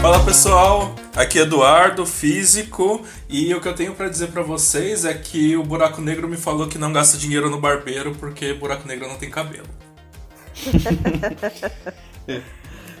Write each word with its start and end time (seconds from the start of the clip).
Fala 0.00 0.22
pessoal, 0.22 0.94
aqui 1.16 1.38
é 1.38 1.42
Eduardo, 1.42 2.04
físico, 2.04 3.02
e 3.26 3.54
o 3.54 3.60
que 3.62 3.68
eu 3.68 3.74
tenho 3.74 3.94
para 3.94 4.10
dizer 4.10 4.26
para 4.28 4.42
vocês 4.42 5.06
é 5.06 5.14
que 5.14 5.56
o 5.56 5.62
buraco 5.62 6.02
negro 6.02 6.28
me 6.28 6.36
falou 6.36 6.68
que 6.68 6.76
não 6.76 6.92
gasta 6.92 7.16
dinheiro 7.16 7.48
no 7.48 7.58
barbeiro 7.58 8.14
porque 8.16 8.52
buraco 8.52 8.86
negro 8.86 9.08
não 9.08 9.16
tem 9.16 9.30
cabelo. 9.30 9.66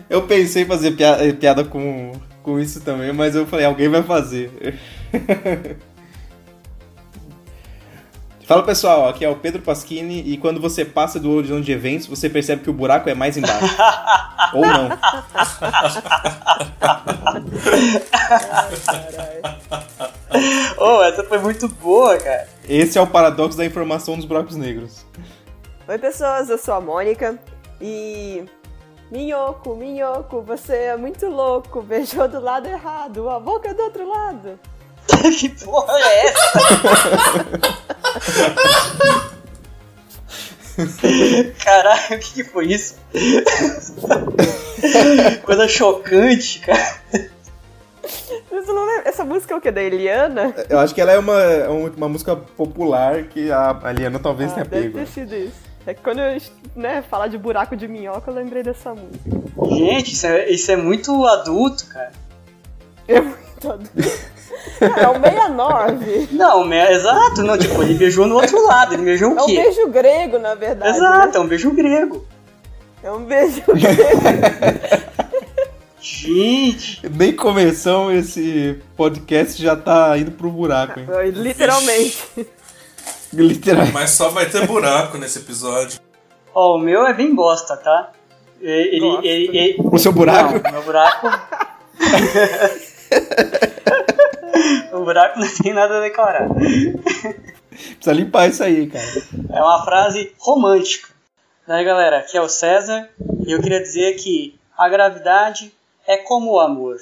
eu 0.08 0.22
pensei 0.22 0.62
em 0.62 0.66
fazer 0.66 0.96
piada 1.38 1.62
com, 1.64 2.12
com 2.42 2.58
isso 2.58 2.80
também, 2.80 3.12
mas 3.12 3.34
eu 3.34 3.46
falei, 3.46 3.66
alguém 3.66 3.90
vai 3.90 4.02
fazer. 4.02 4.80
Fala 8.46 8.62
pessoal, 8.62 9.08
aqui 9.08 9.24
é 9.24 9.28
o 9.28 9.36
Pedro 9.36 9.62
Pasquini 9.62 10.20
e 10.20 10.36
quando 10.36 10.60
você 10.60 10.84
passa 10.84 11.18
do 11.18 11.30
horizonte 11.30 11.64
de 11.64 11.72
eventos, 11.72 12.06
você 12.06 12.28
percebe 12.28 12.62
que 12.62 12.68
o 12.68 12.74
buraco 12.74 13.08
é 13.08 13.14
mais 13.14 13.38
embaixo. 13.38 13.74
Ou 14.52 14.66
não. 14.66 14.90
oh, 20.78 21.02
essa 21.04 21.24
foi 21.24 21.38
muito 21.38 21.68
boa, 21.68 22.18
cara. 22.18 22.46
Esse 22.68 22.98
é 22.98 23.00
o 23.00 23.06
paradoxo 23.06 23.56
da 23.56 23.64
informação 23.64 24.14
dos 24.16 24.26
buracos 24.26 24.56
negros. 24.56 25.06
Oi 25.88 25.98
pessoas, 25.98 26.50
eu 26.50 26.58
sou 26.58 26.74
a 26.74 26.80
Mônica 26.82 27.38
e. 27.80 28.44
Minhoco, 29.10 29.74
Minhoco, 29.74 30.42
você 30.42 30.74
é 30.74 30.96
muito 30.96 31.26
louco, 31.28 31.80
beijou 31.86 32.28
do 32.28 32.40
lado 32.40 32.66
errado, 32.66 33.30
a 33.30 33.40
boca 33.40 33.70
é 33.70 33.74
do 33.74 33.82
outro 33.82 34.06
lado. 34.06 34.58
que 35.38 35.48
porra 35.48 35.94
é 35.98 36.26
essa? 36.26 36.62
Caralho, 41.64 42.16
o 42.16 42.18
que, 42.18 42.32
que 42.34 42.44
foi 42.44 42.66
isso? 42.66 42.96
Coisa 45.44 45.68
chocante, 45.68 46.60
cara. 46.60 47.00
Essa 49.04 49.24
música 49.24 49.54
é 49.54 49.56
o 49.56 49.60
que? 49.60 49.70
Da 49.70 49.82
Eliana? 49.82 50.54
Eu 50.68 50.78
acho 50.78 50.94
que 50.94 51.00
ela 51.00 51.12
é 51.12 51.18
uma, 51.18 51.68
uma 51.96 52.08
música 52.08 52.34
popular 52.34 53.24
que 53.24 53.52
a 53.52 53.78
Eliana 53.90 54.18
talvez 54.18 54.50
ah, 54.52 54.54
tenha 54.54 54.64
deve 54.66 54.82
pego. 54.84 54.98
Ter 54.98 55.06
sido 55.06 55.34
isso. 55.34 55.64
É 55.86 55.92
que 55.92 56.02
quando 56.02 56.20
eu 56.20 56.40
né, 56.74 57.02
falar 57.02 57.28
de 57.28 57.36
buraco 57.36 57.76
de 57.76 57.86
minhoca, 57.86 58.30
eu 58.30 58.34
lembrei 58.34 58.62
dessa 58.62 58.94
música. 58.94 59.30
Gente, 59.68 60.14
isso 60.14 60.26
é, 60.26 60.48
isso 60.48 60.72
é 60.72 60.76
muito 60.76 61.26
adulto, 61.26 61.86
cara. 61.86 62.12
É 63.06 63.20
adulto. 63.72 64.34
É 64.80 65.08
o 65.08 65.20
69. 65.20 66.28
Não, 66.32 66.64
me... 66.64 66.76
exato. 66.90 67.42
Não, 67.42 67.56
tipo, 67.56 67.82
ele 67.82 67.94
beijou 67.94 68.26
no 68.26 68.36
outro 68.36 68.66
lado. 68.66 68.94
Ele 68.94 69.02
beijou 69.02 69.32
o 69.32 69.46
quê? 69.46 69.56
É 69.56 69.60
um 69.60 69.62
beijo 69.64 69.88
grego, 69.88 70.38
na 70.38 70.54
verdade. 70.54 70.96
Exato, 70.96 71.32
né? 71.32 71.36
é 71.36 71.40
um 71.40 71.46
beijo 71.46 71.70
grego. 71.70 72.26
É 73.02 73.12
um 73.12 73.24
beijo 73.24 73.62
grego. 73.68 75.04
Gente! 76.00 77.00
Nem 77.08 77.32
começou 77.34 78.12
esse 78.12 78.80
podcast 78.96 79.62
já 79.62 79.76
tá 79.76 80.16
indo 80.18 80.32
pro 80.32 80.50
buraco, 80.50 81.00
hein? 81.00 81.06
Literalmente. 81.32 82.24
Literalmente. 83.32 83.92
Mas 83.92 84.10
só 84.10 84.28
vai 84.30 84.46
ter 84.46 84.66
buraco 84.66 85.18
nesse 85.18 85.38
episódio. 85.38 86.00
Ó, 86.54 86.72
oh, 86.72 86.76
o 86.76 86.78
meu 86.78 87.06
é 87.06 87.12
bem 87.12 87.34
bosta, 87.34 87.76
tá? 87.76 88.12
Ele, 88.60 89.04
ele, 89.22 89.58
ele, 89.58 89.76
o 89.78 89.98
seu 89.98 90.12
buraco? 90.12 90.60
Não, 90.62 90.72
meu 90.72 90.82
buraco. 90.82 91.28
o 94.92 95.04
buraco 95.04 95.38
não 95.38 95.48
tem 95.62 95.72
nada 95.72 95.98
a 95.98 96.00
declarar. 96.00 96.48
Precisa 97.70 98.12
limpar 98.12 98.48
isso 98.48 98.62
aí, 98.62 98.86
cara. 98.86 99.04
É 99.50 99.62
uma 99.62 99.84
frase 99.84 100.32
romântica. 100.38 101.08
Daí, 101.66 101.84
galera, 101.84 102.18
aqui 102.18 102.36
é 102.36 102.40
o 102.40 102.48
César 102.48 103.08
e 103.46 103.52
eu 103.52 103.60
queria 103.60 103.80
dizer 103.80 104.14
que 104.16 104.58
a 104.76 104.88
gravidade 104.88 105.72
é 106.06 106.16
como 106.16 106.52
o 106.52 106.60
amor. 106.60 106.98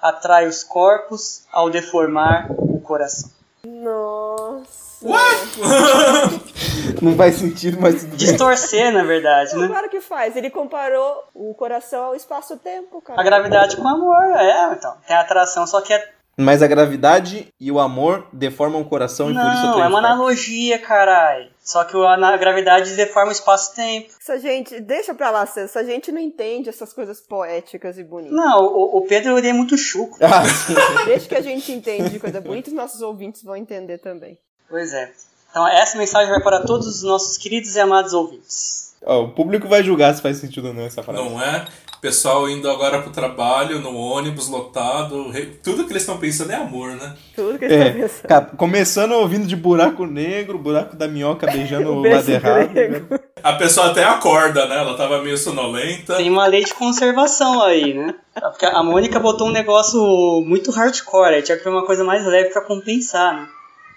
Atrai 0.00 0.46
os 0.46 0.64
corpos 0.64 1.44
ao 1.52 1.68
deformar 1.68 2.50
o 2.50 2.80
coração. 2.80 3.30
Nossa. 3.64 4.89
Não 7.00 7.16
faz 7.16 7.36
sentido, 7.36 7.78
mas. 7.80 8.04
Distorcer, 8.16 8.92
na 8.92 9.02
verdade, 9.02 9.56
né? 9.56 9.66
Claro 9.68 9.88
que 9.88 10.00
faz. 10.00 10.36
Ele 10.36 10.50
comparou 10.50 11.24
o 11.34 11.54
coração 11.54 12.04
ao 12.04 12.14
espaço-tempo, 12.14 13.00
cara. 13.00 13.20
A 13.20 13.24
gravidade 13.24 13.76
com 13.76 13.82
o 13.84 13.88
amor, 13.88 14.22
é, 14.38 14.72
então. 14.74 14.94
Tem 15.06 15.16
atração, 15.16 15.66
só 15.66 15.80
que 15.80 15.94
é 15.94 16.20
mas 16.40 16.62
a 16.62 16.66
gravidade 16.66 17.52
e 17.60 17.70
o 17.70 17.78
amor 17.78 18.26
deformam 18.32 18.80
o 18.80 18.84
coração 18.84 19.28
não, 19.28 19.42
e 19.42 19.44
por 19.44 19.52
isso 19.52 19.66
Não, 19.66 19.84
é 19.84 19.88
uma 19.88 19.98
analogia, 19.98 20.78
carai. 20.78 21.50
Só 21.62 21.84
que 21.84 21.94
a 21.94 22.36
gravidade 22.38 22.96
deforma 22.96 23.28
o 23.28 23.32
espaço-tempo. 23.32 24.08
Essa 24.18 24.38
gente, 24.38 24.80
deixa 24.80 25.12
pra 25.12 25.30
lá, 25.30 25.42
essa 25.42 25.84
gente 25.84 26.10
não 26.10 26.20
entende 26.20 26.70
essas 26.70 26.94
coisas 26.94 27.20
poéticas 27.20 27.98
e 27.98 28.04
bonitas. 28.04 28.34
Não, 28.34 28.58
o, 28.64 28.98
o 28.98 29.06
Pedro 29.06 29.36
ele 29.36 29.48
é 29.48 29.52
muito 29.52 29.76
chuco. 29.76 30.16
Ah, 30.22 30.42
deixa 31.04 31.28
que 31.28 31.34
a 31.34 31.42
gente 31.42 31.70
entende 31.72 32.18
coisa 32.18 32.40
bonita, 32.40 32.70
os 32.70 32.74
nossos 32.74 33.02
ouvintes 33.02 33.42
vão 33.42 33.54
entender 33.54 33.98
também. 33.98 34.38
Pois 34.70 34.94
é. 34.94 35.10
Então 35.50 35.66
essa 35.66 35.98
mensagem 35.98 36.30
vai 36.30 36.40
para 36.40 36.60
todos 36.60 36.86
os 36.86 37.02
nossos 37.02 37.36
queridos 37.36 37.74
e 37.74 37.80
amados 37.80 38.14
ouvintes. 38.14 38.94
Oh, 39.04 39.22
o 39.22 39.28
público 39.28 39.66
vai 39.66 39.82
julgar 39.82 40.14
se 40.14 40.22
faz 40.22 40.36
sentido 40.36 40.68
ou 40.68 40.74
não 40.74 40.84
essa 40.84 41.02
frase. 41.02 41.22
Não 41.22 41.42
é? 41.42 41.66
Pessoal 42.00 42.48
indo 42.48 42.70
agora 42.70 43.02
pro 43.02 43.10
trabalho, 43.10 43.78
no 43.78 43.94
ônibus 43.94 44.48
lotado. 44.48 45.30
Tudo 45.62 45.84
que 45.84 45.92
eles 45.92 46.02
estão 46.02 46.16
pensando 46.16 46.50
é 46.50 46.54
amor, 46.54 46.92
né? 46.92 47.14
Tudo 47.34 47.58
que 47.58 47.64
eles 47.66 47.76
estão 47.76 47.88
é, 47.88 48.06
pensando. 48.06 48.28
Cara, 48.28 48.44
começando 48.56 49.12
ouvindo 49.12 49.46
de 49.46 49.56
buraco 49.56 50.06
negro, 50.06 50.58
buraco 50.58 50.96
da 50.96 51.06
minhoca 51.08 51.46
beijando 51.50 51.92
o, 51.92 52.02
lado 52.02 52.30
errado. 52.30 52.72
Né? 52.72 53.20
A 53.42 53.52
pessoa 53.54 53.90
até 53.90 54.04
acorda, 54.04 54.66
né? 54.66 54.78
Ela 54.78 54.96
tava 54.96 55.22
meio 55.22 55.36
sonolenta. 55.36 56.16
Tem 56.16 56.30
uma 56.30 56.46
lei 56.46 56.64
de 56.64 56.72
conservação 56.72 57.62
aí, 57.62 57.92
né? 57.92 58.14
Porque 58.34 58.64
a 58.64 58.82
Mônica 58.82 59.18
botou 59.18 59.48
um 59.48 59.52
negócio 59.52 60.00
muito 60.46 60.70
hardcore, 60.70 61.34
aí 61.34 61.42
tinha 61.42 61.58
que 61.58 61.64
ter 61.64 61.70
uma 61.70 61.84
coisa 61.84 62.02
mais 62.02 62.24
leve 62.24 62.50
para 62.50 62.64
compensar, 62.64 63.34
né? 63.34 63.48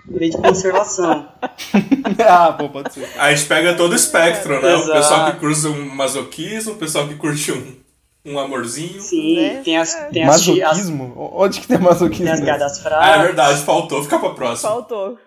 Lei 0.08 0.30
de 0.30 0.38
conservação. 0.38 1.30
ah, 2.28 2.52
bom, 2.52 2.70
pode 2.70 2.94
ser. 2.94 3.08
A 3.18 3.34
gente 3.34 3.48
pega 3.48 3.76
todo 3.76 3.94
o 3.94 3.96
espectro, 3.96 4.62
né? 4.62 4.74
Exato. 4.74 4.90
O 4.90 4.94
pessoal 4.94 5.32
que 5.32 5.40
curte 5.40 5.68
um 5.68 5.96
masoquismo, 5.96 6.74
o 6.74 6.78
pessoal 6.78 7.08
que 7.08 7.16
curte 7.16 7.52
um 7.52 7.84
um 8.26 8.40
amorzinho. 8.40 9.02
Sim, 9.02 9.36
né? 9.36 9.62
tem 9.64 9.78
as. 9.78 9.94
Tem 10.12 10.26
masoquismo? 10.26 11.06
As, 11.06 11.32
Onde 11.34 11.62
que 11.62 11.68
tem 11.68 11.78
masoquismo? 11.78 12.26
Tem 12.26 12.34
as 12.34 12.42
piadas 12.42 12.80
frases. 12.80 13.10
Ah, 13.10 13.20
é 13.20 13.24
verdade, 13.24 13.62
faltou. 13.64 14.02
Fica 14.04 14.20
pra 14.20 14.30
próxima. 14.30 14.70
Faltou. 14.70 15.18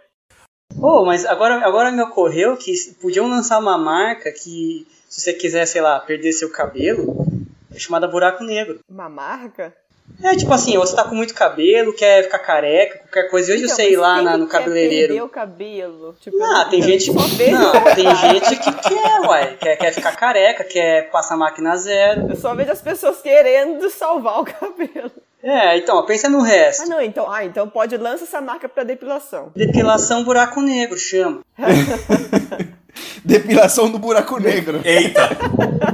Pô, 0.78 1.02
oh, 1.02 1.06
mas 1.06 1.24
agora, 1.24 1.64
agora 1.66 1.92
me 1.92 2.02
ocorreu 2.02 2.56
que 2.56 2.72
podiam 3.00 3.28
lançar 3.28 3.58
uma 3.58 3.78
marca 3.78 4.32
que, 4.32 4.86
se 5.08 5.20
você 5.20 5.32
quiser, 5.32 5.64
sei 5.66 5.80
lá, 5.80 6.00
perder 6.00 6.32
seu 6.32 6.50
cabelo, 6.50 7.26
é 7.74 7.78
chamada 7.78 8.08
Buraco 8.08 8.44
Negro. 8.44 8.80
Uma 8.88 9.08
marca? 9.08 9.74
É 10.22 10.34
tipo 10.34 10.52
assim, 10.52 10.76
você 10.78 10.96
tá 10.96 11.04
com 11.04 11.14
muito 11.14 11.34
cabelo, 11.34 11.92
quer 11.92 12.24
ficar 12.24 12.38
careca, 12.38 12.98
qualquer 13.00 13.30
coisa. 13.30 13.52
Hoje 13.52 13.64
então, 13.64 13.72
eu 13.72 13.76
sei 13.76 13.96
lá 13.96 14.22
na, 14.22 14.36
no 14.36 14.46
cabeleireiro. 14.48 15.14
Quer 15.14 15.22
o 15.22 15.28
cabelo. 15.28 16.16
Tipo, 16.20 16.42
ah, 16.42 16.64
tem 16.64 16.82
gente. 16.82 17.12
Não, 17.12 17.22
tem 17.94 18.16
gente 18.16 18.56
que 18.56 18.72
quer, 18.72 19.20
uai. 19.20 19.56
Quer, 19.56 19.76
quer 19.76 19.92
ficar 19.92 20.16
careca, 20.16 20.64
quer 20.64 21.10
passar 21.10 21.36
máquina 21.36 21.76
zero. 21.76 22.30
Eu 22.30 22.36
só 22.36 22.54
vejo 22.54 22.72
as 22.72 22.80
pessoas 22.80 23.20
querendo 23.20 23.88
salvar 23.90 24.40
o 24.40 24.44
cabelo. 24.44 25.12
É, 25.42 25.76
então, 25.76 26.04
pensa 26.06 26.28
no 26.28 26.40
resto. 26.40 26.84
Ah, 26.84 26.86
não, 26.86 27.00
então, 27.00 27.30
ah, 27.30 27.44
então 27.44 27.68
pode 27.68 27.96
lança 27.96 28.24
essa 28.24 28.40
marca 28.40 28.68
pra 28.68 28.82
depilação. 28.84 29.52
Depilação 29.54 30.24
buraco 30.24 30.60
negro, 30.60 30.98
chama. 30.98 31.42
Depilação 33.22 33.90
do 33.90 33.98
buraco 33.98 34.40
negro. 34.40 34.80
Eita! 34.82 35.28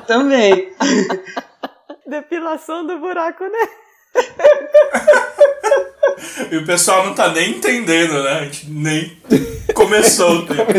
Também. 0.06 0.72
Depilação 2.06 2.86
do 2.86 2.98
buraco 2.98 3.44
negro 3.44 3.82
e 6.50 6.56
o 6.56 6.66
pessoal 6.66 7.06
não 7.06 7.14
tá 7.14 7.28
nem 7.32 7.50
entendendo, 7.52 8.22
né? 8.22 8.30
A 8.30 8.44
gente 8.44 8.70
nem 8.70 9.16
começou 9.74 10.36
o 10.36 10.46
tempo. 10.46 10.72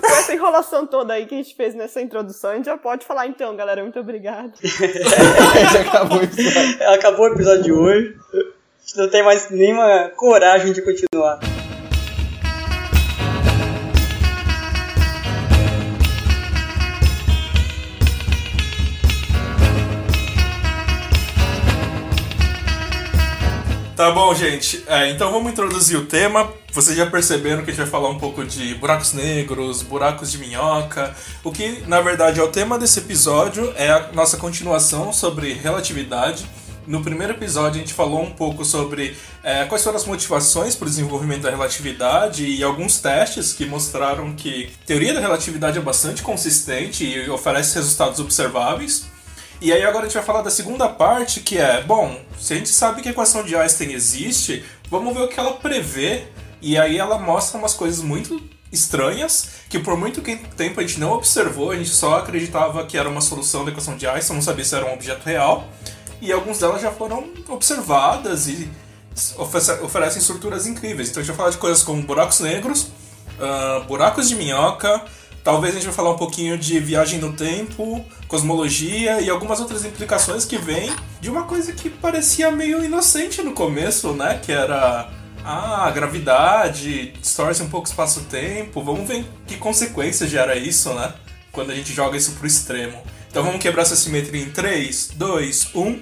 Com 0.00 0.06
essa 0.06 0.34
enrolação 0.34 0.86
toda 0.86 1.14
aí 1.14 1.26
que 1.26 1.34
a 1.34 1.38
gente 1.38 1.54
fez 1.54 1.74
nessa 1.74 2.00
introdução, 2.00 2.50
a 2.50 2.54
gente 2.56 2.66
já 2.66 2.76
pode 2.76 3.04
falar 3.06 3.26
então, 3.26 3.56
galera. 3.56 3.82
Muito 3.82 3.98
obrigado. 3.98 4.52
já 4.62 5.80
acabou 5.88 6.18
o 6.18 6.22
episódio. 6.22 6.88
Acabou 6.88 7.28
o 7.28 7.32
episódio 7.32 7.62
de 7.62 7.72
hoje. 7.72 8.16
A 8.34 8.36
gente 8.84 8.96
não 8.98 9.08
tem 9.08 9.22
mais 9.22 9.50
nenhuma 9.50 10.10
coragem 10.16 10.72
de 10.72 10.82
continuar. 10.82 11.40
Tá 23.96 24.10
bom, 24.10 24.34
gente. 24.34 24.82
É, 24.86 25.10
então 25.10 25.30
vamos 25.30 25.52
introduzir 25.52 25.98
o 25.98 26.06
tema. 26.06 26.50
Vocês 26.72 26.96
já 26.96 27.04
perceberam 27.04 27.62
que 27.62 27.70
a 27.70 27.74
gente 27.74 27.82
vai 27.82 27.90
falar 27.90 28.08
um 28.08 28.18
pouco 28.18 28.42
de 28.42 28.74
buracos 28.76 29.12
negros, 29.12 29.82
buracos 29.82 30.32
de 30.32 30.38
minhoca. 30.38 31.14
O 31.44 31.52
que, 31.52 31.84
na 31.86 32.00
verdade, 32.00 32.40
é 32.40 32.42
o 32.42 32.48
tema 32.48 32.78
desse 32.78 33.00
episódio, 33.00 33.70
é 33.76 33.90
a 33.90 34.10
nossa 34.14 34.38
continuação 34.38 35.12
sobre 35.12 35.52
relatividade. 35.52 36.46
No 36.86 37.02
primeiro 37.02 37.34
episódio 37.34 37.80
a 37.80 37.84
gente 37.84 37.94
falou 37.94 38.22
um 38.22 38.30
pouco 38.30 38.64
sobre 38.64 39.16
é, 39.42 39.64
quais 39.66 39.84
foram 39.84 39.96
as 39.96 40.04
motivações 40.04 40.74
para 40.74 40.86
o 40.86 40.90
desenvolvimento 40.90 41.42
da 41.42 41.50
relatividade 41.50 42.44
e 42.44 42.64
alguns 42.64 42.98
testes 42.98 43.52
que 43.52 43.66
mostraram 43.66 44.32
que 44.32 44.72
a 44.82 44.86
teoria 44.86 45.14
da 45.14 45.20
relatividade 45.20 45.78
é 45.78 45.80
bastante 45.80 46.22
consistente 46.22 47.04
e 47.04 47.30
oferece 47.30 47.76
resultados 47.76 48.18
observáveis. 48.18 49.11
E 49.62 49.72
aí 49.72 49.84
agora 49.84 50.06
a 50.06 50.08
gente 50.08 50.14
vai 50.16 50.24
falar 50.24 50.42
da 50.42 50.50
segunda 50.50 50.88
parte, 50.88 51.38
que 51.38 51.56
é, 51.56 51.84
bom, 51.84 52.20
se 52.36 52.52
a 52.52 52.56
gente 52.56 52.68
sabe 52.70 53.00
que 53.00 53.06
a 53.06 53.12
equação 53.12 53.44
de 53.44 53.54
Einstein 53.54 53.92
existe, 53.92 54.64
vamos 54.90 55.14
ver 55.14 55.22
o 55.22 55.28
que 55.28 55.38
ela 55.38 55.52
prevê. 55.52 56.24
E 56.60 56.76
aí 56.76 56.98
ela 56.98 57.16
mostra 57.16 57.60
umas 57.60 57.72
coisas 57.72 58.02
muito 58.02 58.42
estranhas 58.72 59.50
que 59.68 59.78
por 59.78 59.96
muito 59.96 60.20
tempo 60.20 60.80
a 60.80 60.82
gente 60.82 60.98
não 60.98 61.12
observou, 61.12 61.70
a 61.70 61.76
gente 61.76 61.90
só 61.90 62.18
acreditava 62.18 62.84
que 62.86 62.98
era 62.98 63.08
uma 63.08 63.20
solução 63.20 63.64
da 63.64 63.70
equação 63.70 63.96
de 63.96 64.04
Einstein, 64.04 64.34
não 64.34 64.42
sabia 64.42 64.64
se 64.64 64.74
era 64.74 64.84
um 64.84 64.94
objeto 64.94 65.24
real. 65.24 65.68
E 66.20 66.32
algumas 66.32 66.58
delas 66.58 66.82
já 66.82 66.90
foram 66.90 67.30
observadas 67.48 68.48
e 68.48 68.68
oferecem 69.38 70.20
estruturas 70.20 70.66
incríveis. 70.66 71.10
Então 71.10 71.20
a 71.20 71.24
gente 71.24 71.30
vai 71.30 71.36
falar 71.36 71.50
de 71.50 71.58
coisas 71.58 71.84
como 71.84 72.02
buracos 72.02 72.40
negros, 72.40 72.88
uh, 73.38 73.84
buracos 73.84 74.28
de 74.28 74.34
minhoca, 74.34 75.04
talvez 75.42 75.74
a 75.74 75.78
gente 75.78 75.86
vai 75.86 75.94
falar 75.94 76.10
um 76.10 76.16
pouquinho 76.16 76.56
de 76.56 76.78
viagem 76.78 77.18
no 77.18 77.32
tempo, 77.32 78.04
cosmologia 78.28 79.20
e 79.20 79.28
algumas 79.28 79.60
outras 79.60 79.84
implicações 79.84 80.44
que 80.44 80.56
vêm 80.56 80.92
de 81.20 81.30
uma 81.30 81.44
coisa 81.44 81.72
que 81.72 81.90
parecia 81.90 82.50
meio 82.50 82.84
inocente 82.84 83.42
no 83.42 83.52
começo, 83.52 84.12
né? 84.12 84.40
Que 84.42 84.52
era 84.52 85.10
ah, 85.44 85.90
gravidade, 85.90 87.12
distorce 87.20 87.62
um 87.62 87.68
pouco 87.68 87.86
o 87.86 87.90
espaço-tempo. 87.90 88.82
Vamos 88.82 89.06
ver 89.06 89.24
que 89.46 89.56
consequências 89.56 90.30
gera 90.30 90.56
isso, 90.56 90.92
né? 90.94 91.12
Quando 91.50 91.70
a 91.70 91.74
gente 91.74 91.92
joga 91.92 92.16
isso 92.16 92.32
pro 92.32 92.46
extremo. 92.46 93.02
Então 93.28 93.42
vamos 93.42 93.60
quebrar 93.60 93.82
essa 93.82 93.96
simetria 93.96 94.42
em 94.42 94.50
3, 94.50 95.12
2, 95.16 95.70
1. 95.74 96.00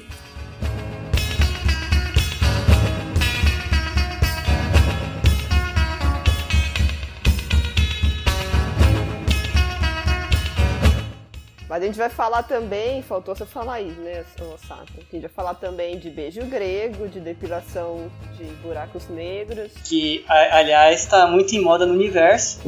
A 11.82 11.86
gente 11.86 11.98
vai 11.98 12.10
falar 12.10 12.42
também, 12.42 13.02
faltou 13.02 13.34
você 13.34 13.46
falar 13.46 13.80
isso, 13.80 14.00
né, 14.00 14.24
Sato? 14.66 14.92
A 14.96 15.00
gente 15.12 15.22
vai 15.22 15.30
falar 15.30 15.54
também 15.54 15.98
de 15.98 16.10
beijo 16.10 16.42
grego, 16.42 17.08
de 17.08 17.20
depilação 17.20 18.10
de 18.36 18.44
buracos 18.62 19.08
negros. 19.08 19.72
Que, 19.84 20.24
aliás, 20.28 21.00
está 21.02 21.26
muito 21.26 21.54
em 21.54 21.60
moda 21.60 21.86
no 21.86 21.94
universo. 21.94 22.60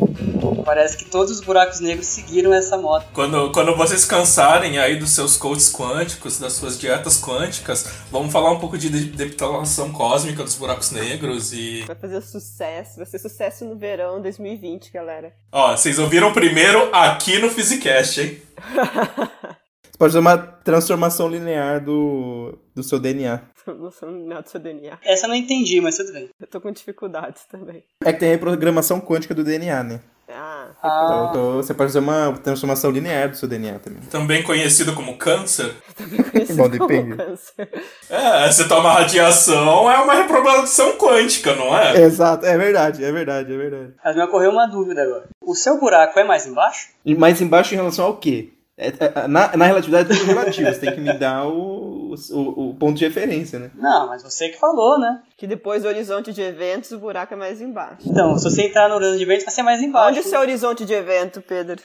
Parece 0.64 0.96
que 0.96 1.04
todos 1.04 1.32
os 1.32 1.40
buracos 1.40 1.80
negros 1.80 2.06
seguiram 2.06 2.52
essa 2.52 2.76
moda. 2.76 3.04
Quando, 3.12 3.50
quando 3.52 3.76
vocês 3.76 4.04
cansarem 4.04 4.78
aí 4.78 4.96
dos 4.96 5.10
seus 5.10 5.36
coaches 5.36 5.72
quânticos, 5.72 6.38
das 6.38 6.52
suas 6.52 6.78
dietas 6.78 7.20
quânticas, 7.20 7.84
vamos 8.10 8.32
falar 8.32 8.52
um 8.52 8.58
pouco 8.58 8.78
de 8.78 8.88
depilação 8.88 9.92
cósmica 9.92 10.42
dos 10.44 10.54
buracos 10.54 10.90
negros 10.90 11.52
e. 11.52 11.82
Vai 11.86 11.96
fazer 11.96 12.20
sucesso, 12.22 12.96
vai 12.96 13.06
ser 13.06 13.18
sucesso 13.18 13.64
no 13.64 13.76
verão 13.76 14.20
2020, 14.22 14.92
galera. 14.92 15.32
Ó, 15.50 15.76
vocês 15.76 15.98
ouviram 15.98 16.32
primeiro 16.32 16.88
aqui 16.94 17.38
no 17.38 17.50
Physicast, 17.50 18.20
hein? 18.20 18.42
Você 18.62 19.98
pode 19.98 20.12
fazer 20.12 20.18
uma 20.18 20.38
transformação 20.38 21.28
linear 21.28 21.84
do, 21.84 22.58
do 22.74 22.82
seu 22.82 22.98
DNA. 22.98 23.38
Transformação 23.38 24.10
linear 24.10 24.42
do 24.42 24.48
seu 24.48 24.60
DNA. 24.60 24.98
Essa 25.04 25.26
eu 25.26 25.28
não 25.28 25.36
entendi, 25.36 25.80
mas 25.80 25.96
tudo 25.96 26.12
bem. 26.12 26.30
Eu 26.40 26.46
tô 26.46 26.60
com 26.60 26.70
dificuldades 26.70 27.44
também. 27.44 27.84
É 28.04 28.12
que 28.12 28.20
tem 28.20 28.30
a 28.30 28.32
reprogramação 28.32 29.00
quântica 29.00 29.34
do 29.34 29.44
DNA, 29.44 29.82
né? 29.82 30.00
Ah, 30.34 30.66
Ah. 30.82 31.26
Então, 31.30 31.32
tô- 31.32 31.52
você 31.62 31.72
pode 31.74 31.92
fazer 31.92 31.98
uma 31.98 32.32
transformação 32.42 32.90
linear 32.90 33.28
do 33.30 33.36
seu 33.36 33.48
DNA 33.48 33.78
também. 33.78 34.00
Também 34.10 34.42
conhecido 34.42 34.92
como 34.94 35.16
câncer. 35.16 35.74
também 35.96 36.22
conhecido 36.22 36.56
Bom, 36.56 36.64
como 36.70 36.88
depende. 36.88 37.16
câncer. 37.16 37.68
É, 38.10 38.50
você 38.50 38.66
toma 38.68 38.92
radiação, 38.92 39.90
é 39.90 39.98
uma 39.98 40.14
reprogramação 40.14 40.92
quântica, 40.98 41.54
não 41.54 41.76
é? 41.76 42.00
Exato, 42.02 42.44
é 42.46 42.56
verdade, 42.58 43.04
é 43.04 43.12
verdade, 43.12 43.52
é 43.52 43.56
verdade. 43.56 43.92
Mas 44.04 44.16
me 44.16 44.22
ocorreu 44.22 44.50
uma 44.50 44.66
dúvida 44.66 45.02
agora. 45.02 45.24
O 45.40 45.54
seu 45.54 45.78
buraco 45.78 46.18
é 46.18 46.24
mais 46.24 46.46
embaixo? 46.46 46.88
E 47.04 47.14
mais 47.14 47.40
embaixo 47.40 47.74
em 47.74 47.76
relação 47.76 48.06
ao 48.06 48.16
quê? 48.16 48.50
É- 48.88 49.22
é- 49.24 49.28
na, 49.28 49.56
na 49.56 49.64
relatividade 49.66 50.10
é 50.12 50.14
tudo 50.16 50.26
relativo, 50.26 50.68
você 50.72 50.80
tem 50.80 50.92
que 50.94 51.00
me 51.00 51.12
dar 51.12 51.46
o, 51.46 52.14
o, 52.30 52.70
o 52.70 52.74
ponto 52.74 52.98
de 52.98 53.04
referência, 53.04 53.58
né? 53.58 53.70
Não, 53.76 54.08
mas 54.08 54.22
você 54.22 54.48
que 54.48 54.58
falou, 54.58 54.98
né? 54.98 55.20
Que 55.36 55.46
depois 55.46 55.82
do 55.82 55.88
horizonte 55.88 56.32
de 56.32 56.42
eventos, 56.42 56.90
o 56.92 56.98
buraco 56.98 57.34
é 57.34 57.36
mais 57.36 57.60
embaixo. 57.60 57.98
Então, 58.06 58.36
se 58.36 58.44
você 58.44 58.62
entrar 58.62 58.88
no 58.88 58.96
horizonte 58.96 59.18
de 59.18 59.24
vento, 59.24 59.44
vai 59.44 59.54
ser 59.54 59.62
mais 59.62 59.82
embaixo. 59.82 60.08
Onde 60.10 60.18
é 60.18 60.22
o 60.22 60.24
seu 60.24 60.40
horizonte 60.40 60.84
de 60.84 60.92
evento, 60.92 61.40
Pedro? 61.40 61.80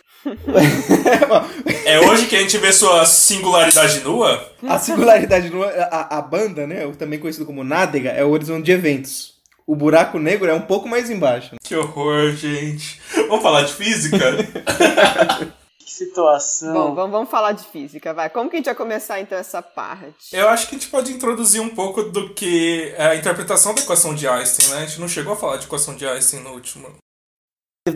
É 1.85 1.99
hoje 1.99 2.27
que 2.27 2.35
a 2.35 2.39
gente 2.39 2.57
vê 2.57 2.71
sua 2.71 3.05
singularidade 3.05 3.99
nua? 4.01 4.43
A 4.67 4.77
singularidade, 4.77 5.49
no- 5.49 5.63
a, 5.63 6.17
a 6.17 6.21
banda, 6.21 6.65
né, 6.67 6.89
também 6.97 7.19
conhecido 7.19 7.45
como 7.45 7.63
nádega, 7.63 8.09
é 8.09 8.23
o 8.23 8.29
horizonte 8.31 8.65
de 8.65 8.71
eventos. 8.71 9.35
O 9.65 9.75
buraco 9.75 10.17
negro 10.17 10.49
é 10.49 10.53
um 10.53 10.61
pouco 10.61 10.87
mais 10.87 11.09
embaixo. 11.09 11.55
Que 11.63 11.75
horror, 11.75 12.31
gente. 12.31 13.01
Vamos 13.27 13.41
falar 13.43 13.63
de 13.63 13.73
física? 13.73 14.17
Situação. 15.97 16.73
Bom, 16.73 16.95
vamos, 16.95 17.11
vamos 17.11 17.29
falar 17.29 17.53
de 17.53 17.63
física, 17.63 18.13
vai. 18.13 18.29
Como 18.29 18.49
que 18.49 18.55
a 18.55 18.59
gente 18.59 18.67
vai 18.67 18.75
começar 18.75 19.19
então 19.19 19.37
essa 19.37 19.61
parte? 19.61 20.13
Eu 20.31 20.47
acho 20.47 20.67
que 20.67 20.75
a 20.75 20.79
gente 20.79 20.91
pode 20.91 21.11
introduzir 21.11 21.59
um 21.59 21.69
pouco 21.69 22.03
do 22.03 22.33
que 22.33 22.93
é 22.95 23.07
a 23.07 23.15
interpretação 23.15 23.73
da 23.73 23.81
equação 23.81 24.13
de 24.13 24.27
Einstein, 24.27 24.69
né? 24.69 24.83
A 24.83 24.85
gente 24.85 25.01
não 25.01 25.07
chegou 25.07 25.33
a 25.33 25.35
falar 25.35 25.57
de 25.57 25.65
equação 25.65 25.95
de 25.95 26.05
Einstein 26.05 26.43
no 26.43 26.51
último. 26.51 26.95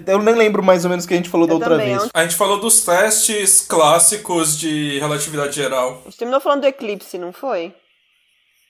Eu 0.07 0.19
nem 0.19 0.33
lembro 0.33 0.63
mais 0.63 0.85
ou 0.85 0.89
menos 0.89 1.05
o 1.05 1.07
que 1.07 1.13
a 1.13 1.17
gente 1.17 1.29
falou 1.29 1.45
da 1.45 1.53
Eu 1.53 1.57
outra 1.57 1.77
também, 1.77 1.97
vez. 1.97 2.09
A 2.13 2.23
gente 2.23 2.35
falou 2.35 2.59
dos 2.59 2.83
testes 2.83 3.61
clássicos 3.61 4.57
de 4.57 4.97
relatividade 4.99 5.53
geral. 5.53 5.99
A 6.01 6.09
gente 6.09 6.17
terminou 6.17 6.41
falando 6.41 6.61
do 6.61 6.67
eclipse, 6.67 7.17
não 7.17 7.33
foi? 7.33 7.75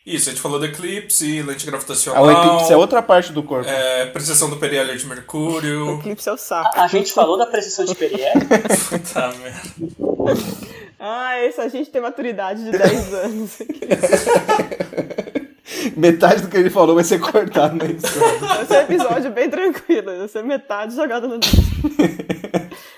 Isso, 0.06 0.30
a 0.30 0.32
gente 0.34 0.42
falou 0.42 0.58
do 0.60 0.66
eclipse, 0.66 1.42
lente 1.44 1.64
Ah, 1.68 1.72
gravitacional. 1.72 2.24
o 2.26 2.32
eclipse 2.32 2.74
é 2.74 2.78
outra 2.78 3.02
parte 3.04 3.32
do 3.32 3.44
corpo. 3.44 3.70
é, 3.70 4.08
precessão 4.08 4.50
do 4.50 4.58
periélio 4.58 4.98
de 4.98 5.06
O 5.06 5.10
Mercúrio. 5.10 6.00
eclipse 6.00 6.28
é 6.28 6.32
o 6.34 6.38
saco. 6.38 6.72
A, 6.80 6.84
a 6.86 6.88
gente 6.88 7.14
falou 7.14 7.38
da 7.38 7.46
precessão 7.46 7.86
de 7.86 7.94
Perier? 7.94 8.34
Puta 8.90 9.28
merda. 9.38 10.42
Ah, 11.00 11.40
esse 11.44 11.62
a 11.62 11.68
gente 11.68 11.90
tem 11.92 12.02
maturidade 12.02 12.64
de 12.64 12.72
10 12.72 13.14
anos. 13.26 13.52
Metade 15.96 16.42
do 16.44 16.48
que 16.50 16.58
ele 16.58 16.70
falou 16.70 16.96
vai 16.96 17.04
ser 17.04 17.20
cortado 17.20 17.76
na 17.76 17.86
edição. 17.86 18.22
Esse 18.64 18.76
é 18.76 18.80
um 18.80 18.82
episódio 18.84 19.32
bem 19.32 19.50
tranquilo. 19.50 20.18
Vai 20.18 20.28
ser 20.28 20.44
metade 20.44 20.96
jogada 20.96 21.28
no. 21.28 21.40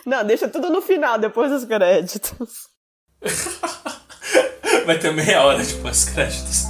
Não, 0.06 0.24
deixa 0.26 0.48
tudo 0.48 0.70
no 0.70 0.82
final, 0.82 1.18
depois 1.18 1.52
dos 1.52 1.66
créditos. 1.66 2.68
Vai 4.86 4.98
ter 5.00 5.14
meia 5.14 5.44
hora 5.46 5.64
de 5.64 5.76
pós-créditos. 5.76 6.66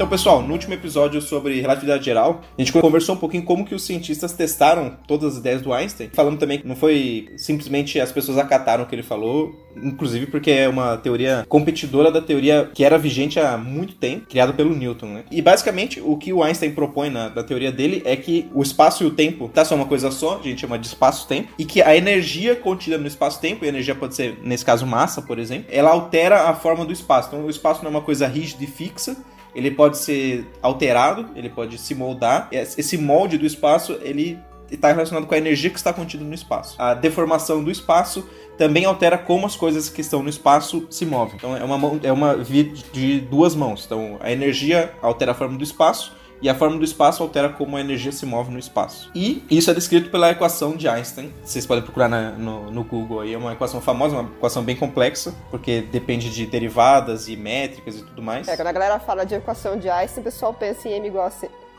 Então, 0.00 0.08
pessoal, 0.08 0.40
no 0.40 0.54
último 0.54 0.72
episódio 0.72 1.20
sobre 1.20 1.60
relatividade 1.60 2.02
geral, 2.02 2.40
a 2.56 2.62
gente 2.62 2.72
conversou 2.72 3.14
um 3.14 3.18
pouquinho 3.18 3.42
como 3.42 3.66
que 3.66 3.74
os 3.74 3.84
cientistas 3.84 4.32
testaram 4.32 4.96
todas 5.06 5.34
as 5.34 5.38
ideias 5.40 5.60
do 5.60 5.74
Einstein. 5.74 6.08
Falando 6.14 6.38
também 6.38 6.58
que 6.58 6.66
não 6.66 6.74
foi 6.74 7.28
simplesmente 7.36 8.00
as 8.00 8.10
pessoas 8.10 8.38
acataram 8.38 8.84
o 8.84 8.86
que 8.86 8.94
ele 8.94 9.02
falou, 9.02 9.54
inclusive 9.76 10.24
porque 10.24 10.50
é 10.50 10.66
uma 10.66 10.96
teoria 10.96 11.44
competidora 11.46 12.10
da 12.10 12.22
teoria 12.22 12.70
que 12.72 12.82
era 12.82 12.96
vigente 12.96 13.38
há 13.38 13.58
muito 13.58 13.94
tempo, 13.94 14.24
criada 14.26 14.54
pelo 14.54 14.74
Newton, 14.74 15.06
né? 15.08 15.24
E 15.30 15.42
basicamente 15.42 16.00
o 16.00 16.16
que 16.16 16.32
o 16.32 16.42
Einstein 16.42 16.70
propõe 16.70 17.10
na, 17.10 17.28
na 17.28 17.42
teoria 17.42 17.70
dele 17.70 18.00
é 18.06 18.16
que 18.16 18.48
o 18.54 18.62
espaço 18.62 19.04
e 19.04 19.06
o 19.06 19.10
tempo 19.10 19.50
tá 19.50 19.66
só 19.66 19.74
uma 19.74 19.84
coisa 19.84 20.10
só, 20.10 20.38
a 20.38 20.42
gente 20.42 20.62
chama 20.62 20.78
de 20.78 20.86
espaço-tempo, 20.86 21.52
e 21.58 21.64
que 21.66 21.82
a 21.82 21.94
energia 21.94 22.56
contida 22.56 22.96
no 22.96 23.06
espaço-tempo, 23.06 23.66
e 23.66 23.66
a 23.66 23.68
energia 23.68 23.94
pode 23.94 24.14
ser, 24.14 24.38
nesse 24.42 24.64
caso, 24.64 24.86
massa, 24.86 25.20
por 25.20 25.38
exemplo, 25.38 25.66
ela 25.70 25.90
altera 25.90 26.48
a 26.48 26.54
forma 26.54 26.86
do 26.86 26.92
espaço. 26.94 27.28
Então 27.28 27.44
o 27.44 27.50
espaço 27.50 27.82
não 27.82 27.90
é 27.90 27.94
uma 27.94 28.00
coisa 28.00 28.26
rígida 28.26 28.64
e 28.64 28.66
fixa, 28.66 29.14
ele 29.54 29.70
pode 29.70 29.98
ser 29.98 30.46
alterado, 30.62 31.28
ele 31.34 31.48
pode 31.48 31.78
se 31.78 31.94
moldar. 31.94 32.48
Esse 32.52 32.96
molde 32.96 33.38
do 33.38 33.46
espaço, 33.46 33.98
ele 34.02 34.38
está 34.70 34.92
relacionado 34.92 35.26
com 35.26 35.34
a 35.34 35.38
energia 35.38 35.70
que 35.70 35.76
está 35.76 35.92
contida 35.92 36.24
no 36.24 36.34
espaço. 36.34 36.76
A 36.80 36.94
deformação 36.94 37.62
do 37.62 37.70
espaço 37.70 38.28
também 38.56 38.84
altera 38.84 39.18
como 39.18 39.46
as 39.46 39.56
coisas 39.56 39.88
que 39.88 40.00
estão 40.00 40.22
no 40.22 40.28
espaço 40.28 40.86
se 40.90 41.04
movem. 41.06 41.36
Então 41.36 41.56
é 41.56 41.64
uma, 41.64 41.78
mão, 41.78 41.98
é 42.02 42.12
uma 42.12 42.36
via 42.36 42.64
de 42.64 43.20
duas 43.20 43.54
mãos. 43.54 43.84
Então 43.86 44.18
a 44.20 44.30
energia 44.30 44.92
altera 45.02 45.32
a 45.32 45.34
forma 45.34 45.56
do 45.56 45.64
espaço 45.64 46.12
e 46.42 46.48
a 46.48 46.54
forma 46.54 46.78
do 46.78 46.84
espaço 46.84 47.22
altera 47.22 47.48
como 47.48 47.76
a 47.76 47.80
energia 47.80 48.12
se 48.12 48.24
move 48.24 48.50
no 48.50 48.58
espaço. 48.58 49.10
E 49.14 49.44
isso 49.50 49.70
é 49.70 49.74
descrito 49.74 50.10
pela 50.10 50.30
equação 50.30 50.76
de 50.76 50.88
Einstein. 50.88 51.32
Vocês 51.44 51.66
podem 51.66 51.82
procurar 51.82 52.08
na, 52.08 52.30
no, 52.32 52.70
no, 52.70 52.84
Google 52.84 53.20
aí. 53.20 53.34
É 53.34 53.38
uma 53.38 53.52
equação 53.52 53.80
famosa, 53.80 54.16
uma 54.16 54.30
equação 54.30 54.62
bem 54.62 54.76
complexa, 54.76 55.34
porque 55.50 55.82
depende 55.82 56.30
de 56.30 56.46
derivadas 56.46 57.28
e 57.28 57.36
métricas 57.36 57.96
e 57.96 58.04
tudo 58.04 58.22
mais. 58.22 58.48
É, 58.48 58.56
quando 58.56 58.68
a 58.68 58.72
galera 58.72 58.98
fala 58.98 59.24
de 59.24 59.34
equação 59.34 59.78
de 59.78 59.88
Einstein, 59.88 60.22
o 60.22 60.24
pessoal 60.24 60.54
pensa 60.54 60.88
em 60.88 60.92
M 60.92 61.08
igual 61.08 61.26
a, 61.26 61.30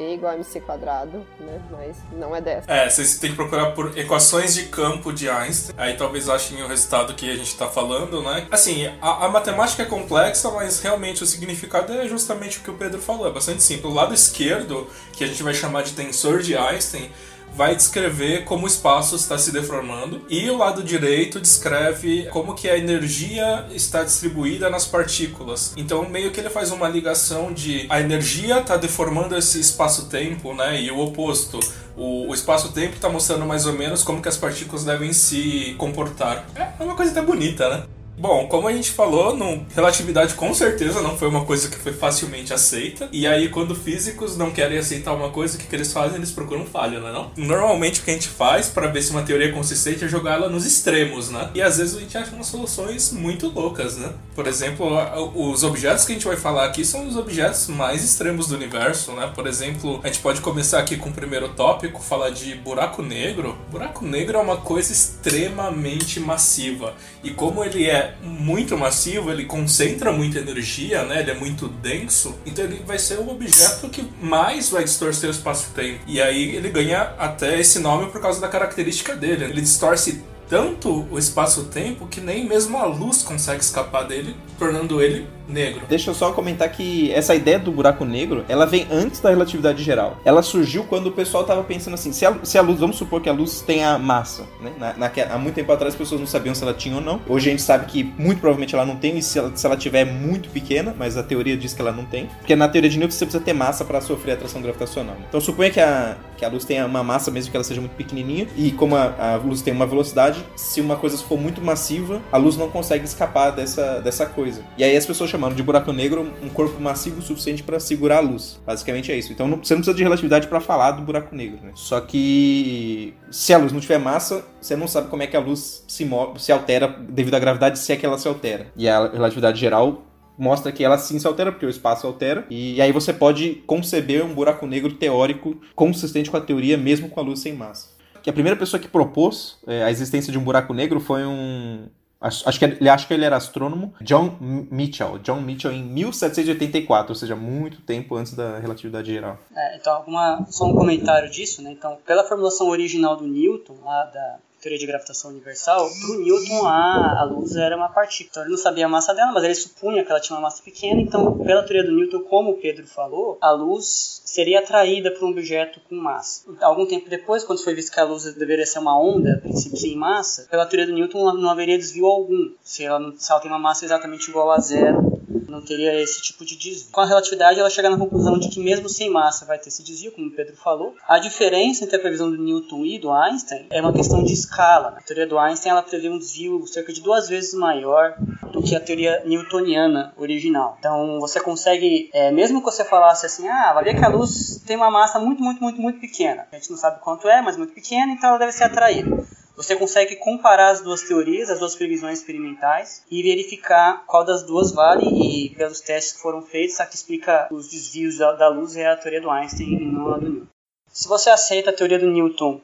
Igual 0.09 0.33
a 0.33 0.35
MC 0.35 0.59
quadrado, 0.61 1.25
né? 1.39 1.61
Mas 1.69 1.97
não 2.11 2.35
é 2.35 2.41
dessa. 2.41 2.71
É, 2.71 2.89
vocês 2.89 3.19
têm 3.19 3.31
que 3.31 3.35
procurar 3.35 3.71
por 3.71 3.97
equações 3.97 4.53
de 4.53 4.63
campo 4.65 5.13
de 5.13 5.29
Einstein. 5.29 5.75
Aí 5.77 5.95
talvez 5.95 6.27
achem 6.27 6.63
o 6.63 6.67
resultado 6.67 7.13
que 7.13 7.29
a 7.29 7.35
gente 7.35 7.47
está 7.47 7.67
falando, 7.67 8.21
né? 8.23 8.47
Assim, 8.49 8.87
a, 9.01 9.25
a, 9.25 9.29
matemática 9.29 9.83
é 9.83 9.85
complexa, 9.85 10.49
mas 10.51 10.81
realmente 10.81 11.23
o 11.23 11.25
significado 11.25 11.93
é 11.93 12.07
justamente 12.07 12.59
o 12.59 12.61
que 12.61 12.71
o 12.71 12.73
Pedro 12.73 13.01
falou. 13.01 13.27
É 13.27 13.31
bastante 13.31 13.61
simples. 13.61 13.85
O 13.85 13.93
lado 13.95 14.13
esquerdo, 14.13 14.87
que 15.13 15.23
a 15.23 15.27
gente 15.27 15.43
vai 15.43 15.53
chamar 15.53 15.83
de 15.83 15.93
tensor 15.93 16.41
de 16.41 16.55
Einstein, 16.57 17.11
vai 17.55 17.75
descrever 17.75 18.43
como 18.45 18.65
o 18.65 18.67
espaço 18.67 19.15
está 19.15 19.37
se 19.37 19.51
deformando 19.51 20.21
e 20.29 20.49
o 20.49 20.57
lado 20.57 20.83
direito 20.83 21.39
descreve 21.39 22.27
como 22.31 22.55
que 22.55 22.69
a 22.69 22.77
energia 22.77 23.65
está 23.71 24.03
distribuída 24.03 24.69
nas 24.69 24.85
partículas. 24.85 25.73
Então 25.75 26.07
meio 26.09 26.31
que 26.31 26.39
ele 26.39 26.49
faz 26.49 26.71
uma 26.71 26.87
ligação 26.87 27.53
de 27.53 27.85
a 27.89 27.99
energia 27.99 28.59
está 28.59 28.77
deformando 28.77 29.35
esse 29.35 29.59
espaço-tempo, 29.59 30.53
né? 30.53 30.81
E 30.81 30.91
o 30.91 30.99
oposto. 30.99 31.59
O, 31.95 32.33
espaço-tempo 32.33 32.95
está 32.95 33.09
mostrando 33.09 33.45
mais 33.45 33.65
ou 33.65 33.73
menos 33.73 34.01
como 34.01 34.21
que 34.21 34.29
as 34.29 34.37
partículas 34.37 34.85
devem 34.85 35.11
se 35.11 35.75
comportar. 35.77 36.45
É 36.55 36.83
uma 36.83 36.95
coisa 36.95 37.11
até 37.11 37.21
bonita, 37.21 37.69
né? 37.69 37.83
Bom, 38.17 38.47
como 38.47 38.67
a 38.67 38.73
gente 38.73 38.91
falou, 38.91 39.37
relatividade 39.73 40.35
com 40.35 40.53
certeza 40.53 41.01
não 41.01 41.17
foi 41.17 41.27
uma 41.27 41.43
coisa 41.43 41.69
que 41.69 41.77
foi 41.77 41.91
facilmente 41.91 42.53
aceita. 42.53 43.09
E 43.11 43.25
aí, 43.25 43.49
quando 43.49 43.73
físicos 43.73 44.37
não 44.37 44.51
querem 44.51 44.77
aceitar 44.77 45.13
uma 45.13 45.29
coisa, 45.29 45.57
o 45.57 45.59
que, 45.59 45.65
que 45.65 45.75
eles 45.75 45.91
fazem? 45.91 46.17
Eles 46.17 46.31
procuram 46.31 46.65
falha, 46.65 46.99
não 46.99 47.07
é 47.07 47.11
não? 47.11 47.31
Normalmente 47.35 47.99
o 47.99 48.03
que 48.03 48.11
a 48.11 48.13
gente 48.13 48.27
faz 48.27 48.67
para 48.67 48.87
ver 48.87 49.01
se 49.01 49.11
uma 49.11 49.23
teoria 49.23 49.49
é 49.49 49.51
consistente 49.51 50.05
é 50.05 50.07
jogar 50.07 50.33
ela 50.33 50.49
nos 50.49 50.65
extremos, 50.65 51.29
né? 51.29 51.49
E 51.55 51.61
às 51.61 51.77
vezes 51.77 51.95
a 51.95 51.99
gente 51.99 52.17
acha 52.17 52.35
umas 52.35 52.47
soluções 52.47 53.11
muito 53.11 53.47
loucas, 53.47 53.97
né? 53.97 54.11
Por 54.35 54.45
exemplo, 54.45 54.87
os 55.35 55.63
objetos 55.63 56.05
que 56.05 56.11
a 56.11 56.15
gente 56.15 56.27
vai 56.27 56.37
falar 56.37 56.65
aqui 56.65 56.85
são 56.85 57.07
os 57.07 57.15
objetos 57.15 57.67
mais 57.67 58.03
extremos 58.03 58.47
do 58.47 58.55
universo, 58.55 59.13
né? 59.13 59.31
Por 59.33 59.47
exemplo, 59.47 59.99
a 60.03 60.07
gente 60.07 60.19
pode 60.19 60.41
começar 60.41 60.79
aqui 60.79 60.97
com 60.97 61.09
o 61.09 61.13
primeiro 61.13 61.49
tópico, 61.49 62.01
falar 62.01 62.29
de 62.29 62.55
buraco 62.55 63.01
negro. 63.01 63.57
Buraco 63.69 64.05
negro 64.05 64.37
é 64.37 64.41
uma 64.41 64.57
coisa 64.57 64.91
extremamente 64.91 66.19
massiva. 66.19 66.93
E 67.23 67.31
como 67.31 67.63
ele 67.63 67.89
é 67.89 68.00
muito 68.21 68.77
massivo, 68.77 69.31
ele 69.31 69.45
concentra 69.45 70.11
muita 70.11 70.39
energia, 70.39 71.03
né? 71.03 71.21
Ele 71.21 71.31
é 71.31 71.35
muito 71.35 71.67
denso, 71.67 72.35
então 72.45 72.65
ele 72.65 72.81
vai 72.85 72.99
ser 72.99 73.19
o 73.19 73.29
objeto 73.29 73.89
que 73.89 74.07
mais 74.21 74.69
vai 74.69 74.83
distorcer 74.83 75.29
o 75.29 75.31
espaço-tempo. 75.31 76.01
E 76.07 76.21
aí 76.21 76.55
ele 76.55 76.69
ganha 76.69 77.13
até 77.17 77.59
esse 77.59 77.79
nome 77.79 78.11
por 78.11 78.21
causa 78.21 78.39
da 78.39 78.47
característica 78.47 79.15
dele. 79.15 79.45
Ele 79.45 79.61
distorce 79.61 80.23
tanto 80.51 81.07
o 81.09 81.17
espaço-tempo 81.17 82.05
que 82.07 82.19
nem 82.19 82.45
mesmo 82.45 82.77
a 82.77 82.83
luz 82.83 83.23
consegue 83.23 83.63
escapar 83.63 84.03
dele, 84.03 84.35
tornando 84.59 85.01
ele 85.01 85.25
negro. 85.47 85.83
Deixa 85.87 86.09
eu 86.09 86.13
só 86.13 86.33
comentar 86.33 86.69
que 86.69 87.09
essa 87.13 87.33
ideia 87.33 87.57
do 87.57 87.71
buraco 87.71 88.03
negro, 88.03 88.43
ela 88.49 88.65
vem 88.65 88.85
antes 88.91 89.21
da 89.21 89.29
relatividade 89.29 89.81
geral. 89.81 90.17
Ela 90.25 90.41
surgiu 90.41 90.83
quando 90.83 91.07
o 91.07 91.11
pessoal 91.11 91.45
tava 91.45 91.63
pensando 91.63 91.93
assim, 91.93 92.11
se 92.11 92.25
a, 92.25 92.37
se 92.43 92.57
a 92.57 92.61
luz, 92.61 92.81
vamos 92.81 92.97
supor 92.97 93.21
que 93.21 93.29
a 93.29 93.33
luz 93.33 93.61
tenha 93.61 93.97
massa, 93.97 94.43
né? 94.61 94.73
Na, 94.77 94.93
na, 94.93 95.11
há 95.29 95.37
muito 95.37 95.55
tempo 95.55 95.71
atrás 95.71 95.93
as 95.93 95.97
pessoas 95.97 96.19
não 96.19 96.27
sabiam 96.27 96.53
se 96.53 96.63
ela 96.63 96.73
tinha 96.73 96.95
ou 96.95 97.01
não. 97.01 97.21
Hoje 97.27 97.47
a 97.47 97.51
gente 97.51 97.61
sabe 97.63 97.85
que 97.85 98.03
muito 98.17 98.39
provavelmente 98.39 98.75
ela 98.75 98.85
não 98.85 98.97
tem, 98.97 99.17
e 99.17 99.21
se 99.21 99.39
ela, 99.39 99.51
se 99.55 99.65
ela 99.65 99.77
tiver 99.77 100.01
é 100.01 100.05
muito 100.05 100.49
pequena, 100.49 100.93
mas 100.97 101.15
a 101.15 101.23
teoria 101.23 101.55
diz 101.55 101.73
que 101.73 101.81
ela 101.81 101.93
não 101.93 102.03
tem. 102.05 102.27
Porque 102.39 102.57
na 102.57 102.67
teoria 102.67 102.89
de 102.89 102.97
Newton 102.97 103.15
você 103.15 103.25
precisa 103.25 103.43
ter 103.43 103.53
massa 103.53 103.85
para 103.85 104.01
sofrer 104.01 104.33
atração 104.33 104.61
gravitacional. 104.61 105.15
Então 105.29 105.39
suponha 105.39 105.69
que 105.69 105.79
a, 105.79 106.17
que 106.37 106.45
a 106.45 106.49
luz 106.49 106.65
tenha 106.65 106.85
uma 106.85 107.03
massa, 107.03 107.29
mesmo 107.29 107.51
que 107.51 107.57
ela 107.57 107.63
seja 107.63 107.79
muito 107.79 107.95
pequenininha, 107.95 108.47
e 108.57 108.71
como 108.71 108.95
a, 108.95 109.13
a 109.17 109.35
luz 109.35 109.61
tem 109.61 109.73
uma 109.73 109.85
velocidade, 109.85 110.40
se 110.55 110.81
uma 110.81 110.95
coisa 110.95 111.17
for 111.17 111.39
muito 111.39 111.61
massiva, 111.61 112.21
a 112.31 112.37
luz 112.37 112.57
não 112.57 112.69
consegue 112.69 113.05
escapar 113.05 113.51
dessa, 113.51 113.99
dessa 113.99 114.25
coisa. 114.25 114.63
E 114.77 114.83
aí 114.83 114.95
as 114.95 115.05
pessoas 115.05 115.29
chamaram 115.29 115.55
de 115.55 115.63
buraco 115.63 115.91
negro 115.91 116.31
um 116.41 116.49
corpo 116.49 116.79
massivo 116.79 117.19
o 117.19 117.21
suficiente 117.21 117.63
para 117.63 117.79
segurar 117.79 118.17
a 118.17 118.21
luz. 118.21 118.59
Basicamente 118.65 119.11
é 119.11 119.17
isso. 119.17 119.31
Então 119.31 119.47
não, 119.47 119.57
você 119.57 119.73
não 119.73 119.81
precisa 119.81 119.95
de 119.95 120.03
relatividade 120.03 120.47
para 120.47 120.59
falar 120.59 120.91
do 120.91 121.01
buraco 121.01 121.35
negro, 121.35 121.59
né? 121.63 121.71
Só 121.75 122.01
que 122.01 123.13
se 123.29 123.53
a 123.53 123.57
luz 123.57 123.71
não 123.71 123.79
tiver 123.79 123.97
massa, 123.97 124.45
você 124.59 124.75
não 124.75 124.87
sabe 124.87 125.09
como 125.09 125.23
é 125.23 125.27
que 125.27 125.37
a 125.37 125.39
luz 125.39 125.83
se, 125.87 126.09
se 126.37 126.51
altera 126.51 126.87
devido 126.87 127.35
à 127.35 127.39
gravidade, 127.39 127.79
se 127.79 127.91
é 127.91 127.95
que 127.95 128.05
ela 128.05 128.17
se 128.17 128.27
altera. 128.27 128.67
E 128.75 128.87
a 128.87 129.07
relatividade 129.07 129.59
geral 129.59 130.03
mostra 130.41 130.71
que 130.71 130.83
ela 130.83 130.97
sim 130.97 131.19
se 131.19 131.27
altera, 131.27 131.51
porque 131.51 131.65
o 131.65 131.69
espaço 131.69 132.07
altera, 132.07 132.45
e 132.49 132.81
aí 132.81 132.91
você 132.91 133.13
pode 133.13 133.61
conceber 133.67 134.25
um 134.25 134.33
buraco 134.33 134.65
negro 134.65 134.93
teórico 134.93 135.61
consistente 135.75 136.31
com 136.31 136.37
a 136.37 136.41
teoria, 136.41 136.77
mesmo 136.77 137.09
com 137.09 137.19
a 137.19 137.23
luz 137.23 137.39
sem 137.39 137.53
massa. 137.53 137.89
Que 138.21 138.29
a 138.29 138.33
primeira 138.33 138.57
pessoa 138.57 138.79
que 138.79 138.87
propôs 138.87 139.57
é, 139.67 139.83
a 139.83 139.91
existência 139.91 140.31
de 140.31 140.37
um 140.37 140.43
buraco 140.43 140.73
negro 140.73 140.99
foi 140.99 141.25
um, 141.25 141.87
Acho, 142.21 142.47
acho, 142.47 142.59
que 142.59 142.65
ele 142.65 142.87
acho 142.87 143.07
que 143.07 143.15
ele 143.15 143.25
era 143.25 143.35
astrônomo, 143.35 143.95
John 143.99 144.37
Mitchell. 144.39 145.17
John 145.17 145.41
Mitchell 145.41 145.71
em 145.71 145.83
1784, 145.83 147.11
ou 147.11 147.15
seja, 147.15 147.35
muito 147.35 147.81
tempo 147.81 148.15
antes 148.15 148.35
da 148.35 148.59
relatividade 148.59 149.11
geral. 149.11 149.39
É, 149.55 149.77
então, 149.77 149.91
alguma, 149.95 150.45
só 150.47 150.65
um 150.65 150.75
comentário 150.75 151.31
disso, 151.31 151.63
né? 151.63 151.71
Então, 151.71 151.97
pela 152.05 152.23
formulação 152.23 152.67
original 152.67 153.17
do 153.17 153.25
Newton, 153.25 153.75
lá 153.83 154.05
da 154.05 154.37
teoria 154.61 154.77
de 154.77 154.85
gravitação 154.85 155.31
universal, 155.31 155.89
para 155.89 156.11
o 156.15 156.19
Newton 156.21 156.65
a, 156.67 157.21
a 157.21 157.23
luz 157.23 157.55
era 157.55 157.75
uma 157.75 157.89
partícula. 157.89 158.29
Então 158.29 158.43
ele 158.43 158.51
não 158.51 158.57
sabia 158.57 158.85
a 158.85 158.89
massa 158.89 159.13
dela, 159.13 159.31
mas 159.31 159.43
ele 159.43 159.55
supunha 159.55 160.05
que 160.05 160.11
ela 160.11 160.21
tinha 160.21 160.37
uma 160.37 160.43
massa 160.43 160.61
pequena. 160.63 161.01
Então, 161.01 161.39
pela 161.39 161.63
teoria 161.63 161.83
do 161.83 161.95
Newton, 161.95 162.21
como 162.21 162.51
o 162.51 162.57
Pedro 162.57 162.85
falou, 162.85 163.37
a 163.41 163.51
luz 163.51 164.21
seria 164.23 164.59
atraída 164.59 165.11
por 165.11 165.25
um 165.25 165.31
objeto 165.31 165.81
com 165.89 165.95
massa. 165.95 166.43
Algum 166.61 166.85
tempo 166.85 167.09
depois, 167.09 167.43
quando 167.43 167.63
foi 167.63 167.73
visto 167.73 167.91
que 167.91 167.99
a 167.99 168.03
luz 168.03 168.23
deveria 168.35 168.65
ser 168.65 168.79
uma 168.79 168.99
onda, 168.99 169.39
princípio 169.41 169.77
sem 169.77 169.95
massa, 169.95 170.47
pela 170.49 170.65
teoria 170.65 170.85
do 170.85 170.93
Newton 170.93 171.33
não 171.33 171.49
haveria 171.49 171.77
desvio 171.77 172.05
algum, 172.05 172.51
se 172.61 172.83
ela, 172.83 173.13
se 173.17 173.31
ela 173.31 173.41
tem 173.41 173.49
uma 173.49 173.59
massa 173.59 173.83
exatamente 173.83 174.29
igual 174.29 174.51
a 174.51 174.59
zero 174.59 175.20
teria 175.61 175.99
esse 176.01 176.21
tipo 176.21 176.45
de 176.45 176.55
desvio. 176.55 176.91
Com 176.91 177.01
a 177.01 177.05
relatividade, 177.05 177.59
ela 177.59 177.69
chega 177.69 177.89
na 177.89 177.97
conclusão 177.97 178.37
de 178.37 178.49
que 178.49 178.59
mesmo 178.59 178.89
sem 178.89 179.09
massa 179.09 179.45
vai 179.45 179.57
ter 179.57 179.69
esse 179.69 179.83
desvio, 179.83 180.11
como 180.11 180.27
o 180.27 180.31
Pedro 180.31 180.55
falou. 180.55 180.95
A 181.07 181.19
diferença 181.19 181.83
entre 181.83 181.95
a 181.95 181.99
previsão 181.99 182.29
do 182.29 182.41
Newton 182.41 182.85
e 182.85 182.99
do 182.99 183.11
Einstein 183.11 183.67
é 183.69 183.81
uma 183.81 183.93
questão 183.93 184.23
de 184.23 184.33
escala. 184.33 184.95
A 184.97 185.01
teoria 185.01 185.27
do 185.27 185.37
Einstein 185.37 185.71
ela 185.71 185.83
prevê 185.83 186.09
um 186.09 186.17
desvio 186.17 186.65
cerca 186.67 186.91
de 186.91 187.01
duas 187.01 187.27
vezes 187.27 187.53
maior 187.53 188.15
do 188.51 188.61
que 188.61 188.75
a 188.75 188.79
teoria 188.79 189.23
newtoniana 189.25 190.13
original. 190.17 190.75
Então 190.79 191.19
você 191.19 191.39
consegue, 191.39 192.09
é, 192.13 192.31
mesmo 192.31 192.59
que 192.59 192.65
você 192.65 192.83
falasse 192.83 193.25
assim, 193.25 193.47
ah, 193.47 193.73
vai 193.73 193.91
que 193.91 194.05
a 194.05 194.09
luz 194.09 194.61
tem 194.65 194.77
uma 194.77 194.89
massa 194.89 195.19
muito, 195.19 195.41
muito, 195.41 195.61
muito, 195.61 195.81
muito 195.81 195.99
pequena. 195.99 196.47
A 196.51 196.55
gente 196.55 196.71
não 196.71 196.77
sabe 196.77 197.01
quanto 197.01 197.27
é, 197.27 197.41
mas 197.41 197.57
muito 197.57 197.73
pequena, 197.73 198.11
então 198.13 198.29
ela 198.29 198.39
deve 198.39 198.51
ser 198.51 198.63
atraída 198.63 199.25
você 199.61 199.75
consegue 199.75 200.15
comparar 200.15 200.71
as 200.71 200.81
duas 200.81 201.03
teorias, 201.03 201.49
as 201.49 201.59
duas 201.59 201.75
previsões 201.75 202.17
experimentais 202.17 203.05
e 203.11 203.21
verificar 203.21 204.03
qual 204.07 204.25
das 204.25 204.41
duas 204.41 204.71
vale 204.71 205.05
e 205.05 205.49
pelos 205.55 205.79
testes 205.79 206.13
que 206.13 206.21
foram 206.21 206.41
feitos, 206.41 206.79
a 206.79 206.85
que 206.87 206.95
explica 206.95 207.47
os 207.51 207.69
desvios 207.69 208.17
da, 208.17 208.33
da 208.33 208.47
luz 208.49 208.75
é 208.75 208.87
a 208.87 208.97
teoria 208.97 209.21
do 209.21 209.29
Einstein 209.29 209.73
e 209.73 209.85
não 209.85 210.15
a 210.15 210.17
do 210.17 210.29
Newton. 210.29 210.47
Se 210.91 211.07
você 211.07 211.29
aceita 211.29 211.69
a 211.69 211.73
teoria 211.73 211.99
do 211.99 212.07
Newton 212.07 212.59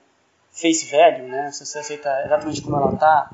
face 0.51 0.89
value, 0.89 1.27
né, 1.27 1.51
se 1.51 1.63
você 1.63 1.77
aceita 1.77 2.09
exatamente 2.25 2.61
como 2.63 2.77
ela 2.77 2.93
está, 2.93 3.29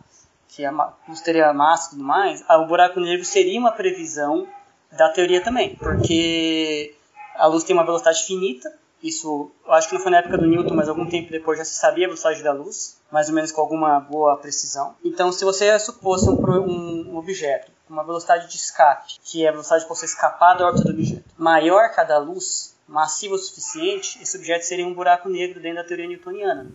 que 0.50 0.66
a 0.66 0.94
luz 1.08 1.22
teria 1.22 1.54
massa 1.54 1.88
e 1.88 1.90
tudo 1.92 2.04
mais, 2.04 2.44
o 2.50 2.66
buraco 2.66 3.00
negro 3.00 3.24
seria 3.24 3.58
uma 3.58 3.72
previsão 3.72 4.46
da 4.92 5.08
teoria 5.10 5.42
também, 5.42 5.76
porque 5.78 6.94
a 7.36 7.48
luz 7.48 7.64
tem 7.64 7.74
uma 7.74 7.86
velocidade 7.86 8.24
finita, 8.24 8.72
isso, 9.04 9.52
eu 9.66 9.74
acho 9.74 9.90
que 9.90 9.96
não 9.96 10.02
foi 10.02 10.12
na 10.12 10.20
época 10.20 10.38
do 10.38 10.48
Newton, 10.48 10.74
mas 10.74 10.88
algum 10.88 11.06
tempo 11.06 11.30
depois 11.30 11.58
já 11.58 11.66
se 11.66 11.76
sabia 11.76 12.06
a 12.06 12.08
velocidade 12.08 12.42
da 12.42 12.54
luz, 12.54 12.98
mais 13.12 13.28
ou 13.28 13.36
menos 13.36 13.52
com 13.52 13.60
alguma 13.60 14.00
boa 14.00 14.38
precisão. 14.38 14.96
Então, 15.04 15.32
se 15.32 15.44
você 15.44 15.78
supôs 15.78 16.24
um, 16.24 16.36
um, 16.36 17.18
objeto 17.18 17.70
com 17.86 17.94
uma 17.94 18.04
velocidade 18.04 18.50
de 18.50 18.56
escape, 18.56 19.16
que 19.24 19.46
é 19.46 19.50
a 19.50 19.52
velocidade 19.52 19.86
para 19.86 19.96
você 19.96 20.06
escapar 20.06 20.54
da 20.56 20.68
órbita 20.68 20.86
do 20.86 20.94
objeto, 20.94 21.24
maior 21.38 21.94
que 21.94 22.00
a 22.00 22.06
da 22.06 22.18
luz, 22.18 22.76
massiva 22.88 23.36
o 23.36 23.38
suficiente, 23.38 24.22
esse 24.22 24.38
objeto 24.38 24.64
seria 24.64 24.88
um 24.88 24.94
buraco 24.94 25.28
negro 25.28 25.62
dentro 25.62 25.82
da 25.82 25.88
teoria 25.88 26.08
newtoniana. 26.08 26.72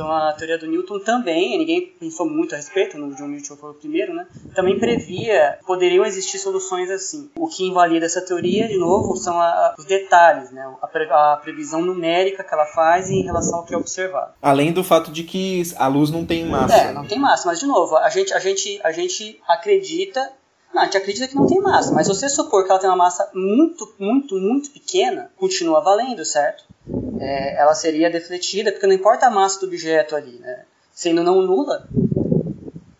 Então 0.00 0.10
a 0.10 0.32
teoria 0.32 0.56
do 0.56 0.66
Newton 0.66 0.98
também, 1.00 1.58
ninguém 1.58 1.94
pensou 2.00 2.26
muito 2.26 2.54
a 2.54 2.56
respeito, 2.56 2.96
no 2.96 3.14
John 3.14 3.28
Newton 3.28 3.54
foi 3.54 3.70
o 3.70 3.74
primeiro, 3.74 4.14
né? 4.14 4.26
Também 4.54 4.78
previa 4.78 5.58
poderiam 5.66 6.06
existir 6.06 6.38
soluções 6.38 6.90
assim. 6.90 7.30
O 7.36 7.46
que 7.46 7.68
invalida 7.68 8.06
essa 8.06 8.22
teoria, 8.22 8.66
de 8.66 8.78
novo, 8.78 9.14
são 9.14 9.38
a, 9.38 9.74
os 9.78 9.84
detalhes, 9.84 10.50
né? 10.52 10.74
A, 10.80 10.86
pre, 10.86 11.06
a, 11.10 11.38
previsão 11.42 11.82
numérica 11.82 12.42
que 12.42 12.54
ela 12.54 12.64
faz 12.64 13.10
em 13.10 13.22
relação 13.22 13.58
ao 13.58 13.66
que 13.66 13.74
é 13.74 13.76
observado. 13.76 14.32
Além 14.40 14.72
do 14.72 14.82
fato 14.82 15.12
de 15.12 15.22
que 15.22 15.64
a 15.76 15.86
luz 15.86 16.10
não 16.10 16.24
tem 16.24 16.46
massa. 16.46 16.74
É, 16.74 16.92
não 16.94 17.06
tem 17.06 17.18
massa, 17.18 17.46
mas 17.46 17.60
de 17.60 17.66
novo, 17.66 17.94
a 17.98 18.08
gente, 18.08 18.32
a 18.32 18.38
gente, 18.38 18.80
a 18.82 18.92
gente 18.92 19.38
acredita 19.46 20.32
não, 20.72 20.82
a 20.82 20.84
gente 20.84 20.96
acredita 20.96 21.26
que 21.26 21.34
não 21.34 21.46
tem 21.46 21.60
massa, 21.60 21.92
mas 21.92 22.06
se 22.06 22.14
você 22.14 22.28
supor 22.28 22.64
que 22.64 22.70
ela 22.70 22.80
tem 22.80 22.88
uma 22.88 22.96
massa 22.96 23.28
muito, 23.34 23.92
muito, 23.98 24.36
muito 24.36 24.70
pequena, 24.70 25.30
continua 25.36 25.80
valendo, 25.80 26.24
certo? 26.24 26.64
É, 27.20 27.60
ela 27.60 27.74
seria 27.74 28.10
defletida, 28.10 28.72
porque 28.72 28.86
não 28.86 28.94
importa 28.94 29.26
a 29.26 29.30
massa 29.30 29.60
do 29.60 29.66
objeto 29.66 30.16
ali, 30.16 30.38
né? 30.38 30.64
Sendo 30.92 31.22
não 31.22 31.42
nula. 31.42 31.86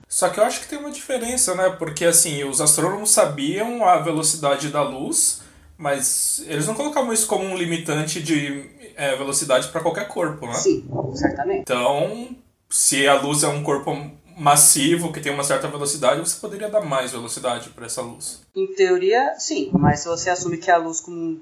Só 0.06 0.28
que 0.28 0.38
eu 0.38 0.44
acho 0.44 0.60
que 0.60 0.68
tem 0.68 0.78
uma 0.78 0.90
diferença, 0.90 1.54
né? 1.54 1.70
Porque 1.78 2.04
assim, 2.04 2.44
os 2.44 2.60
astrônomos 2.60 3.10
sabiam 3.10 3.84
a 3.84 3.98
velocidade 3.98 4.68
da 4.68 4.82
luz, 4.82 5.40
mas 5.78 6.44
eles 6.46 6.66
não 6.66 6.74
colocavam 6.74 7.12
isso 7.12 7.26
como 7.26 7.44
um 7.44 7.56
limitante 7.56 8.22
de 8.22 8.68
é, 8.96 9.16
velocidade 9.16 9.68
para 9.68 9.80
qualquer 9.80 10.06
corpo, 10.08 10.46
né? 10.46 10.54
Sim, 10.54 10.86
certamente. 11.14 11.60
Então, 11.60 12.36
se 12.68 13.08
a 13.08 13.14
luz 13.14 13.42
é 13.42 13.48
um 13.48 13.62
corpo 13.62 14.10
massivo 14.36 15.12
que 15.12 15.20
tem 15.20 15.32
uma 15.32 15.44
certa 15.44 15.68
velocidade, 15.68 16.20
você 16.20 16.38
poderia 16.40 16.68
dar 16.68 16.80
mais 16.80 17.12
velocidade 17.12 17.70
para 17.70 17.86
essa 17.86 18.02
luz. 18.02 18.42
Em 18.54 18.66
teoria, 18.74 19.34
sim, 19.38 19.70
mas 19.72 20.00
se 20.00 20.08
você 20.08 20.30
assume 20.30 20.58
que 20.58 20.70
a 20.70 20.76
luz 20.76 21.00
como 21.00 21.40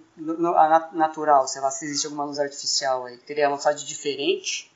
natural, 0.93 1.47
sei 1.47 1.61
lá, 1.63 1.71
se 1.71 1.85
existe 1.85 2.07
alguma 2.07 2.25
luz 2.25 2.39
artificial 2.39 3.07
aí, 3.07 3.17
teria 3.19 3.45
uma 3.45 3.51
velocidade 3.51 3.87
diferente, 3.87 4.71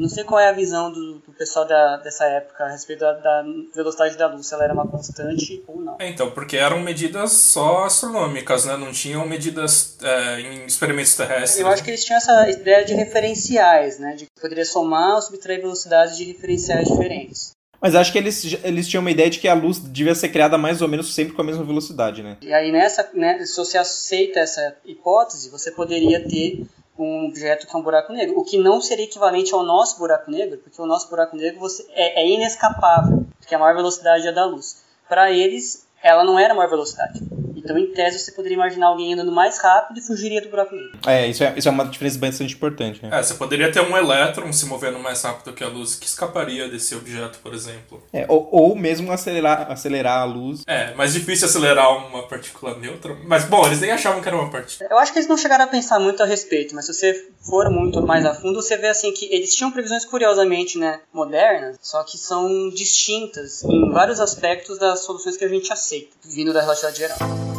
não 0.00 0.08
sei 0.08 0.24
qual 0.24 0.40
é 0.40 0.48
a 0.48 0.52
visão 0.52 0.90
do, 0.90 1.18
do 1.18 1.32
pessoal 1.32 1.66
da, 1.66 1.98
dessa 1.98 2.24
época 2.24 2.64
a 2.64 2.70
respeito 2.70 3.00
da, 3.00 3.12
da, 3.12 3.44
velocidade 3.74 4.16
da 4.16 4.26
luz, 4.26 4.46
se 4.46 4.54
ela 4.54 4.64
era 4.64 4.72
uma 4.72 4.86
constante 4.86 5.62
ou 5.66 5.80
não. 5.80 5.96
É, 6.00 6.08
então, 6.08 6.30
porque 6.30 6.56
eram 6.56 6.80
medidas 6.80 7.32
só 7.32 7.84
astronômicas, 7.84 8.64
né? 8.64 8.76
Não 8.78 8.92
tinham 8.92 9.26
medidas 9.26 9.98
é, 10.02 10.40
em 10.40 10.64
experimentos 10.64 11.14
terrestres. 11.14 11.60
Eu 11.60 11.68
acho 11.68 11.84
que 11.84 11.90
eles 11.90 12.04
tinham 12.04 12.16
essa 12.16 12.48
ideia 12.48 12.84
de 12.84 12.94
referenciais, 12.94 13.98
né? 13.98 14.14
De 14.14 14.24
que 14.24 14.40
poderia 14.40 14.64
somar 14.64 15.16
ou 15.16 15.22
subtrair 15.22 15.60
velocidades 15.60 16.16
de 16.16 16.24
referenciais 16.24 16.88
diferentes. 16.88 17.52
Mas 17.80 17.94
acho 17.94 18.12
que 18.12 18.18
eles, 18.18 18.58
eles 18.62 18.88
tinham 18.88 19.00
uma 19.00 19.10
ideia 19.10 19.30
de 19.30 19.38
que 19.38 19.48
a 19.48 19.54
luz 19.54 19.78
devia 19.78 20.14
ser 20.14 20.28
criada 20.28 20.58
mais 20.58 20.82
ou 20.82 20.88
menos 20.88 21.14
sempre 21.14 21.34
com 21.34 21.40
a 21.40 21.44
mesma 21.44 21.64
velocidade, 21.64 22.22
né? 22.22 22.36
E 22.42 22.52
aí 22.52 22.70
nessa, 22.70 23.08
né, 23.14 23.44
se 23.44 23.56
você 23.56 23.78
aceita 23.78 24.40
essa 24.40 24.76
hipótese, 24.84 25.48
você 25.48 25.70
poderia 25.70 26.26
ter 26.28 26.66
um 27.04 27.26
objeto 27.26 27.66
que 27.66 27.74
é 27.74 27.78
um 27.78 27.82
buraco 27.82 28.12
negro, 28.12 28.38
o 28.38 28.44
que 28.44 28.58
não 28.58 28.80
seria 28.80 29.04
equivalente 29.04 29.54
ao 29.54 29.62
nosso 29.62 29.98
buraco 29.98 30.30
negro, 30.30 30.58
porque 30.58 30.80
o 30.80 30.86
nosso 30.86 31.08
buraco 31.08 31.36
negro 31.36 31.60
você, 31.60 31.86
é, 31.90 32.22
é 32.22 32.28
inescapável, 32.28 33.26
porque 33.38 33.54
a 33.54 33.58
maior 33.58 33.74
velocidade 33.74 34.26
é 34.26 34.32
da 34.32 34.44
luz. 34.44 34.82
Para 35.08 35.30
eles, 35.30 35.86
ela 36.02 36.24
não 36.24 36.38
era 36.38 36.52
a 36.52 36.56
maior 36.56 36.70
velocidade. 36.70 37.20
Então, 37.64 37.78
em 37.78 37.86
tese, 37.92 38.18
você 38.18 38.32
poderia 38.32 38.56
imaginar 38.56 38.88
alguém 38.88 39.14
andando 39.14 39.32
mais 39.32 39.58
rápido 39.58 39.98
e 39.98 40.02
fugiria 40.02 40.40
do 40.40 40.48
buraco 40.48 40.74
negro. 40.74 40.98
É, 41.06 41.26
isso 41.26 41.44
é, 41.44 41.54
isso 41.56 41.68
é 41.68 41.70
uma 41.70 41.84
diferença 41.84 42.18
bastante 42.18 42.54
importante. 42.54 43.00
Né? 43.02 43.10
É, 43.12 43.22
você 43.22 43.34
poderia 43.34 43.70
ter 43.70 43.80
um 43.80 43.96
elétron 43.96 44.52
se 44.52 44.66
movendo 44.66 44.98
mais 44.98 45.22
rápido 45.22 45.52
que 45.52 45.62
a 45.62 45.68
luz 45.68 45.94
que 45.94 46.06
escaparia 46.06 46.68
desse 46.68 46.94
objeto, 46.94 47.38
por 47.42 47.54
exemplo. 47.54 48.02
É, 48.12 48.24
ou, 48.28 48.48
ou 48.50 48.74
mesmo 48.74 49.12
acelerar, 49.12 49.70
acelerar 49.70 50.22
a 50.22 50.24
luz. 50.24 50.62
É, 50.66 50.94
mais 50.94 51.12
difícil 51.12 51.46
acelerar 51.46 51.90
uma 52.06 52.26
partícula 52.26 52.76
neutra. 52.76 53.16
Mas, 53.24 53.44
bom, 53.44 53.66
eles 53.66 53.80
nem 53.80 53.90
achavam 53.90 54.20
que 54.20 54.28
era 54.28 54.36
uma 54.36 54.50
partícula. 54.50 54.88
Eu 54.90 54.98
acho 54.98 55.12
que 55.12 55.18
eles 55.18 55.28
não 55.28 55.36
chegaram 55.36 55.64
a 55.64 55.68
pensar 55.68 55.98
muito 55.98 56.22
a 56.22 56.26
respeito, 56.26 56.74
mas 56.74 56.86
se 56.86 56.94
você 56.94 57.28
for 57.42 57.70
muito 57.70 58.02
mais 58.02 58.24
a 58.24 58.34
fundo, 58.34 58.60
você 58.60 58.76
vê 58.76 58.88
assim 58.88 59.12
que 59.12 59.26
eles 59.32 59.54
tinham 59.54 59.70
previsões 59.70 60.04
curiosamente 60.04 60.78
né, 60.78 61.00
modernas, 61.12 61.76
só 61.82 62.02
que 62.04 62.18
são 62.18 62.70
distintas 62.70 63.62
em 63.64 63.90
vários 63.90 64.20
aspectos 64.20 64.78
das 64.78 65.00
soluções 65.00 65.36
que 65.36 65.44
a 65.44 65.48
gente 65.48 65.72
aceita, 65.72 66.10
vindo 66.24 66.52
da 66.52 66.60
relatividade 66.60 66.98
geral. 66.98 67.49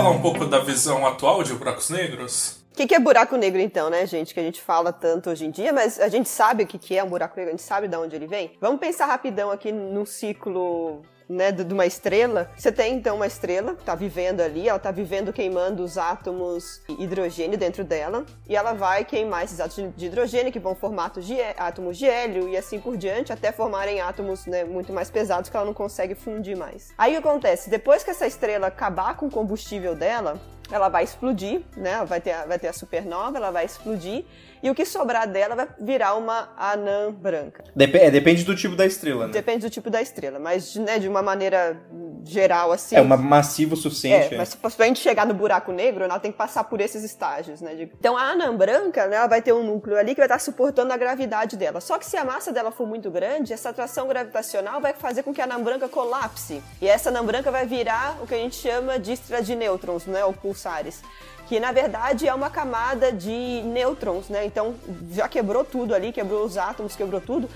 Falar 0.00 0.10
um 0.16 0.22
pouco 0.22 0.46
da 0.46 0.60
visão 0.60 1.06
atual 1.06 1.42
de 1.42 1.52
buracos 1.52 1.90
negros? 1.90 2.64
O 2.72 2.76
que, 2.76 2.86
que, 2.86 2.94
é 2.94 2.98
buraco 2.98 3.36
negro, 3.36 3.60
então, 3.60 3.90
né, 3.90 4.06
gente? 4.06 4.32
Que 4.32 4.40
a 4.40 4.42
gente 4.42 4.62
fala 4.62 4.92
tanto 4.92 5.28
hoje 5.28 5.44
em 5.44 5.50
dia, 5.50 5.72
mas 5.72 6.00
a 6.00 6.08
gente 6.08 6.28
sabe 6.28 6.62
o 6.62 6.66
que, 6.66 6.78
que 6.78 6.96
é 6.96 7.04
um 7.04 7.08
buraco 7.08 7.36
negro, 7.36 7.52
a 7.52 7.56
gente 7.56 7.66
sabe 7.66 7.86
de 7.86 7.96
onde 7.96 8.16
ele 8.16 8.26
vem. 8.26 8.52
Vamos 8.58 8.80
pensar 8.80 9.04
rapidão 9.04 9.50
aqui 9.50 9.70
num 9.70 10.06
ciclo 10.06 11.02
né, 11.30 11.52
de 11.52 11.72
uma 11.72 11.86
estrela. 11.86 12.50
Você 12.56 12.72
tem 12.72 12.94
então 12.94 13.16
uma 13.16 13.26
estrela, 13.26 13.76
tá 13.84 13.94
vivendo 13.94 14.40
ali, 14.40 14.68
ela 14.68 14.78
tá 14.78 14.90
vivendo 14.90 15.32
queimando 15.32 15.84
os 15.84 15.96
átomos 15.96 16.82
de 16.88 17.00
hidrogênio 17.04 17.56
dentro 17.56 17.84
dela, 17.84 18.26
e 18.48 18.56
ela 18.56 18.72
vai 18.72 19.04
queimar 19.04 19.44
esses 19.44 19.60
átomos 19.60 19.94
de 19.96 20.06
hidrogênio 20.06 20.52
que 20.52 20.58
vão 20.58 20.74
formar 20.74 21.12
átomos 21.56 21.96
de 21.96 22.06
hélio 22.06 22.48
e 22.48 22.56
assim 22.56 22.80
por 22.80 22.96
diante, 22.96 23.32
até 23.32 23.52
formarem 23.52 24.00
átomos 24.00 24.46
né, 24.46 24.64
muito 24.64 24.92
mais 24.92 25.10
pesados 25.10 25.48
que 25.48 25.56
ela 25.56 25.66
não 25.66 25.74
consegue 25.74 26.14
fundir 26.14 26.56
mais. 26.56 26.92
Aí 26.98 27.16
o 27.16 27.22
que 27.22 27.28
acontece? 27.28 27.70
Depois 27.70 28.02
que 28.02 28.10
essa 28.10 28.26
estrela 28.26 28.66
acabar 28.66 29.16
com 29.16 29.26
o 29.26 29.30
combustível 29.30 29.94
dela, 29.94 30.40
ela 30.70 30.88
vai 30.88 31.04
explodir, 31.04 31.62
né? 31.76 32.04
Vai 32.04 32.20
ter, 32.20 32.34
vai 32.46 32.58
ter 32.58 32.68
a 32.68 32.72
supernova, 32.72 33.36
ela 33.36 33.50
vai 33.50 33.64
explodir 33.64 34.24
e 34.62 34.70
o 34.70 34.74
que 34.74 34.84
sobrar 34.84 35.26
dela 35.26 35.54
vai 35.54 35.68
virar 35.80 36.14
uma 36.14 36.50
anã 36.56 37.10
branca. 37.10 37.64
Dep 37.74 37.94
é, 37.94 38.10
depende 38.10 38.44
do 38.44 38.54
tipo 38.54 38.76
da 38.76 38.84
estrela, 38.84 39.26
né? 39.26 39.32
Depende 39.32 39.66
do 39.66 39.70
tipo 39.70 39.88
da 39.88 40.02
estrela, 40.02 40.38
mas 40.38 40.76
né, 40.76 40.98
de 40.98 41.08
uma 41.08 41.22
maneira 41.22 41.80
geral, 42.24 42.70
assim. 42.70 42.94
É 42.94 43.00
uma 43.00 43.16
massiva 43.16 43.74
o 43.74 43.76
suficiente. 43.76 44.32
É, 44.32 44.34
é. 44.34 44.38
mas 44.38 44.54
pra 44.54 44.86
gente 44.86 45.00
chegar 45.00 45.26
no 45.26 45.32
buraco 45.32 45.72
negro, 45.72 46.04
ela 46.04 46.18
tem 46.18 46.30
que 46.30 46.36
passar 46.36 46.64
por 46.64 46.80
esses 46.80 47.02
estágios, 47.02 47.60
né? 47.62 47.88
Então 47.98 48.16
a 48.16 48.22
anã 48.22 48.54
branca, 48.54 49.06
né, 49.06 49.16
ela 49.16 49.26
vai 49.26 49.40
ter 49.40 49.52
um 49.52 49.64
núcleo 49.64 49.96
ali 49.96 50.14
que 50.14 50.20
vai 50.20 50.26
estar 50.26 50.38
suportando 50.38 50.92
a 50.92 50.96
gravidade 50.96 51.56
dela. 51.56 51.80
Só 51.80 51.98
que 51.98 52.04
se 52.04 52.16
a 52.16 52.24
massa 52.24 52.52
dela 52.52 52.70
for 52.70 52.86
muito 52.86 53.10
grande, 53.10 53.52
essa 53.52 53.70
atração 53.70 54.06
gravitacional 54.08 54.80
vai 54.80 54.92
fazer 54.92 55.22
com 55.22 55.32
que 55.32 55.40
a 55.40 55.44
anã 55.44 55.60
branca 55.60 55.88
colapse. 55.88 56.62
E 56.82 56.88
essa 56.88 57.08
anã 57.08 57.24
branca 57.24 57.50
vai 57.50 57.66
virar 57.66 58.18
o 58.22 58.26
que 58.26 58.34
a 58.34 58.38
gente 58.38 58.56
chama 58.56 58.98
de 58.98 59.12
estrela 59.12 59.42
de 59.42 59.54
nêutrons, 59.54 60.04
né? 60.04 60.22
Ou 60.24 60.34
pulsares 60.60 61.02
que 61.48 61.58
na 61.58 61.72
verdade 61.72 62.28
é 62.28 62.34
uma 62.34 62.48
camada 62.48 63.10
de 63.10 63.62
nêutrons, 63.64 64.28
né? 64.28 64.44
Então 64.44 64.76
já 65.10 65.28
quebrou 65.28 65.64
tudo 65.64 65.92
ali, 65.92 66.12
quebrou 66.12 66.44
os 66.44 66.56
átomos, 66.56 66.94
quebrou 66.94 67.20
tudo. 67.20 67.50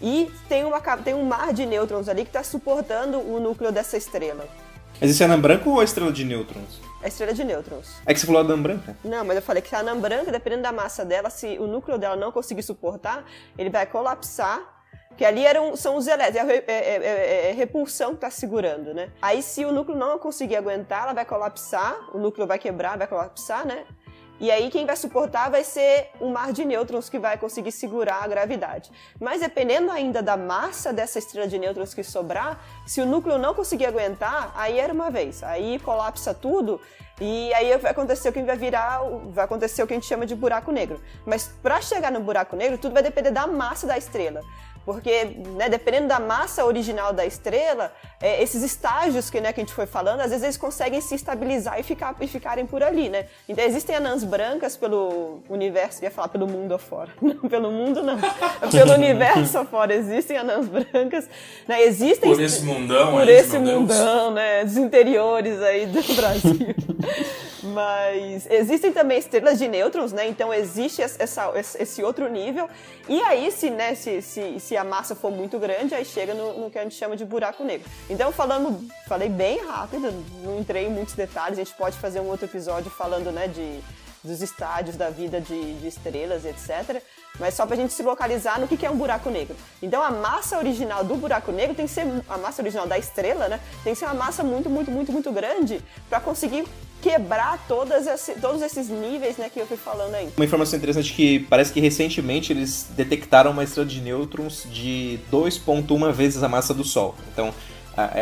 E 0.00 0.30
tem, 0.48 0.64
uma, 0.64 0.80
tem 0.80 1.14
um 1.14 1.24
mar 1.24 1.52
de 1.52 1.66
nêutrons 1.66 2.08
ali 2.08 2.22
que 2.22 2.28
está 2.28 2.44
suportando 2.44 3.18
o 3.18 3.40
núcleo 3.40 3.72
dessa 3.72 3.96
estrela. 3.96 4.46
Mas 5.00 5.10
isso 5.10 5.22
é 5.22 5.26
anã 5.26 5.38
branca 5.38 5.68
ou 5.68 5.80
a 5.80 5.84
estrela 5.84 6.12
de 6.12 6.24
nêutrons? 6.24 6.80
É 7.02 7.08
estrela 7.08 7.32
de 7.32 7.42
nêutrons. 7.42 7.96
É 8.06 8.14
que 8.14 8.20
você 8.20 8.26
falou 8.26 8.40
anã 8.40 8.56
branca? 8.56 8.96
Não, 9.02 9.24
mas 9.24 9.34
eu 9.34 9.42
falei 9.42 9.60
que 9.60 9.74
a 9.74 9.80
anã 9.80 9.98
branca, 9.98 10.30
dependendo 10.30 10.62
da 10.62 10.70
massa 10.70 11.04
dela, 11.04 11.28
se 11.28 11.58
o 11.58 11.66
núcleo 11.66 11.98
dela 11.98 12.14
não 12.14 12.30
conseguir 12.30 12.62
suportar, 12.62 13.24
ele 13.58 13.68
vai 13.68 13.84
colapsar 13.84 14.79
que 15.16 15.24
ali 15.24 15.44
eram, 15.44 15.76
são 15.76 15.96
os 15.96 16.06
elétrons, 16.06 16.48
é, 16.48 16.64
é, 16.66 16.96
é, 16.96 17.50
é 17.50 17.52
repulsão 17.52 18.10
que 18.10 18.16
está 18.16 18.30
segurando, 18.30 18.94
né? 18.94 19.10
Aí 19.20 19.42
se 19.42 19.64
o 19.64 19.72
núcleo 19.72 19.96
não 19.96 20.18
conseguir 20.18 20.56
aguentar, 20.56 21.04
ela 21.04 21.12
vai 21.12 21.24
colapsar, 21.24 22.10
o 22.14 22.18
núcleo 22.18 22.46
vai 22.46 22.58
quebrar, 22.58 22.96
vai 22.96 23.06
colapsar, 23.06 23.66
né? 23.66 23.84
E 24.40 24.50
aí 24.50 24.70
quem 24.70 24.86
vai 24.86 24.96
suportar 24.96 25.50
vai 25.50 25.62
ser 25.62 26.08
o 26.18 26.30
mar 26.30 26.50
de 26.50 26.64
nêutrons 26.64 27.10
que 27.10 27.18
vai 27.18 27.36
conseguir 27.36 27.70
segurar 27.70 28.24
a 28.24 28.26
gravidade. 28.26 28.90
Mas 29.20 29.42
dependendo 29.42 29.90
ainda 29.90 30.22
da 30.22 30.34
massa 30.34 30.94
dessa 30.94 31.18
estrela 31.18 31.46
de 31.46 31.58
nêutrons 31.58 31.92
que 31.92 32.02
sobrar, 32.02 32.58
se 32.86 33.02
o 33.02 33.06
núcleo 33.06 33.36
não 33.36 33.52
conseguir 33.52 33.84
aguentar, 33.84 34.50
aí 34.56 34.78
era 34.78 34.94
uma 34.94 35.10
vez. 35.10 35.42
Aí 35.42 35.78
colapsa 35.80 36.32
tudo 36.32 36.80
e 37.20 37.52
aí 37.52 37.76
vai 37.76 37.90
acontecer 37.90 38.30
o 38.30 38.32
que 38.32 38.42
vai 38.42 38.56
virar, 38.56 39.02
vai 39.26 39.44
acontecer 39.44 39.82
o 39.82 39.86
que 39.86 39.92
a 39.92 39.96
gente 39.96 40.06
chama 40.06 40.24
de 40.24 40.34
buraco 40.34 40.72
negro. 40.72 40.98
Mas 41.26 41.48
para 41.62 41.82
chegar 41.82 42.10
no 42.10 42.20
buraco 42.20 42.56
negro, 42.56 42.78
tudo 42.78 42.94
vai 42.94 43.02
depender 43.02 43.30
da 43.30 43.46
massa 43.46 43.86
da 43.86 43.98
estrela. 43.98 44.40
Porque, 44.84 45.24
né, 45.56 45.68
dependendo 45.68 46.08
da 46.08 46.18
massa 46.18 46.64
original 46.64 47.12
da 47.12 47.24
estrela, 47.26 47.92
é, 48.20 48.42
esses 48.42 48.62
estágios 48.62 49.30
que, 49.30 49.40
né, 49.40 49.52
que 49.52 49.60
a 49.60 49.64
gente 49.64 49.74
foi 49.74 49.86
falando, 49.86 50.20
às 50.20 50.30
vezes 50.30 50.42
eles 50.42 50.56
conseguem 50.56 51.00
se 51.00 51.14
estabilizar 51.14 51.78
e, 51.78 51.82
ficar, 51.82 52.16
e 52.20 52.26
ficarem 52.26 52.66
por 52.66 52.82
ali, 52.82 53.08
né? 53.08 53.26
Então 53.48 53.64
existem 53.64 53.96
anãs 53.96 54.24
brancas 54.24 54.76
pelo 54.76 55.40
universo, 55.48 56.02
ia 56.02 56.10
falar 56.10 56.28
pelo 56.28 56.46
mundo 56.46 56.74
afora. 56.74 57.10
Não, 57.20 57.48
pelo 57.48 57.70
mundo 57.70 58.02
não. 58.02 58.18
pelo 58.70 58.94
universo 58.94 59.58
afora 59.58 59.94
existem 59.94 60.36
anãs 60.36 60.66
brancas. 60.66 61.28
Né? 61.68 61.82
Existem... 61.82 62.30
Por 62.30 62.40
esse 62.40 62.64
mundão 62.64 63.12
Por 63.12 63.22
aí, 63.22 63.30
esse 63.30 63.58
mundão, 63.58 64.30
né? 64.32 64.64
Dos 64.64 64.76
interiores 64.76 65.60
aí 65.62 65.86
do 65.86 66.02
Brasil. 66.14 66.74
Mas 67.62 68.46
existem 68.50 68.92
também 68.92 69.18
estrelas 69.18 69.58
de 69.58 69.68
nêutrons, 69.68 70.12
né? 70.12 70.26
Então 70.26 70.52
existe 70.52 71.02
essa, 71.02 71.52
esse 71.78 72.02
outro 72.02 72.28
nível. 72.28 72.68
E 73.08 73.20
aí, 73.22 73.50
se, 73.50 73.70
né, 73.70 73.94
se, 73.94 74.22
se, 74.22 74.60
se 74.60 74.76
a 74.76 74.84
massa 74.84 75.14
for 75.14 75.30
muito 75.30 75.58
grande, 75.58 75.94
aí 75.94 76.04
chega 76.04 76.34
no, 76.34 76.58
no, 76.58 76.70
que 76.70 76.78
a 76.78 76.82
gente 76.82 76.94
chama 76.94 77.16
de 77.16 77.24
buraco 77.24 77.62
negro. 77.64 77.88
Então, 78.08 78.32
falando, 78.32 78.86
falei 79.06 79.28
bem 79.28 79.58
rápido, 79.66 80.12
não 80.42 80.58
entrei 80.58 80.86
em 80.86 80.90
muitos 80.90 81.14
detalhes, 81.14 81.58
a 81.58 81.64
gente 81.64 81.76
pode 81.76 81.98
fazer 81.98 82.20
um 82.20 82.28
outro 82.28 82.46
episódio 82.46 82.90
falando, 82.90 83.30
né, 83.30 83.48
de, 83.48 83.80
dos 84.22 84.40
estádios 84.42 84.96
da 84.96 85.10
vida 85.10 85.40
de, 85.40 85.74
de 85.74 85.86
estrelas, 85.86 86.44
etc. 86.44 87.02
Mas 87.38 87.54
só 87.54 87.66
para 87.66 87.74
a 87.74 87.78
gente 87.78 87.92
se 87.92 88.02
localizar 88.02 88.58
no 88.60 88.68
que, 88.68 88.76
que 88.76 88.86
é 88.86 88.90
um 88.90 88.96
buraco 88.96 89.30
negro. 89.30 89.56
Então, 89.82 90.02
a 90.02 90.10
massa 90.10 90.58
original 90.58 91.04
do 91.04 91.16
buraco 91.16 91.52
negro 91.52 91.74
tem 91.74 91.86
que 91.86 91.92
ser 91.92 92.06
a 92.28 92.38
massa 92.38 92.62
original 92.62 92.86
da 92.86 92.98
estrela, 92.98 93.48
né? 93.48 93.60
Tem 93.82 93.92
que 93.92 93.98
ser 93.98 94.06
uma 94.06 94.14
massa 94.14 94.42
muito, 94.42 94.68
muito, 94.68 94.90
muito, 94.90 95.12
muito 95.12 95.32
grande 95.32 95.82
para 96.08 96.20
conseguir 96.20 96.66
quebrar 97.00 97.64
todas 97.66 98.06
esse, 98.06 98.34
todos 98.34 98.62
esses 98.62 98.88
níveis 98.88 99.36
né, 99.36 99.50
que 99.52 99.60
eu 99.60 99.66
fui 99.66 99.76
falando 99.76 100.14
aí. 100.14 100.28
Uma 100.36 100.44
informação 100.44 100.78
interessante 100.78 101.12
que 101.12 101.40
parece 101.40 101.72
que 101.72 101.80
recentemente 101.80 102.52
eles 102.52 102.86
detectaram 102.90 103.50
uma 103.50 103.64
estrela 103.64 103.88
de 103.88 104.00
nêutrons 104.00 104.66
de 104.70 105.18
2.1 105.32 106.12
vezes 106.12 106.42
a 106.42 106.48
massa 106.48 106.74
do 106.74 106.84
Sol. 106.84 107.14
Então, 107.32 107.52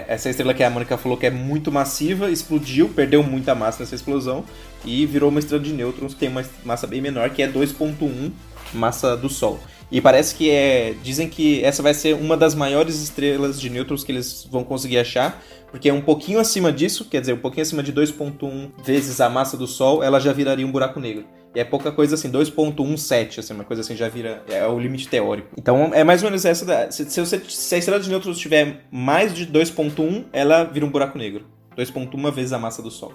essa 0.09 0.29
estrela 0.31 0.55
que 0.55 0.63
a 0.63 0.71
Mônica 0.71 0.97
falou 0.97 1.17
que 1.17 1.27
é 1.27 1.31
muito 1.31 1.71
massiva, 1.71 2.31
explodiu, 2.31 2.89
perdeu 2.89 3.23
muita 3.23 3.55
massa 3.55 3.81
nessa 3.81 3.95
explosão 3.95 4.45
e 4.85 5.05
virou 5.07 5.29
uma 5.29 5.39
estrela 5.39 5.63
de 5.63 5.73
nêutrons 5.73 6.15
que 6.15 6.21
tem 6.21 6.29
uma 6.29 6.45
massa 6.65 6.87
bem 6.87 7.01
menor, 7.01 7.31
que 7.31 7.43
é 7.43 7.49
2.1 7.49 8.33
massa 8.73 9.17
do 9.17 9.29
Sol. 9.29 9.61
E 9.91 10.01
parece 10.01 10.35
que 10.35 10.51
é. 10.51 10.95
Dizem 11.03 11.29
que 11.29 11.65
essa 11.65 11.83
vai 11.83 11.95
ser 11.95 12.15
uma 12.15 12.37
das 12.37 12.55
maiores 12.55 13.01
estrelas 13.01 13.61
de 13.61 13.71
nêutrons 13.71 14.05
que 14.05 14.13
eles 14.13 14.47
vão 14.51 14.63
conseguir 14.63 14.99
achar, 14.99 15.43
porque 15.71 15.89
é 15.89 15.93
um 15.93 16.01
pouquinho 16.01 16.39
acima 16.39 16.71
disso, 16.71 17.07
quer 17.07 17.21
dizer, 17.21 17.33
um 17.33 17.39
pouquinho 17.39 17.63
acima 17.63 17.83
de 17.83 17.93
2,1 17.93 18.71
vezes 18.85 19.21
a 19.21 19.31
massa 19.31 19.57
do 19.57 19.67
Sol, 19.67 20.03
ela 20.03 20.21
já 20.21 20.33
viraria 20.33 20.67
um 20.67 20.71
buraco 20.71 21.01
negro. 21.01 21.25
E 21.55 21.61
é 21.61 21.65
pouca 21.65 21.91
coisa 21.91 22.15
assim, 22.15 22.31
2.17, 22.31 23.39
assim, 23.39 23.55
uma 23.55 23.65
coisa 23.65 23.81
assim 23.81 23.97
já 23.97 24.09
vira. 24.09 24.43
É 24.49 24.67
o 24.67 24.79
limite 24.79 25.09
teórico. 25.09 25.49
Então 25.57 25.91
é 25.95 26.05
mais 26.05 26.23
ou 26.23 26.29
menos 26.29 26.45
essa 26.45 26.65
da. 26.65 26.91
Se, 26.91 27.09
se, 27.09 27.21
você, 27.21 27.41
se 27.49 27.75
a 27.75 27.79
estrela 27.79 28.01
de 28.01 28.11
nêutrons 28.11 28.39
tiver 28.39 28.85
mais 28.91 29.35
de 29.35 29.47
2.1, 29.47 30.27
ela 30.33 30.65
vira 30.65 30.85
um 30.85 30.91
buraco 30.91 31.17
negro. 31.17 31.47
2.1 31.77 32.33
vezes 32.33 32.53
a 32.53 32.59
massa 32.59 32.83
do 32.83 32.91
Sol. 32.91 33.13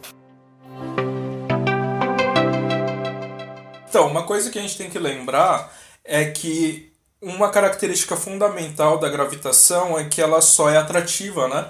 Então, 3.88 4.08
uma 4.08 4.24
coisa 4.24 4.50
que 4.50 4.58
a 4.58 4.62
gente 4.62 4.76
tem 4.76 4.90
que 4.90 4.98
lembrar 4.98 5.72
é 6.04 6.26
que 6.26 6.92
uma 7.22 7.50
característica 7.50 8.16
fundamental 8.18 9.00
da 9.00 9.10
gravitação 9.10 9.98
é 9.98 10.04
que 10.06 10.22
ela 10.22 10.42
só 10.42 10.70
é 10.70 10.78
atrativa, 10.78 11.48
né? 11.48 11.70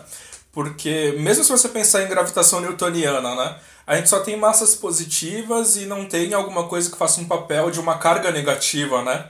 Porque 0.51 1.15
mesmo 1.19 1.43
se 1.43 1.51
você 1.51 1.69
pensar 1.69 2.03
em 2.03 2.09
gravitação 2.09 2.59
newtoniana, 2.59 3.35
né? 3.35 3.59
A 3.85 3.95
gente 3.97 4.09
só 4.09 4.21
tem 4.21 4.37
massas 4.37 4.75
positivas 4.75 5.75
e 5.75 5.85
não 5.85 6.05
tem 6.05 6.33
alguma 6.33 6.67
coisa 6.67 6.89
que 6.89 6.97
faça 6.97 7.19
um 7.19 7.25
papel 7.25 7.69
de 7.69 7.79
uma 7.79 7.97
carga 7.97 8.31
negativa, 8.31 9.03
né? 9.03 9.29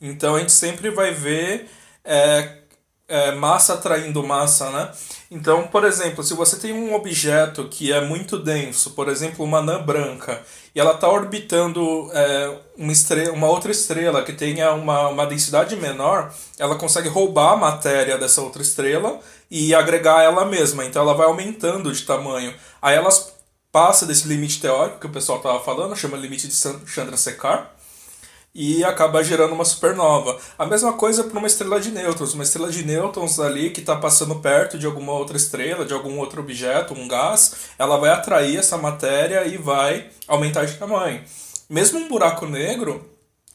Então 0.00 0.36
a 0.36 0.40
gente 0.40 0.52
sempre 0.52 0.90
vai 0.90 1.12
ver 1.12 1.68
é, 2.04 2.60
é, 3.06 3.32
massa 3.32 3.74
atraindo 3.74 4.22
massa, 4.22 4.70
né? 4.70 4.90
Então, 5.30 5.66
por 5.66 5.84
exemplo, 5.84 6.24
se 6.24 6.34
você 6.34 6.56
tem 6.56 6.72
um 6.72 6.94
objeto 6.94 7.68
que 7.68 7.92
é 7.92 8.00
muito 8.00 8.38
denso, 8.38 8.92
por 8.92 9.08
exemplo, 9.08 9.44
uma 9.44 9.58
anã 9.58 9.82
branca, 9.82 10.42
e 10.74 10.80
ela 10.80 10.92
está 10.92 11.08
orbitando 11.08 12.10
é, 12.12 12.58
uma, 12.76 12.92
estrela, 12.92 13.32
uma 13.32 13.48
outra 13.48 13.70
estrela 13.72 14.22
que 14.22 14.32
tenha 14.32 14.72
uma, 14.72 15.08
uma 15.08 15.26
densidade 15.26 15.74
menor, 15.76 16.32
ela 16.58 16.76
consegue 16.76 17.08
roubar 17.08 17.52
a 17.52 17.56
matéria 17.56 18.16
dessa 18.16 18.40
outra 18.40 18.62
estrela 18.62 19.18
e 19.50 19.74
agregar 19.74 20.22
ela 20.22 20.44
mesma. 20.44 20.84
Então 20.84 21.02
ela 21.02 21.14
vai 21.14 21.26
aumentando 21.26 21.92
de 21.92 22.02
tamanho. 22.02 22.54
Aí 22.80 22.96
ela 22.96 23.10
passa 23.72 24.06
desse 24.06 24.28
limite 24.28 24.60
teórico 24.60 25.00
que 25.00 25.06
o 25.06 25.10
pessoal 25.10 25.38
estava 25.38 25.60
falando, 25.60 25.96
chama 25.96 26.16
limite 26.16 26.46
de 26.48 26.54
Chandrasekhar 26.86 27.70
e 28.54 28.82
acaba 28.82 29.22
gerando 29.22 29.54
uma 29.54 29.64
supernova. 29.64 30.38
A 30.58 30.66
mesma 30.66 30.92
coisa 30.94 31.24
para 31.24 31.38
uma 31.38 31.46
estrela 31.46 31.80
de 31.80 31.90
nêutrons. 31.90 32.34
Uma 32.34 32.42
estrela 32.42 32.70
de 32.70 32.84
nêutrons 32.84 33.38
ali 33.38 33.70
que 33.70 33.80
está 33.80 33.96
passando 33.96 34.34
perto 34.36 34.78
de 34.78 34.86
alguma 34.86 35.12
outra 35.12 35.36
estrela, 35.36 35.84
de 35.84 35.94
algum 35.94 36.18
outro 36.18 36.40
objeto, 36.40 36.94
um 36.94 37.06
gás, 37.06 37.54
ela 37.78 37.96
vai 37.96 38.10
atrair 38.10 38.56
essa 38.58 38.76
matéria 38.76 39.46
e 39.46 39.56
vai 39.56 40.10
aumentar 40.26 40.64
de 40.64 40.74
tamanho. 40.74 41.22
Mesmo 41.68 42.00
um 42.00 42.08
buraco 42.08 42.46
negro, 42.46 43.08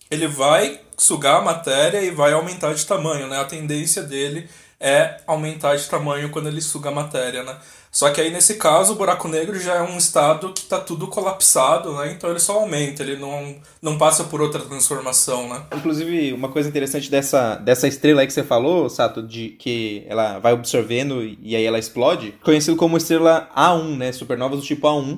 ele 0.10 0.28
vai 0.28 0.80
sugar 0.98 1.38
a 1.38 1.42
matéria 1.42 2.02
e 2.02 2.12
vai 2.12 2.32
aumentar 2.32 2.74
de 2.74 2.86
tamanho, 2.86 3.28
né? 3.28 3.40
A 3.40 3.46
tendência 3.46 4.02
dele 4.02 4.50
é 4.80 5.20
aumentar 5.28 5.76
de 5.76 5.88
tamanho 5.90 6.30
quando 6.30 6.48
ele 6.48 6.62
suga 6.62 6.90
a 6.90 6.94
matéria, 6.94 7.44
né? 7.44 7.58
Só 7.96 8.10
que 8.10 8.20
aí 8.20 8.30
nesse 8.30 8.56
caso 8.56 8.92
o 8.92 8.96
buraco 8.98 9.26
negro 9.30 9.58
já 9.58 9.76
é 9.76 9.82
um 9.82 9.98
estado 9.98 10.52
que 10.52 10.64
está 10.64 10.82
tudo 10.82 11.08
colapsado, 11.08 11.96
né? 11.96 12.12
Então 12.12 12.30
ele 12.30 12.40
só 12.40 12.56
aumenta, 12.60 13.02
ele 13.02 13.16
não, 13.16 13.56
não 13.82 13.98
passa 13.98 14.26
por 14.26 14.42
outra 14.42 14.60
transformação, 14.60 15.48
né? 15.48 15.64
Inclusive, 15.74 16.34
uma 16.34 16.50
coisa 16.50 16.68
interessante 16.68 17.10
dessa, 17.10 17.56
dessa 17.56 17.88
estrela 17.88 18.20
aí 18.20 18.28
que 18.28 18.34
você 18.34 18.44
falou, 18.44 18.90
Sato, 18.90 19.24
de 19.24 19.52
que 19.52 20.04
ela 20.10 20.40
vai 20.40 20.52
absorvendo 20.52 21.24
e 21.24 21.56
aí 21.56 21.64
ela 21.64 21.80
explode, 21.80 22.34
conhecido 22.44 22.76
como 22.76 22.98
estrela 22.98 23.50
A1, 23.56 23.96
né? 23.96 24.12
Supernovas 24.12 24.60
do 24.60 24.66
tipo 24.66 24.86
A1 24.86 25.18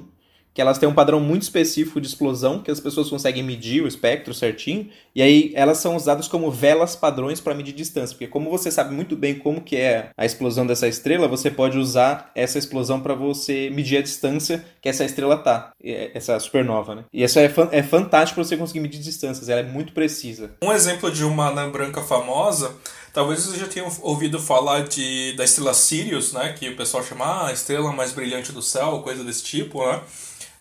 que 0.58 0.62
elas 0.62 0.80
têm 0.80 0.90
um 0.90 0.94
padrão 0.94 1.20
muito 1.20 1.44
específico 1.44 2.02
de 2.02 2.08
explosão, 2.08 2.64
que 2.64 2.72
as 2.72 2.80
pessoas 2.80 3.08
conseguem 3.08 3.44
medir 3.44 3.84
o 3.84 3.88
espectro 3.88 4.34
certinho, 4.34 4.90
e 5.14 5.22
aí 5.22 5.52
elas 5.54 5.78
são 5.78 5.96
usadas 5.96 6.28
como 6.28 6.50
velas 6.50 6.96
padrões 6.96 7.40
para 7.40 7.54
medir 7.54 7.76
distância, 7.76 8.16
porque 8.16 8.26
como 8.26 8.50
você 8.50 8.72
sabe 8.72 8.92
muito 8.92 9.16
bem 9.16 9.36
como 9.36 9.62
que 9.62 9.76
é 9.76 10.10
a 10.18 10.26
explosão 10.26 10.66
dessa 10.66 10.88
estrela, 10.88 11.28
você 11.28 11.52
pode 11.52 11.78
usar 11.78 12.32
essa 12.34 12.58
explosão 12.58 13.00
para 13.00 13.14
você 13.14 13.70
medir 13.70 14.00
a 14.00 14.02
distância 14.02 14.66
que 14.82 14.90
essa 14.90 15.06
estrela 15.06 15.38
tá, 15.38 15.70
essa 15.80 16.40
supernova, 16.40 16.96
né? 16.96 17.04
E 17.14 17.22
isso 17.24 17.38
é, 17.38 17.54
é 17.72 17.84
fantástico 17.84 18.42
para 18.42 18.44
você 18.44 18.58
conseguir 18.58 18.80
medir 18.80 19.00
distâncias, 19.00 19.50
ela 19.50 19.62
é 19.62 19.64
muito 19.64 19.94
precisa. 19.94 20.56
Um 20.64 20.72
exemplo 20.72 21.12
de 21.12 21.24
uma 21.24 21.50
anã 21.50 21.70
branca 21.70 22.02
famosa 22.02 22.74
Talvez 23.14 23.44
você 23.44 23.58
já 23.58 23.66
tenha 23.66 23.88
ouvido 24.02 24.40
falar 24.40 24.84
de, 24.84 25.34
da 25.34 25.44
estrela 25.44 25.74
Sirius, 25.74 26.34
né? 26.34 26.54
Que 26.54 26.70
o 26.70 26.76
pessoal 26.76 27.04
chama 27.04 27.26
ah, 27.26 27.48
a 27.48 27.52
estrela 27.52 27.92
mais 27.92 28.12
brilhante 28.12 28.52
do 28.52 28.62
céu, 28.62 29.00
coisa 29.00 29.24
desse 29.24 29.44
tipo, 29.44 29.84
né? 29.84 30.02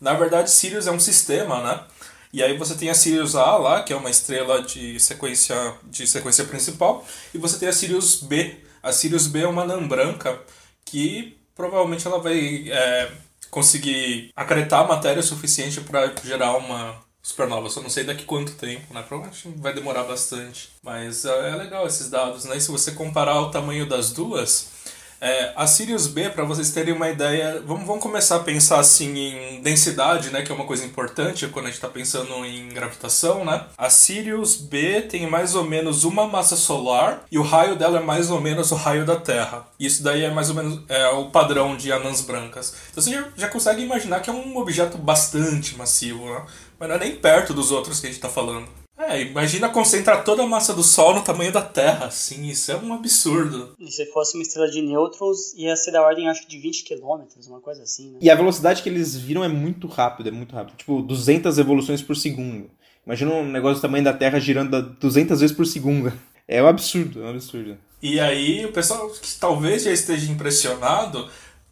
Na 0.01 0.15
verdade, 0.15 0.51
Sirius 0.51 0.87
é 0.87 0.93
um 0.93 1.01
sistema, 1.01 1.63
né? 1.63 1.85
E 2.33 2.43
aí 2.43 2.57
você 2.57 2.75
tem 2.75 2.91
a 2.91 2.95
Sirius 2.95 3.35
A 3.35 3.57
lá, 3.57 3.83
que 3.83 3.93
é 3.93 3.97
uma 3.97 4.11
estrela 4.11 4.63
de 4.63 5.01
sequência, 5.01 5.75
de 5.85 6.07
sequência 6.07 6.45
principal, 6.45 7.05
e 7.33 7.39
você 7.39 7.59
tem 7.59 7.69
a 7.69 7.73
Sirius 7.73 8.23
B. 8.23 8.61
A 8.83 8.93
Sirius 8.93 9.27
B 9.27 9.41
é 9.41 9.49
uma 9.49 9.63
anã 9.63 9.87
branca 9.87 10.39
que 10.85 11.39
provavelmente 11.55 12.07
ela 12.07 12.21
vai 12.21 12.69
é, 12.71 13.11
conseguir 13.51 14.31
acretar 14.37 14.87
matéria 14.87 15.23
suficiente 15.23 15.81
para 15.81 16.13
gerar 16.23 16.57
uma 16.57 17.01
supernova. 17.23 17.71
Só 17.71 17.81
não 17.81 17.91
sei 17.91 18.05
daqui 18.05 18.25
quanto 18.25 18.53
tempo, 18.53 18.93
né? 18.93 19.03
Provavelmente 19.03 19.49
vai 19.57 19.73
demorar 19.73 20.05
bastante. 20.05 20.69
Mas 20.83 21.25
é, 21.25 21.51
é 21.51 21.57
legal 21.57 21.87
esses 21.87 22.11
dados, 22.11 22.45
né? 22.45 22.57
E 22.57 22.61
se 22.61 22.71
você 22.71 22.93
comparar 22.93 23.41
o 23.41 23.51
tamanho 23.51 23.87
das 23.87 24.13
duas, 24.13 24.76
é, 25.21 25.53
a 25.57 25.67
Sirius 25.67 26.07
B, 26.07 26.29
para 26.31 26.45
vocês 26.45 26.71
terem 26.71 26.95
uma 26.95 27.09
ideia, 27.09 27.63
vamos, 27.67 27.87
vamos 27.87 28.03
começar 28.03 28.37
a 28.37 28.41
pensar 28.41 28.79
assim 28.79 29.17
em 29.17 29.63
densidade, 29.63 30.31
né, 30.31 30.43
que 30.43 30.53
é 30.53 30.55
uma 30.55 30.65
coisa 30.65 30.85
importante 30.85 31.47
quando 31.49 31.67
a 31.67 31.69
gente 31.69 31.77
está 31.77 31.89
pensando 31.89 32.45
em 32.45 32.69
gravitação, 32.69 33.45
né? 33.45 33.65
A 33.77 33.89
Sirius 33.89 34.57
B 34.57 35.03
tem 35.03 35.27
mais 35.29 35.55
ou 35.55 35.65
menos 35.65 36.05
uma 36.05 36.27
massa 36.27 36.57
solar 36.57 37.25
e 37.31 37.39
o 37.39 37.43
raio 37.43 37.77
dela 37.77 37.99
é 37.99 38.03
mais 38.03 38.31
ou 38.31 38.41
menos 38.41 38.71
o 38.73 38.75
raio 38.75 39.05
da 39.05 39.17
Terra. 39.17 39.67
Isso 39.79 40.03
daí 40.03 40.23
é 40.23 40.31
mais 40.31 40.51
ou 40.51 40.57
menos 40.57 40.81
é, 40.89 41.09
o 41.09 41.27
padrão 41.31 41.77
de 41.77 41.91
anãs 41.91 42.21
brancas. 42.21 42.75
Então 42.91 43.03
você 43.03 43.11
já, 43.11 43.25
já 43.37 43.49
consegue 43.49 43.83
imaginar 43.83 44.21
que 44.21 44.31
é 44.31 44.33
um 44.33 44.57
objeto 44.59 44.99
bastante 44.99 45.77
massivo, 45.77 46.27
né? 46.27 46.45
Mas 46.79 46.89
não 46.89 46.97
é 46.97 46.99
nem 46.99 47.17
perto 47.17 47.55
dos 47.55 47.71
outros 47.71 48.01
que 48.01 48.07
a 48.07 48.11
gente 48.11 48.19
está 48.19 48.29
falando. 48.29 48.69
É, 48.99 49.21
imagina 49.21 49.69
concentrar 49.69 50.25
toda 50.25 50.43
a 50.43 50.47
massa 50.47 50.73
do 50.73 50.83
Sol 50.83 51.15
no 51.15 51.23
tamanho 51.23 51.53
da 51.53 51.61
Terra, 51.61 52.07
assim, 52.07 52.47
isso 52.47 52.73
é 52.73 52.77
um 52.77 52.95
absurdo. 52.95 53.75
E 53.79 53.91
se 53.91 54.07
fosse 54.07 54.37
uma 54.37 54.43
estrela 54.43 54.71
de 54.71 54.81
nêutrons, 54.81 55.53
ia 55.55 55.77
ser 55.77 55.93
da 55.93 56.03
ordem, 56.03 56.29
acho 56.29 56.49
de 56.49 56.59
20 56.59 56.85
km, 56.85 57.25
uma 57.47 57.61
coisa 57.61 57.83
assim, 57.83 58.13
né? 58.13 58.19
E 58.23 58.31
a 58.31 58.35
velocidade 58.35 58.83
que 58.83 58.89
eles 58.89 59.15
viram 59.15 59.45
é 59.45 59.49
muito 59.49 59.87
rápida, 59.87 60.31
é 60.31 60.33
muito 60.33 60.55
rápido. 60.55 60.77
Tipo, 60.77 61.03
200 61.03 61.59
evoluções 61.59 62.01
por 62.01 62.17
segundo. 62.17 62.71
Imagina 63.05 63.35
um 63.35 63.49
negócio 63.49 63.77
do 63.77 63.83
tamanho 63.83 64.03
da 64.03 64.13
Terra 64.15 64.41
girando 64.41 64.83
200 64.83 65.41
vezes 65.41 65.55
por 65.55 65.67
segundo. 65.67 66.13
É 66.49 66.63
um 66.63 66.69
absurdo, 66.69 67.25
é 67.25 67.27
um 67.27 67.31
absurdo. 67.31 67.77
E 68.01 68.21
aí, 68.21 68.65
o 68.65 68.73
pessoal 68.73 69.11
que 69.11 69.35
talvez 69.35 69.83
já 69.83 69.91
esteja 69.91 70.31
impressionado 70.31 71.29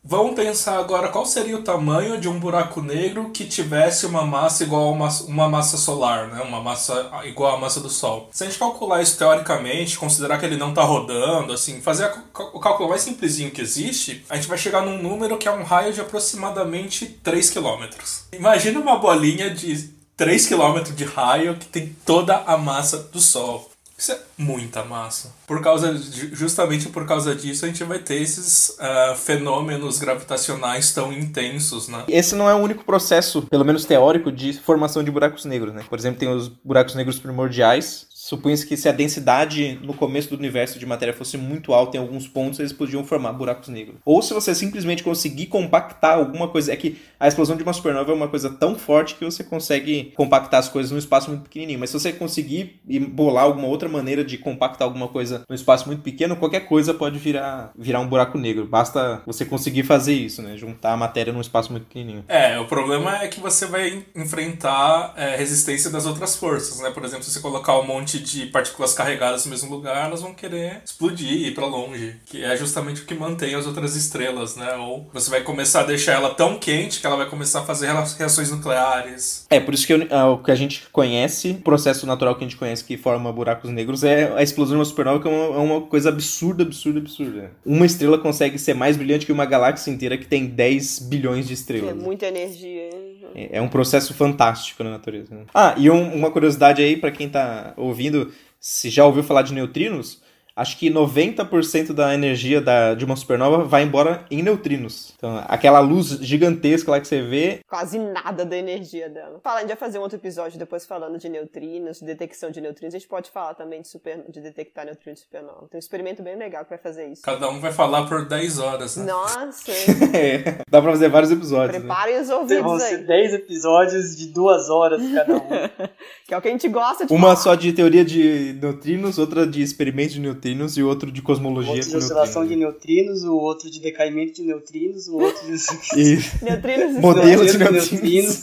Vamos 0.07 0.35
pensar 0.35 0.79
agora 0.79 1.09
qual 1.09 1.25
seria 1.25 1.57
o 1.57 1.63
tamanho 1.63 2.21
de 2.21 2.29
um 2.29 2.39
buraco 2.39 2.83
negro 2.83 3.31
que 3.31 3.47
tivesse 3.47 4.05
uma 4.05 4.23
massa 4.23 4.63
igual 4.63 4.89
a 4.89 4.91
uma, 4.91 5.09
uma 5.27 5.49
massa 5.49 5.79
solar, 5.79 6.29
né? 6.29 6.43
uma 6.43 6.61
massa 6.61 7.11
igual 7.25 7.57
à 7.57 7.59
massa 7.59 7.81
do 7.81 7.89
Sol. 7.89 8.29
Se 8.31 8.45
a 8.45 8.47
gente 8.47 8.59
calcular 8.59 9.01
isso 9.01 9.17
teoricamente, 9.17 9.97
considerar 9.97 10.39
que 10.39 10.45
ele 10.45 10.59
não 10.59 10.69
está 10.69 10.83
rodando, 10.83 11.55
assim, 11.55 11.81
fazer 11.81 12.13
o 12.53 12.61
cálculo 12.61 12.91
mais 12.91 13.01
simplesinho 13.01 13.51
que 13.51 13.63
existe, 13.63 14.23
a 14.29 14.37
gente 14.37 14.47
vai 14.47 14.59
chegar 14.59 14.83
num 14.83 15.03
número 15.03 15.39
que 15.39 15.49
é 15.49 15.51
um 15.51 15.65
raio 15.65 15.95
de 15.95 16.03
aproximadamente 16.03 17.07
3 17.07 17.49
km. 17.49 17.87
Imagina 18.35 18.79
uma 18.79 18.99
bolinha 18.99 19.49
de 19.49 19.89
3 20.19 20.47
km 20.47 20.83
de 20.95 21.05
raio 21.05 21.57
que 21.57 21.67
tem 21.67 21.97
toda 22.05 22.37
a 22.47 22.59
massa 22.59 22.99
do 22.99 23.21
Sol. 23.21 23.71
Isso 23.97 24.13
é 24.13 24.19
muita 24.37 24.85
massa. 24.85 25.33
Por 25.47 25.63
causa 25.63 25.95
de, 25.95 26.35
justamente 26.35 26.89
por 26.89 27.07
causa 27.07 27.35
disso 27.35 27.65
a 27.65 27.69
gente 27.69 27.85
vai 27.85 27.99
ter 27.99 28.17
esses 28.17 28.71
uh, 28.71 29.15
fenômenos 29.17 29.99
gravitacionais 29.99 30.93
tão 30.93 31.13
intensos, 31.13 31.89
né? 31.89 32.05
Esse 32.09 32.35
não 32.35 32.51
é 32.51 32.55
o 32.55 32.59
único 32.59 32.85
processo, 32.85 33.43
pelo 33.43 33.65
menos 33.65 33.85
teórico, 33.85 34.33
de 34.33 34.53
formação 34.53 35.05
de 35.05 35.11
buracos 35.11 35.45
negros, 35.45 35.73
né? 35.73 35.85
Por 35.89 35.99
exemplo, 35.99 36.19
tem 36.19 36.29
os 36.29 36.49
buracos 36.49 36.95
negros 36.95 37.19
primordiais, 37.19 38.07
Supõe-se 38.25 38.67
que 38.67 38.75
se 38.75 38.89
a 38.89 38.93
densidade 38.93 39.79
no 39.83 39.93
começo 39.93 40.31
do 40.31 40.37
universo 40.37 40.79
de 40.79 40.87
matéria 40.87 41.13
fosse 41.13 41.37
muito 41.37 41.75
alta 41.75 41.99
em 41.99 42.01
alguns 42.01 42.27
pontos, 42.27 42.59
eles 42.59 42.73
podiam 42.73 43.05
formar 43.05 43.35
buracos 43.35 43.69
negros. 43.69 43.99
Ou 44.03 44.23
se 44.23 44.33
você 44.33 44.55
simplesmente 44.55 45.03
conseguir 45.03 45.45
compactar 45.45 46.17
alguma 46.17 46.49
coisa. 46.49 46.73
É 46.73 46.77
que 46.77 46.99
a 47.21 47.29
explosão 47.29 47.55
de 47.55 47.63
uma 47.63 47.75
supernova 47.75 48.11
é 48.11 48.15
uma 48.15 48.27
coisa 48.27 48.49
tão 48.49 48.77
forte 48.77 49.17
que 49.17 49.27
você 49.27 49.45
consegue 49.45 50.15
compactar 50.17 50.61
as 50.61 50.71
coisas 50.71 50.91
num 50.91 50.97
espaço 50.97 51.29
muito 51.29 51.43
pequenininho. 51.43 51.79
Mas 51.79 51.91
se 51.91 52.01
você 52.01 52.15
conseguir 52.15 52.81
bolar 53.11 53.45
alguma 53.45 53.69
outra 53.69 53.91
maneira 53.91 54.25
de 54.25 54.39
compactar 54.39 54.89
alguma 54.89 55.09
coisa 55.09 55.45
num 55.47 55.55
espaço 55.55 55.87
muito 55.87 56.01
pequeno, 56.01 56.35
qualquer 56.35 56.61
coisa 56.61 56.95
pode 56.95 57.19
virar, 57.19 57.73
virar 57.77 58.01
um 58.01 58.09
buraco 58.09 58.39
negro. 58.39 58.65
Basta 58.65 59.21
você 59.27 59.45
conseguir 59.45 59.83
fazer 59.83 60.15
isso, 60.15 60.41
né? 60.41 60.57
Juntar 60.57 60.95
a 60.95 60.97
matéria 60.97 61.31
num 61.31 61.43
espaço 61.43 61.71
muito 61.71 61.85
pequenininho. 61.89 62.25
É, 62.27 62.59
o 62.59 62.65
problema 62.65 63.23
é 63.23 63.29
que 63.29 63.39
você 63.39 63.67
vai 63.67 64.03
enfrentar 64.17 65.13
é, 65.15 65.37
resistência 65.37 65.91
das 65.91 66.07
outras 66.07 66.35
forças, 66.37 66.81
né? 66.81 66.89
Por 66.89 67.05
exemplo, 67.05 67.23
se 67.23 67.31
você 67.31 67.41
colocar 67.41 67.79
um 67.79 67.87
monte 67.87 68.14
monte 68.15 68.21
de 68.23 68.47
partículas 68.47 68.95
carregadas 68.95 69.45
no 69.45 69.51
mesmo 69.51 69.71
lugar, 69.71 70.07
elas 70.07 70.23
vão 70.23 70.35
querer 70.35 70.83
explodir 70.85 71.31
e 71.31 71.49
ir 71.49 71.55
para 71.55 71.67
longe, 71.67 72.17
que 72.27 72.45
é 72.45 72.57
justamente 72.57 73.03
o 73.03 73.05
que 73.05 73.15
mantém 73.15 73.55
as 73.55 73.67
outras 73.67 73.97
estrelas, 73.97 74.57
né? 74.57 74.75
Ou 74.77 75.09
você 75.13 75.31
vai 75.31 75.43
começar 75.43 75.81
a 75.81 75.85
deixar 75.85 76.13
ela 76.13 76.31
tão 76.35 76.59
quente 76.59 77.01
que 77.01 77.07
ela 77.07 77.17
vai 77.17 77.29
começar 77.29 77.61
a 77.61 77.65
fazer 77.65 77.89
reações 78.19 78.51
nucleares. 78.51 79.47
É, 79.51 79.59
por 79.59 79.75
isso 79.75 79.87
que 79.87 79.95
o 79.95 80.39
que 80.39 80.51
a 80.51 80.55
gente 80.55 80.85
conhece, 80.93 81.51
o 81.51 81.63
processo 81.63 82.07
natural 82.07 82.35
que 82.35 82.45
a 82.45 82.47
gente 82.47 82.57
conhece 82.57 82.85
que 82.85 82.97
forma 82.97 83.33
buracos 83.33 83.71
negros 83.71 84.05
é 84.05 84.33
a 84.37 84.43
explosão 84.43 84.75
de 84.75 84.79
uma 84.79 84.85
supernova, 84.85 85.21
que 85.21 85.29
é 85.29 85.31
uma, 85.31 85.57
é 85.57 85.59
uma 85.59 85.81
coisa 85.83 86.09
absurda, 86.09 86.63
absurda, 86.63 87.01
absurda. 87.01 87.51
Uma 87.65 87.87
estrela 87.87 88.19
consegue 88.19 88.59
ser 88.59 88.75
mais 88.75 88.97
brilhante 88.97 89.27
que 89.27 89.33
uma 89.33 89.47
galáxia 89.47 89.91
inteira 89.91 90.17
que 90.17 90.27
tem 90.27 90.47
10 90.47 91.01
bilhões 91.01 91.47
de 91.49 91.55
estrelas. 91.55 91.91
É 91.91 91.95
muita 91.95 92.27
energia. 92.27 92.83
É, 92.83 93.14
é 93.35 93.61
um 93.61 93.69
processo 93.69 94.15
fantástico 94.15 94.83
na 94.83 94.91
natureza. 94.91 95.35
Né? 95.35 95.45
Ah, 95.55 95.75
e 95.77 95.91
um, 95.91 96.15
uma 96.15 96.31
curiosidade 96.31 96.83
aí 96.83 96.97
para 96.97 97.11
quem 97.11 97.29
tá 97.29 97.75
ouvindo, 97.77 98.33
se 98.61 98.91
já 98.91 99.05
ouviu 99.05 99.23
falar 99.23 99.43
de 99.43 99.53
neutrinos, 99.53 100.23
acho 100.57 100.79
que 100.79 100.91
90% 100.91 101.93
da 101.93 102.15
energia 102.15 102.61
da, 102.61 102.95
de 102.95 103.05
uma 103.05 103.17
supernova 103.17 103.65
vai 103.65 103.83
embora 103.83 104.25
em 104.31 104.43
neutrinos. 104.43 105.13
Então, 105.17 105.43
aquela 105.49 105.81
luz 105.81 106.09
gigantesca 106.21 106.91
lá 106.91 107.01
que 107.01 107.09
você 107.09 107.23
vê. 107.23 107.61
Quase 107.69 107.99
nada 107.99 108.45
da 108.45 108.57
energia 108.57 109.09
dela. 109.09 109.41
Fala, 109.43 109.57
a 109.57 109.61
gente 109.61 109.69
vai 109.69 109.77
fazer 109.77 109.99
um 109.99 110.03
outro 110.03 110.17
episódio 110.19 110.59
depois 110.59 110.87
falando 110.87 111.19
de 111.19 111.29
neutrinos, 111.29 111.99
de 112.01 112.07
detecção 112.07 112.51
de 112.51 112.61
neutrinos. 112.61 112.95
A 112.95 112.99
gente 112.99 113.09
pode 113.09 113.31
falar 113.31 113.55
também 113.55 113.83
de, 113.83 113.89
super, 113.89 114.25
de 114.29 114.41
detectar 114.41 114.85
neutrinos 114.85 115.21
de 115.21 115.25
supernova. 115.25 115.67
Tem 115.71 115.77
um 115.77 115.79
experimento 115.79 116.23
bem 116.23 116.37
legal 116.37 116.63
que 116.65 116.71
vai 116.71 116.79
fazer 116.79 117.09
isso. 117.09 117.23
Cada 117.23 117.49
um 117.49 117.61
vai 117.61 117.73
falar 117.73 118.07
por 118.07 118.27
10 118.27 118.59
horas, 118.59 118.97
né? 118.97 119.07
Nossa, 119.07 119.73
é, 120.15 120.59
dá 120.71 120.81
pra 120.81 120.93
fazer 120.93 121.09
vários 121.09 121.33
episódios. 121.33 121.73
né? 121.73 121.79
Preparem 121.81 122.21
os 122.21 122.31
ouvidos 122.31 122.63
Vão 122.63 122.75
aí. 122.75 122.81
ser 122.81 123.07
10 123.07 123.35
episódios 123.35 124.17
de 124.17 124.29
duas 124.29 124.69
horas 124.71 125.03
cada 125.13 125.35
um. 125.37 125.41
que 126.29 126.35
é 126.35 126.39
o 126.39 126.41
que 126.43 126.49
a 126.49 126.51
gente 126.51 126.69
gosta 126.69 127.07
de 127.07 127.13
Uma 127.13 127.29
falar. 127.29 127.37
só 127.37 127.55
de 127.55 127.73
teoria 127.73 128.05
de 128.05 128.57
neutrinos, 128.61 129.19
outra 129.19 129.47
de 129.47 129.61
experimentos 129.63 130.15
de 130.15 130.21
neutrinos 130.21 130.44
e 130.77 130.83
outro 130.83 131.11
de 131.11 131.23
cosmologia 131.23 131.73
outro 131.73 131.91
de 131.91 131.97
oscilação 131.97 132.47
de 132.47 132.57
neutrinos. 132.57 133.23
neutrinos, 133.23 133.25
o 133.25 133.37
outro 133.37 133.71
de 133.71 133.81
decaimento 133.81 134.35
de 134.35 134.43
neutrinos, 134.43 135.09
o 135.09 135.17
outro 135.17 135.47
de. 135.47 135.55
E 135.97 136.45
Neutrinos 136.45 136.97
modelo 137.01 137.47
de 137.47 137.59
neutrinos. 137.59 138.43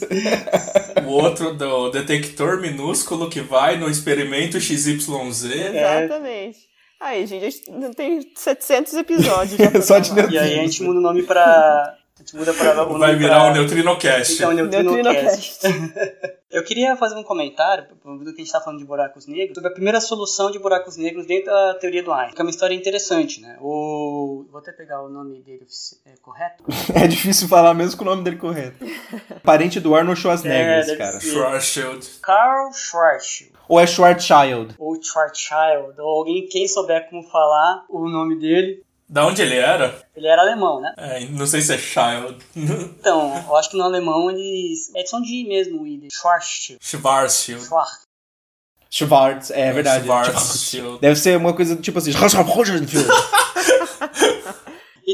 O 1.06 1.10
outro 1.10 1.54
do 1.54 1.90
detector 1.90 2.60
minúsculo 2.60 3.28
que 3.28 3.40
vai 3.40 3.78
no 3.78 3.88
experimento 3.88 4.60
XYZ. 4.60 5.44
Exatamente. 5.44 6.58
Aí, 7.00 7.26
gente, 7.26 7.44
a 7.44 7.50
gente 7.50 7.94
tem 7.96 8.20
700 8.34 8.94
episódios. 8.94 9.58
Só 9.84 9.98
de 9.98 10.14
gravar. 10.14 10.32
E 10.32 10.38
aí 10.38 10.60
a 10.60 10.62
gente 10.62 10.82
muda 10.84 11.00
o 11.00 11.02
nome 11.02 11.24
pra. 11.24 11.96
Gente 12.22 12.36
muda 12.36 12.54
pra. 12.54 12.84
o 12.84 12.98
Vai 12.98 13.16
virar 13.16 13.40
pra... 13.40 13.50
o 13.50 13.52
Neutrinocast. 13.52 14.34
Então, 14.34 14.52
Neutrinocast. 14.52 15.66
Neutrinocast. 15.66 16.42
Eu 16.52 16.62
queria 16.62 16.94
fazer 16.96 17.16
um 17.16 17.22
comentário, 17.22 17.86
do 18.04 18.24
que 18.24 18.28
a 18.28 18.30
gente 18.32 18.42
está 18.42 18.60
falando 18.60 18.78
de 18.78 18.84
buracos 18.84 19.26
negros, 19.26 19.54
sobre 19.54 19.70
a 19.70 19.72
primeira 19.72 20.02
solução 20.02 20.50
de 20.50 20.58
buracos 20.58 20.98
negros 20.98 21.26
dentro 21.26 21.46
da 21.46 21.74
teoria 21.74 22.02
do 22.02 22.12
Einstein, 22.12 22.34
que 22.34 22.40
é 22.42 22.44
uma 22.44 22.50
história 22.50 22.74
interessante, 22.74 23.40
né? 23.40 23.56
O... 23.58 24.44
Vou 24.50 24.60
até 24.60 24.70
pegar 24.70 25.02
o 25.02 25.08
nome 25.08 25.40
dele 25.40 25.66
é, 26.04 26.12
correto. 26.20 26.62
É 26.94 27.08
difícil 27.08 27.48
falar 27.48 27.72
mesmo 27.72 27.96
com 27.96 28.04
o 28.04 28.08
nome 28.08 28.22
dele 28.22 28.36
correto. 28.36 28.84
Parente 29.42 29.80
do 29.80 29.94
Arnold 29.94 30.20
Schwarzenegger, 30.20 30.74
É, 30.74 30.80
esse 30.80 30.96
cara. 30.96 31.18
Schwarzschild. 31.20 32.06
Carl 32.22 32.70
Schwarzschild, 32.72 33.52
Ou 33.66 33.80
é 33.80 33.86
Schwarzschild? 33.86 34.74
ou 34.78 35.02
Schwarzschild, 35.02 35.98
ou 35.98 36.18
alguém, 36.18 36.46
quem 36.48 36.68
souber 36.68 37.08
como 37.08 37.22
falar 37.30 37.86
o 37.88 38.08
nome 38.10 38.38
dele. 38.38 38.84
Da 39.12 39.26
onde 39.26 39.42
ele 39.42 39.56
era? 39.56 40.02
Ele 40.16 40.26
era 40.26 40.40
alemão, 40.40 40.80
né? 40.80 40.94
É, 40.96 41.20
não 41.26 41.46
sei 41.46 41.60
se 41.60 41.74
é 41.74 41.76
Child. 41.76 42.38
Então, 42.98 43.44
eu 43.46 43.56
acho 43.56 43.68
que 43.68 43.76
no 43.76 43.84
alemão 43.84 44.30
eles. 44.30 44.90
É 44.96 45.04
só 45.04 45.20
de 45.20 45.42
I 45.42 45.46
mesmo 45.46 45.82
o 45.82 45.86
ID. 45.86 46.08
Schwarzschild. 46.10 46.78
Schwarzschild. 46.82 47.66
Schwarz. 47.66 48.00
Schwarz, 48.90 49.50
é 49.50 49.70
verdade. 49.70 50.06
Schwarzschild. 50.06 50.98
Deve 50.98 51.16
ser 51.16 51.36
uma 51.36 51.52
coisa 51.52 51.76
do 51.76 51.82
tipo 51.82 51.98
assim. 51.98 52.12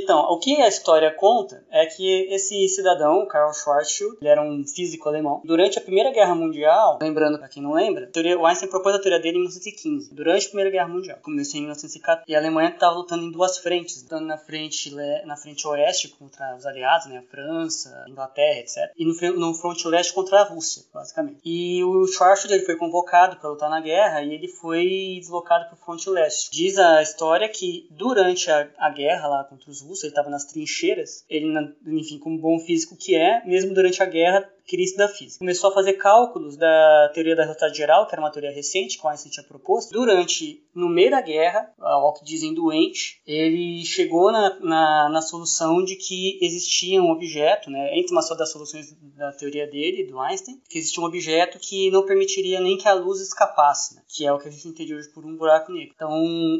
Então, 0.08 0.20
o 0.20 0.38
que 0.38 0.56
a 0.62 0.66
história 0.66 1.10
conta 1.10 1.62
é 1.70 1.84
que 1.84 2.32
esse 2.32 2.66
cidadão, 2.70 3.26
Karl 3.26 3.52
Schwarzschild, 3.52 4.16
ele 4.22 4.30
era 4.30 4.40
um 4.40 4.66
físico 4.66 5.06
alemão. 5.06 5.42
Durante 5.44 5.78
a 5.78 5.82
Primeira 5.82 6.10
Guerra 6.10 6.34
Mundial, 6.34 6.98
lembrando 7.02 7.38
para 7.38 7.46
quem 7.46 7.62
não 7.62 7.74
lembra, 7.74 8.06
teoria, 8.06 8.38
o 8.38 8.46
Einstein 8.46 8.70
propôs 8.70 8.94
a 8.94 8.98
teoria 8.98 9.20
dele 9.20 9.36
em 9.36 9.40
1915, 9.40 10.14
durante 10.14 10.46
a 10.46 10.48
Primeira 10.48 10.70
Guerra 10.70 10.88
Mundial. 10.88 11.18
Começou 11.20 11.58
em 11.58 11.64
1914 11.64 12.24
e 12.26 12.34
a 12.34 12.38
Alemanha 12.38 12.70
estava 12.70 12.94
lutando 12.94 13.22
em 13.22 13.30
duas 13.30 13.58
frentes, 13.58 14.02
lutando 14.02 14.24
na 14.24 14.38
frente 14.38 14.94
na 15.26 15.36
frente 15.36 15.68
oeste 15.68 16.08
contra 16.08 16.56
os 16.56 16.64
aliados, 16.64 17.06
né, 17.08 17.18
a 17.18 17.30
França, 17.30 18.02
a 18.06 18.08
Inglaterra, 18.08 18.60
etc. 18.60 18.90
E 18.96 19.04
no, 19.04 19.12
no 19.38 19.52
fronte 19.52 19.86
leste 19.86 20.14
contra 20.14 20.40
a 20.40 20.44
Rússia, 20.44 20.84
basicamente. 20.90 21.40
E 21.44 21.84
o 21.84 22.06
Schwarzschild 22.06 22.54
ele 22.54 22.64
foi 22.64 22.76
convocado 22.76 23.36
para 23.36 23.50
lutar 23.50 23.68
na 23.68 23.82
guerra 23.82 24.22
e 24.22 24.32
ele 24.32 24.48
foi 24.48 25.18
deslocado 25.20 25.66
para 25.66 25.74
o 25.74 25.76
fronte 25.76 26.08
leste. 26.08 26.50
Diz 26.50 26.78
a 26.78 27.02
história 27.02 27.46
que 27.46 27.86
durante 27.90 28.50
a, 28.50 28.66
a 28.78 28.88
guerra 28.88 29.28
lá 29.28 29.44
contra 29.44 29.70
os 29.70 29.82
russos, 29.82 29.97
ele 30.04 30.12
estava 30.12 30.30
nas 30.30 30.44
trincheiras, 30.44 31.24
ele, 31.28 31.52
enfim, 31.86 32.18
como 32.18 32.40
bom 32.40 32.58
físico 32.60 32.96
que 32.96 33.14
é, 33.14 33.44
mesmo 33.46 33.74
durante 33.74 34.02
a 34.02 34.06
guerra, 34.06 34.48
queria 34.68 34.84
estudar 34.84 35.08
física. 35.08 35.38
Começou 35.38 35.70
a 35.70 35.74
fazer 35.74 35.94
cálculos 35.94 36.56
da 36.56 37.10
teoria 37.14 37.34
da 37.34 37.42
relatividade 37.42 37.76
geral, 37.76 38.06
que 38.06 38.14
era 38.14 38.20
uma 38.20 38.30
teoria 38.30 38.52
recente 38.52 38.98
que 38.98 39.04
o 39.04 39.08
Einstein 39.08 39.32
tinha 39.32 39.44
proposto. 39.44 39.90
Durante, 39.90 40.62
no 40.74 40.88
meio 40.88 41.10
da 41.10 41.22
guerra, 41.22 41.72
ao 41.80 42.12
que 42.12 42.24
dizem 42.24 42.52
doente, 42.52 43.20
ele 43.26 43.82
chegou 43.84 44.30
na, 44.30 44.60
na, 44.60 45.08
na 45.08 45.22
solução 45.22 45.82
de 45.82 45.96
que 45.96 46.38
existia 46.42 47.02
um 47.02 47.10
objeto, 47.10 47.70
né, 47.70 47.98
entre 47.98 48.12
uma 48.12 48.20
só 48.20 48.34
das 48.34 48.52
soluções 48.52 48.94
da 49.16 49.32
teoria 49.32 49.66
dele, 49.66 50.04
do 50.04 50.20
Einstein, 50.20 50.60
que 50.68 50.78
existia 50.78 51.02
um 51.02 51.06
objeto 51.06 51.58
que 51.58 51.90
não 51.90 52.04
permitiria 52.04 52.60
nem 52.60 52.76
que 52.76 52.86
a 52.86 52.92
luz 52.92 53.20
escapasse, 53.20 53.94
né, 53.94 54.02
que 54.06 54.26
é 54.26 54.32
o 54.32 54.38
que 54.38 54.48
a 54.48 54.50
gente 54.50 54.68
entende 54.68 54.94
hoje 54.94 55.08
por 55.08 55.24
um 55.24 55.36
buraco 55.36 55.72
negro. 55.72 55.94
Então, 55.94 56.10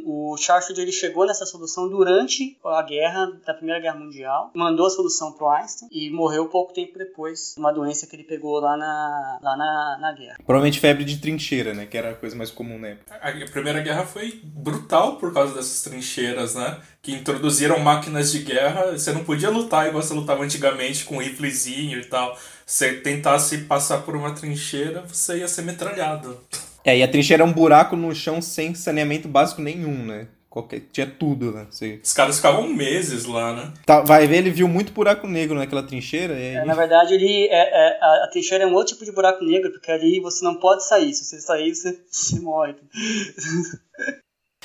o 0.07 0.35
Schwarzschild 0.39 0.81
ele 0.81 0.93
chegou 0.93 1.27
nessa 1.27 1.45
solução 1.45 1.89
durante 1.89 2.59
a 2.65 2.83
guerra 2.83 3.27
da 3.45 3.53
Primeira 3.53 3.81
Guerra 3.81 3.99
Mundial, 3.99 4.51
mandou 4.55 4.87
a 4.87 4.91
solução 4.91 5.33
para 5.33 5.47
o 5.47 5.51
Einstein 5.51 5.89
e 5.93 6.11
morreu 6.11 6.49
pouco 6.49 6.73
tempo 6.73 6.99
depois, 6.99 7.55
uma 7.59 7.73
doença 7.73 7.98
que 8.07 8.17
ele 8.17 8.25
pegou 8.25 8.61
lá 8.61 8.77
na, 8.77 9.39
lá 9.43 9.57
na, 9.57 9.99
na 10.01 10.13
guerra. 10.13 10.37
Provavelmente 10.45 10.81
febre 10.81 11.05
de 11.05 11.19
trincheira, 11.19 11.75
né? 11.75 11.87
Que 11.87 11.97
era 11.97 12.11
a 12.11 12.15
coisa 12.15 12.37
mais 12.37 12.51
comum 12.51 12.79
na 12.79 12.89
época. 12.89 13.15
A 13.21 13.51
Primeira 13.51 13.81
Guerra 13.81 14.05
foi 14.05 14.41
brutal 14.43 15.17
por 15.17 15.33
causa 15.33 15.55
dessas 15.55 15.83
trincheiras, 15.83 16.55
né? 16.55 16.79
Que 17.03 17.13
introduziram 17.13 17.79
máquinas 17.79 18.33
de 18.33 18.41
guerra. 18.41 18.93
Você 18.93 19.13
não 19.13 19.25
podia 19.25 19.51
lutar 19.51 19.89
igual 19.89 20.03
você 20.03 20.15
lutava 20.15 20.43
antigamente 20.43 21.05
com 21.05 21.17
um 21.17 21.23
riflezinho 21.23 22.01
e 22.01 22.05
tal. 22.05 22.39
Se 22.67 22.93
tentasse 22.95 23.59
passar 23.59 24.03
por 24.03 24.15
uma 24.15 24.35
trincheira, 24.35 25.03
você 25.03 25.39
ia 25.39 25.49
ser 25.49 25.63
metralhado. 25.63 26.39
É, 26.85 26.97
e 26.97 27.03
a 27.03 27.09
trincheira 27.09 27.43
é 27.43 27.47
um 27.47 27.53
buraco 27.53 27.97
no 27.97 28.15
chão 28.15 28.41
sem 28.41 28.75
saneamento 28.75 29.29
básico 29.29 29.61
nenhum, 29.61 30.07
né? 30.07 30.29
Qualquer, 30.51 30.81
tinha 30.91 31.07
tudo, 31.07 31.53
né? 31.53 31.67
Você... 31.71 32.01
Os 32.03 32.13
caras 32.15 32.37
ficavam 32.37 32.67
meses 32.69 33.27
lá, 33.27 33.55
né? 33.55 33.73
Tá, 33.85 34.01
vai 34.01 34.27
ver, 34.27 34.39
ele 34.39 34.51
viu 34.51 34.67
muito 34.67 34.93
buraco 34.93 35.27
negro 35.27 35.55
naquela 35.59 35.83
trincheira. 35.83 36.33
E 36.39 36.55
É, 36.55 36.61
aí... 36.61 36.67
na 36.67 36.75
verdade, 36.75 37.13
ele 37.15 37.49
é, 37.49 37.53
é- 37.59 37.99
a, 38.01 38.25
a 38.25 38.29
trincheira 38.29 38.65
é 38.65 38.67
um 38.67 38.73
outro 38.73 38.95
tipo 38.95 39.05
de 39.05 39.13
buraco 39.13 39.45
negro, 39.45 39.71
porque 39.71 39.91
ali 39.93 40.21
você 40.21 40.43
não 40.43 40.55
pode 40.55 40.87
sair. 40.87 41.13
Se 41.13 41.25
você 41.25 41.41
sair, 41.41 41.75
você, 41.75 42.01
você 42.11 42.41
morre. 42.41 42.77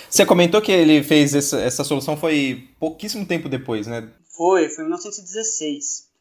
Você 0.10 0.26
comentou 0.26 0.62
que 0.62 0.72
ele 0.72 1.04
fez 1.04 1.36
essa, 1.36 1.60
essa 1.60 1.84
solução 1.84 2.16
foi 2.16 2.70
pouquíssimo 2.80 3.26
tempo 3.26 3.50
depois, 3.50 3.86
né? 3.86 4.08
Foi, 4.36 4.70
foi 4.70 4.84
em 4.86 4.88
1916. 4.88 6.13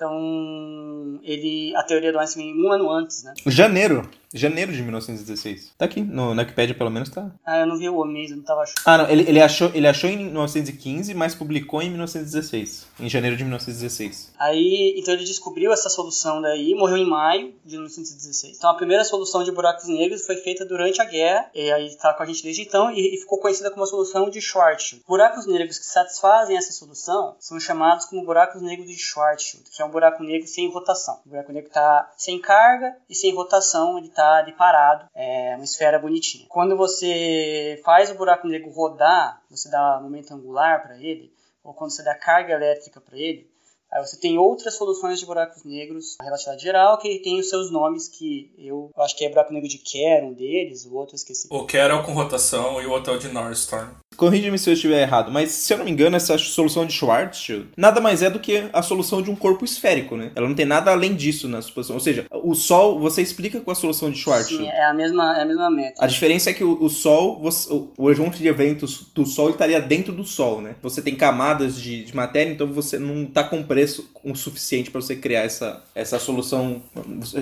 Então, 0.00 1.20
ele, 1.22 1.76
a 1.76 1.82
teoria 1.82 2.10
do 2.10 2.18
Einstein 2.18 2.54
um 2.54 2.72
ano 2.72 2.90
antes, 2.90 3.22
né? 3.22 3.34
Janeiro. 3.46 4.08
Janeiro 4.32 4.72
de 4.72 4.80
1916. 4.80 5.72
Tá 5.76 5.86
aqui, 5.86 6.02
no, 6.02 6.34
na 6.34 6.42
Wikipedia 6.42 6.72
pelo 6.72 6.90
menos 6.90 7.08
tá. 7.08 7.32
Ah, 7.44 7.58
eu 7.58 7.66
não 7.66 7.76
vi 7.76 7.88
o 7.88 8.04
mês, 8.04 8.30
eu 8.30 8.36
não 8.36 8.44
tava 8.44 8.60
achando. 8.60 8.80
Ah, 8.86 8.98
não, 8.98 9.10
ele, 9.10 9.28
ele, 9.28 9.42
achou, 9.42 9.72
ele 9.74 9.88
achou 9.88 10.08
em 10.08 10.16
1915, 10.18 11.12
mas 11.14 11.34
publicou 11.34 11.82
em 11.82 11.88
1916. 11.88 12.86
Em 13.00 13.08
janeiro 13.08 13.36
de 13.36 13.42
1916. 13.42 14.32
Aí, 14.38 14.94
então 14.96 15.14
ele 15.14 15.24
descobriu 15.24 15.72
essa 15.72 15.88
solução 15.88 16.40
daí, 16.40 16.76
morreu 16.76 16.96
em 16.96 17.08
maio 17.08 17.52
de 17.64 17.72
1916. 17.72 18.56
Então 18.56 18.70
a 18.70 18.74
primeira 18.74 19.02
solução 19.02 19.42
de 19.42 19.50
buracos 19.50 19.88
negros 19.88 20.24
foi 20.24 20.36
feita 20.36 20.64
durante 20.64 21.02
a 21.02 21.04
guerra, 21.04 21.50
e 21.52 21.72
aí 21.72 21.86
está 21.88 22.14
com 22.14 22.22
a 22.22 22.26
gente 22.26 22.44
desde 22.44 22.62
então, 22.62 22.88
e, 22.92 23.16
e 23.16 23.18
ficou 23.18 23.40
conhecida 23.40 23.68
como 23.68 23.82
a 23.82 23.86
solução 23.86 24.30
de 24.30 24.40
Schwarzschild. 24.40 25.02
Buracos 25.08 25.44
negros 25.46 25.76
que 25.76 25.86
satisfazem 25.86 26.56
essa 26.56 26.72
solução 26.72 27.34
são 27.40 27.58
chamados 27.58 28.04
como 28.04 28.24
buracos 28.24 28.62
negros 28.62 28.86
de 28.86 28.96
Schwarzschild, 28.96 29.64
que 29.74 29.82
é 29.82 29.84
um 29.84 29.89
buraco 29.90 30.22
negro 30.22 30.46
sem 30.46 30.70
rotação. 30.70 31.20
O 31.24 31.28
buraco 31.28 31.52
negro 31.52 31.68
está 31.68 32.12
sem 32.16 32.40
carga 32.40 32.96
e 33.08 33.14
sem 33.14 33.34
rotação, 33.34 33.98
ele 33.98 34.08
está 34.08 34.36
ali 34.36 34.52
parado, 34.52 35.06
é 35.14 35.54
uma 35.54 35.64
esfera 35.64 35.98
bonitinha. 35.98 36.46
Quando 36.48 36.76
você 36.76 37.80
faz 37.84 38.10
o 38.10 38.14
buraco 38.14 38.46
negro 38.46 38.70
rodar, 38.70 39.42
você 39.50 39.70
dá 39.70 40.00
momento 40.02 40.32
angular 40.32 40.82
para 40.82 40.96
ele, 40.98 41.32
ou 41.62 41.74
quando 41.74 41.90
você 41.90 42.02
dá 42.02 42.14
carga 42.14 42.54
elétrica 42.54 43.00
para 43.00 43.16
ele, 43.16 43.50
Aí 43.92 44.06
você 44.06 44.16
tem 44.16 44.38
outras 44.38 44.76
soluções 44.76 45.18
de 45.18 45.26
buracos 45.26 45.64
negros, 45.64 46.16
a 46.20 46.24
relatividade 46.24 46.62
geral, 46.62 46.96
que 46.98 47.18
tem 47.18 47.40
os 47.40 47.48
seus 47.48 47.72
nomes, 47.72 48.06
que 48.06 48.54
eu 48.56 48.88
acho 48.98 49.16
que 49.16 49.24
é 49.24 49.28
buraco 49.28 49.52
negro 49.52 49.68
de 49.68 49.78
Kerr, 49.78 50.24
um 50.24 50.32
deles, 50.32 50.86
o 50.86 50.94
outro 50.94 51.14
eu 51.14 51.16
esqueci. 51.16 51.48
O 51.50 51.66
que 51.66 51.76
era 51.76 51.96
o 51.96 52.04
com 52.04 52.12
rotação 52.12 52.80
e 52.80 52.86
o 52.86 52.92
outro 52.92 53.12
é 53.12 53.16
o 53.16 53.18
de 53.18 53.28
Northstorm. 53.28 53.90
Corrija-me 54.20 54.58
se 54.58 54.68
eu 54.68 54.74
estiver 54.74 55.00
errado, 55.00 55.32
mas 55.32 55.50
se 55.50 55.72
eu 55.72 55.78
não 55.78 55.84
me 55.86 55.90
engano, 55.90 56.14
essa 56.14 56.36
solução 56.36 56.84
de 56.84 56.92
Schwarzschild 56.92 57.68
nada 57.74 58.02
mais 58.02 58.22
é 58.22 58.28
do 58.28 58.38
que 58.38 58.64
a 58.70 58.82
solução 58.82 59.22
de 59.22 59.30
um 59.30 59.34
corpo 59.34 59.64
esférico, 59.64 60.14
né? 60.14 60.30
Ela 60.34 60.46
não 60.46 60.54
tem 60.54 60.66
nada 60.66 60.90
além 60.90 61.14
disso 61.14 61.48
na 61.48 61.62
suposição. 61.62 61.96
Ou 61.96 62.00
seja, 62.00 62.26
o 62.30 62.54
Sol 62.54 63.00
você 63.00 63.22
explica 63.22 63.60
com 63.60 63.70
a 63.70 63.74
solução 63.74 64.10
de 64.10 64.18
Schwarzschild. 64.18 64.64
Sim, 64.64 64.68
é 64.68 64.84
a 64.84 64.92
mesma, 64.92 65.38
é 65.38 65.40
a 65.40 65.44
mesma 65.46 65.70
meta. 65.70 66.04
A 66.04 66.06
diferença 66.06 66.50
é 66.50 66.52
que 66.52 66.62
o, 66.62 66.82
o 66.84 66.90
Sol, 66.90 67.40
você- 67.40 67.72
o, 67.72 67.88
o 67.96 68.04
conjunto 68.04 68.36
de 68.36 68.46
eventos 68.46 69.06
do 69.14 69.24
Sol 69.24 69.48
estaria 69.48 69.80
dentro 69.80 70.12
do 70.12 70.22
Sol, 70.22 70.60
né? 70.60 70.74
Você 70.82 71.00
tem 71.00 71.16
camadas 71.16 71.80
de, 71.80 72.04
de 72.04 72.14
matéria, 72.14 72.52
então 72.52 72.66
você 72.66 72.98
não 72.98 73.22
está 73.22 73.42
com 73.42 73.62
preço 73.62 74.10
o 74.22 74.34
suficiente 74.34 74.90
para 74.90 75.00
você 75.00 75.16
criar 75.16 75.44
essa, 75.44 75.82
essa 75.94 76.18
solução, 76.18 76.82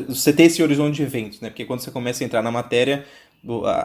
você 0.07 0.33
ter 0.33 0.45
esse 0.45 0.63
horizonte 0.63 0.95
de 0.95 1.03
eventos, 1.03 1.41
né? 1.41 1.49
Porque 1.49 1.65
quando 1.65 1.81
você 1.81 1.91
começa 1.91 2.23
a 2.23 2.25
entrar 2.25 2.41
na 2.41 2.53
matéria, 2.53 3.05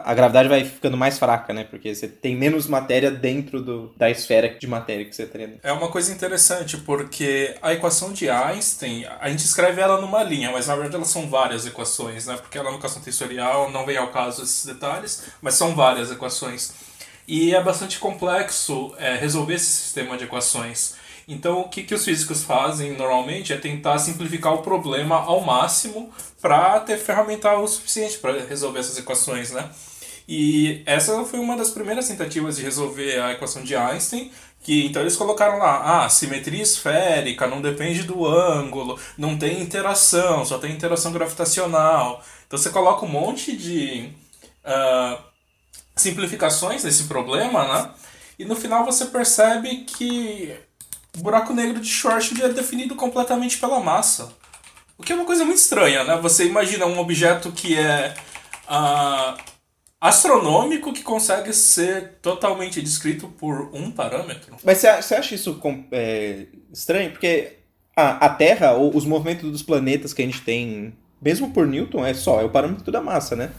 a, 0.04 0.12
gravidade 0.14 0.48
vai 0.48 0.64
ficando 0.64 0.96
mais 0.96 1.18
fraca, 1.18 1.52
né? 1.52 1.64
Porque 1.64 1.94
você 1.94 2.08
tem 2.08 2.36
menos 2.36 2.66
matéria 2.66 3.10
dentro 3.10 3.62
do, 3.62 3.94
da 3.96 4.10
esfera 4.10 4.48
de 4.48 4.66
matéria 4.66 5.04
que 5.04 5.14
você 5.14 5.26
dentro. 5.26 5.60
É 5.62 5.72
uma 5.72 5.88
coisa 5.88 6.12
interessante, 6.12 6.76
porque 6.78 7.54
a 7.62 7.72
equação 7.72 8.12
de 8.12 8.28
Einstein, 8.28 9.06
a 9.20 9.28
gente 9.30 9.44
escreve 9.44 9.80
ela 9.80 10.00
numa 10.00 10.22
linha, 10.22 10.50
mas 10.50 10.66
na 10.66 10.74
verdade 10.74 10.96
elas 10.96 11.08
são 11.08 11.28
várias 11.28 11.66
equações, 11.66 12.26
né? 12.26 12.36
Porque 12.36 12.58
ela 12.58 12.68
é 12.68 12.70
uma 12.72 12.78
equação 12.78 13.00
tensorial, 13.00 13.70
não 13.70 13.86
vem 13.86 13.96
ao 13.96 14.10
caso 14.10 14.42
esses 14.42 14.66
detalhes, 14.66 15.24
mas 15.40 15.54
são 15.54 15.74
várias 15.74 16.10
equações. 16.10 16.72
E 17.26 17.54
é 17.54 17.62
bastante 17.62 17.98
complexo 17.98 18.94
é, 18.98 19.14
resolver 19.14 19.54
esse 19.54 19.66
sistema 19.66 20.16
de 20.16 20.24
equações. 20.24 20.96
Então, 21.26 21.60
o 21.60 21.68
que, 21.68 21.82
que 21.82 21.94
os 21.94 22.04
físicos 22.04 22.42
fazem 22.42 22.96
normalmente 22.96 23.52
é 23.52 23.56
tentar 23.56 23.98
simplificar 23.98 24.52
o 24.52 24.62
problema 24.62 25.16
ao 25.16 25.40
máximo 25.40 26.12
para 26.40 26.80
ter 26.80 26.98
ferramental 26.98 27.62
o 27.62 27.68
suficiente 27.68 28.18
para 28.18 28.44
resolver 28.44 28.80
essas 28.80 28.98
equações, 28.98 29.50
né? 29.50 29.70
E 30.28 30.82
essa 30.86 31.22
foi 31.24 31.38
uma 31.38 31.56
das 31.56 31.70
primeiras 31.70 32.08
tentativas 32.08 32.56
de 32.56 32.62
resolver 32.62 33.20
a 33.20 33.32
equação 33.32 33.62
de 33.62 33.76
Einstein, 33.76 34.30
que 34.62 34.86
então 34.86 35.02
eles 35.02 35.16
colocaram 35.16 35.58
lá, 35.58 36.04
ah, 36.04 36.08
simetria 36.08 36.62
esférica, 36.62 37.46
não 37.46 37.60
depende 37.60 38.02
do 38.04 38.26
ângulo, 38.26 38.98
não 39.18 39.36
tem 39.38 39.60
interação, 39.60 40.44
só 40.44 40.58
tem 40.58 40.72
interação 40.72 41.12
gravitacional. 41.12 42.22
Então 42.46 42.58
você 42.58 42.70
coloca 42.70 43.04
um 43.04 43.08
monte 43.08 43.54
de 43.54 44.08
uh, 44.64 45.22
simplificações 45.94 46.82
nesse 46.84 47.04
problema, 47.04 47.68
né? 47.68 47.90
E 48.38 48.44
no 48.44 48.56
final 48.56 48.84
você 48.84 49.06
percebe 49.06 49.84
que 49.84 50.54
o 51.16 51.22
buraco 51.22 51.52
negro 51.52 51.80
de 51.80 51.88
Schwarzschild 51.88 52.42
é 52.42 52.48
definido 52.48 52.94
completamente 52.94 53.58
pela 53.58 53.80
massa. 53.80 54.32
O 54.98 55.02
que 55.02 55.12
é 55.12 55.14
uma 55.14 55.24
coisa 55.24 55.44
muito 55.44 55.58
estranha, 55.58 56.04
né? 56.04 56.16
Você 56.18 56.46
imagina 56.46 56.86
um 56.86 56.98
objeto 56.98 57.50
que 57.52 57.76
é 57.76 58.14
uh, 58.68 59.36
astronômico 60.00 60.92
que 60.92 61.02
consegue 61.02 61.52
ser 61.52 62.18
totalmente 62.20 62.80
descrito 62.80 63.28
por 63.28 63.70
um 63.74 63.90
parâmetro. 63.90 64.56
Mas 64.62 64.78
você 64.78 65.14
acha 65.14 65.34
isso 65.34 65.60
é, 65.90 66.46
estranho? 66.72 67.10
Porque 67.10 67.58
a, 67.96 68.26
a 68.26 68.28
Terra, 68.28 68.72
ou 68.72 68.96
os 68.96 69.04
movimentos 69.04 69.50
dos 69.50 69.62
planetas 69.62 70.12
que 70.12 70.22
a 70.22 70.24
gente 70.24 70.42
tem, 70.42 70.94
mesmo 71.20 71.50
por 71.50 71.66
Newton, 71.66 72.04
é 72.04 72.14
só, 72.14 72.40
é 72.40 72.44
o 72.44 72.50
parâmetro 72.50 72.92
da 72.92 73.00
massa, 73.00 73.34
né? 73.34 73.50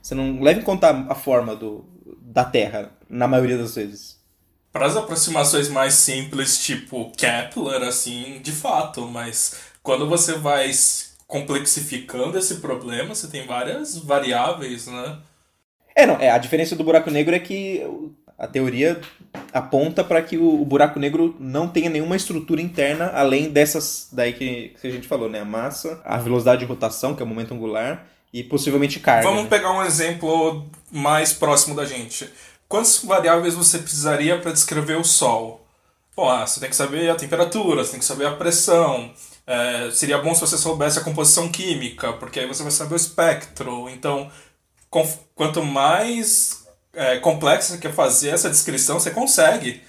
Você 0.00 0.14
não 0.14 0.42
leva 0.42 0.60
em 0.60 0.64
conta 0.64 1.06
a 1.08 1.14
forma 1.14 1.56
do, 1.56 1.84
da 2.20 2.44
Terra, 2.44 2.92
na 3.08 3.26
maioria 3.26 3.56
das 3.56 3.74
vezes. 3.74 4.22
Para 4.74 4.86
as 4.86 4.96
aproximações 4.96 5.68
mais 5.68 5.94
simples, 5.94 6.58
tipo 6.58 7.12
Kepler, 7.16 7.80
assim, 7.84 8.40
de 8.42 8.50
fato, 8.50 9.02
mas 9.02 9.60
quando 9.80 10.08
você 10.08 10.32
vai 10.32 10.68
complexificando 11.28 12.36
esse 12.36 12.56
problema, 12.56 13.14
você 13.14 13.28
tem 13.28 13.46
várias 13.46 13.96
variáveis, 13.96 14.88
né? 14.88 15.18
É, 15.94 16.04
não, 16.04 16.16
é, 16.16 16.28
a 16.28 16.38
diferença 16.38 16.74
do 16.74 16.82
buraco 16.82 17.08
negro 17.08 17.36
é 17.36 17.38
que 17.38 17.86
a 18.36 18.48
teoria 18.48 19.00
aponta 19.52 20.02
para 20.02 20.20
que 20.20 20.36
o, 20.36 20.64
buraco 20.64 20.98
negro 20.98 21.36
não 21.38 21.68
tenha 21.68 21.88
nenhuma 21.88 22.16
estrutura 22.16 22.60
interna 22.60 23.12
além 23.14 23.50
dessas 23.50 24.08
daí 24.10 24.32
que, 24.32 24.74
que, 24.80 24.88
a 24.88 24.90
gente 24.90 25.06
falou, 25.06 25.30
né? 25.30 25.38
A 25.38 25.44
massa, 25.44 26.02
a 26.04 26.18
velocidade 26.18 26.62
de 26.62 26.66
rotação, 26.66 27.14
que 27.14 27.22
é 27.22 27.24
o 27.24 27.28
momento 27.28 27.54
angular, 27.54 28.08
e 28.32 28.42
possivelmente 28.42 28.98
carga. 28.98 29.28
Vamos 29.28 29.44
né? 29.44 29.48
pegar 29.48 29.70
um 29.70 29.84
exemplo 29.84 30.68
mais 30.90 31.32
próximo 31.32 31.76
da 31.76 31.84
gente. 31.84 32.28
Quantas 32.68 33.02
variáveis 33.04 33.54
você 33.54 33.78
precisaria 33.78 34.38
para 34.40 34.52
descrever 34.52 34.96
o 34.96 35.04
Sol? 35.04 35.66
Bom, 36.16 36.28
ah, 36.28 36.46
você 36.46 36.60
tem 36.60 36.70
que 36.70 36.76
saber 36.76 37.10
a 37.10 37.16
temperatura, 37.16 37.84
você 37.84 37.92
tem 37.92 38.00
que 38.00 38.06
saber 38.06 38.26
a 38.26 38.36
pressão. 38.36 39.12
É, 39.46 39.90
seria 39.90 40.18
bom 40.18 40.34
se 40.34 40.40
você 40.40 40.56
soubesse 40.56 40.98
a 40.98 41.02
composição 41.02 41.48
química, 41.50 42.12
porque 42.14 42.40
aí 42.40 42.46
você 42.46 42.62
vai 42.62 42.72
saber 42.72 42.94
o 42.94 42.96
espectro. 42.96 43.88
Então, 43.90 44.30
quanto 45.34 45.62
mais 45.62 46.64
é, 46.94 47.18
complexo 47.18 47.72
você 47.72 47.78
quer 47.78 47.92
fazer 47.92 48.30
essa 48.30 48.48
descrição, 48.48 49.00
você 49.00 49.10
consegue. 49.10 49.82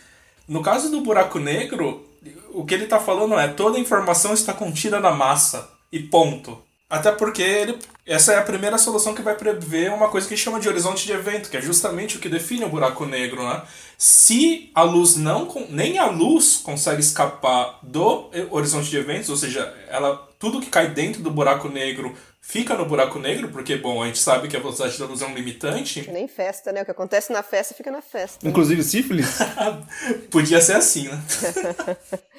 No 0.48 0.62
caso 0.62 0.90
do 0.90 1.02
buraco 1.02 1.40
negro, 1.40 2.08
o 2.54 2.66
que 2.66 2.74
ele 2.74 2.86
está 2.86 3.00
falando 3.00 3.38
é 3.38 3.48
toda 3.48 3.78
a 3.78 3.82
informação 3.82 4.34
está 4.34 4.54
contida 4.54 5.00
na 5.00 5.12
massa 5.12 5.70
e 5.92 6.00
ponto. 6.00 6.65
Até 6.88 7.12
porque 7.12 7.42
ele, 7.42 7.80
essa 8.06 8.34
é 8.34 8.38
a 8.38 8.44
primeira 8.44 8.78
solução 8.78 9.16
que 9.16 9.22
vai 9.24 9.36
prever 9.36 9.92
uma 9.92 10.08
coisa 10.08 10.28
que 10.28 10.38
chama 10.38 10.60
de 10.60 10.70
horizonte 10.70 11.06
de 11.06 11.14
evento, 11.14 11.50
que 11.50 11.58
é 11.58 11.62
justamente 11.62 12.18
o 12.18 12.20
que 12.20 12.30
define 12.30 12.64
o 12.64 12.70
buraco 12.70 13.06
negro, 13.06 13.44
né? 13.44 13.64
Se 13.98 14.70
a 14.76 14.84
luz 14.84 15.16
não 15.16 15.48
nem 15.70 15.98
a 15.98 16.06
luz 16.06 16.58
consegue 16.58 17.02
escapar 17.02 17.80
do 17.82 18.30
horizonte 18.52 18.90
de 18.90 18.98
eventos, 18.98 19.30
ou 19.30 19.36
seja, 19.36 19.74
ela 19.90 20.16
tudo 20.38 20.62
que 20.62 20.70
cai 20.70 20.90
dentro 20.90 21.24
do 21.24 21.32
buraco 21.32 21.70
negro 21.70 22.16
fica 22.40 22.76
no 22.76 22.86
buraco 22.86 23.18
negro, 23.18 23.50
porque 23.50 23.76
bom, 23.76 24.04
a 24.04 24.06
gente 24.06 24.20
sabe 24.20 24.48
que 24.48 24.56
a 24.56 24.60
velocidade 24.60 25.00
da 25.00 25.06
luz 25.06 25.24
é 25.24 25.26
um 25.26 25.34
limitante. 25.34 26.08
Nem 26.12 26.28
festa, 26.28 26.72
né? 26.72 26.84
O 26.84 26.86
que 26.86 26.92
acontece 26.92 27.34
na 27.34 27.42
festa 27.42 27.74
fica 27.74 27.90
na 27.90 28.04
festa. 28.04 28.48
Inclusive 28.48 28.84
sífilis. 28.84 29.40
Podia 30.30 30.62
ser 30.62 30.76
assim, 30.76 31.08
né? 31.08 31.20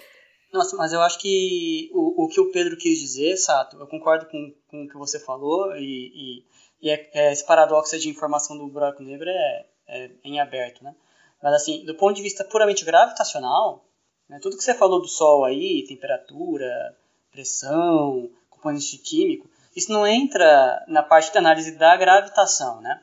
Nossa, 0.53 0.77
mas 0.77 0.93
eu 0.93 1.01
acho 1.03 1.19
que 1.19 1.91
o, 1.93 2.25
o 2.25 2.29
que 2.29 2.41
o 2.41 2.51
Pedro 2.51 2.77
quis 2.77 2.99
dizer, 2.99 3.37
Sato, 3.37 3.77
eu 3.79 3.87
concordo 3.87 4.27
com, 4.27 4.55
com 4.69 4.85
o 4.85 4.89
que 4.89 4.97
você 4.97 5.19
falou, 5.19 5.77
e, 5.77 6.13
e, 6.15 6.45
e 6.83 6.91
é, 6.91 7.11
é, 7.13 7.33
esse 7.33 7.45
paradoxo 7.45 7.99
de 7.99 8.09
informação 8.09 8.57
do 8.57 8.69
buraco 8.69 9.03
negro 9.03 9.29
é, 9.29 9.67
é, 9.89 10.11
em 10.25 10.41
aberto, 10.41 10.83
né? 10.83 10.95
Mas 11.43 11.55
assim, 11.55 11.85
do 11.85 11.95
ponto 11.95 12.17
de 12.17 12.23
vista 12.23 12.45
puramente 12.45 12.85
gravitacional, 12.85 13.85
né, 14.29 14.39
tudo 14.41 14.57
que 14.57 14.65
você 14.65 14.75
falou 14.75 15.01
do 15.01 15.09
Sol 15.09 15.45
aí, 15.45 15.85
temperatura, 15.87 16.97
pressão, 17.31 18.31
componente 18.49 18.99
químico, 18.99 19.49
isso 19.75 19.93
não 19.93 20.07
entra 20.07 20.83
na 20.89 21.03
parte 21.03 21.33
da 21.33 21.41
análise 21.41 21.73
da 21.73 21.97
gravitação, 21.97 22.81
né? 22.81 23.03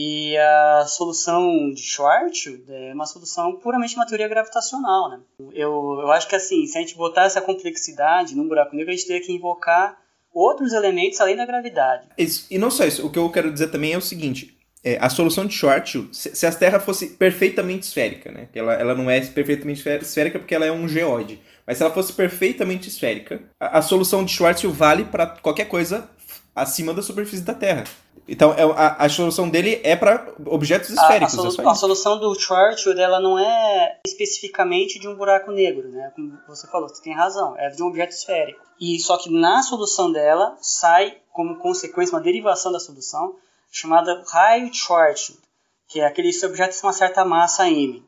E 0.00 0.36
a 0.36 0.86
solução 0.86 1.72
de 1.72 1.82
Schwarzschild 1.82 2.62
é 2.68 2.94
uma 2.94 3.04
solução 3.04 3.56
puramente 3.56 3.96
uma 3.96 4.06
teoria 4.06 4.28
gravitacional, 4.28 5.10
né? 5.10 5.18
Eu, 5.52 5.98
eu 6.00 6.12
acho 6.12 6.28
que 6.28 6.36
assim, 6.36 6.64
se 6.66 6.78
a 6.78 6.80
gente 6.80 6.94
botar 6.94 7.24
essa 7.24 7.40
complexidade 7.40 8.36
num 8.36 8.46
buraco 8.46 8.76
negro, 8.76 8.92
a 8.92 8.94
gente 8.94 9.08
teria 9.08 9.26
que 9.26 9.32
invocar 9.32 9.98
outros 10.32 10.72
elementos 10.72 11.20
além 11.20 11.34
da 11.34 11.44
gravidade. 11.44 12.06
E 12.48 12.58
não 12.58 12.70
só 12.70 12.84
isso, 12.84 13.04
o 13.04 13.10
que 13.10 13.18
eu 13.18 13.28
quero 13.28 13.52
dizer 13.52 13.72
também 13.72 13.92
é 13.92 13.98
o 13.98 14.00
seguinte, 14.00 14.56
é, 14.84 14.98
a 15.00 15.10
solução 15.10 15.44
de 15.44 15.54
Schwarzschild, 15.54 16.16
se, 16.16 16.32
se, 16.32 16.46
a 16.46 16.52
Terra 16.52 16.78
fosse 16.78 17.16
perfeitamente 17.16 17.88
esférica, 17.88 18.30
né? 18.30 18.48
Ela, 18.54 18.74
ela 18.74 18.94
não 18.94 19.10
é 19.10 19.20
perfeitamente 19.20 19.82
esférica 20.00 20.38
porque 20.38 20.54
ela 20.54 20.64
é 20.64 20.70
um 20.70 20.86
geóide, 20.86 21.42
mas 21.66 21.76
se 21.76 21.82
ela 21.82 21.92
fosse 21.92 22.12
perfeitamente 22.12 22.88
esférica, 22.88 23.42
a, 23.58 23.78
a 23.78 23.82
solução 23.82 24.24
de 24.24 24.30
Schwarzschild 24.30 24.76
vale 24.76 25.06
para 25.06 25.26
qualquer 25.26 25.64
coisa 25.64 26.08
acima 26.54 26.94
da 26.94 27.02
superfície 27.02 27.42
da 27.42 27.54
Terra. 27.54 27.84
Então, 28.28 28.52
é, 28.52 28.62
a, 28.62 29.06
a 29.06 29.08
solução 29.08 29.48
dele 29.48 29.80
é 29.82 29.96
para 29.96 30.34
objetos 30.44 30.90
esféricos. 30.90 31.38
A, 31.38 31.48
a, 31.48 31.50
solu 31.50 31.68
a, 31.70 31.74
solução 31.74 32.20
do 32.20 32.34
Schwarzschild 32.38 33.00
ela 33.00 33.18
não 33.18 33.38
é 33.38 33.98
especificamente 34.06 34.98
de 34.98 35.08
um 35.08 35.14
buraco 35.14 35.50
negro, 35.50 35.88
né? 35.88 36.12
Como 36.14 36.38
você 36.46 36.66
falou, 36.66 36.90
você 36.90 37.02
tem 37.02 37.14
razão, 37.14 37.56
é 37.56 37.70
de 37.70 37.82
um 37.82 37.86
objeto 37.86 38.10
esférico. 38.10 38.60
E 38.78 39.00
só 39.00 39.16
que 39.16 39.30
na 39.32 39.62
solução 39.62 40.12
dela 40.12 40.54
sai 40.60 41.16
como 41.32 41.56
consequência 41.56 42.14
uma 42.14 42.22
derivação 42.22 42.70
da 42.70 42.78
solução 42.78 43.34
chamada 43.72 44.22
raio 44.30 44.72
Schwarzschild, 44.74 45.40
que 45.88 46.00
é 46.00 46.06
aquele 46.06 46.30
objeto 46.44 46.78
com 46.78 46.86
uma 46.86 46.92
certa 46.92 47.24
massa 47.24 47.66
m. 47.66 48.04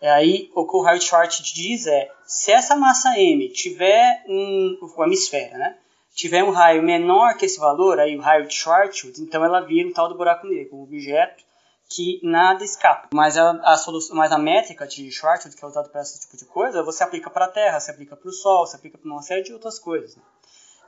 É 0.00 0.10
aí 0.10 0.50
o 0.54 0.68
que 0.68 0.76
o 0.76 0.82
raio 0.82 1.00
Schwarzschild 1.00 1.52
diz 1.52 1.86
é 1.88 2.10
se 2.24 2.52
essa 2.52 2.76
massa 2.76 3.18
m 3.18 3.48
tiver 3.48 4.22
um, 4.28 4.78
uma 4.96 5.12
esfera, 5.12 5.58
né? 5.58 5.76
Tiver 6.14 6.44
um 6.44 6.50
raio 6.50 6.82
menor 6.82 7.36
que 7.36 7.44
esse 7.44 7.58
valor, 7.58 7.98
aí 7.98 8.16
o 8.16 8.20
raio 8.20 8.46
de 8.46 8.54
Schwarzschild, 8.54 9.20
então 9.20 9.44
ela 9.44 9.60
vira 9.60 9.88
um 9.88 9.92
tal 9.92 10.08
do 10.08 10.16
buraco 10.16 10.46
negro, 10.46 10.76
um 10.76 10.82
objeto 10.84 11.44
que 11.88 12.20
nada 12.22 12.64
escapa. 12.64 13.08
Mas 13.12 13.36
a, 13.36 13.50
a, 13.62 13.76
solução, 13.76 14.16
mas 14.16 14.32
a 14.32 14.38
métrica 14.38 14.86
de 14.86 15.10
Schwarzschild, 15.10 15.56
que 15.56 15.64
é 15.64 15.68
usada 15.68 15.88
para 15.88 16.00
esse 16.00 16.20
tipo 16.20 16.36
de 16.36 16.44
coisa, 16.44 16.82
você 16.82 17.02
aplica 17.02 17.28
para 17.28 17.46
a 17.46 17.50
Terra, 17.50 17.80
você 17.80 17.90
aplica 17.90 18.16
para 18.16 18.28
o 18.28 18.32
Sol, 18.32 18.66
você 18.66 18.76
aplica 18.76 18.96
para 18.96 19.10
uma 19.10 19.22
série 19.22 19.42
de 19.42 19.52
outras 19.52 19.78
coisas. 19.78 20.16
Né? 20.16 20.22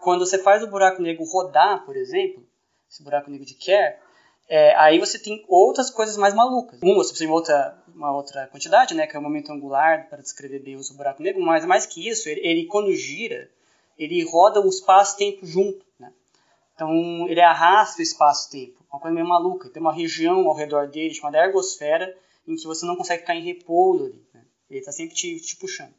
Quando 0.00 0.24
você 0.24 0.38
faz 0.38 0.62
o 0.62 0.68
buraco 0.68 1.02
negro 1.02 1.24
rodar, 1.24 1.84
por 1.84 1.96
exemplo, 1.96 2.42
esse 2.90 3.02
buraco 3.02 3.30
negro 3.30 3.44
de 3.44 3.54
Kerr, 3.54 3.98
é, 4.48 4.76
aí 4.76 4.98
você 4.98 5.18
tem 5.18 5.44
outras 5.48 5.90
coisas 5.90 6.16
mais 6.16 6.34
malucas. 6.34 6.78
Um, 6.82 6.94
você 6.94 7.10
precisa 7.10 7.26
de 7.26 7.32
outra, 7.32 7.76
uma 7.94 8.14
outra 8.14 8.46
quantidade, 8.46 8.94
né, 8.94 9.06
que 9.06 9.16
é 9.16 9.18
o 9.18 9.22
momento 9.22 9.52
angular 9.52 10.08
para 10.08 10.22
descrever 10.22 10.60
bem 10.60 10.76
o 10.76 10.94
buraco 10.94 11.22
negro, 11.22 11.42
mas 11.42 11.64
mais 11.64 11.84
que 11.84 12.08
isso, 12.08 12.28
ele, 12.28 12.40
ele 12.46 12.66
quando 12.66 12.92
gira, 12.92 13.50
ele 13.98 14.24
roda 14.24 14.60
o 14.60 14.68
espaço-tempo 14.68 15.44
junto. 15.46 15.84
Né? 15.98 16.12
Então, 16.74 17.28
ele 17.28 17.40
arrasta 17.40 18.00
o 18.00 18.02
espaço-tempo. 18.02 18.84
Uma 18.90 19.00
coisa 19.00 19.14
meio 19.14 19.26
maluca. 19.26 19.68
Tem 19.68 19.80
uma 19.80 19.92
região 19.92 20.46
ao 20.46 20.54
redor 20.54 20.88
dele 20.88 21.14
chamada 21.14 21.38
ergosfera 21.38 22.16
em 22.46 22.54
que 22.54 22.66
você 22.66 22.86
não 22.86 22.96
consegue 22.96 23.22
ficar 23.22 23.34
em 23.34 23.44
repouso 23.44 24.04
ali. 24.04 24.22
Né? 24.32 24.42
Ele 24.70 24.80
está 24.80 24.92
sempre 24.92 25.14
te, 25.14 25.40
te, 25.40 25.56
puxando. 25.56 25.92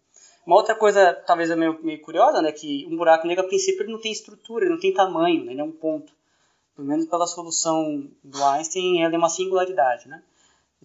Uma 0.46 0.56
outra 0.56 0.76
coisa, 0.76 1.14
talvez 1.26 1.54
meio, 1.56 1.78
meio 1.84 2.02
curiosa, 2.02 2.42
né, 2.42 2.54
que 2.54 2.88
um 2.90 2.96
buraco 2.96 3.28
negro, 3.28 3.44
a 3.44 3.48
princípio, 3.48 3.84
ele 3.84 3.92
não 3.92 4.00
tem 4.00 4.14
estrutura, 4.14 4.64
ele 4.64 4.74
não 4.74 4.80
tem 4.80 4.94
tamanho, 4.94 5.44
né, 5.44 5.52
ele 5.52 5.60
é 5.60 5.64
um 5.64 5.74
ponto. 5.74 6.14
Pelo 6.74 6.88
menos 6.88 7.06
pela 7.06 7.28
solução 7.28 8.10
do 8.24 8.44
Einstein, 8.46 9.04
ele 9.04 9.16
é 9.16 9.18
uma 9.18 9.30
singularidade. 9.30 10.08
Né? 10.08 10.24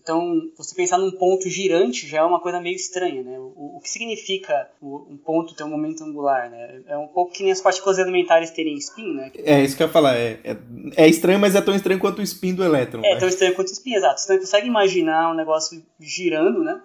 Então, 0.00 0.50
você 0.56 0.74
pensar 0.74 0.98
num 0.98 1.12
ponto 1.12 1.48
girante 1.48 2.08
já 2.08 2.18
é 2.18 2.22
uma 2.22 2.40
coisa 2.40 2.60
meio 2.60 2.74
estranha, 2.74 3.22
né? 3.22 3.38
O, 3.38 3.76
o 3.76 3.80
que 3.80 3.88
significa 3.88 4.68
o, 4.80 5.06
um 5.08 5.16
ponto 5.16 5.54
ter 5.54 5.62
um 5.62 5.68
momento 5.68 6.02
angular, 6.02 6.50
né? 6.50 6.82
É 6.88 6.96
um 6.96 7.06
pouco 7.06 7.32
que 7.32 7.42
nem 7.42 7.52
as 7.52 7.60
partículas 7.60 7.98
elementares 7.98 8.50
terem 8.50 8.74
spin, 8.78 9.14
né? 9.14 9.30
É, 9.36 9.62
isso 9.62 9.76
que 9.76 9.82
eu 9.82 9.86
ia 9.86 9.92
falar. 9.92 10.16
É, 10.16 10.40
é, 10.42 10.56
é 10.96 11.08
estranho, 11.08 11.38
mas 11.38 11.54
é 11.54 11.60
tão 11.60 11.74
estranho 11.74 12.00
quanto 12.00 12.18
o 12.18 12.22
spin 12.22 12.54
do 12.54 12.64
elétron. 12.64 13.00
É, 13.04 13.16
tão 13.16 13.28
estranho 13.28 13.54
quanto 13.54 13.68
o 13.68 13.72
spin, 13.72 13.94
exato. 13.94 14.20
Você 14.20 14.32
não 14.32 14.40
consegue 14.40 14.66
imaginar 14.66 15.30
um 15.30 15.36
negócio 15.36 15.80
girando, 16.00 16.64
né? 16.64 16.80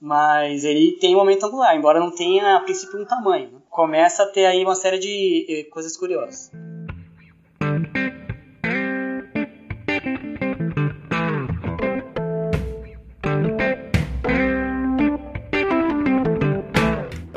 Mas 0.00 0.64
ele 0.64 0.92
tem 0.92 1.14
um 1.14 1.18
momento 1.18 1.44
angular, 1.46 1.76
embora 1.76 2.00
não 2.00 2.10
tenha, 2.10 2.56
a 2.56 2.60
princípio, 2.60 3.00
um 3.00 3.04
tamanho. 3.04 3.50
Né? 3.52 3.58
Começa 3.68 4.22
a 4.22 4.26
ter 4.26 4.46
aí 4.46 4.64
uma 4.64 4.74
série 4.74 4.98
de 4.98 5.46
eh, 5.48 5.64
coisas 5.70 5.96
curiosas. 5.96 6.50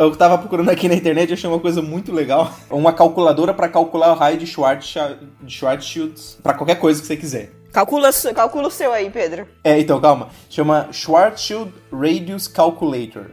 Eu 0.01 0.15
tava 0.15 0.35
procurando 0.35 0.69
aqui 0.69 0.89
na 0.89 0.95
internet 0.95 1.29
e 1.29 1.33
achei 1.33 1.47
uma 1.47 1.59
coisa 1.59 1.79
muito 1.79 2.11
legal. 2.11 2.51
Uma 2.71 2.91
calculadora 2.91 3.53
para 3.53 3.69
calcular 3.69 4.11
o 4.11 4.15
raio 4.15 4.35
de 4.35 4.47
Schwarzschild, 4.47 5.29
de 5.43 5.53
Schwarzschild 5.53 6.19
para 6.41 6.55
qualquer 6.55 6.79
coisa 6.79 6.99
que 6.99 7.05
você 7.05 7.15
quiser. 7.15 7.51
Calcula, 7.71 8.09
calcula 8.33 8.67
o 8.67 8.71
seu 8.71 8.91
aí, 8.91 9.11
Pedro. 9.11 9.47
É, 9.63 9.79
então, 9.79 10.01
calma. 10.01 10.29
Chama 10.49 10.87
Schwarzschild 10.91 11.71
Radius 11.93 12.47
Calculator. 12.47 13.27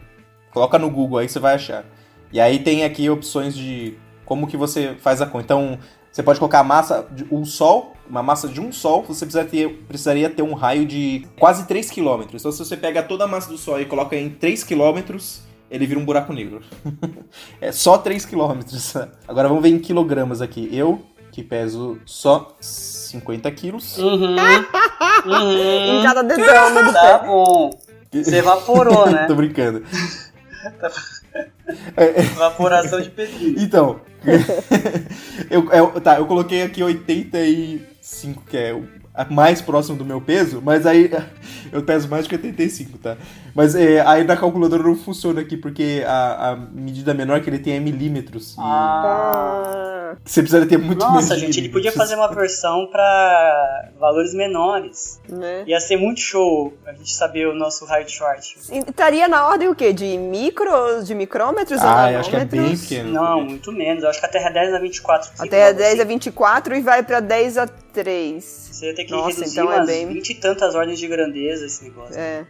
Coloca 0.52 0.78
no 0.78 0.90
Google 0.90 1.20
aí 1.20 1.28
você 1.30 1.38
vai 1.38 1.54
achar. 1.54 1.86
E 2.30 2.38
aí 2.38 2.58
tem 2.58 2.84
aqui 2.84 3.08
opções 3.08 3.56
de 3.56 3.96
como 4.26 4.46
que 4.46 4.58
você 4.58 4.94
faz 5.00 5.22
a 5.22 5.26
conta. 5.26 5.44
Então, 5.44 5.78
você 6.12 6.22
pode 6.22 6.38
colocar 6.38 6.58
a 6.58 6.64
massa 6.64 7.06
de 7.10 7.26
um 7.30 7.46
sol, 7.46 7.94
uma 8.06 8.22
massa 8.22 8.46
de 8.46 8.60
um 8.60 8.70
sol, 8.70 9.02
você 9.04 9.24
precisaria 9.24 9.50
ter, 9.50 9.68
precisaria 9.88 10.28
ter 10.28 10.42
um 10.42 10.52
raio 10.52 10.84
de 10.84 11.26
quase 11.38 11.66
3 11.66 11.90
km. 11.90 12.24
Então, 12.34 12.52
se 12.52 12.58
você 12.58 12.76
pega 12.76 13.02
toda 13.02 13.24
a 13.24 13.26
massa 13.26 13.48
do 13.48 13.56
sol 13.56 13.80
e 13.80 13.86
coloca 13.86 14.14
em 14.14 14.28
3 14.28 14.64
km, 14.64 15.16
ele 15.70 15.86
vira 15.86 16.00
um 16.00 16.04
buraco 16.04 16.32
negro. 16.32 16.62
é 17.60 17.72
só 17.72 17.98
3 17.98 18.24
km. 18.24 18.60
Agora 19.26 19.48
vamos 19.48 19.62
ver 19.62 19.70
em 19.70 19.78
quilogramas 19.78 20.40
aqui. 20.40 20.68
Eu, 20.72 21.02
que 21.30 21.42
peso 21.42 21.98
só 22.04 22.56
50 22.60 23.50
quilos. 23.52 23.98
Uhum. 23.98 24.36
uhum. 25.26 26.00
em 26.00 26.02
cada 26.02 26.22
dedão 26.22 26.84
do 26.84 26.92
Tá 26.92 27.18
bom. 27.18 27.70
Você 28.12 28.36
evaporou, 28.36 29.10
né? 29.10 29.26
Tô 29.28 29.34
brincando. 29.34 29.84
Evaporação 32.16 33.00
de 33.00 33.10
pedrinho. 33.10 33.60
Então, 33.60 34.00
eu, 35.50 35.70
eu, 35.72 36.00
tá, 36.00 36.18
eu 36.18 36.26
coloquei 36.26 36.62
aqui 36.62 36.82
85, 36.82 38.44
que 38.44 38.56
é 38.56 38.72
o 38.72 38.84
mais 39.30 39.60
próximo 39.60 39.96
do 39.96 40.04
meu 40.04 40.20
peso, 40.20 40.62
mas 40.64 40.86
aí 40.86 41.10
eu 41.72 41.82
peso 41.82 42.08
mais 42.08 42.26
que 42.26 42.34
85, 42.34 42.98
tá? 42.98 43.16
Mas 43.54 43.74
é, 43.74 44.00
aí 44.00 44.24
na 44.24 44.36
calculadora 44.36 44.82
não 44.82 44.94
funciona 44.96 45.40
aqui, 45.40 45.56
porque 45.56 46.02
a, 46.06 46.50
a 46.50 46.56
medida 46.56 47.12
menor 47.14 47.40
que 47.40 47.50
ele 47.50 47.58
tem 47.58 47.74
é 47.74 47.80
milímetros. 47.80 48.56
Ah. 48.58 50.14
Você 50.24 50.42
precisa 50.42 50.66
ter 50.66 50.78
muito 50.78 51.00
Nossa, 51.00 51.36
gente, 51.36 51.58
ele 51.60 51.68
podia 51.68 51.92
fazer 51.92 52.14
uma 52.14 52.28
versão 52.28 52.86
pra 52.90 53.88
valores 53.98 54.34
menores. 54.34 55.20
Né? 55.28 55.64
Ia 55.66 55.80
ser 55.80 55.96
muito 55.96 56.20
show 56.20 56.72
a 56.86 56.92
gente 56.92 57.12
saber 57.12 57.46
o 57.46 57.54
nosso 57.54 57.84
raio 57.84 58.04
de 58.04 58.12
short. 58.12 58.58
Estaria 58.70 59.28
na 59.28 59.46
ordem 59.46 59.68
o 59.68 59.74
quê? 59.74 59.92
De 59.92 60.16
micros, 60.16 61.06
de 61.06 61.14
micrômetros 61.14 61.80
ou 61.80 61.88
Ah, 61.88 62.12
eu 62.12 62.20
acho 62.20 62.30
que 62.30 62.36
é 62.36 62.44
bem 62.44 62.76
pequeno. 62.76 63.12
Não, 63.12 63.44
muito 63.44 63.72
menos. 63.72 64.02
Eu 64.02 64.10
acho 64.10 64.20
que 64.20 64.26
a 64.26 64.28
Terra 64.28 64.50
é 64.50 64.52
10 64.52 64.74
a 64.74 64.78
24. 64.78 65.30
A 65.38 65.46
Terra 65.46 65.68
é 65.68 65.72
10 65.74 66.00
a 66.00 66.04
24 66.04 66.76
e 66.76 66.80
vai 66.80 67.02
pra 67.02 67.20
10 67.20 67.58
a 67.58 67.66
3. 67.66 68.44
Você 68.72 68.86
ia 68.86 68.94
ter 68.94 69.04
que 69.04 69.10
Nossa, 69.10 69.28
reduzir 69.40 69.52
então 69.60 69.72
é 69.72 69.84
bem- 69.84 70.06
20 70.06 70.30
e 70.30 70.34
tantas 70.36 70.74
ordens 70.74 70.98
de 70.98 71.06
grandeza 71.08 71.66
esse 71.66 71.84
negócio. 71.84 72.18
É, 72.18 72.44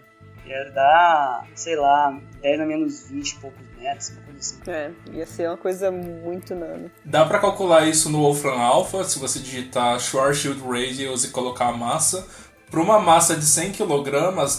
Ia 0.48 0.70
dar, 0.70 1.46
sei 1.54 1.76
lá, 1.76 2.18
10 2.40 2.60
a 2.60 2.64
menos 2.66 3.08
20 3.08 3.30
e 3.30 3.34
poucos 3.36 3.60
metros, 3.78 4.10
uma 4.10 4.22
coisa 4.22 4.38
assim. 4.38 4.70
é, 4.70 4.90
ia 5.12 5.26
ser 5.26 5.48
uma 5.48 5.56
coisa 5.56 5.90
muito 5.90 6.54
nano. 6.54 6.90
Dá 7.04 7.24
pra 7.26 7.38
calcular 7.38 7.86
isso 7.86 8.08
no 8.10 8.18
Wolfram 8.22 8.58
Alpha, 8.60 9.04
se 9.04 9.18
você 9.18 9.38
digitar 9.38 9.98
Schwarzschild 10.00 10.60
Radius 10.62 11.24
e 11.24 11.30
colocar 11.30 11.68
a 11.68 11.72
massa. 11.72 12.26
Para 12.70 12.80
uma 12.80 12.98
massa 13.00 13.34
de 13.34 13.44
100 13.46 13.72
kg 13.72 14.10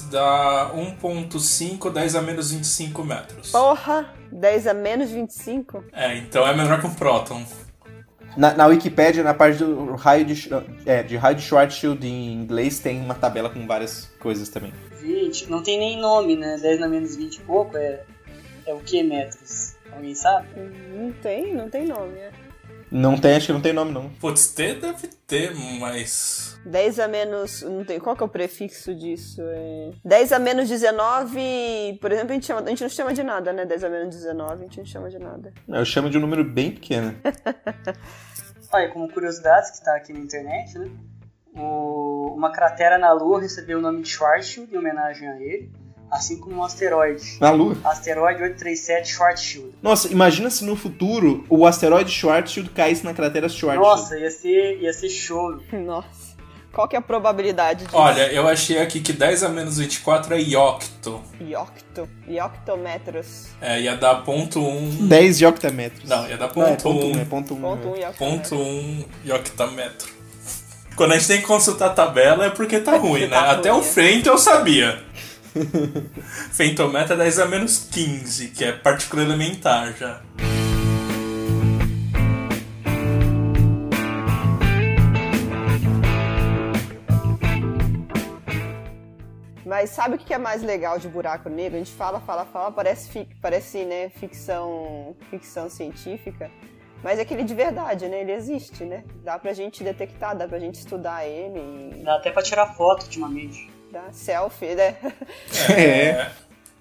dá 0.09 0.71
1.5, 0.75 1.91
10 1.91 2.15
a 2.15 2.21
menos 2.21 2.51
25 2.51 3.03
metros. 3.03 3.51
Porra, 3.51 4.13
10 4.31 4.67
a 4.67 4.73
menos 4.73 5.11
25? 5.11 5.83
É, 5.93 6.17
então 6.17 6.45
é 6.47 6.55
menor 6.55 6.81
que 6.81 6.87
um 6.87 6.93
próton. 6.93 7.45
Na, 8.37 8.53
na 8.53 8.65
Wikipédia, 8.67 9.23
na 9.23 9.33
parte 9.33 9.59
do 9.59 9.95
raio 9.95 10.25
de, 10.25 10.49
é, 10.85 11.03
de 11.03 11.17
raio 11.17 11.35
de 11.35 11.41
Schwarzschild 11.41 12.05
em 12.05 12.33
inglês, 12.33 12.79
tem 12.79 13.01
uma 13.01 13.15
tabela 13.15 13.49
com 13.49 13.65
várias 13.65 14.09
coisas 14.19 14.49
também. 14.49 14.73
20, 15.01 15.49
não 15.49 15.63
tem 15.63 15.77
nem 15.79 15.99
nome, 15.99 16.35
né? 16.35 16.57
10 16.61 16.81
a 16.81 16.87
menos 16.87 17.15
20 17.15 17.35
e 17.35 17.41
pouco 17.41 17.77
é, 17.77 18.01
é 18.65 18.73
o 18.73 18.79
que 18.79 19.01
metros? 19.03 19.75
Alguém 19.91 20.15
sabe? 20.15 20.47
Não 20.93 21.11
tem, 21.11 21.53
não 21.53 21.69
tem 21.69 21.85
nome, 21.85 22.17
é. 22.17 22.31
Não 22.91 23.17
tem, 23.19 23.35
acho 23.35 23.47
que 23.47 23.53
não 23.53 23.61
tem 23.61 23.71
nome 23.73 23.91
não. 23.91 24.09
Putz, 24.09 24.47
ter 24.51 24.79
deve 24.79 25.07
ter, 25.27 25.53
mas. 25.79 26.59
10 26.65 26.99
a 26.99 27.07
menos. 27.07 27.61
Não 27.61 27.85
tem, 27.85 27.99
qual 27.99 28.15
que 28.15 28.23
é 28.23 28.25
o 28.25 28.29
prefixo 28.29 28.95
disso? 28.95 29.41
É... 29.43 29.91
10 30.03 30.31
a 30.33 30.39
menos 30.39 30.67
19. 30.67 31.99
Por 32.01 32.11
exemplo, 32.11 32.31
a 32.31 32.33
gente, 32.33 32.45
chama, 32.47 32.61
a 32.61 32.69
gente 32.69 32.81
não 32.81 32.89
chama 32.89 33.13
de 33.13 33.21
nada, 33.23 33.53
né? 33.53 33.65
10 33.65 33.83
a 33.83 33.89
menos 33.89 34.15
19, 34.15 34.53
a 34.53 34.57
gente 34.57 34.77
não 34.79 34.85
chama 34.85 35.09
de 35.09 35.19
nada. 35.19 35.53
Eu 35.67 35.85
chamo 35.85 36.09
de 36.09 36.17
um 36.17 36.21
número 36.21 36.43
bem 36.43 36.71
pequeno. 36.71 37.15
Olha, 38.73 38.89
como 38.89 39.11
curiosidades 39.11 39.71
que 39.71 39.83
tá 39.85 39.95
aqui 39.95 40.13
na 40.13 40.19
internet, 40.19 40.77
né? 40.77 40.89
O- 41.55 42.33
uma 42.35 42.51
cratera 42.51 42.97
na 42.97 43.11
Lua 43.11 43.41
recebeu 43.41 43.79
o 43.79 43.81
nome 43.81 44.01
de 44.01 44.09
Schwarzschild 44.09 44.73
em 44.73 44.77
homenagem 44.77 45.27
a 45.27 45.39
ele, 45.41 45.71
assim 46.11 46.37
como 46.37 46.57
um 46.57 46.63
asteroide. 46.63 47.37
Na 47.39 47.51
Lua. 47.51 47.77
Asteroide 47.83 48.41
837 48.41 49.13
Schwarzschild. 49.13 49.73
Nossa, 49.81 50.07
imagina 50.11 50.49
se 50.49 50.63
no 50.65 50.75
futuro 50.75 51.45
o 51.49 51.65
asteroide 51.65 52.11
Schwarzschild 52.11 52.69
caísse 52.71 53.03
na 53.05 53.13
cratera 53.13 53.47
Schwarzschild. 53.49 53.89
Nossa, 53.89 54.17
ia 54.17 54.31
ser, 54.31 54.79
ia 54.81 54.93
ser 54.93 55.09
show. 55.09 55.59
Nossa. 55.71 56.29
Qual 56.71 56.87
que 56.87 56.95
é 56.95 56.99
a 56.99 57.01
probabilidade 57.01 57.85
disso? 57.85 57.97
Olha, 57.97 58.31
eu 58.31 58.47
achei 58.47 58.79
aqui 58.79 59.01
que 59.01 59.11
10 59.11 59.43
a 59.43 59.49
menos 59.49 59.79
24 59.79 60.35
é 60.35 60.39
iocto. 60.39 61.21
Iocto. 61.41 62.07
Ioctometros. 62.27 63.47
É, 63.59 63.81
ia 63.81 63.95
dar 63.97 64.23
ponto 64.23 64.59
1. 64.59 65.07
10 65.07 65.37
de 65.39 65.45
octametros. 65.47 66.07
Não, 66.07 66.27
ia 66.29 66.37
dar 66.37 66.51
Não, 66.55 66.67
é 66.67 66.75
ponto 66.75 66.83
ponto 66.83 67.05
1, 67.07 67.11
1. 67.11 67.19
é 67.19 67.25
ponto 67.25 67.53
1. 67.55 67.61
Ponto 67.61 67.87
1 67.87 67.91
né? 67.91 67.99
ioctometro. 68.03 68.17
Ponto 68.19 68.55
1 68.55 69.05
ioctametro. 69.25 70.09
Quando 70.95 71.13
a 71.13 71.17
gente 71.17 71.27
tem 71.27 71.41
que 71.41 71.47
consultar 71.47 71.87
a 71.87 71.93
tabela 71.93 72.45
é 72.45 72.49
porque 72.49 72.79
tá 72.79 72.97
ruim, 72.97 73.21
né? 73.21 73.29
Tá 73.29 73.51
Até 73.51 73.69
ruim, 73.69 73.79
o 73.79 73.83
é. 73.83 73.85
Fento 73.85 74.29
eu 74.29 74.37
sabia. 74.37 75.01
Fentometro 76.51 77.13
é 77.13 77.17
10 77.17 77.39
a 77.39 77.45
menos 77.45 77.87
15, 77.91 78.49
que 78.49 78.63
é 78.63 78.71
partícula 78.71 79.23
elementar 79.23 79.93
já. 79.97 80.21
Mas 89.65 89.91
sabe 89.91 90.15
o 90.15 90.17
que 90.17 90.33
é 90.33 90.37
mais 90.37 90.63
legal 90.63 90.97
de 90.97 91.07
buraco 91.07 91.49
negro? 91.49 91.75
A 91.75 91.79
gente 91.79 91.91
fala, 91.91 92.19
fala, 92.19 92.45
fala, 92.45 92.71
parece, 92.71 93.09
fi- 93.09 93.27
parece 93.41 93.85
né, 93.85 94.09
ficção, 94.09 95.15
ficção 95.29 95.69
científica. 95.69 96.49
Mas 97.03 97.19
é 97.19 97.21
aquele 97.21 97.43
de 97.43 97.53
verdade, 97.53 98.07
né? 98.07 98.21
Ele 98.21 98.31
existe, 98.31 98.83
né? 98.83 99.03
Dá 99.23 99.37
pra 99.37 99.53
gente 99.53 99.83
detectar, 99.83 100.35
dá 100.35 100.47
pra 100.47 100.59
gente 100.59 100.75
estudar 100.75 101.25
ele 101.25 101.59
e 101.99 102.03
Dá 102.03 102.15
até 102.15 102.31
pra 102.31 102.41
tirar 102.41 102.73
foto 102.73 103.03
ultimamente. 103.03 103.69
Dar 103.91 104.13
selfie, 104.13 104.75
né? 104.75 104.95
É. 105.75 106.31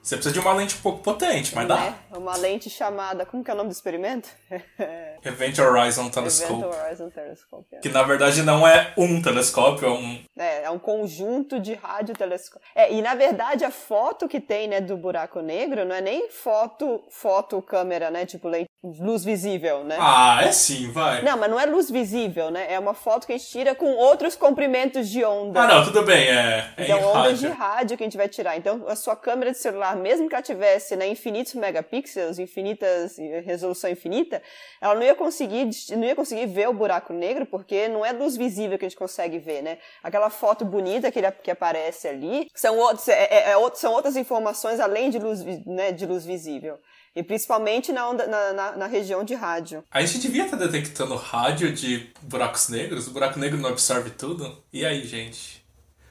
Você 0.02 0.16
precisa 0.16 0.32
de 0.32 0.40
uma 0.40 0.54
lente 0.54 0.74
um 0.74 0.80
pouco 0.80 1.02
potente, 1.02 1.54
mas 1.54 1.68
dá. 1.68 1.76
Né? 1.76 1.94
Uma 2.12 2.34
lente 2.34 2.70
chamada. 2.70 3.26
Como 3.26 3.44
que 3.44 3.50
é 3.50 3.54
o 3.54 3.56
nome 3.56 3.68
do 3.68 3.72
experimento? 3.74 4.30
Event 5.24 5.58
Horizon 5.58 6.02
Event 6.02 6.14
Telescope. 6.14 6.64
Horizon 6.64 7.10
Telescope. 7.10 7.66
é. 7.72 7.78
Que 7.78 7.88
na 7.88 8.02
verdade 8.02 8.42
não 8.42 8.66
é 8.66 8.92
um 8.96 9.20
telescópio, 9.22 9.88
é 9.88 9.90
um. 9.90 10.24
É, 10.38 10.62
é 10.64 10.70
um 10.70 10.78
conjunto 10.78 11.58
de 11.60 11.74
radiotelescópios. 11.74 12.70
É, 12.74 12.92
e 12.92 13.02
na 13.02 13.14
verdade 13.14 13.64
a 13.64 13.70
foto 13.70 14.28
que 14.28 14.40
tem, 14.40 14.68
né, 14.68 14.80
do 14.80 14.96
buraco 14.96 15.40
negro 15.40 15.84
não 15.84 15.94
é 15.94 16.00
nem 16.00 16.30
foto, 16.30 17.02
foto 17.10 17.60
câmera, 17.62 18.10
né, 18.10 18.24
tipo 18.26 18.48
luz 18.82 19.24
visível, 19.24 19.82
né? 19.82 19.96
Ah, 19.98 20.40
é 20.42 20.52
sim, 20.52 20.90
vai. 20.92 21.22
Não, 21.22 21.36
mas 21.36 21.50
não 21.50 21.58
é 21.58 21.66
luz 21.66 21.90
visível, 21.90 22.50
né? 22.50 22.72
É 22.72 22.78
uma 22.78 22.94
foto 22.94 23.26
que 23.26 23.32
a 23.32 23.36
gente 23.36 23.50
tira 23.50 23.74
com 23.74 23.90
outros 23.90 24.36
comprimentos 24.36 25.08
de 25.08 25.24
onda. 25.24 25.62
Ah, 25.62 25.66
não, 25.66 25.84
tudo 25.84 26.02
bem, 26.04 26.28
é, 26.28 26.72
é 26.76 26.84
Então, 26.84 27.02
ondas 27.02 27.40
de 27.40 27.48
rádio. 27.48 27.58
rádio 27.58 27.96
que 27.96 28.04
a 28.04 28.06
gente 28.06 28.16
vai 28.16 28.28
tirar. 28.28 28.56
Então, 28.56 28.84
a 28.86 28.94
sua 28.94 29.16
câmera 29.16 29.50
de 29.50 29.58
celular, 29.58 29.96
mesmo 29.96 30.28
que 30.28 30.34
ela 30.34 30.42
tivesse 30.42 30.94
né, 30.94 31.08
infinitos 31.08 31.54
megapixels, 31.54 32.38
infinitas, 32.38 33.16
resolução 33.44 33.90
infinita, 33.90 34.40
ela 34.80 34.94
não 34.94 35.02
ia 35.08 35.14
conseguir, 35.14 35.68
não 35.96 36.04
ia 36.04 36.14
conseguir 36.14 36.46
ver 36.46 36.68
o 36.68 36.72
buraco 36.72 37.12
negro, 37.12 37.44
porque 37.46 37.88
não 37.88 38.04
é 38.06 38.12
luz 38.12 38.36
visível 38.36 38.78
que 38.78 38.84
a 38.84 38.88
gente 38.88 38.98
consegue 38.98 39.38
ver, 39.38 39.62
né? 39.62 39.78
Aquela 40.02 40.30
foto 40.30 40.64
bonita 40.64 41.10
que, 41.10 41.18
ele- 41.18 41.32
que 41.32 41.50
aparece 41.50 42.06
ali 42.06 42.48
são, 42.54 42.78
outros, 42.78 43.08
é- 43.08 43.28
é- 43.30 43.50
é 43.50 43.70
são 43.74 43.92
outras 43.92 44.16
informações 44.16 44.78
além 44.80 45.10
de 45.10 45.18
luz, 45.18 45.42
né, 45.66 45.90
de 45.92 46.06
luz 46.06 46.24
visível. 46.24 46.78
E 47.16 47.22
principalmente 47.22 47.90
na, 47.92 48.08
onda, 48.08 48.26
na, 48.28 48.52
na- 48.52 48.76
na 48.76 48.86
região 48.86 49.24
de 49.24 49.34
rádio. 49.34 49.82
A 49.90 50.00
gente 50.02 50.18
devia 50.20 50.44
estar 50.44 50.56
detectando 50.56 51.16
rádio 51.16 51.72
de 51.72 52.10
buracos 52.22 52.68
negros. 52.68 53.08
O 53.08 53.10
buraco 53.10 53.38
negro 53.40 53.58
não 53.58 53.70
absorve 53.70 54.10
tudo. 54.10 54.62
E 54.72 54.86
aí, 54.86 55.04
gente? 55.04 55.64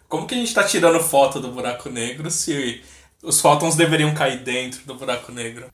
Como 0.09 0.27
que 0.27 0.35
a 0.35 0.37
gente 0.37 0.53
tá 0.53 0.63
tirando 0.63 0.99
foto 0.99 1.39
do 1.39 1.49
buraco 1.51 1.89
negro 1.89 2.29
se 2.29 2.83
os 3.23 3.39
fótons 3.39 3.75
deveriam 3.75 4.13
cair 4.13 4.39
dentro 4.43 4.81
do 4.85 4.95
buraco 4.95 5.31
negro? 5.31 5.67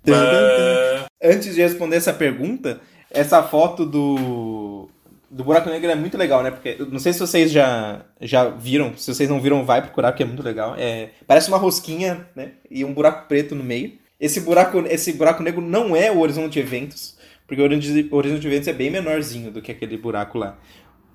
Antes 1.22 1.56
de 1.56 1.62
responder 1.62 1.98
essa 1.98 2.14
pergunta, 2.14 2.82
essa 3.14 3.44
foto 3.44 3.86
do, 3.86 4.90
do 5.30 5.44
buraco 5.44 5.70
negro 5.70 5.90
é 5.90 5.96
muito 5.96 6.18
legal, 6.18 6.44
né? 6.44 6.52
Porque 6.52 6.78
não 6.90 7.00
sei 7.00 7.14
se 7.14 7.20
vocês 7.20 7.52
já, 7.52 8.02
já 8.20 8.50
viram, 8.50 8.98
se 8.98 9.14
vocês 9.14 9.30
não 9.30 9.40
viram, 9.40 9.64
vai 9.64 9.82
procurar, 9.82 10.12
porque 10.12 10.24
é 10.24 10.26
muito 10.26 10.44
legal. 10.44 10.76
É, 10.78 11.10
parece 11.26 11.48
uma 11.48 11.58
rosquinha, 11.58 12.28
né? 12.36 12.54
E 12.70 12.84
um 12.84 12.94
buraco 12.94 13.28
preto 13.28 13.56
no 13.56 13.64
meio. 13.64 13.94
Esse 14.20 14.42
buraco, 14.42 14.80
esse 14.88 15.14
buraco 15.14 15.44
negro 15.44 15.62
não 15.62 15.96
é 15.96 16.12
o 16.12 16.20
horizonte 16.20 16.54
de 16.54 16.60
eventos, 16.60 17.18
porque 17.46 17.62
o 17.62 17.66
horizonte 17.66 18.10
o 18.12 18.16
horizonte 18.16 18.42
de 18.42 18.48
eventos 18.48 18.68
é 18.68 18.74
bem 18.74 18.90
menorzinho 18.90 19.52
do 19.52 19.62
que 19.62 19.72
aquele 19.72 19.98
buraco 19.98 20.38
lá. 20.38 20.58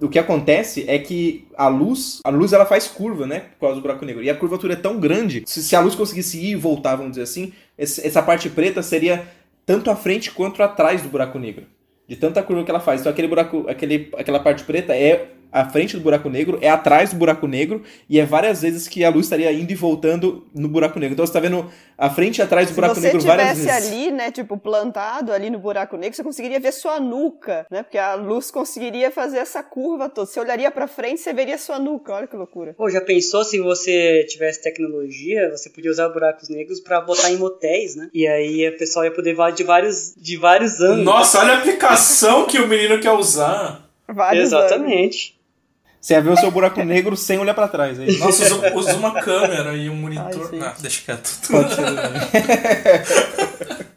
O 0.00 0.08
que 0.08 0.18
acontece 0.18 0.84
é 0.86 0.96
que 0.98 1.48
a 1.56 1.66
luz, 1.66 2.20
a 2.22 2.30
luz 2.30 2.52
ela 2.52 2.64
faz 2.64 2.86
curva, 2.86 3.26
né? 3.26 3.40
Por 3.40 3.60
causa 3.60 3.76
do 3.76 3.82
buraco 3.82 4.04
negro. 4.04 4.22
E 4.22 4.30
a 4.30 4.34
curvatura 4.34 4.74
é 4.74 4.76
tão 4.76 5.00
grande, 5.00 5.42
se, 5.44 5.62
se 5.62 5.74
a 5.74 5.80
luz 5.80 5.96
conseguisse 5.96 6.38
ir 6.38 6.50
e 6.50 6.54
voltar, 6.54 6.94
vamos 6.94 7.12
dizer 7.12 7.22
assim, 7.22 7.52
essa 7.76 8.22
parte 8.22 8.48
preta 8.48 8.80
seria 8.82 9.26
tanto 9.66 9.90
à 9.90 9.96
frente 9.96 10.30
quanto 10.30 10.62
atrás 10.62 11.02
do 11.02 11.08
buraco 11.08 11.38
negro. 11.38 11.66
De 12.08 12.16
tanta 12.16 12.42
curva 12.42 12.64
que 12.64 12.70
ela 12.70 12.80
faz. 12.80 13.00
Então 13.00 13.12
aquele 13.12 13.28
buraco, 13.28 13.66
aquele, 13.68 14.10
aquela 14.16 14.40
parte 14.40 14.64
preta 14.64 14.94
é 14.96 15.37
a 15.50 15.68
frente 15.68 15.96
do 15.96 16.02
buraco 16.02 16.28
negro, 16.28 16.58
é 16.60 16.68
atrás 16.68 17.10
do 17.10 17.16
buraco 17.16 17.46
negro, 17.46 17.82
e 18.08 18.20
é 18.20 18.24
várias 18.24 18.62
vezes 18.62 18.86
que 18.86 19.04
a 19.04 19.10
luz 19.10 19.26
estaria 19.26 19.50
indo 19.52 19.70
e 19.70 19.74
voltando 19.74 20.46
no 20.54 20.68
buraco 20.68 20.98
negro. 20.98 21.14
Então 21.14 21.26
você 21.26 21.30
está 21.30 21.40
vendo 21.40 21.70
a 21.96 22.10
frente 22.10 22.38
e 22.38 22.42
atrás 22.42 22.68
do 22.68 22.74
buraco 22.74 23.00
negro 23.00 23.20
várias 23.20 23.48
vezes. 23.48 23.62
Se 23.62 23.68
você 23.68 23.80
tivesse 23.80 23.94
ali, 23.94 24.10
né, 24.12 24.30
tipo, 24.30 24.56
plantado 24.56 25.32
ali 25.32 25.50
no 25.50 25.58
buraco 25.58 25.96
negro, 25.96 26.14
você 26.14 26.22
conseguiria 26.22 26.60
ver 26.60 26.72
sua 26.72 27.00
nuca, 27.00 27.66
né? 27.70 27.82
Porque 27.82 27.98
a 27.98 28.14
luz 28.14 28.50
conseguiria 28.50 29.10
fazer 29.10 29.38
essa 29.38 29.62
curva 29.62 30.08
toda. 30.08 30.26
Você 30.26 30.38
olharia 30.38 30.70
para 30.70 30.86
frente, 30.86 31.20
você 31.20 31.32
veria 31.32 31.58
sua 31.58 31.78
nuca. 31.78 32.12
Olha 32.12 32.26
que 32.26 32.36
loucura. 32.36 32.74
Pô, 32.74 32.90
já 32.90 33.00
pensou 33.00 33.42
se 33.44 33.58
você 33.58 34.24
tivesse 34.28 34.62
tecnologia, 34.62 35.50
você 35.50 35.70
podia 35.70 35.90
usar 35.90 36.08
buracos 36.10 36.48
negros 36.48 36.80
para 36.80 37.00
botar 37.00 37.30
em 37.30 37.36
motéis, 37.36 37.96
né? 37.96 38.10
E 38.12 38.26
aí 38.26 38.68
o 38.68 38.78
pessoal 38.78 39.04
ia 39.04 39.10
poder 39.10 39.34
ver 39.34 39.52
de 39.52 39.64
vários, 39.64 40.14
de 40.16 40.36
vários 40.36 40.80
ângulos. 40.80 41.04
Nossa, 41.04 41.40
olha 41.40 41.54
a 41.54 41.58
aplicação 41.58 42.46
que 42.46 42.58
o 42.58 42.68
menino 42.68 43.00
quer 43.00 43.12
usar. 43.12 43.88
Vários 44.06 44.44
Exatamente. 44.44 45.30
Ângulos. 45.30 45.37
Você 46.00 46.14
ia 46.14 46.20
ver 46.20 46.30
o 46.30 46.36
seu 46.36 46.50
buraco 46.50 46.82
negro 46.84 47.16
sem 47.16 47.38
olhar 47.38 47.54
para 47.54 47.68
trás. 47.68 47.98
Aí. 47.98 48.18
Nossa, 48.18 48.44
usa, 48.44 48.74
usa, 48.74 48.94
uma 48.94 49.20
câmera 49.20 49.74
e 49.74 49.90
um 49.90 49.96
monitor. 49.96 50.50
Ai, 50.52 50.60
ah, 50.62 50.74
deixa 50.78 51.02
quieto. 51.02 51.30
Pode 51.50 51.74
ser. 51.74 51.84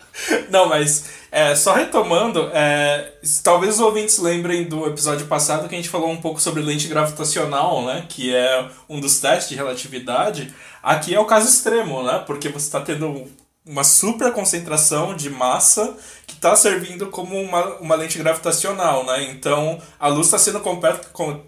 Não, 0.49 0.68
mas 0.68 1.06
é, 1.32 1.56
só 1.56 1.74
retomando, 1.74 2.49
é, 2.54 3.14
talvez 3.43 3.76
os 3.76 3.80
ouvintes 3.80 4.18
lembrem 4.18 4.66
do 4.66 4.86
episódio 4.86 5.26
passado 5.28 5.70
que 5.70 5.76
a 5.76 5.78
gente 5.78 5.89
falou 5.89 6.12
um 6.12 6.22
pouco 6.22 6.41
sobre 6.41 6.62
lente 6.62 6.88
gravitacional, 6.88 7.86
né? 7.86 8.06
Que 8.10 8.36
é 8.36 8.68
um 8.89 8.99
dos 8.99 9.20
testes 9.20 9.49
de 9.49 9.56
relatividade. 9.56 10.54
Aqui 10.84 11.16
é 11.16 11.20
o 11.20 11.26
caso 11.26 11.47
extremo, 11.47 12.04
né? 12.04 12.24
Porque 12.26 12.49
você 12.49 12.66
está 12.66 12.82
tendo 12.82 13.28
uma 13.66 13.84
super 13.84 14.34
concentração 14.34 15.16
de 15.16 15.30
massa 15.30 15.95
está 16.42 16.56
servindo 16.56 17.06
como 17.06 17.39
uma, 17.39 17.76
uma 17.76 17.94
lente 17.94 18.18
gravitacional, 18.18 19.06
né? 19.06 19.30
Então 19.30 19.80
a 20.00 20.08
luz 20.08 20.26
está 20.26 20.39
sendo 20.39 20.60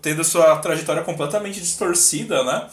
tendo 0.04 0.24
sua 0.24 0.56
trajetória 0.58 1.02
completamente 1.02 1.60
distorcida, 1.60 2.44
né? 2.44 2.68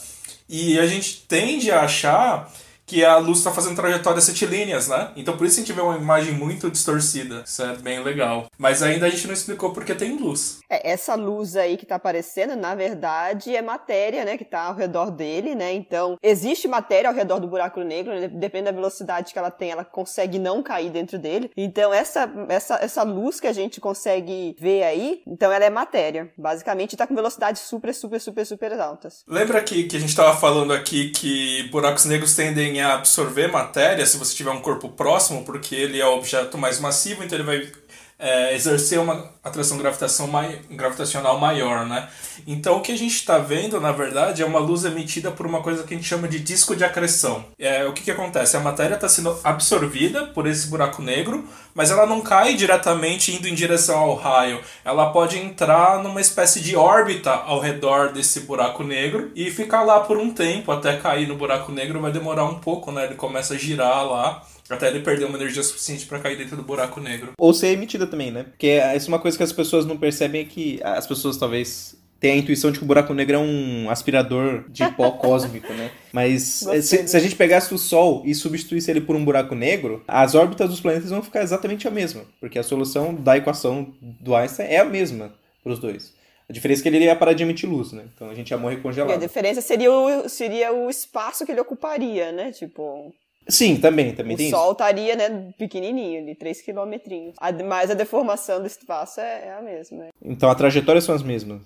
E 0.46 0.78
a 0.78 0.86
gente 0.86 1.24
tende 1.26 1.70
a 1.70 1.80
achar 1.80 2.52
que 2.90 3.04
a 3.04 3.18
luz 3.18 3.38
está 3.38 3.52
fazendo 3.52 3.76
trajetórias 3.76 4.26
retilíneas, 4.26 4.88
né? 4.88 5.12
Então 5.14 5.36
por 5.36 5.46
isso 5.46 5.60
a 5.60 5.62
gente 5.62 5.72
vê 5.72 5.80
uma 5.80 5.96
imagem 5.96 6.34
muito 6.34 6.68
distorcida. 6.68 7.44
Isso 7.46 7.62
é 7.62 7.76
bem 7.76 8.02
legal. 8.02 8.46
Mas 8.58 8.82
ainda 8.82 9.06
a 9.06 9.08
gente 9.08 9.28
não 9.28 9.32
explicou 9.32 9.72
porque 9.72 9.94
tem 9.94 10.16
luz. 10.16 10.58
É, 10.68 10.90
essa 10.90 11.14
luz 11.14 11.54
aí 11.54 11.76
que 11.76 11.84
está 11.84 11.94
aparecendo, 11.94 12.56
na 12.56 12.74
verdade, 12.74 13.54
é 13.54 13.62
matéria, 13.62 14.24
né? 14.24 14.36
Que 14.36 14.42
está 14.42 14.62
ao 14.62 14.74
redor 14.74 15.12
dele, 15.12 15.54
né? 15.54 15.72
Então, 15.72 16.18
existe 16.20 16.66
matéria 16.66 17.08
ao 17.08 17.14
redor 17.14 17.38
do 17.38 17.46
buraco 17.46 17.80
negro, 17.80 18.12
né? 18.12 18.26
depende 18.26 18.64
da 18.64 18.72
velocidade 18.72 19.32
que 19.32 19.38
ela 19.38 19.52
tem, 19.52 19.70
ela 19.70 19.84
consegue 19.84 20.40
não 20.40 20.60
cair 20.60 20.90
dentro 20.90 21.16
dele. 21.16 21.48
Então, 21.56 21.94
essa, 21.94 22.28
essa, 22.48 22.74
essa 22.82 23.02
luz 23.04 23.38
que 23.38 23.46
a 23.46 23.52
gente 23.52 23.80
consegue 23.80 24.56
ver 24.58 24.82
aí, 24.82 25.22
então 25.28 25.52
ela 25.52 25.64
é 25.64 25.70
matéria. 25.70 26.32
Basicamente, 26.36 26.94
está 26.94 27.06
com 27.06 27.14
velocidades 27.14 27.62
super, 27.62 27.94
super, 27.94 28.20
super, 28.20 28.44
super 28.44 28.80
altas. 28.80 29.22
Lembra 29.28 29.62
que, 29.62 29.84
que 29.84 29.96
a 29.96 30.00
gente 30.00 30.10
estava 30.10 30.36
falando 30.36 30.72
aqui 30.72 31.10
que 31.10 31.68
buracos 31.70 32.04
negros 32.04 32.34
tendem 32.34 32.79
a 32.82 32.94
absorver 32.94 33.48
matéria 33.48 34.04
se 34.06 34.16
você 34.16 34.34
tiver 34.34 34.50
um 34.50 34.60
corpo 34.60 34.88
próximo, 34.88 35.44
porque 35.44 35.74
ele 35.74 36.00
é 36.00 36.06
o 36.06 36.16
objeto 36.16 36.58
mais 36.58 36.80
massivo, 36.80 37.22
então 37.22 37.38
ele 37.38 37.46
vai 37.46 37.72
é, 38.20 38.54
exercer 38.54 39.00
uma 39.00 39.30
atração 39.42 40.28
mai, 40.28 40.60
gravitacional 40.70 41.40
maior, 41.40 41.86
né? 41.86 42.06
Então 42.46 42.76
o 42.76 42.82
que 42.82 42.92
a 42.92 42.98
gente 42.98 43.14
está 43.14 43.38
vendo, 43.38 43.80
na 43.80 43.92
verdade, 43.92 44.42
é 44.42 44.46
uma 44.46 44.58
luz 44.58 44.84
emitida 44.84 45.30
por 45.30 45.46
uma 45.46 45.62
coisa 45.62 45.82
que 45.84 45.94
a 45.94 45.96
gente 45.96 46.06
chama 46.06 46.28
de 46.28 46.38
disco 46.38 46.76
de 46.76 46.84
acreção. 46.84 47.44
É, 47.58 47.86
o 47.86 47.94
que, 47.94 48.02
que 48.02 48.10
acontece? 48.10 48.56
A 48.56 48.60
matéria 48.60 48.94
está 48.94 49.08
sendo 49.08 49.38
absorvida 49.42 50.26
por 50.26 50.46
esse 50.46 50.66
buraco 50.66 51.00
negro, 51.00 51.48
mas 51.74 51.90
ela 51.90 52.04
não 52.04 52.20
cai 52.20 52.54
diretamente 52.54 53.34
indo 53.34 53.48
em 53.48 53.54
direção 53.54 53.98
ao 53.98 54.14
raio. 54.14 54.60
Ela 54.84 55.10
pode 55.10 55.38
entrar 55.38 56.02
numa 56.02 56.20
espécie 56.20 56.60
de 56.60 56.76
órbita 56.76 57.30
ao 57.30 57.58
redor 57.58 58.12
desse 58.12 58.40
buraco 58.40 58.84
negro 58.84 59.30
e 59.34 59.50
ficar 59.50 59.82
lá 59.82 60.00
por 60.00 60.18
um 60.18 60.30
tempo 60.30 60.70
até 60.70 60.98
cair 60.98 61.26
no 61.26 61.36
buraco 61.36 61.72
negro. 61.72 62.00
Vai 62.00 62.12
demorar 62.12 62.44
um 62.44 62.58
pouco, 62.58 62.92
né? 62.92 63.06
Ele 63.06 63.14
começa 63.14 63.54
a 63.54 63.58
girar 63.58 64.04
lá 64.04 64.42
até 64.70 64.88
ele 64.88 65.00
perder 65.00 65.24
uma 65.24 65.36
energia 65.36 65.62
suficiente 65.62 66.06
para 66.06 66.20
cair 66.20 66.38
dentro 66.38 66.56
do 66.56 66.62
buraco 66.62 67.00
negro. 67.00 67.32
Ou 67.36 67.52
ser 67.52 67.68
emitida 67.68 68.06
também, 68.06 68.30
né? 68.30 68.44
Porque 68.44 68.80
isso 68.96 69.06
é 69.06 69.08
uma 69.08 69.18
coisa 69.18 69.36
que 69.36 69.42
as 69.42 69.52
pessoas 69.52 69.84
não 69.84 69.96
percebem 69.96 70.42
é 70.42 70.44
que 70.44 70.80
as 70.82 71.06
pessoas 71.06 71.36
talvez 71.36 71.98
tenham 72.20 72.36
a 72.36 72.38
intuição 72.38 72.70
de 72.70 72.78
que 72.78 72.84
o 72.84 72.86
buraco 72.86 73.14
negro 73.14 73.36
é 73.36 73.38
um 73.38 73.88
aspirador 73.88 74.64
de 74.68 74.86
pó 74.92 75.10
cósmico, 75.18 75.72
né? 75.72 75.90
Mas 76.12 76.64
se, 76.82 77.08
se, 77.08 77.16
a 77.16 77.20
gente 77.20 77.34
pegasse 77.34 77.72
o 77.74 77.78
Sol 77.78 78.22
e 78.26 78.34
substituísse 78.34 78.90
ele 78.90 79.00
por 79.00 79.16
um 79.16 79.24
buraco 79.24 79.54
negro, 79.54 80.04
as 80.06 80.34
órbitas 80.34 80.68
dos 80.68 80.80
planetas 80.80 81.10
vão 81.10 81.22
ficar 81.22 81.42
exatamente 81.42 81.88
a 81.88 81.90
mesma, 81.90 82.22
porque 82.38 82.58
a 82.58 82.62
solução 82.62 83.14
da 83.14 83.38
equação 83.38 83.94
do 84.00 84.36
Einstein 84.36 84.68
é 84.68 84.78
a 84.78 84.84
mesma 84.84 85.32
para 85.62 85.72
os 85.72 85.78
dois. 85.78 86.12
A 86.48 86.52
diferença 86.52 86.80
é 86.80 86.82
que 86.82 86.88
ele 86.88 86.96
iria 86.96 87.16
parar 87.16 87.32
de 87.32 87.42
emitir 87.42 87.70
luz, 87.70 87.92
né? 87.92 88.04
Então 88.14 88.28
a 88.28 88.34
gente 88.34 88.50
ia 88.50 88.58
morrer 88.58 88.78
congelado. 88.78 89.10
E 89.10 89.14
a 89.14 89.26
diferença 89.26 89.60
seria 89.60 89.90
o, 89.90 90.28
seria 90.28 90.72
o 90.72 90.90
espaço 90.90 91.46
que 91.46 91.52
ele 91.52 91.60
ocuparia, 91.60 92.32
né? 92.32 92.50
Tipo, 92.50 93.14
Sim, 93.50 93.76
também, 93.76 94.14
também 94.14 94.34
o 94.34 94.36
tem 94.38 94.50
Sol 94.50 94.64
isso. 94.64 94.72
estaria, 94.72 95.16
né, 95.16 95.52
pequenininho, 95.58 96.24
de 96.26 96.34
3 96.34 96.60
quilometrinhos. 96.62 97.34
Mas 97.66 97.90
a 97.90 97.94
deformação 97.94 98.60
do 98.60 98.66
espaço 98.66 99.20
é, 99.20 99.48
é 99.48 99.54
a 99.58 99.62
mesma. 99.62 100.04
Né? 100.04 100.08
Então, 100.24 100.50
a 100.50 100.54
trajetória 100.54 101.00
são 101.00 101.14
as 101.14 101.22
mesmas. 101.22 101.60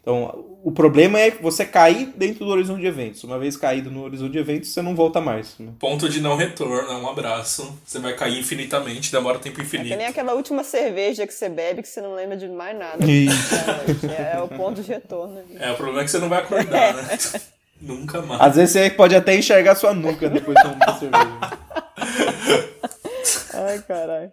Então, 0.00 0.58
o 0.64 0.72
problema 0.72 1.20
é 1.20 1.30
você 1.30 1.66
cair 1.66 2.06
dentro 2.16 2.44
do 2.44 2.50
horizonte 2.50 2.80
de 2.80 2.86
eventos. 2.86 3.22
Uma 3.24 3.38
vez 3.38 3.58
caído 3.58 3.90
no 3.90 4.04
horizonte 4.04 4.32
de 4.32 4.38
eventos, 4.38 4.70
você 4.70 4.80
não 4.80 4.94
volta 4.94 5.20
mais. 5.20 5.58
Né? 5.58 5.70
Ponto 5.78 6.08
de 6.08 6.20
não 6.22 6.34
retorno, 6.34 6.98
um 6.98 7.08
abraço. 7.08 7.78
Você 7.84 7.98
vai 7.98 8.14
cair 8.14 8.38
infinitamente, 8.38 9.12
demora 9.12 9.38
tempo 9.38 9.60
infinito. 9.60 9.88
É 9.88 9.90
que 9.90 9.96
nem 9.96 10.06
aquela 10.06 10.32
última 10.32 10.64
cerveja 10.64 11.26
que 11.26 11.34
você 11.34 11.50
bebe 11.50 11.82
que 11.82 11.88
você 11.88 12.00
não 12.00 12.14
lembra 12.14 12.38
de 12.38 12.48
mais 12.48 12.78
nada. 12.78 13.04
É, 13.04 14.36
é, 14.36 14.40
o 14.40 14.48
ponto 14.48 14.80
de 14.80 14.88
retorno. 14.88 15.42
É, 15.58 15.72
o 15.72 15.74
problema 15.76 16.00
é 16.00 16.04
que 16.04 16.10
você 16.10 16.18
não 16.18 16.28
vai 16.28 16.38
acordar, 16.38 16.94
né? 16.94 17.18
Nunca 17.80 18.20
mais. 18.22 18.40
Às 18.40 18.56
vezes 18.56 18.72
você 18.72 18.90
pode 18.90 19.14
até 19.14 19.36
enxergar 19.36 19.74
sua 19.74 19.94
nuca 19.94 20.28
depois 20.28 20.56
de 20.56 20.62
tomar 20.62 20.98
cerveja. 20.98 21.38
Ai, 23.54 23.78
caralho. 23.82 24.32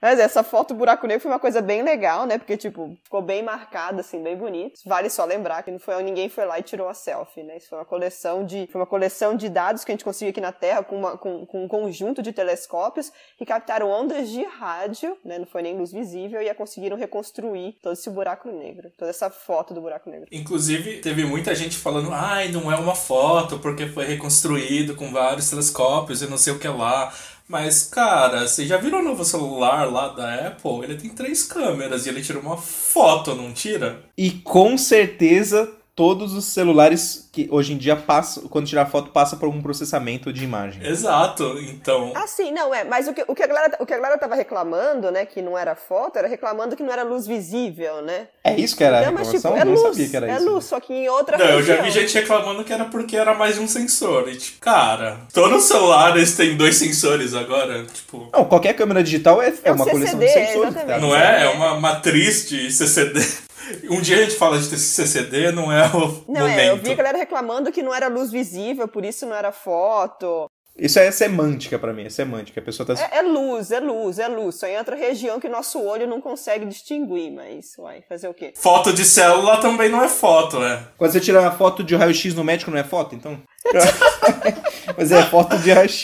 Mas 0.00 0.18
essa 0.18 0.42
foto 0.42 0.74
buraco 0.74 1.06
negro 1.06 1.22
foi 1.22 1.30
uma 1.30 1.40
coisa 1.40 1.60
bem 1.60 1.82
legal, 1.82 2.26
né? 2.26 2.38
Porque, 2.38 2.56
tipo, 2.56 2.96
ficou 3.02 3.20
bem 3.22 3.42
marcada, 3.42 4.00
assim, 4.00 4.22
bem 4.22 4.36
bonito. 4.36 4.80
Vale 4.86 5.10
só 5.10 5.24
lembrar 5.24 5.62
que 5.62 5.70
não 5.70 5.78
foi 5.78 6.00
ninguém 6.02 6.28
foi 6.28 6.44
lá 6.44 6.58
e 6.58 6.62
tirou 6.62 6.88
a 6.88 6.94
selfie, 6.94 7.42
né? 7.42 7.56
Isso 7.56 7.68
foi 7.68 7.78
uma 7.78 7.84
coleção 7.84 8.44
de, 8.44 8.68
foi 8.70 8.80
uma 8.80 8.86
coleção 8.86 9.36
de 9.36 9.48
dados 9.48 9.84
que 9.84 9.90
a 9.90 9.94
gente 9.94 10.04
conseguiu 10.04 10.30
aqui 10.30 10.40
na 10.40 10.52
Terra 10.52 10.82
com, 10.82 10.96
uma, 10.96 11.16
com, 11.16 11.44
com 11.46 11.64
um 11.64 11.68
conjunto 11.68 12.22
de 12.22 12.32
telescópios 12.32 13.12
que 13.36 13.44
captaram 13.44 13.90
ondas 13.90 14.28
de 14.28 14.44
rádio, 14.44 15.16
né? 15.24 15.38
Não 15.38 15.46
foi 15.46 15.62
nem 15.62 15.76
luz 15.76 15.92
visível, 15.92 16.40
e 16.40 16.48
conseguiram 16.58 16.96
reconstruir 16.96 17.76
todo 17.82 17.92
esse 17.92 18.10
buraco 18.10 18.50
negro, 18.50 18.90
toda 18.98 19.10
essa 19.10 19.30
foto 19.30 19.72
do 19.72 19.80
buraco 19.80 20.10
negro. 20.10 20.26
Inclusive, 20.32 20.98
teve 20.98 21.24
muita 21.24 21.54
gente 21.54 21.76
falando, 21.76 22.10
ai, 22.12 22.48
não 22.48 22.70
é 22.70 22.76
uma 22.76 22.94
foto, 22.94 23.58
porque 23.58 23.86
foi 23.86 24.04
reconstruído 24.04 24.96
com 24.96 25.12
vários 25.12 25.48
telescópios 25.48 26.20
e 26.20 26.26
não 26.26 26.36
sei 26.36 26.52
o 26.52 26.58
que 26.58 26.68
lá. 26.68 27.12
Mas, 27.48 27.84
cara, 27.84 28.46
você 28.46 28.66
já 28.66 28.76
viram 28.76 29.00
o 29.00 29.04
novo 29.04 29.24
celular 29.24 29.90
lá 29.90 30.08
da 30.08 30.48
Apple? 30.48 30.84
Ele 30.84 30.96
tem 30.96 31.08
três 31.08 31.44
câmeras 31.44 32.04
e 32.04 32.10
ele 32.10 32.20
tira 32.22 32.38
uma 32.38 32.58
foto, 32.58 33.34
não 33.34 33.54
tira? 33.54 34.02
E 34.18 34.30
com 34.30 34.76
certeza 34.76 35.72
todos 35.98 36.32
os 36.32 36.44
celulares 36.44 37.28
que 37.32 37.48
hoje 37.50 37.72
em 37.72 37.76
dia 37.76 37.96
passam, 37.96 38.44
quando 38.44 38.68
tirar 38.68 38.86
foto, 38.86 39.10
passa 39.10 39.34
por 39.34 39.48
um 39.48 39.60
processamento 39.60 40.32
de 40.32 40.44
imagem. 40.44 40.80
Exato, 40.86 41.58
então. 41.58 42.12
Ah, 42.14 42.24
sim, 42.24 42.52
não, 42.52 42.72
é. 42.72 42.84
Mas 42.84 43.08
o 43.08 43.12
que, 43.12 43.24
o 43.26 43.34
que, 43.34 43.42
a, 43.42 43.48
galera, 43.48 43.76
o 43.80 43.84
que 43.84 43.92
a 43.92 43.96
galera 43.96 44.16
tava 44.16 44.36
reclamando, 44.36 45.10
né, 45.10 45.26
que 45.26 45.42
não 45.42 45.58
era 45.58 45.74
foto, 45.74 46.16
era 46.16 46.28
reclamando 46.28 46.76
que 46.76 46.84
não 46.84 46.92
era 46.92 47.02
luz 47.02 47.26
visível, 47.26 48.00
né? 48.00 48.28
É 48.44 48.54
isso 48.54 48.76
que 48.76 48.84
era 48.84 48.98
a 48.98 49.00
reclamação? 49.00 49.32
Mas, 49.32 49.42
tipo, 49.42 49.56
é 49.56 49.60
eu 49.60 49.64
luz, 49.64 49.82
não 49.82 49.90
sabia 49.90 50.08
que 50.08 50.16
era 50.16 50.26
é 50.28 50.34
isso. 50.36 50.40
É 50.40 50.50
luz, 50.50 50.64
só 50.66 50.78
que 50.78 50.94
em 50.94 51.08
outra 51.08 51.36
Não, 51.36 51.46
região. 51.46 51.58
eu 51.58 51.64
já 51.64 51.82
vi 51.82 51.90
gente 51.90 52.14
reclamando 52.14 52.62
que 52.62 52.72
era 52.72 52.84
porque 52.84 53.16
era 53.16 53.34
mais 53.34 53.56
de 53.56 53.60
um 53.60 53.66
sensor. 53.66 54.28
E, 54.28 54.36
tipo, 54.36 54.60
cara, 54.60 55.22
todos 55.34 55.64
os 55.64 55.64
celulares 55.64 56.36
têm 56.36 56.56
dois 56.56 56.76
sensores 56.76 57.34
agora, 57.34 57.84
tipo... 57.86 58.28
Não, 58.32 58.44
qualquer 58.44 58.74
câmera 58.74 59.02
digital 59.02 59.42
é, 59.42 59.48
é, 59.48 59.54
é 59.64 59.72
uma 59.72 59.84
CCD, 59.84 59.90
coleção 59.90 60.20
de 60.20 60.28
sensores. 60.28 60.74
Tá? 60.74 60.98
Não 60.98 61.16
é? 61.16 61.42
É 61.42 61.48
uma 61.48 61.80
matriz 61.80 62.48
de 62.48 62.70
CCD. 62.70 63.47
Um 63.90 64.00
dia 64.00 64.18
a 64.18 64.22
gente 64.22 64.36
fala 64.36 64.58
de 64.58 64.78
CCD, 64.78 65.52
não 65.52 65.72
é 65.72 65.86
o 65.88 66.24
não, 66.28 66.40
momento. 66.42 66.58
É, 66.58 66.70
eu 66.70 66.76
vi 66.76 66.92
a 66.92 66.94
galera 66.94 67.18
reclamando 67.18 67.72
que 67.72 67.82
não 67.82 67.94
era 67.94 68.08
luz 68.08 68.30
visível, 68.30 68.88
por 68.88 69.04
isso 69.04 69.26
não 69.26 69.34
era 69.34 69.52
foto. 69.52 70.48
Isso 70.78 71.00
é 71.00 71.10
semântica 71.10 71.76
para 71.76 71.92
mim, 71.92 72.04
é 72.04 72.10
semântica. 72.10 72.60
A 72.60 72.62
pessoa 72.62 72.86
tá... 72.86 72.94
É, 72.94 73.18
é, 73.18 73.22
luz, 73.22 73.72
é 73.72 73.80
luz, 73.80 74.20
é 74.20 74.28
luz. 74.28 74.54
Só 74.54 74.66
em 74.68 74.78
outra 74.78 74.94
região 74.94 75.40
que 75.40 75.48
nosso 75.48 75.82
olho 75.82 76.06
não 76.06 76.20
consegue 76.20 76.64
distinguir, 76.66 77.32
mas 77.32 77.72
vai 77.76 78.00
fazer 78.08 78.28
o 78.28 78.34
quê? 78.34 78.52
Foto 78.54 78.92
de 78.92 79.04
célula 79.04 79.56
também 79.60 79.88
não 79.88 80.02
é 80.02 80.08
foto, 80.08 80.62
é. 80.62 80.86
Quando 80.96 81.10
você 81.10 81.18
tira 81.18 81.40
uma 81.40 81.50
foto 81.50 81.82
de 81.82 81.96
raio-x 81.96 82.32
no 82.32 82.44
médico, 82.44 82.70
não 82.70 82.78
é 82.78 82.84
foto, 82.84 83.16
então? 83.16 83.42
Mas 84.96 85.12
é 85.12 85.22
foto 85.24 85.56
de 85.58 85.72
raio-x. 85.72 86.02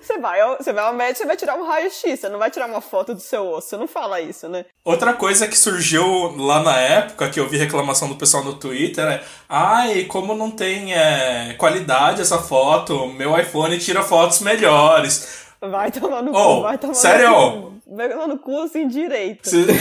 Você 0.00 0.18
vai, 0.18 0.56
você 0.56 0.72
vai 0.72 0.84
ao 0.84 0.94
médico, 0.94 1.18
você 1.18 1.26
vai 1.26 1.36
tirar 1.36 1.56
um 1.56 1.66
raio-x, 1.66 2.20
você 2.20 2.28
não 2.28 2.38
vai 2.38 2.50
tirar 2.50 2.66
uma 2.66 2.80
foto 2.80 3.14
do 3.14 3.20
seu 3.20 3.46
osso, 3.46 3.68
você 3.68 3.76
não 3.76 3.86
fala 3.88 4.20
isso, 4.20 4.48
né? 4.48 4.64
Outra 4.84 5.12
coisa 5.12 5.46
que 5.48 5.58
surgiu 5.58 6.34
lá 6.36 6.60
na 6.62 6.78
época, 6.78 7.28
que 7.28 7.38
eu 7.38 7.48
vi 7.48 7.58
reclamação 7.58 8.08
do 8.08 8.14
pessoal 8.16 8.44
no 8.44 8.54
Twitter, 8.54 9.04
é 9.04 9.22
ai, 9.48 10.04
como 10.04 10.34
não 10.34 10.50
tem 10.50 10.94
é, 10.94 11.54
qualidade 11.58 12.22
essa 12.22 12.38
foto, 12.38 13.08
meu 13.08 13.38
iPhone 13.38 13.76
tira 13.78 14.02
fotos 14.02 14.40
melhores. 14.40 15.44
Vai 15.60 15.90
tomar 15.90 16.22
no 16.22 16.30
Oh, 16.34 16.56
cu, 16.56 16.62
vai 16.62 16.78
tomar 16.78 16.94
sério? 16.94 17.72
Tomar 17.86 18.26
no 18.26 18.38
cu 18.38 18.58
assim 18.62 18.88
direito. 18.88 19.48
Se- 19.48 19.66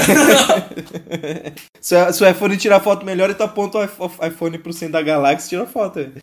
Se, 1.79 2.13
se 2.13 2.23
o 2.23 2.27
iPhone 2.29 2.57
tirar 2.57 2.79
foto 2.79 3.05
melhor, 3.05 3.29
então 3.29 3.45
aponta 3.45 3.77
o 3.77 3.83
iPhone- 3.83 4.11
iPhone 4.27 4.57
pro 4.57 4.73
centro 4.73 4.93
da 4.93 5.01
galáxia 5.03 5.45
e 5.45 5.49
tira 5.49 5.65
foto. 5.67 5.99
V- 5.99 6.21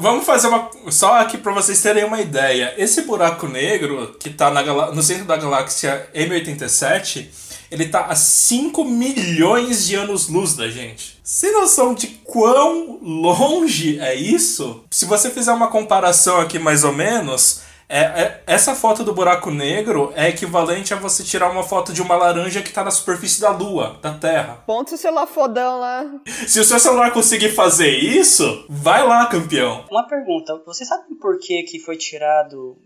Vamos 0.00 0.24
fazer 0.24 0.48
uma. 0.48 0.70
Só 0.90 1.14
aqui 1.20 1.36
pra 1.36 1.52
vocês 1.52 1.80
terem 1.82 2.04
uma 2.04 2.20
ideia. 2.20 2.72
Esse 2.78 3.02
buraco 3.02 3.46
negro 3.46 4.16
que 4.18 4.30
tá 4.30 4.50
na 4.50 4.62
no 4.92 5.02
centro 5.02 5.24
da 5.26 5.36
galáxia 5.36 6.08
M87, 6.14 7.26
ele 7.70 7.86
tá 7.88 8.06
a 8.06 8.14
5 8.14 8.84
milhões 8.84 9.86
de 9.86 9.94
anos-luz 9.94 10.56
da 10.56 10.68
gente. 10.70 11.18
Sem 11.22 11.52
noção 11.52 11.92
de 11.94 12.06
quão 12.24 12.98
longe 13.02 13.98
é 14.00 14.14
isso? 14.14 14.84
Se 14.90 15.04
você 15.04 15.28
fizer 15.30 15.52
uma 15.52 15.68
comparação 15.68 16.40
aqui 16.40 16.58
mais 16.58 16.82
ou 16.84 16.92
menos. 16.92 17.60
É- 17.92 18.22
é- 18.22 18.42
essa 18.46 18.74
foto 18.74 19.04
do 19.04 19.12
buraco 19.14 19.50
negro 19.50 20.12
é 20.16 20.28
equivalente 20.28 20.94
a 20.94 20.96
você 20.96 21.22
tirar 21.22 21.50
uma 21.50 21.62
foto 21.62 21.92
de 21.92 22.00
uma 22.00 22.16
laranja 22.16 22.62
que 22.62 22.72
tá 22.72 22.82
na 22.82 22.90
superfície 22.90 23.40
da 23.40 23.50
Lua, 23.50 23.98
da 24.00 24.14
Terra. 24.14 24.62
Ponto 24.66 24.88
seu 24.88 24.98
celular 24.98 25.26
fodão 25.26 25.78
lá. 25.78 26.04
Se 26.46 26.58
o 26.58 26.64
seu 26.64 26.78
celular 26.80 27.12
conseguir 27.12 27.50
fazer 27.50 27.90
isso, 27.90 28.64
vai 28.68 29.06
lá, 29.06 29.26
campeão. 29.26 29.84
Uma 29.90 30.06
pergunta, 30.06 30.60
você 30.64 30.84
sabe 30.84 31.14
por 31.16 31.38
que, 31.38 31.62
que 31.64 31.78
foi 31.78 31.96
tirado 31.96 32.78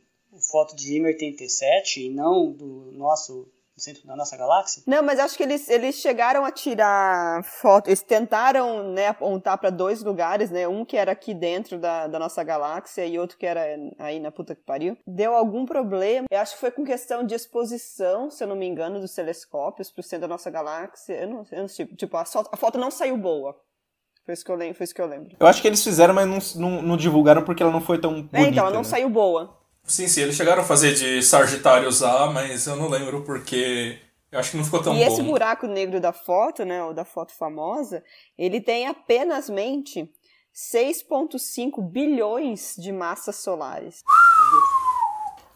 foto 0.51 0.75
de 0.75 1.01
M87 1.01 1.99
e 1.99 2.11
não 2.11 2.53
do 2.53 2.91
nosso 2.93 3.49
do 3.77 3.83
centro 3.83 4.07
da 4.07 4.17
nossa 4.17 4.37
galáxia? 4.37 4.83
Não, 4.87 5.03
mas 5.03 5.19
acho 5.19 5.37
que 5.37 5.43
eles, 5.43 5.69
eles 5.69 5.97
chegaram 5.97 6.45
a 6.47 6.51
tirar 6.51 7.45
foto. 7.45 7.89
Eles 7.89 8.03
tentaram, 8.03 8.91
né, 8.93 9.09
apontar 9.09 9.59
para 9.59 9.69
dois 9.69 10.03
lugares, 10.03 10.51
né? 10.51 10.67
Um 10.67 10.85
que 10.85 10.97
era 10.97 11.13
aqui 11.13 11.35
dentro 11.35 11.79
da, 11.79 12.07
da 12.07 12.19
nossa 12.19 12.43
galáxia 12.43 13.05
e 13.05 13.19
outro 13.19 13.37
que 13.37 13.45
era 13.45 13.63
aí 13.99 14.19
na 14.19 14.33
puta 14.33 14.55
que 14.55 14.63
pariu. 14.63 14.97
Deu 15.07 15.35
algum 15.37 15.67
problema. 15.67 16.27
Eu 16.31 16.41
acho 16.41 16.55
que 16.55 16.61
foi 16.61 16.71
com 16.71 16.85
questão 16.85 17.23
de 17.23 17.35
exposição, 17.35 18.31
se 18.31 18.43
eu 18.43 18.49
não 18.49 18.57
me 18.57 18.67
engano, 18.67 18.99
dos 18.99 19.15
telescópios 19.15 19.91
pro 19.91 20.03
centro 20.03 20.23
da 20.23 20.29
nossa 20.35 20.51
galáxia. 20.51 21.13
Eu 21.13 21.29
não, 21.29 21.47
eu 21.53 21.61
não 21.61 21.69
sei. 21.69 21.85
Tipo, 21.87 22.17
a, 22.17 22.25
foto- 22.25 22.49
a 22.51 22.57
foto 22.57 22.79
não 22.79 22.91
saiu 22.91 23.19
boa. 23.19 23.55
Foi 24.25 24.33
isso 24.33 24.45
que 24.45 24.51
eu 24.51 24.57
lembro. 24.57 24.75
Foi 24.75 24.85
isso 24.85 24.95
que 24.95 25.01
eu 25.03 25.07
lembro. 25.07 25.37
Eu 25.39 25.47
acho 25.47 25.61
que 25.61 25.69
eles 25.69 25.85
fizeram, 25.85 26.15
mas 26.15 26.27
não, 26.55 26.71
não, 26.71 26.83
não 26.83 26.97
divulgaram 26.97 27.45
porque 27.45 27.63
ela 27.63 27.71
não 27.71 27.81
foi 27.83 28.01
tão 28.01 28.15
bonita. 28.15 28.39
É, 28.39 28.43
então, 28.49 28.65
ela 28.65 28.73
não 28.73 28.81
né? 28.81 28.85
saiu 28.85 29.09
boa. 29.11 29.57
Sim, 29.87 30.09
sim, 30.09 30.23
eles 30.23 30.35
chegaram 30.35 30.63
a 30.63 30.65
fazer 30.65 30.95
de 30.95 31.23
Sagitários 31.23 32.01
lá, 32.01 32.31
mas 32.31 32.67
eu 32.67 32.75
não 32.75 32.89
lembro 32.89 33.23
porque 33.23 33.99
eu 34.33 34.39
acho 34.41 34.51
que 34.51 34.57
não 34.57 34.65
ficou 34.65 34.83
tão 34.83 34.95
e 34.95 34.99
bom. 34.99 35.07
esse 35.07 35.23
buraco 35.23 35.67
negro 35.67 36.01
da 36.01 36.13
foto, 36.13 36.65
né, 36.65 36.83
ou 36.83 36.93
da 36.93 37.05
foto 37.05 37.33
famosa, 37.33 38.03
ele 38.37 38.61
tem 38.61 38.89
apenas 38.89 39.49
mente 39.49 40.11
6,5 40.53 41.81
bilhões 41.81 42.75
de 42.77 42.91
massas 42.91 43.37
solares. 43.37 44.03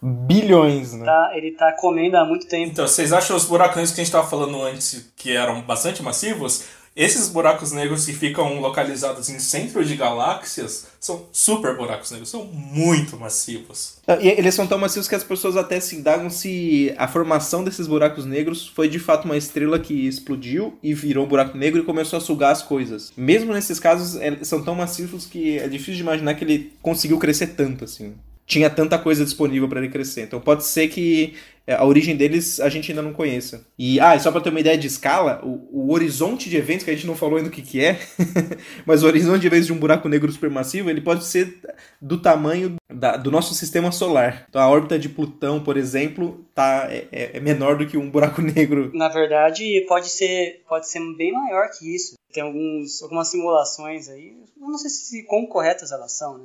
Bilhões, 0.03 0.95
né? 0.95 1.05
Tá, 1.05 1.33
ele 1.35 1.53
tá 1.53 1.73
comendo 1.73 2.17
há 2.17 2.25
muito 2.25 2.47
tempo. 2.47 2.73
Então, 2.73 2.87
vocês 2.87 3.13
acham 3.13 3.37
os 3.37 3.45
buracos 3.45 3.77
negros 3.77 3.93
que 3.93 4.01
a 4.01 4.05
gente 4.05 4.09
estava 4.09 4.29
falando 4.29 4.63
antes 4.63 5.13
que 5.17 5.37
eram 5.37 5.61
bastante 5.63 6.03
massivos? 6.03 6.65
Esses 6.97 7.29
buracos 7.29 7.71
negros 7.71 8.05
que 8.05 8.13
ficam 8.13 8.61
localizados 8.61 9.29
em 9.31 9.39
centro 9.39 9.85
de 9.85 9.95
galáxias 9.97 10.89
são 10.99 11.25
super 11.33 11.77
buracos 11.77 12.11
negros, 12.11 12.29
são 12.29 12.45
muito 12.45 13.17
massivos. 13.17 13.95
E 14.21 14.29
eles 14.29 14.55
são 14.55 14.67
tão 14.67 14.77
macios 14.77 15.07
que 15.07 15.15
as 15.15 15.23
pessoas 15.23 15.57
até 15.57 15.79
se 15.79 15.95
indagam 15.97 16.29
se 16.29 16.93
a 16.99 17.07
formação 17.07 17.63
desses 17.63 17.87
buracos 17.87 18.27
negros 18.27 18.67
foi 18.67 18.89
de 18.89 18.99
fato 18.99 19.25
uma 19.25 19.37
estrela 19.37 19.79
que 19.79 20.07
explodiu 20.07 20.77
e 20.83 20.93
virou 20.93 21.25
um 21.25 21.29
buraco 21.29 21.57
negro 21.57 21.81
e 21.81 21.85
começou 21.85 22.17
a 22.17 22.21
sugar 22.21 22.51
as 22.51 22.63
coisas. 22.63 23.13
Mesmo 23.17 23.53
nesses 23.53 23.79
casos, 23.79 24.17
é- 24.17 24.43
são 24.43 24.63
tão 24.63 24.75
macios 24.75 25.27
que 25.27 25.59
é 25.59 25.69
difícil 25.69 25.95
de 25.95 26.01
imaginar 26.03 26.35
que 26.35 26.45
ele 26.45 26.73
conseguiu 26.83 27.19
crescer 27.19 27.49
tanto 27.49 27.85
assim. 27.85 28.15
Tinha 28.51 28.69
tanta 28.69 28.99
coisa 28.99 29.23
disponível 29.25 29.69
para 29.69 29.79
ele 29.79 29.89
crescer. 29.89 30.23
Então 30.23 30.41
pode 30.41 30.65
ser 30.65 30.89
que 30.89 31.35
é, 31.65 31.75
a 31.75 31.85
origem 31.85 32.17
deles 32.17 32.59
a 32.59 32.69
gente 32.69 32.91
ainda 32.91 33.01
não 33.01 33.13
conheça. 33.13 33.65
E, 33.79 34.01
ah, 34.01 34.17
e 34.17 34.21
só 34.21 34.33
para 34.33 34.41
ter 34.41 34.51
uma 34.51 34.59
ideia 34.59 34.77
de 34.77 34.89
escala, 34.89 35.41
o, 35.45 35.69
o 35.87 35.93
horizonte 35.93 36.51
de 36.51 36.57
eventos, 36.57 36.85
que 36.85 36.91
a 36.91 36.95
gente 36.95 37.07
não 37.07 37.15
falou 37.15 37.37
ainda 37.37 37.49
o 37.49 37.53
que, 37.53 37.63
que 37.63 37.81
é, 37.85 38.01
mas 38.85 39.05
o 39.05 39.07
horizonte 39.07 39.41
de 39.43 39.47
eventos 39.47 39.67
de 39.67 39.73
um 39.73 39.79
buraco 39.79 40.09
negro 40.09 40.33
supermassivo, 40.33 40.91
ele 40.91 41.01
pode 41.01 41.25
ser 41.27 41.61
do 42.03 42.19
tamanho 42.21 42.75
da- 42.93 43.17
do 43.17 43.31
nosso 43.31 43.55
sistema 43.55 43.93
solar. 43.93 44.47
Então 44.49 44.61
a 44.61 44.69
órbita 44.69 44.99
de 44.99 45.09
Plutão, 45.09 45.63
por 45.63 45.77
exemplo, 45.77 46.45
tá, 46.53 46.89
é, 46.91 47.07
é- 47.13 47.31
é 47.37 47.41
menor 47.41 47.79
do 47.79 47.87
que 47.87 47.97
um 47.97 48.11
buraco 48.11 48.43
negro. 48.43 48.91
Na 48.95 49.09
verdade, 49.09 49.85
pode 49.89 50.09
ser, 50.09 50.63
pode 50.69 50.89
ser 50.89 50.99
bem 51.17 51.33
maior 51.33 51.69
que 51.71 51.95
isso. 51.95 52.15
Tem 52.33 52.43
alguns, 52.43 53.01
algumas 53.03 53.29
simulações 53.29 54.09
aí, 54.09 54.35
não 54.57 54.77
sei 54.79 54.91
se 54.91 55.23
quão 55.25 55.47
corretas 55.47 55.93
elas 55.93 56.13
são, 56.17 56.39
né? 56.39 56.45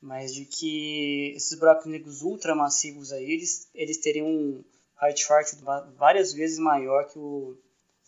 Mas 0.00 0.32
de 0.34 0.44
que 0.44 1.32
esses 1.36 1.58
buracos 1.58 1.86
negros 1.86 2.22
ultramassivos 2.22 3.12
aí, 3.12 3.24
eles, 3.24 3.68
eles 3.74 3.98
teriam 3.98 4.26
um 4.28 4.64
height 5.02 5.20
chart 5.20 5.48
várias 5.96 6.32
vezes 6.32 6.58
maior 6.58 7.04
que 7.08 7.18
o 7.18 7.56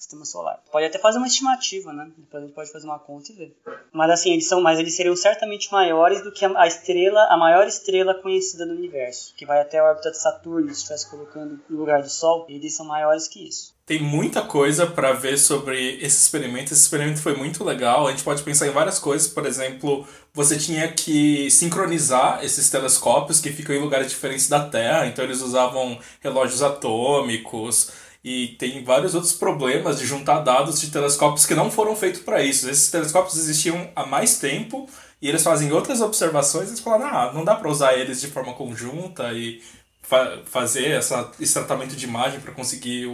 sistema 0.00 0.24
solar. 0.24 0.58
Pode 0.72 0.86
até 0.86 0.98
fazer 0.98 1.18
uma 1.18 1.26
estimativa, 1.26 1.92
né? 1.92 2.10
Depois 2.16 2.42
a 2.42 2.46
gente 2.46 2.54
pode 2.54 2.72
fazer 2.72 2.86
uma 2.86 2.98
conta 2.98 3.30
e 3.32 3.34
ver. 3.34 3.56
Mas 3.92 4.10
assim, 4.10 4.32
eles 4.32 4.48
são, 4.48 4.62
mas 4.62 4.78
eles 4.78 4.96
seriam 4.96 5.14
certamente 5.14 5.70
maiores 5.70 6.24
do 6.24 6.32
que 6.32 6.42
a, 6.42 6.66
estrela, 6.66 7.22
a 7.30 7.36
maior 7.36 7.66
estrela 7.66 8.14
conhecida 8.14 8.64
do 8.64 8.72
universo, 8.72 9.34
que 9.36 9.44
vai 9.44 9.60
até 9.60 9.78
a 9.78 9.84
órbita 9.84 10.10
de 10.10 10.16
Saturno, 10.16 10.68
se 10.68 10.76
estivesse 10.76 11.10
colocando 11.10 11.60
no 11.68 11.76
lugar 11.76 12.00
do 12.00 12.08
Sol, 12.08 12.46
eles 12.48 12.74
são 12.74 12.86
maiores 12.86 13.28
que 13.28 13.46
isso. 13.46 13.74
Tem 13.84 14.00
muita 14.00 14.40
coisa 14.40 14.86
para 14.86 15.12
ver 15.12 15.36
sobre 15.36 15.96
esse 15.96 16.16
experimento. 16.16 16.72
Esse 16.72 16.84
experimento 16.84 17.20
foi 17.20 17.36
muito 17.36 17.62
legal. 17.64 18.06
A 18.06 18.10
gente 18.12 18.22
pode 18.22 18.42
pensar 18.42 18.68
em 18.68 18.70
várias 18.70 19.00
coisas. 19.00 19.26
Por 19.26 19.44
exemplo, 19.44 20.06
você 20.32 20.56
tinha 20.56 20.92
que 20.92 21.50
sincronizar 21.50 22.42
esses 22.44 22.70
telescópios 22.70 23.40
que 23.40 23.50
ficam 23.50 23.74
em 23.74 23.80
lugares 23.80 24.08
diferentes 24.08 24.48
da 24.48 24.64
Terra. 24.64 25.08
Então 25.08 25.24
eles 25.24 25.40
usavam 25.40 25.98
relógios 26.20 26.62
atômicos 26.62 27.90
e 28.22 28.48
tem 28.58 28.84
vários 28.84 29.14
outros 29.14 29.32
problemas 29.32 29.98
de 29.98 30.06
juntar 30.06 30.40
dados 30.40 30.80
de 30.80 30.90
telescópios 30.90 31.46
que 31.46 31.54
não 31.54 31.70
foram 31.70 31.96
feitos 31.96 32.20
para 32.20 32.42
isso. 32.42 32.68
Esses 32.68 32.90
telescópios 32.90 33.38
existiam 33.38 33.90
há 33.96 34.04
mais 34.04 34.38
tempo 34.38 34.88
e 35.22 35.28
eles 35.28 35.42
fazem 35.42 35.72
outras 35.72 36.00
observações. 36.00 36.68
E 36.68 36.72
eles 36.72 36.80
falaram, 36.80 37.06
ah, 37.06 37.32
não 37.32 37.44
dá 37.44 37.54
para 37.54 37.70
usar 37.70 37.94
eles 37.94 38.20
de 38.20 38.26
forma 38.28 38.52
conjunta 38.52 39.32
e 39.32 39.62
fa 40.02 40.42
fazer 40.44 40.90
essa, 40.90 41.30
esse 41.40 41.54
tratamento 41.54 41.96
de 41.96 42.04
imagem 42.04 42.40
para 42.40 42.52
conseguir 42.52 43.08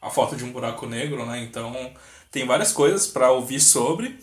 a 0.00 0.08
foto 0.08 0.36
de 0.36 0.44
um 0.44 0.52
buraco 0.52 0.86
negro, 0.86 1.26
né? 1.26 1.42
Então 1.42 1.92
tem 2.30 2.46
várias 2.46 2.72
coisas 2.72 3.06
para 3.06 3.30
ouvir 3.30 3.60
sobre. 3.60 4.18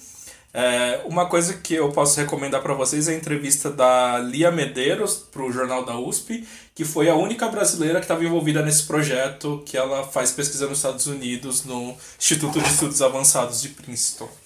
É, 0.53 1.01
uma 1.05 1.25
coisa 1.25 1.55
que 1.55 1.73
eu 1.73 1.91
posso 1.91 2.19
recomendar 2.19 2.61
para 2.61 2.75
vocês 2.75 3.07
é 3.07 3.13
a 3.13 3.17
entrevista 3.17 3.71
da 3.71 4.19
Lia 4.19 4.51
Medeiros 4.51 5.15
para 5.15 5.41
o 5.41 5.51
Jornal 5.51 5.83
da 5.83 5.97
USP, 5.97 6.47
que 6.75 6.85
foi 6.85 7.09
a 7.09 7.15
única 7.15 7.47
brasileira 7.49 7.99
que 7.99 8.05
estava 8.05 8.23
envolvida 8.23 8.61
nesse 8.61 8.83
projeto 8.83 9.63
que 9.65 9.75
ela 9.75 10.03
faz 10.03 10.31
pesquisa 10.31 10.67
nos 10.67 10.77
Estados 10.77 11.07
Unidos 11.07 11.65
no 11.65 11.95
Instituto 12.19 12.61
de 12.61 12.69
Estudos 12.69 13.01
Avançados 13.01 13.61
de 13.61 13.69
Princeton. 13.69 14.42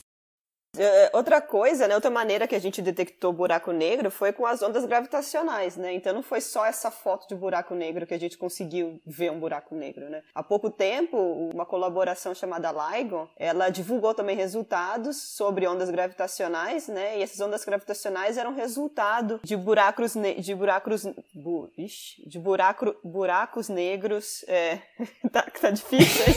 É, 0.77 1.09
Outra 1.13 1.41
coisa, 1.41 1.87
né, 1.87 1.95
outra 1.95 2.11
maneira 2.11 2.47
que 2.47 2.55
a 2.55 2.59
gente 2.59 2.81
detectou 2.81 3.33
buraco 3.33 3.71
negro 3.71 4.11
foi 4.11 4.31
com 4.31 4.45
as 4.45 4.61
ondas 4.61 4.85
gravitacionais, 4.85 5.75
né? 5.75 5.93
Então 5.93 6.13
não 6.13 6.21
foi 6.21 6.41
só 6.41 6.65
essa 6.65 6.91
foto 6.91 7.27
de 7.27 7.35
buraco 7.35 7.73
negro 7.73 8.05
que 8.05 8.13
a 8.13 8.19
gente 8.19 8.37
conseguiu 8.37 9.01
ver 9.05 9.31
um 9.31 9.39
buraco 9.39 9.73
negro, 9.75 10.09
né? 10.09 10.21
Há 10.33 10.43
pouco 10.43 10.69
tempo, 10.69 11.17
uma 11.17 11.65
colaboração 11.65 12.35
chamada 12.35 12.71
LIGO, 12.71 13.29
ela 13.37 13.69
divulgou 13.69 14.13
também 14.13 14.35
resultados 14.35 15.17
sobre 15.17 15.67
ondas 15.67 15.89
gravitacionais, 15.89 16.87
né? 16.87 17.17
E 17.17 17.23
essas 17.23 17.39
ondas 17.39 17.65
gravitacionais 17.65 18.37
eram 18.37 18.53
resultado 18.53 19.39
de 19.43 19.55
buracos 19.55 20.13
de 20.37 20.55
buracos 20.55 21.05
bu 21.33 21.69
ixi, 21.77 22.27
de 22.29 22.37
buraco 22.37 22.95
buracos 23.03 23.69
negros, 23.69 24.45
é, 24.47 24.79
tá, 25.31 25.43
tá 25.43 25.69
difícil, 25.71 26.25
hein? 26.27 26.35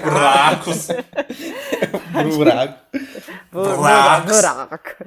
Buracos! 0.02 0.88
Buraco. 2.24 2.78
Buracos. 3.50 4.36
Buraco. 4.40 5.04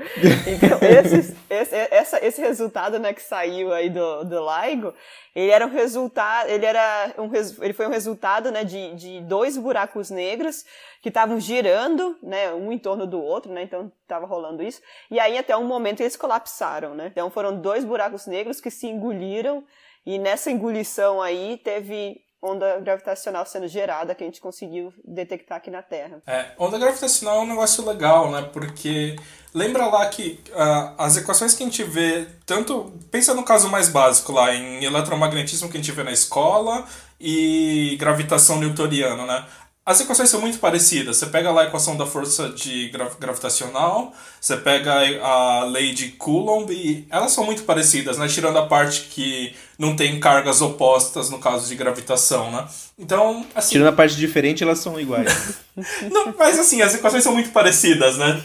Então, 0.47 0.79
esses- 0.81 1.35
esse, 1.49 1.75
essa- 1.91 2.25
esse 2.25 2.41
resultado 2.41 2.99
né, 2.99 3.13
que 3.13 3.21
saiu 3.21 3.73
aí 3.73 3.89
do, 3.89 4.23
do 4.25 4.37
LIGO, 4.39 4.93
ele 5.35 5.51
era 5.51 5.65
um 5.65 5.71
resultado, 5.71 6.49
ele 6.49 6.65
era 6.65 7.13
um, 7.17 7.29
ele 7.63 7.73
foi 7.73 7.87
um 7.87 7.91
resultado 7.91 8.51
né, 8.51 8.63
de, 8.63 8.93
de 8.95 9.21
dois 9.21 9.57
buracos 9.57 10.09
negros 10.09 10.65
que 11.01 11.09
estavam 11.09 11.39
girando, 11.39 12.17
né, 12.21 12.53
um 12.53 12.71
em 12.71 12.77
torno 12.77 13.07
do 13.07 13.21
outro, 13.21 13.51
né, 13.51 13.63
então 13.63 13.91
estava 14.03 14.25
rolando 14.25 14.61
isso, 14.61 14.81
e 15.09 15.19
aí 15.19 15.37
até 15.37 15.55
um 15.57 15.63
momento 15.63 16.01
eles 16.01 16.15
colapsaram, 16.15 16.93
né, 16.93 17.07
então 17.11 17.29
foram 17.31 17.59
dois 17.59 17.83
buracos 17.85 18.27
negros 18.27 18.59
que 18.61 18.69
se 18.69 18.87
engoliram, 18.87 19.63
e 20.05 20.19
nessa 20.19 20.51
engolição 20.51 21.21
aí 21.21 21.59
teve 21.63 22.21
onda 22.41 22.79
gravitacional 22.79 23.45
sendo 23.45 23.67
gerada 23.67 24.15
que 24.15 24.23
a 24.23 24.27
gente 24.27 24.41
conseguiu 24.41 24.91
detectar 25.05 25.57
aqui 25.57 25.69
na 25.69 25.81
Terra. 25.81 26.21
É, 26.25 26.47
onda 26.57 26.77
gravitacional 26.77 27.37
é 27.37 27.41
um 27.41 27.47
negócio 27.47 27.85
legal, 27.85 28.31
né? 28.31 28.49
Porque 28.51 29.15
lembra 29.53 29.85
lá 29.85 30.07
que 30.09 30.39
ah, 30.53 30.93
as 30.97 31.17
equações 31.17 31.53
que 31.53 31.61
a 31.61 31.65
gente 31.65 31.83
vê, 31.83 32.25
tanto. 32.45 32.91
Pensa 33.11 33.33
no 33.33 33.43
caso 33.43 33.69
mais 33.69 33.89
básico 33.89 34.31
lá, 34.31 34.53
em 34.53 34.83
eletromagnetismo 34.83 35.69
que 35.69 35.77
a 35.77 35.81
gente 35.81 35.91
vê 35.91 36.03
na 36.03 36.11
escola 36.11 36.85
e 37.19 37.95
gravitação 37.99 38.59
newtoniana, 38.59 39.25
né? 39.25 39.45
As 39.91 39.99
equações 39.99 40.29
são 40.29 40.41
muito 40.41 40.57
parecidas. 40.59 41.17
Você 41.17 41.25
pega 41.25 41.51
lá 41.51 41.61
a 41.61 41.65
equação 41.65 41.97
da 41.97 42.05
força 42.05 42.49
de 42.49 42.89
gra 42.89 43.11
gravitacional, 43.19 44.13
você 44.39 44.57
pega 44.57 44.93
a 45.21 45.65
lei 45.65 45.93
de 45.93 46.09
Coulomb 46.09 46.71
e 46.71 47.05
elas 47.09 47.31
são 47.31 47.45
muito 47.45 47.63
parecidas, 47.63 48.17
né? 48.17 48.27
Tirando 48.27 48.57
a 48.57 48.65
parte 48.65 49.01
que 49.11 49.53
não 49.77 49.95
tem 49.95 50.19
cargas 50.19 50.61
opostas 50.61 51.29
no 51.29 51.39
caso 51.39 51.67
de 51.67 51.75
gravitação, 51.75 52.51
né? 52.51 52.65
Então, 52.97 53.45
assim... 53.53 53.71
Tirando 53.71 53.89
a 53.89 53.93
parte 53.93 54.15
diferente, 54.15 54.63
elas 54.63 54.79
são 54.79 54.99
iguais. 54.99 55.59
não, 56.09 56.33
mas 56.37 56.57
assim, 56.57 56.81
as 56.81 56.95
equações 56.95 57.23
são 57.23 57.33
muito 57.33 57.49
parecidas, 57.49 58.17
né? 58.17 58.41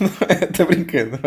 Tô 0.56 0.64
brincando. 0.64 1.18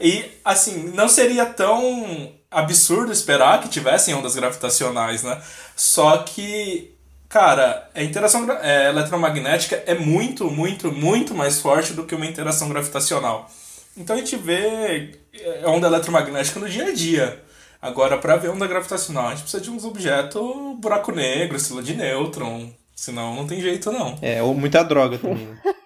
E, 0.00 0.24
assim, 0.44 0.92
não 0.94 1.08
seria 1.08 1.46
tão 1.46 2.32
absurdo 2.50 3.12
esperar 3.12 3.60
que 3.60 3.68
tivessem 3.68 4.14
ondas 4.14 4.34
gravitacionais, 4.34 5.22
né? 5.22 5.40
Só 5.76 6.18
que 6.18 6.92
Cara, 7.30 7.88
a 7.94 8.02
interação 8.02 8.44
é, 8.60 8.88
eletromagnética 8.88 9.80
é 9.86 9.94
muito, 9.94 10.50
muito, 10.50 10.90
muito 10.90 11.32
mais 11.32 11.60
forte 11.60 11.92
do 11.92 12.04
que 12.04 12.12
uma 12.12 12.26
interação 12.26 12.68
gravitacional. 12.68 13.48
Então 13.96 14.16
a 14.16 14.18
gente 14.18 14.34
vê 14.34 15.12
é, 15.32 15.62
onda 15.64 15.86
eletromagnética 15.86 16.58
no 16.58 16.68
dia 16.68 16.86
a 16.86 16.92
dia. 16.92 17.40
Agora, 17.80 18.18
para 18.18 18.36
ver 18.36 18.50
onda 18.50 18.66
gravitacional, 18.66 19.28
a 19.28 19.30
gente 19.30 19.42
precisa 19.42 19.62
de 19.62 19.70
uns 19.70 19.84
objetos 19.84 20.42
buraco 20.80 21.12
negro, 21.12 21.56
estrela 21.56 21.84
de 21.84 21.94
nêutron. 21.94 22.72
Senão 22.96 23.36
não 23.36 23.46
tem 23.46 23.60
jeito, 23.60 23.92
não. 23.92 24.18
É, 24.20 24.42
ou 24.42 24.52
muita 24.52 24.82
droga 24.82 25.16
também. 25.16 25.48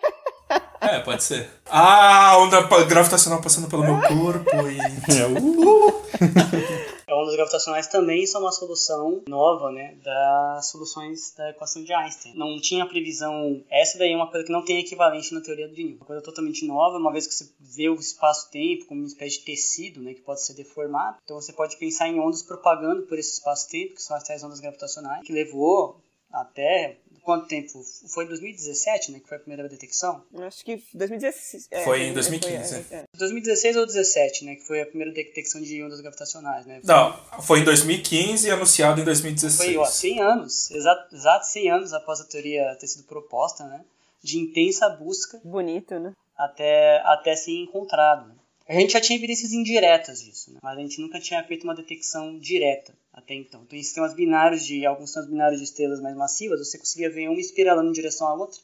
É, 0.91 1.01
pode 1.01 1.23
ser. 1.23 1.49
Ah, 1.67 2.37
onda 2.39 2.63
gravitacional 2.85 3.41
passando 3.41 3.69
pelo 3.69 3.83
meu 3.83 4.01
corpo 4.03 4.69
e. 4.69 4.79
É, 5.15 5.27
uh! 5.27 6.95
ondas 7.25 7.35
gravitacionais 7.35 7.87
também 7.87 8.27
são 8.27 8.43
uma 8.43 8.53
solução 8.53 9.23
nova, 9.27 9.71
né, 9.71 9.97
das 10.03 10.67
soluções 10.71 11.35
da 11.35 11.51
equação 11.51 11.83
de 11.83 11.93
Einstein. 11.93 12.35
Não 12.35 12.61
tinha 12.61 12.87
previsão, 12.87 13.65
essa 13.71 13.99
daí 13.99 14.13
é 14.13 14.17
uma 14.17 14.31
coisa 14.31 14.47
que 14.47 14.53
não 14.53 14.65
tem 14.65 14.79
equivalente 14.79 15.33
na 15.33 15.41
teoria 15.41 15.69
do 15.69 15.75
Newton. 15.75 15.97
Uma 15.97 16.07
coisa 16.07 16.23
totalmente 16.23 16.67
nova, 16.67 16.99
uma 16.99 17.13
vez 17.13 17.27
que 17.27 17.35
você 17.35 17.51
vê 17.59 17.89
o 17.89 17.95
espaço-tempo 17.95 18.87
como 18.87 19.01
uma 19.01 19.07
espécie 19.07 19.39
de 19.39 19.45
tecido, 19.45 20.01
né, 20.03 20.15
que 20.15 20.21
pode 20.21 20.45
ser 20.45 20.55
deformado. 20.55 21.19
Então 21.25 21.41
você 21.41 21.53
pode 21.53 21.77
pensar 21.77 22.09
em 22.09 22.21
ondas 22.21 22.43
propagando 22.43 23.03
por 23.03 23.19
esse 23.19 23.35
espaço-tempo, 23.35 23.95
que 23.95 24.03
são 24.03 24.17
as 24.17 24.25
tais 24.25 24.43
ondas 24.45 24.61
gravitacionais, 24.61 25.27
que 25.27 25.33
levou 25.33 26.01
até 26.33 26.99
quanto 27.25 27.49
tempo? 27.49 27.83
Foi 28.09 28.25
em 28.25 28.29
2017, 28.29 29.13
né? 29.13 29.21
Que 29.21 29.29
foi 29.29 29.39
a 29.39 29.41
primeira 29.41 29.69
detecção? 29.69 30.23
Acho 30.39 30.65
que 30.65 30.83
2016. 30.95 31.69
É, 31.71 31.83
foi 31.83 32.03
em 32.05 32.13
2015. 32.13 32.85
Foi, 32.85 32.97
é, 32.97 33.01
é. 33.01 33.05
2016 33.17 33.77
ou 33.77 33.87
2017, 33.87 34.45
né? 34.45 34.55
Que 34.57 34.67
foi 34.67 34.83
a 34.83 34.87
primeira 34.87 35.13
detecção 35.13 35.61
de 35.61 35.83
ondas 35.83 36.01
gravitacionais, 36.01 36.67
né? 36.67 36.81
Foi... 36.85 36.95
Não, 36.95 37.43
foi 37.43 37.61
em 37.61 37.65
2015 37.65 38.47
e 38.47 38.51
anunciado 38.51 39.01
em 39.01 39.05
2016. 39.05 39.73
Foi, 39.73 39.77
ó, 39.77 39.87
100 39.87 40.21
anos. 40.21 40.71
Exato, 40.71 41.15
exato 41.15 41.47
100 41.47 41.71
anos 41.71 41.93
após 41.93 42.21
a 42.21 42.25
teoria 42.25 42.77
ter 42.79 42.87
sido 42.87 43.05
proposta, 43.05 43.65
né? 43.65 43.81
De 44.23 44.39
intensa 44.39 44.89
busca. 44.89 45.41
Bonito, 45.43 45.99
né? 45.99 46.13
Até, 46.37 47.01
até 47.05 47.35
ser 47.35 47.53
encontrado. 47.53 48.33
A 48.69 48.73
gente 48.75 48.95
já 48.95 49.01
tinha 49.01 49.19
evidências 49.19 49.53
indiretas 49.53 50.23
disso, 50.23 50.53
né? 50.53 50.59
mas 50.63 50.79
a 50.79 50.81
gente 50.81 51.01
nunca 51.01 51.21
tinha 51.21 51.43
feito 51.45 51.65
uma 51.65 51.75
detecção 51.75 52.39
direta 52.39 52.95
até 53.13 53.35
então. 53.35 53.63
Então, 53.63 53.79
em 53.79 53.83
sistemas 53.83 54.15
binários 54.15 54.65
de 54.65 54.87
alguns 54.87 55.11
sistemas 55.11 55.29
binários 55.29 55.61
de 55.61 55.65
estrelas 55.65 56.01
mais 56.01 56.17
massivas, 56.17 56.59
você 56.61 56.79
conseguia 56.79 57.11
ver 57.11 57.29
uma 57.29 57.39
espiralando 57.39 57.91
em 57.91 57.93
direção 57.93 58.27
à 58.27 58.35
outra, 58.35 58.59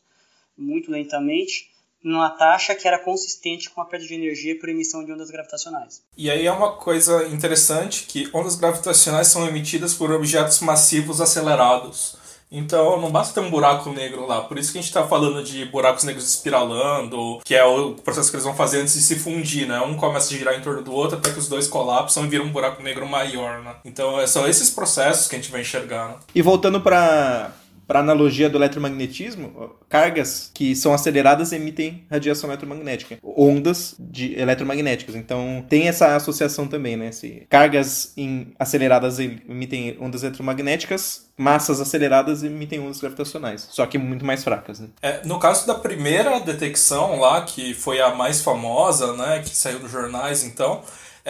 muito 0.56 0.90
lentamente, 0.90 1.70
numa 2.02 2.30
taxa 2.30 2.74
que 2.74 2.88
era 2.88 2.98
consistente 2.98 3.68
com 3.68 3.80
a 3.80 3.84
perda 3.84 4.06
de 4.06 4.14
energia 4.14 4.58
por 4.58 4.68
emissão 4.68 5.04
de 5.04 5.12
ondas 5.12 5.30
gravitacionais. 5.30 6.02
E 6.16 6.30
aí 6.30 6.46
é 6.46 6.52
uma 6.52 6.76
coisa 6.76 7.26
interessante 7.28 8.06
que 8.06 8.28
ondas 8.32 8.56
gravitacionais 8.56 9.28
são 9.28 9.46
emitidas 9.46 9.92
por 9.94 10.10
objetos 10.10 10.60
massivos 10.60 11.20
acelerados. 11.20 12.16
Então 12.50 13.00
não 13.00 13.10
basta 13.10 13.34
ter 13.34 13.46
um 13.46 13.50
buraco 13.50 13.90
negro 13.90 14.26
lá. 14.26 14.40
Por 14.40 14.58
isso 14.58 14.72
que 14.72 14.78
a 14.78 14.80
gente 14.80 14.90
está 14.90 15.06
falando 15.06 15.42
de 15.42 15.64
buracos 15.66 16.04
negros 16.04 16.28
espiralando, 16.28 17.40
que 17.44 17.54
é 17.54 17.64
o 17.64 17.92
processo 17.94 18.30
que 18.30 18.36
eles 18.36 18.44
vão 18.44 18.54
fazer 18.54 18.80
antes 18.80 18.94
de 18.94 19.00
se 19.00 19.16
fundir, 19.16 19.68
né? 19.68 19.80
Um 19.80 19.96
começa 19.96 20.34
a 20.34 20.36
girar 20.36 20.54
em 20.54 20.62
torno 20.62 20.82
do 20.82 20.92
outro 20.92 21.18
até 21.18 21.30
que 21.30 21.38
os 21.38 21.48
dois 21.48 21.68
colapsam 21.68 22.24
e 22.24 22.28
viram 22.28 22.46
um 22.46 22.52
buraco 22.52 22.82
negro 22.82 23.06
maior, 23.06 23.62
né? 23.62 23.74
Então 23.84 24.20
é, 24.20 24.26
são 24.26 24.48
esses 24.48 24.70
processos 24.70 25.28
que 25.28 25.36
a 25.36 25.38
gente 25.38 25.50
vai 25.50 25.60
enxergar. 25.60 26.08
Né? 26.08 26.14
E 26.34 26.42
voltando 26.42 26.80
para 26.80 27.52
para 27.90 27.98
analogia 27.98 28.48
do 28.48 28.56
eletromagnetismo, 28.56 29.74
cargas 29.88 30.48
que 30.54 30.76
são 30.76 30.94
aceleradas 30.94 31.50
emitem 31.50 32.04
radiação 32.08 32.48
eletromagnética, 32.48 33.18
ondas 33.20 33.96
de 33.98 34.38
eletromagnéticas. 34.38 35.16
Então 35.16 35.66
tem 35.68 35.88
essa 35.88 36.14
associação 36.14 36.68
também, 36.68 36.96
né? 36.96 37.10
Se 37.10 37.48
cargas 37.50 38.12
em, 38.16 38.54
aceleradas 38.56 39.18
emitem 39.18 39.96
ondas 40.00 40.22
eletromagnéticas, 40.22 41.32
massas 41.36 41.80
aceleradas 41.80 42.44
emitem 42.44 42.78
ondas 42.78 43.00
gravitacionais, 43.00 43.66
só 43.72 43.84
que 43.86 43.98
muito 43.98 44.24
mais 44.24 44.44
fracas. 44.44 44.78
Né? 44.78 44.86
É, 45.02 45.26
no 45.26 45.40
caso 45.40 45.66
da 45.66 45.74
primeira 45.74 46.38
detecção 46.38 47.18
lá, 47.18 47.42
que 47.42 47.74
foi 47.74 48.00
a 48.00 48.14
mais 48.14 48.40
famosa, 48.40 49.14
né, 49.14 49.42
que 49.44 49.56
saiu 49.56 49.80
nos 49.80 49.90
jornais, 49.90 50.44
então 50.44 50.80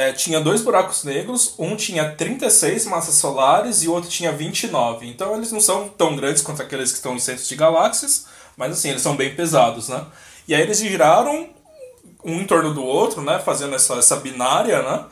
é, 0.01 0.15
tinha 0.15 0.41
dois 0.41 0.63
buracos 0.63 1.05
negros, 1.05 1.55
um 1.59 1.77
tinha 1.77 2.11
36 2.13 2.87
massas 2.87 3.17
solares 3.17 3.83
e 3.83 3.89
o 3.89 3.93
outro 3.93 4.09
tinha 4.09 4.33
29. 4.33 5.07
Então 5.07 5.37
eles 5.37 5.53
não 5.53 5.61
são 5.61 5.91
tão 5.91 6.17
grandes 6.17 6.41
quanto 6.41 6.63
aqueles 6.63 6.91
que 6.91 6.97
estão 6.97 7.15
em 7.15 7.19
centros 7.19 7.47
de 7.47 7.55
galáxias, 7.55 8.25
mas 8.57 8.73
assim, 8.73 8.89
eles 8.89 9.03
são 9.03 9.15
bem 9.15 9.35
pesados, 9.35 9.91
né? 9.91 10.07
E 10.49 10.55
aí 10.55 10.63
eles 10.63 10.79
giraram 10.79 11.51
um 12.25 12.41
em 12.41 12.47
torno 12.47 12.73
do 12.73 12.83
outro, 12.83 13.21
né, 13.21 13.39
fazendo 13.45 13.75
essa, 13.75 13.93
essa 13.97 14.17
binária, 14.17 14.83
né? 14.83 15.05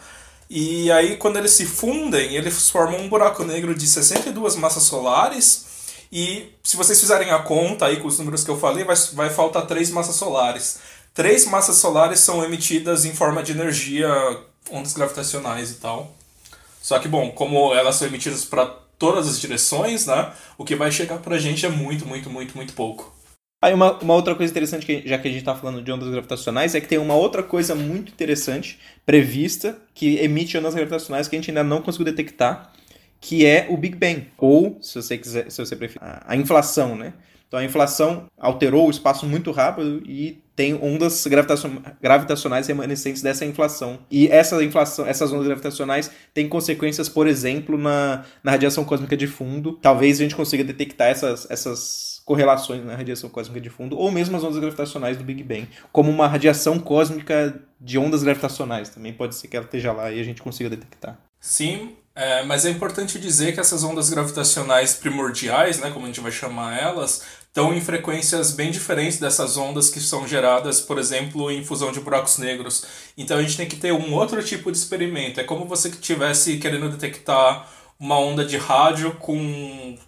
E 0.48 0.90
aí 0.90 1.18
quando 1.18 1.36
eles 1.36 1.50
se 1.50 1.66
fundem, 1.66 2.34
eles 2.34 2.70
formam 2.70 2.98
um 2.98 3.10
buraco 3.10 3.44
negro 3.44 3.74
de 3.74 3.86
62 3.86 4.56
massas 4.56 4.84
solares 4.84 5.66
e 6.10 6.50
se 6.64 6.78
vocês 6.78 6.98
fizerem 6.98 7.30
a 7.30 7.40
conta 7.40 7.84
aí 7.84 7.98
com 8.00 8.08
os 8.08 8.18
números 8.18 8.42
que 8.42 8.50
eu 8.50 8.58
falei, 8.58 8.84
vai, 8.84 8.96
vai 9.12 9.28
faltar 9.28 9.66
três 9.66 9.90
massas 9.90 10.16
solares. 10.16 10.78
Três 11.12 11.44
massas 11.44 11.76
solares 11.76 12.20
são 12.20 12.42
emitidas 12.42 13.04
em 13.04 13.12
forma 13.12 13.42
de 13.42 13.52
energia 13.52 14.08
ondas 14.70 14.92
gravitacionais 14.92 15.70
e 15.70 15.74
tal. 15.74 16.14
Só 16.80 16.98
que, 16.98 17.08
bom, 17.08 17.30
como 17.30 17.74
elas 17.74 17.96
são 17.96 18.08
emitidas 18.08 18.44
para 18.44 18.66
todas 18.98 19.28
as 19.28 19.40
direções, 19.40 20.06
né? 20.06 20.32
O 20.56 20.64
que 20.64 20.74
vai 20.74 20.90
chegar 20.90 21.18
para 21.18 21.36
a 21.36 21.38
gente 21.38 21.64
é 21.64 21.68
muito, 21.68 22.06
muito, 22.06 22.28
muito, 22.28 22.56
muito 22.56 22.72
pouco. 22.72 23.16
Aí 23.60 23.74
uma, 23.74 23.92
uma 23.98 24.14
outra 24.14 24.34
coisa 24.36 24.52
interessante, 24.52 24.86
que, 24.86 25.02
já 25.06 25.18
que 25.18 25.26
a 25.26 25.30
gente 25.30 25.40
está 25.40 25.54
falando 25.54 25.82
de 25.82 25.90
ondas 25.90 26.08
gravitacionais, 26.08 26.74
é 26.74 26.80
que 26.80 26.86
tem 26.86 26.98
uma 26.98 27.14
outra 27.14 27.42
coisa 27.42 27.74
muito 27.74 28.12
interessante 28.12 28.78
prevista 29.04 29.76
que 29.94 30.16
emite 30.18 30.56
ondas 30.56 30.74
gravitacionais 30.74 31.26
que 31.26 31.34
a 31.34 31.38
gente 31.38 31.50
ainda 31.50 31.64
não 31.64 31.82
conseguiu 31.82 32.04
detectar, 32.04 32.72
que 33.20 33.44
é 33.44 33.66
o 33.68 33.76
Big 33.76 33.96
Bang. 33.96 34.28
Ou, 34.38 34.78
se 34.80 34.94
você 34.94 35.18
quiser, 35.18 35.50
se 35.50 35.58
você 35.58 35.74
preferir, 35.74 36.02
a, 36.02 36.32
a 36.32 36.36
inflação, 36.36 36.94
né? 36.94 37.14
Então 37.48 37.58
a 37.58 37.64
inflação 37.64 38.26
alterou 38.38 38.86
o 38.86 38.90
espaço 38.90 39.26
muito 39.26 39.50
rápido 39.50 40.02
e 40.06 40.42
tem 40.54 40.74
ondas 40.74 41.24
gravitacionais 42.00 42.66
remanescentes 42.66 43.22
dessa 43.22 43.44
inflação. 43.46 44.00
E 44.10 44.26
essa 44.26 44.62
inflação, 44.62 45.06
essas 45.06 45.32
ondas 45.32 45.46
gravitacionais 45.46 46.10
têm 46.34 46.48
consequências, 46.48 47.08
por 47.08 47.26
exemplo, 47.26 47.78
na, 47.78 48.24
na 48.42 48.50
radiação 48.50 48.84
cósmica 48.84 49.16
de 49.16 49.28
fundo. 49.28 49.78
Talvez 49.80 50.18
a 50.18 50.24
gente 50.24 50.34
consiga 50.34 50.64
detectar 50.64 51.08
essas, 51.08 51.48
essas 51.48 52.20
correlações 52.24 52.84
na 52.84 52.94
radiação 52.94 53.30
cósmica 53.30 53.60
de 53.60 53.70
fundo, 53.70 53.96
ou 53.96 54.10
mesmo 54.10 54.36
as 54.36 54.44
ondas 54.44 54.58
gravitacionais 54.58 55.16
do 55.16 55.24
Big 55.24 55.42
Bang, 55.42 55.68
como 55.90 56.10
uma 56.10 56.26
radiação 56.26 56.78
cósmica 56.78 57.58
de 57.80 57.96
ondas 57.96 58.22
gravitacionais. 58.22 58.90
Também 58.90 59.14
pode 59.14 59.34
ser 59.36 59.48
que 59.48 59.56
ela 59.56 59.64
esteja 59.64 59.92
lá 59.92 60.10
e 60.10 60.20
a 60.20 60.24
gente 60.24 60.42
consiga 60.42 60.68
detectar. 60.68 61.16
Sim, 61.40 61.96
é, 62.14 62.42
mas 62.42 62.64
é 62.64 62.70
importante 62.70 63.16
dizer 63.18 63.52
que 63.52 63.60
essas 63.60 63.84
ondas 63.84 64.10
gravitacionais 64.10 64.92
primordiais, 64.92 65.78
né, 65.78 65.88
como 65.90 66.04
a 66.04 66.08
gente 66.08 66.20
vai 66.20 66.32
chamar 66.32 66.76
elas, 66.76 67.22
estão 67.48 67.74
em 67.74 67.80
frequências 67.80 68.52
bem 68.52 68.70
diferentes 68.70 69.18
dessas 69.18 69.56
ondas 69.56 69.90
que 69.90 70.00
são 70.00 70.28
geradas, 70.28 70.80
por 70.80 70.98
exemplo, 70.98 71.50
em 71.50 71.64
fusão 71.64 71.90
de 71.90 72.00
buracos 72.00 72.38
negros. 72.38 72.84
Então 73.16 73.36
a 73.36 73.42
gente 73.42 73.56
tem 73.56 73.68
que 73.68 73.76
ter 73.76 73.92
um 73.92 74.14
outro 74.14 74.42
tipo 74.42 74.70
de 74.70 74.78
experimento. 74.78 75.40
É 75.40 75.44
como 75.44 75.64
você 75.64 75.90
que 75.90 75.96
estivesse 75.96 76.58
querendo 76.58 76.88
detectar 76.88 77.68
uma 78.00 78.16
onda 78.16 78.44
de 78.44 78.56
rádio 78.56 79.12
com 79.14 79.36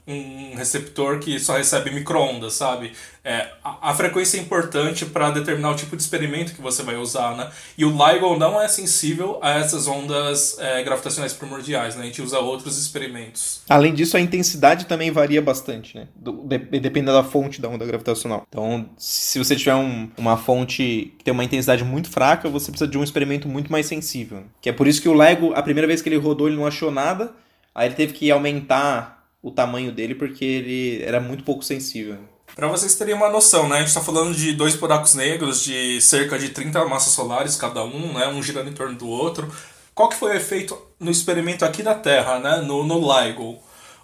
um 0.07 0.55
receptor 0.55 1.19
que 1.19 1.41
só 1.41 1.57
recebe 1.57 1.91
microondas, 1.91 2.53
sabe? 2.53 2.93
É, 3.25 3.49
a, 3.65 3.91
a 3.91 3.95
frequência 3.95 4.39
é 4.39 4.41
importante 4.41 5.05
para 5.05 5.31
determinar 5.31 5.71
o 5.71 5.75
tipo 5.75 5.97
de 5.97 6.03
experimento 6.03 6.55
que 6.55 6.63
você 6.63 6.85
vai 6.85 6.95
usar, 6.97 7.37
né? 7.37 7.51
E 7.77 7.85
o 7.85 7.91
LIGO 7.91 8.39
não 8.39 8.61
é 8.61 8.69
sensível 8.69 9.41
a 9.43 9.59
essas 9.59 9.89
ondas 9.89 10.57
é, 10.61 10.85
gravitacionais 10.85 11.33
primordiais, 11.33 11.97
né? 11.97 12.03
A 12.03 12.07
gente 12.07 12.23
usa 12.23 12.39
outros 12.39 12.79
experimentos. 12.79 13.63
Além 13.69 13.93
disso, 13.93 14.17
a 14.17 14.21
intensidade 14.21 14.87
também 14.87 15.11
varia 15.11 15.43
bastante, 15.43 15.97
né? 15.97 16.07
Do, 16.15 16.45
de, 16.45 16.59
dependendo 16.59 17.15
da 17.15 17.25
fonte 17.25 17.61
da 17.61 17.69
onda 17.69 17.85
gravitacional. 17.85 18.47
Então, 18.49 18.89
se 18.97 19.37
você 19.37 19.57
tiver 19.57 19.75
um, 19.75 20.09
uma 20.17 20.37
fonte 20.37 21.13
que 21.19 21.25
tem 21.25 21.35
uma 21.35 21.45
intensidade 21.45 21.83
muito 21.83 22.09
fraca, 22.09 22.49
você 22.49 22.71
precisa 22.71 22.89
de 22.89 22.97
um 22.97 23.03
experimento 23.03 23.49
muito 23.49 23.73
mais 23.73 23.87
sensível. 23.87 24.45
Que 24.61 24.69
é 24.69 24.73
por 24.73 24.87
isso 24.87 25.03
que 25.03 25.09
o 25.09 25.23
LIGO, 25.23 25.55
a 25.55 25.63
primeira 25.63 25.89
vez 25.89 26.01
que 26.01 26.09
ele 26.09 26.17
rodou, 26.17 26.47
ele 26.47 26.57
não 26.57 26.67
achou 26.67 26.93
nada, 26.93 27.35
Aí 27.75 27.89
ele 27.89 27.95
teve 27.95 28.13
que 28.13 28.31
aumentar 28.31 29.29
o 29.43 29.51
tamanho 29.51 29.93
dele 29.93 30.15
porque 30.15 30.45
ele 30.45 31.03
era 31.03 31.21
muito 31.21 31.45
pouco 31.45 31.63
sensível. 31.63 32.19
Para 32.55 32.69
vocês 32.69 32.95
terem 32.95 33.15
uma 33.15 33.31
noção, 33.31 33.69
né? 33.69 33.77
A 33.77 33.79
gente 33.79 33.89
está 33.89 34.01
falando 34.01 34.35
de 34.35 34.53
dois 34.53 34.75
buracos 34.75 35.15
negros 35.15 35.63
de 35.63 36.01
cerca 36.01 36.39
de 36.39 36.51
30 36.51 36.85
massas 36.87 37.13
solares 37.13 37.57
cada 37.57 37.85
um, 37.85 38.15
né? 38.15 38.29
Um 38.29 38.43
girando 38.43 38.69
em 38.69 38.75
torno 38.75 38.97
do 38.97 39.09
outro. 39.09 39.51
Qual 39.95 40.09
que 40.09 40.17
foi 40.17 40.33
o 40.33 40.37
efeito 40.37 40.77
no 40.99 41.11
experimento 41.11 41.65
aqui 41.65 41.83
da 41.83 41.95
Terra, 41.95 42.39
né? 42.39 42.57
No, 42.57 42.85
no 42.85 42.99
LIGO? 42.99 43.59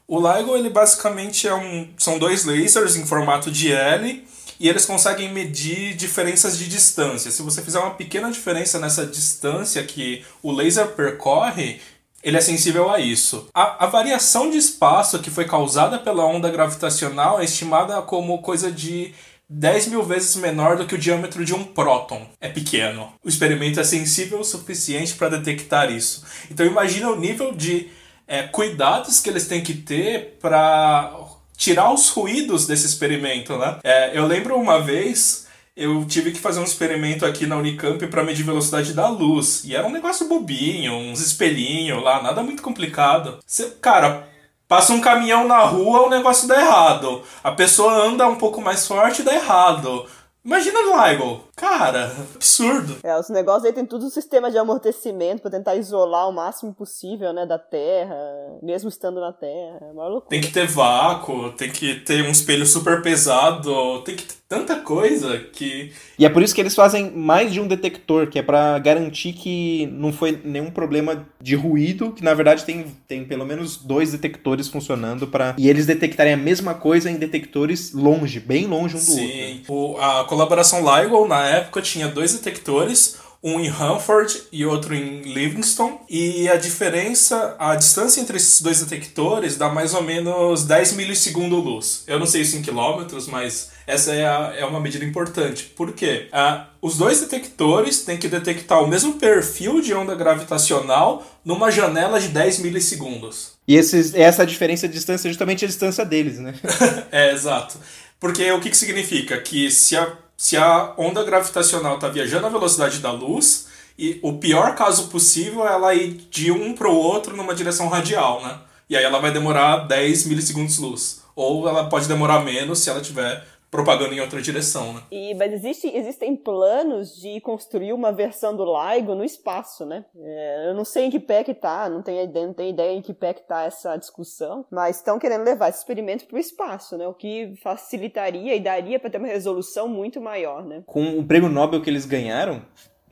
O 0.09 0.21
LIGO, 0.21 0.57
ele 0.57 0.71
basicamente 0.71 1.49
é 1.49 1.55
um, 1.55 1.89
são 1.99 2.19
dois 2.19 2.45
lasers 2.45 2.97
em 2.97 3.05
formato 3.05 3.51
de 3.51 3.73
L 3.73 4.25
e 4.59 4.69
eles 4.69 4.87
conseguem 4.87 5.33
medir 5.33 5.95
diferenças 5.95 6.57
de 6.57 6.69
distância. 6.69 7.31
Se 7.31 7.43
você 7.43 7.61
fizer 7.61 7.79
uma 7.79 7.95
pequena 7.95 8.31
diferença 8.31 8.79
nessa 8.79 9.05
distância 9.05 9.83
que 9.83 10.25
o 10.43 10.53
laser 10.53 10.89
percorre, 10.89 11.81
ele 12.23 12.37
é 12.37 12.41
sensível 12.41 12.91
a 12.91 12.99
isso. 12.99 13.49
A, 13.55 13.85
a, 13.85 13.87
variação 13.87 14.51
de 14.51 14.57
espaço 14.57 15.21
que 15.21 15.31
foi 15.31 15.45
causada 15.45 15.99
pela 15.99 16.25
onda 16.25 16.51
gravitacional 16.51 17.41
é 17.41 17.45
estimada 17.45 18.01
como 18.03 18.43
coisa 18.43 18.71
de 18.71 19.14
10 19.49 19.89
mil 19.89 20.03
vezes 20.03 20.35
menor 20.37 20.77
do 20.77 20.87
que 20.87 20.95
o 20.95 20.99
diâmetro 20.99 21.45
de 21.45 21.55
um 21.55 21.62
próton. 21.62 22.27
É 22.41 22.49
pequeno. 22.49 23.12
O 23.25 23.29
experimento 23.29 23.79
é 23.79 23.85
sensível 23.85 24.41
o 24.41 24.45
suficiente 24.45 25.14
para 25.14 25.37
detectar 25.37 25.91
isso. 25.91 26.25
Então 26.51 26.67
imagina 26.67 27.11
o 27.11 27.19
nível 27.19 27.53
de 27.53 27.89
é, 28.27 28.43
cuidados 28.43 29.21
que 29.21 29.31
eles 29.31 29.47
têm 29.47 29.62
que 29.62 29.75
ter 29.75 30.37
para 30.41 31.17
tirar 31.57 31.93
os 31.93 32.09
ruídos 32.09 32.67
desse 32.67 32.87
experimento, 32.87 33.57
né? 33.57 33.79
É, 33.85 34.19
eu 34.19 34.27
lembro 34.27 34.57
uma 34.57 34.81
vez 34.81 35.45
eu 35.77 36.05
tive 36.07 36.33
que 36.33 36.39
fazer 36.39 36.61
um 36.61 36.64
experimento 36.64 37.27
aqui 37.27 37.47
na 37.47 37.57
Unicamp 37.57 38.07
para 38.07 38.24
medir 38.24 38.45
velocidade 38.45 38.95
da 38.95 39.09
luz. 39.09 39.62
E 39.64 39.74
era 39.77 39.87
um 39.87 39.93
negócio 39.93 40.29
bobinho, 40.29 40.95
uns 40.95 41.20
espelhinhos 41.20 42.03
lá, 42.03 42.22
nada 42.22 42.43
muito 42.43 42.62
complicado. 42.62 43.39
Cê, 43.47 43.70
cara, 43.81 44.27
Passa 44.68 44.93
um 44.93 45.01
caminhão 45.01 45.47
na 45.47 45.61
rua, 45.61 46.07
o 46.07 46.11
negócio 46.11 46.49
dá 46.49 46.61
errado. 46.61 47.22
A 47.43 47.53
pessoa 47.53 47.93
anda 47.93 48.27
um 48.27 48.35
pouco 48.35 48.61
mais 48.61 48.87
forte, 48.87 49.22
dá 49.22 49.33
errado. 49.33 50.07
Imagina 50.45 50.81
o 50.81 51.07
LIGO. 51.07 51.45
Cara, 51.57 52.12
absurdo. 52.34 52.98
É, 53.02 53.18
os 53.18 53.30
negócios 53.30 53.64
aí 53.64 53.72
tem 53.72 53.86
tudo 53.86 54.04
um 54.04 54.11
sistema 54.11 54.50
de 54.50 54.59
amortecimento 54.59 55.40
para 55.40 55.50
tentar 55.50 55.74
isolar 55.74 56.28
o 56.28 56.32
máximo 56.32 56.74
possível, 56.74 57.32
né, 57.32 57.46
da 57.46 57.59
Terra, 57.59 58.14
mesmo 58.62 58.90
estando 58.90 59.20
na 59.20 59.32
Terra. 59.32 59.78
É 59.80 59.92
uma 59.92 60.07
loucura. 60.07 60.28
Tem 60.28 60.40
que 60.42 60.52
ter 60.52 60.66
vácuo, 60.66 61.52
tem 61.52 61.70
que 61.70 61.94
ter 62.00 62.22
um 62.22 62.30
espelho 62.30 62.66
super 62.66 63.00
pesado, 63.00 64.02
tem 64.02 64.14
que 64.14 64.24
ter 64.24 64.36
tanta 64.48 64.76
coisa 64.76 65.38
que. 65.38 65.92
E 66.18 66.24
é 66.24 66.28
por 66.28 66.42
isso 66.42 66.54
que 66.54 66.61
eles 66.61 66.74
fazem 66.74 67.11
mais 67.11 67.52
de 67.52 67.61
um 67.61 67.66
detector, 67.66 68.28
que 68.28 68.38
é 68.38 68.42
para 68.42 68.78
garantir 68.78 69.32
que 69.32 69.86
não 69.86 70.12
foi 70.12 70.40
nenhum 70.44 70.70
problema 70.70 71.26
de 71.40 71.57
ruído, 71.57 72.12
que 72.12 72.22
na 72.22 72.32
verdade 72.32 72.64
tem, 72.64 72.86
tem 73.09 73.24
pelo 73.24 73.44
menos 73.44 73.76
dois 73.76 74.12
detectores 74.12 74.68
funcionando 74.68 75.26
para 75.26 75.54
E 75.59 75.68
eles 75.68 75.86
detectarem 75.86 76.32
a 76.32 76.36
mesma 76.36 76.74
coisa 76.74 77.11
em 77.11 77.16
detectores 77.16 77.92
longe, 77.92 78.40
bem 78.40 78.66
longe 78.66 78.96
um 78.96 78.98
do 78.98 79.04
Sim. 79.04 79.62
outro. 79.66 79.96
Sim. 79.96 80.00
A 80.00 80.24
colaboração 80.24 80.80
LIGO, 80.80 81.26
na 81.26 81.45
época, 81.49 81.82
tinha 81.82 82.09
dois 82.09 82.32
detectores 82.32 83.16
um 83.47 83.61
em 83.61 83.68
Hanford 83.68 84.42
e 84.51 84.66
outro 84.66 84.92
em 84.92 85.22
Livingston. 85.22 86.05
E 86.11 86.49
a 86.49 86.57
diferença, 86.57 87.55
a 87.59 87.76
distância 87.76 88.20
entre 88.20 88.36
esses 88.36 88.61
dois 88.61 88.80
detectores 88.80 89.57
dá 89.57 89.68
mais 89.68 89.94
ou 89.94 90.03
menos 90.03 90.64
10 90.64 90.94
milissegundos 90.94 91.64
luz. 91.64 92.05
Eu 92.09 92.18
não 92.18 92.26
sei 92.26 92.42
isso 92.42 92.57
em 92.57 92.62
quilômetros, 92.62 93.28
mas 93.28 93.70
essa 93.86 94.12
é, 94.12 94.26
a, 94.26 94.53
é 94.59 94.64
uma 94.64 94.80
medida 94.80 95.05
importante. 95.05 95.64
Por 95.76 95.92
quê? 95.92 96.28
Ah, 96.32 96.66
os 96.82 96.99
dois 96.99 97.20
detectores 97.20 98.03
têm 98.03 98.18
que 98.18 98.26
detectar 98.26 98.82
o 98.82 98.88
mesmo 98.88 99.14
perfil 99.14 99.80
de 99.80 99.94
onda 99.94 100.16
gravitacional 100.16 101.24
numa 101.44 101.70
janela 101.70 102.18
de 102.20 102.28
10 102.28 102.59
milissegundos. 102.59 103.53
E 103.68 103.76
esses, 103.76 104.12
essa 104.12 104.44
diferença 104.44 104.88
de 104.88 104.94
distância 104.94 105.28
é 105.28 105.30
justamente 105.30 105.64
a 105.64 105.68
distância 105.68 106.05
deles, 106.05 106.40
né? 106.40 106.55
é, 107.12 107.32
exato. 107.32 107.78
Porque 108.18 108.51
o 108.51 108.61
que, 108.61 108.70
que 108.70 108.76
significa? 108.76 109.38
Que 109.40 109.70
se 109.70 109.97
a 109.97 110.16
se 110.37 110.57
a 110.57 110.93
onda 110.97 111.24
gravitacional 111.24 111.95
está 111.95 112.09
viajando 112.09 112.47
à 112.47 112.51
velocidade 112.51 112.99
da 112.99 113.11
luz, 113.11 113.68
e 113.99 114.20
o 114.22 114.34
pior 114.34 114.74
caso 114.74 115.09
possível 115.09 115.66
é 115.66 115.72
ela 115.72 115.95
ir 115.95 116.26
de 116.30 116.51
um 116.53 116.74
para 116.74 116.89
o 116.89 116.95
outro 116.97 117.37
numa 117.37 117.55
direção 117.55 117.89
radial, 117.89 118.43
né? 118.43 118.59
E 118.89 118.97
aí 118.97 119.03
ela 119.03 119.18
vai 119.18 119.32
demorar 119.32 119.87
10 119.87 120.26
milissegundos 120.26 120.78
luz. 120.78 121.22
Ou 121.34 121.68
ela 121.68 121.89
pode 121.89 122.07
demorar 122.07 122.45
menos 122.45 122.80
se 122.80 122.91
ela 122.91 123.01
tiver 123.01 123.47
propagando 123.71 124.14
em 124.14 124.21
outra 124.21 124.41
direção, 124.41 124.93
né? 124.95 125.03
E, 125.11 125.35
mas 125.35 125.53
existe, 125.53 125.89
existem 125.89 126.37
planos 126.37 127.17
de 127.17 127.41
construir 127.41 127.93
uma 127.93 128.12
versão 128.12 128.57
do 128.57 128.64
LIGO 128.64 129.14
no 129.14 129.25
espaço, 129.25 129.85
né? 129.85 130.05
É, 130.17 130.69
eu 130.71 130.75
não 130.75 130.85
sei 130.85 131.05
em 131.05 131.11
que 131.11 131.21
pé 131.21 131.43
que 131.45 131.55
tá, 131.55 131.89
não 131.89 132.03
tenho, 132.03 132.23
ideia, 132.23 132.47
não 132.47 132.55
tenho 132.55 132.71
ideia 132.71 132.97
em 132.97 133.03
que 133.03 133.12
pé 133.12 133.35
que 133.35 133.47
tá 133.47 133.64
essa 133.64 133.97
discussão, 133.97 134.64
mas 134.71 134.97
estão 134.97 135.19
querendo 135.19 135.45
levar 135.45 135.69
esse 135.69 135.79
experimento 135.79 136.27
para 136.27 136.37
o 136.37 136.41
espaço, 136.41 136.97
né? 136.97 137.07
O 137.07 137.14
que 137.14 137.55
facilitaria 137.62 138.55
e 138.55 138.61
daria 138.61 138.99
para 138.99 139.11
ter 139.11 139.19
uma 139.19 139.29
resolução 139.29 139.89
muito 139.89 140.21
maior, 140.21 140.64
né? 140.64 140.83
Com 140.87 141.19
o 141.19 141.27
prêmio 141.27 141.49
Nobel 141.49 141.83
que 141.83 141.91
eles 141.91 142.07
ganharam, 142.07 142.62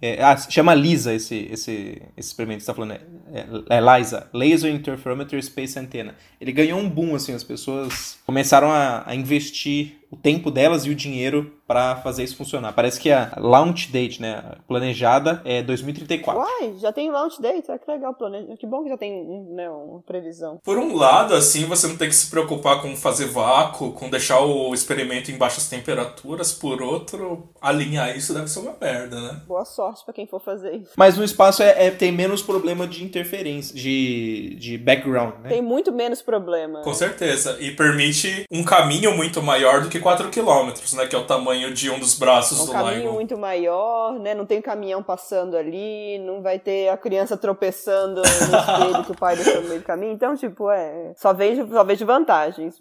é, 0.05 0.23
ah, 0.23 0.37
chama 0.37 0.75
LISA 0.75 1.15
esse, 1.15 1.49
esse, 1.51 2.03
esse 2.15 2.29
experimento 2.29 2.59
que 2.59 2.65
você 2.65 2.71
está 2.71 2.75
falando. 2.75 3.01
É, 3.33 3.75
é, 3.75 3.79
é 3.79 3.81
LISA, 3.81 4.29
Laser 4.35 4.71
Interferometer 4.71 5.43
Space 5.43 5.79
Antenna. 5.79 6.15
Ele 6.39 6.53
ganhou 6.53 6.79
um 6.79 6.91
boom, 6.91 7.15
assim, 7.15 7.33
as 7.33 7.43
pessoas 7.43 8.19
começaram 8.27 8.71
a, 8.71 9.03
a 9.07 9.15
investir 9.15 10.04
o 10.15 10.17
tempo 10.17 10.51
delas 10.51 10.87
e 10.87 10.91
o 10.91 10.95
dinheiro 10.95 11.53
para 11.67 11.97
fazer 11.97 12.25
isso 12.25 12.37
funcionar. 12.37 12.73
Parece 12.73 13.01
que 13.01 13.11
a 13.11 13.33
launch 13.37 13.91
date, 13.91 14.21
né, 14.21 14.43
planejada 14.69 15.41
é 15.45 15.62
2034. 15.62 16.41
Uai, 16.41 16.75
já 16.79 16.93
tem 16.93 17.11
launch 17.11 17.41
date, 17.41 17.71
é 17.71 17.79
que 17.79 17.91
legal, 17.91 18.15
planeja. 18.15 18.57
Que 18.57 18.67
bom 18.67 18.83
que 18.83 18.91
já 18.91 18.97
tem 18.97 19.25
né, 19.51 19.69
uma 19.69 20.01
previsão. 20.03 20.61
Por 20.62 20.79
um 20.79 20.95
lado, 20.95 21.35
assim, 21.35 21.65
você 21.65 21.87
não 21.87 21.97
tem 21.97 22.09
que 22.09 22.15
se 22.15 22.31
preocupar 22.31 22.81
com 22.81 22.95
fazer 22.97 23.27
vácuo, 23.27 23.93
com 23.93 24.11
deixar 24.11 24.41
o 24.41 24.73
experimento 24.75 25.31
em 25.31 25.39
baixas 25.39 25.69
temperaturas. 25.69 26.53
Por 26.53 26.83
outro, 26.83 27.49
alinhar 27.61 28.17
isso 28.17 28.35
deve 28.35 28.49
ser 28.49 28.61
uma 28.61 28.77
merda, 28.81 29.21
né? 29.21 29.41
Boa 29.47 29.65
sorte 29.65 30.05
para 30.05 30.15
quem 30.15 30.27
for 30.27 30.41
fazer 30.41 30.77
isso. 30.77 30.93
Mas 30.97 31.17
no 31.17 31.25
espaço 31.25 31.62
é, 31.62 31.87
é, 31.87 31.91
tem 31.91 32.12
menos 32.12 32.43
problema 32.43 32.87
de 32.87 33.03
interferência, 33.03 33.75
de, 33.75 34.57
de 34.61 34.77
background, 34.77 35.35
né? 35.43 35.49
Tem 35.49 35.62
muito 35.62 35.91
menos 35.91 36.21
problema. 36.21 36.83
Com 36.83 36.95
certeza. 36.95 37.57
E 37.59 37.71
permite 37.71 38.45
um 38.51 38.62
caminho 38.62 39.17
muito 39.17 39.43
maior 39.43 39.83
do 39.83 39.89
que 39.89 39.99
4 40.05 40.29
km, 40.29 40.71
né? 40.97 41.07
Que 41.07 41.17
é 41.17 41.19
o 41.19 41.25
tamanho 41.25 41.73
de 41.73 41.91
um 41.91 41.99
dos 41.99 42.19
braços 42.19 42.61
um 42.61 42.67
do 42.67 42.73
caminho 42.73 43.05
lago. 43.05 43.15
muito 43.15 43.39
maior, 43.39 44.19
né? 44.21 44.35
Não 44.35 44.45
tem 44.45 44.61
caminhão 44.61 45.03
passando 45.03 45.57
ali, 45.57 46.19
não 46.19 46.43
vai 46.43 46.59
ter 46.59 46.91
a 46.91 46.97
criança 46.99 47.39
tropeçando 47.39 48.21
no 48.21 48.23
espelho 48.23 49.05
que 49.05 49.13
o 49.13 49.17
pai 49.17 49.35
deixou 49.35 49.63
no 49.63 49.69
meio 49.69 49.81
do 49.81 49.87
caminho. 49.87 50.13
Então, 50.13 50.37
tipo, 50.37 50.71
é. 50.71 51.15
Só 51.17 51.33
vejo, 51.33 51.67
só 51.71 51.83
vejo 51.83 52.05
vantagens. 52.05 52.75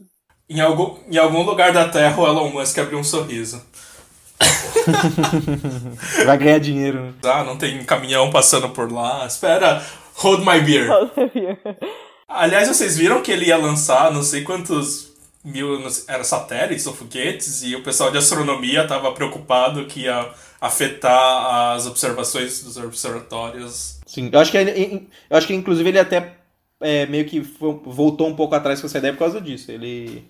Em 0.49 0.59
algum, 0.59 0.97
em 1.09 1.17
algum 1.17 1.43
lugar 1.43 1.71
da 1.71 1.87
Terra, 1.87 2.21
o 2.21 2.27
Elon 2.27 2.49
Musk 2.49 2.77
abriu 2.77 2.99
um 2.99 3.03
sorriso. 3.03 3.63
vai 6.25 6.37
ganhar 6.37 6.59
dinheiro. 6.59 6.99
Né? 7.03 7.13
Ah, 7.23 7.45
não 7.45 7.57
tem 7.57 7.81
caminhão 7.85 8.29
passando 8.29 8.67
por 8.69 8.91
lá. 8.91 9.25
Espera, 9.25 9.81
hold 10.15 10.41
my 10.41 10.59
beer. 10.59 10.89
Hold 10.89 11.11
my 11.15 11.29
beer. 11.33 11.57
Aliás, 12.27 12.67
vocês 12.67 12.97
viram 12.97 13.21
que 13.21 13.31
ele 13.31 13.45
ia 13.45 13.57
lançar 13.57 14.11
não 14.11 14.23
sei 14.23 14.43
quantos 14.43 15.12
mil 15.43 15.79
era 16.07 16.23
satélites 16.23 16.87
ou 16.87 16.93
foguetes 16.93 17.63
e 17.63 17.75
o 17.75 17.83
pessoal 17.83 18.11
de 18.11 18.17
astronomia 18.17 18.83
estava 18.83 19.11
preocupado 19.11 19.85
que 19.85 20.01
ia 20.01 20.29
afetar 20.61 21.75
as 21.75 21.85
observações 21.85 22.63
dos 22.63 22.77
observatórios. 22.77 23.99
Sim, 24.05 24.29
eu 24.31 24.39
acho 24.39 24.51
que 24.51 24.57
eu 24.57 25.37
acho 25.37 25.47
que 25.47 25.53
inclusive 25.53 25.89
ele 25.89 25.99
até 25.99 26.35
é, 26.79 27.05
meio 27.05 27.25
que 27.25 27.39
voltou 27.39 28.27
um 28.27 28.35
pouco 28.35 28.55
atrás 28.55 28.79
com 28.79 28.87
essa 28.87 28.97
ideia 28.97 29.13
por 29.13 29.19
causa 29.19 29.41
disso. 29.41 29.71
Ele 29.71 30.25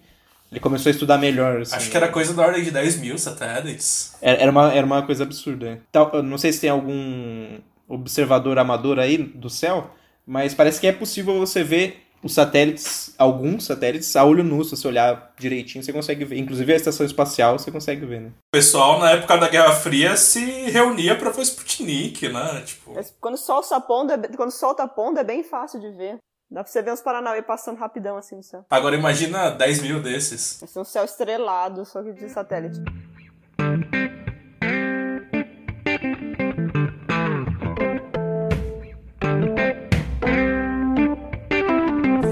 ele 0.54 0.60
começou 0.60 0.92
a 0.92 0.94
estudar 0.94 1.18
melhor. 1.18 1.62
Assim. 1.62 1.76
Acho 1.76 1.90
que 1.90 1.98
era 1.98 2.08
coisa 2.10 2.32
da 2.32 2.46
ordem 2.46 2.64
de 2.64 2.70
10 2.70 3.00
mil 3.00 3.18
satélites. 3.18 4.14
Era, 4.22 4.40
era, 4.40 4.52
uma, 4.52 4.72
era 4.72 4.86
uma 4.86 5.02
coisa 5.02 5.24
absurda. 5.24 5.82
Então, 5.90 6.22
não 6.22 6.38
sei 6.38 6.54
se 6.54 6.62
tem 6.62 6.70
algum 6.70 7.58
observador 7.88 8.60
amador 8.60 9.00
aí 9.00 9.18
do 9.18 9.50
céu, 9.50 9.90
mas 10.28 10.54
parece 10.54 10.80
que 10.80 10.86
é 10.86 10.92
possível 10.92 11.40
você 11.40 11.64
ver 11.64 12.04
os 12.24 12.34
satélites, 12.34 13.14
alguns 13.18 13.66
satélites, 13.66 14.16
a 14.16 14.24
olho 14.24 14.44
nu, 14.44 14.64
se 14.64 14.72
você 14.72 14.88
olhar 14.88 15.34
direitinho, 15.38 15.84
você 15.84 15.92
consegue 15.92 16.24
ver. 16.24 16.38
Inclusive 16.38 16.74
a 16.74 16.76
estação 16.76 17.06
espacial, 17.06 17.60
você 17.60 17.70
consegue 17.70 18.06
ver, 18.06 18.22
né? 18.22 18.30
O 18.30 18.52
pessoal, 18.52 19.00
na 19.00 19.12
época 19.12 19.38
da 19.38 19.50
Guerra 19.50 19.74
Fria, 19.74 20.16
se 20.16 20.40
reunia 20.70 21.18
pra 21.18 21.30
ver 21.30 21.40
o 21.40 21.44
Sputnik, 21.44 22.30
né? 22.30 22.62
Tipo... 22.66 22.94
Mas 22.94 23.14
quando 23.20 23.38
solta 23.38 23.76
a 23.76 23.82
ponta, 23.82 24.18
quando 24.36 24.52
solta 24.52 24.84
a 24.84 24.88
ponta 24.88 25.22
é 25.22 25.24
bem 25.24 25.44
fácil 25.44 25.80
de 25.80 25.92
ver. 25.92 26.18
Dá 26.50 26.64
pra 26.64 26.72
você 26.72 26.84
ver 26.84 26.94
uns 26.94 27.02
Paranauê 27.02 27.42
passando 27.42 27.80
rapidão 27.80 28.16
assim 28.16 28.36
no 28.36 28.44
céu. 28.44 28.64
Agora 28.70 28.96
imagina 28.96 29.50
10 29.50 29.82
mil 29.82 30.02
desses. 30.02 30.62
Esse 30.62 30.78
é 30.78 30.82
um 30.82 30.86
céu 30.86 31.04
estrelado, 31.04 31.84
só 31.84 32.04
que 32.04 32.14
de 32.14 32.30
satélite. 32.30 32.80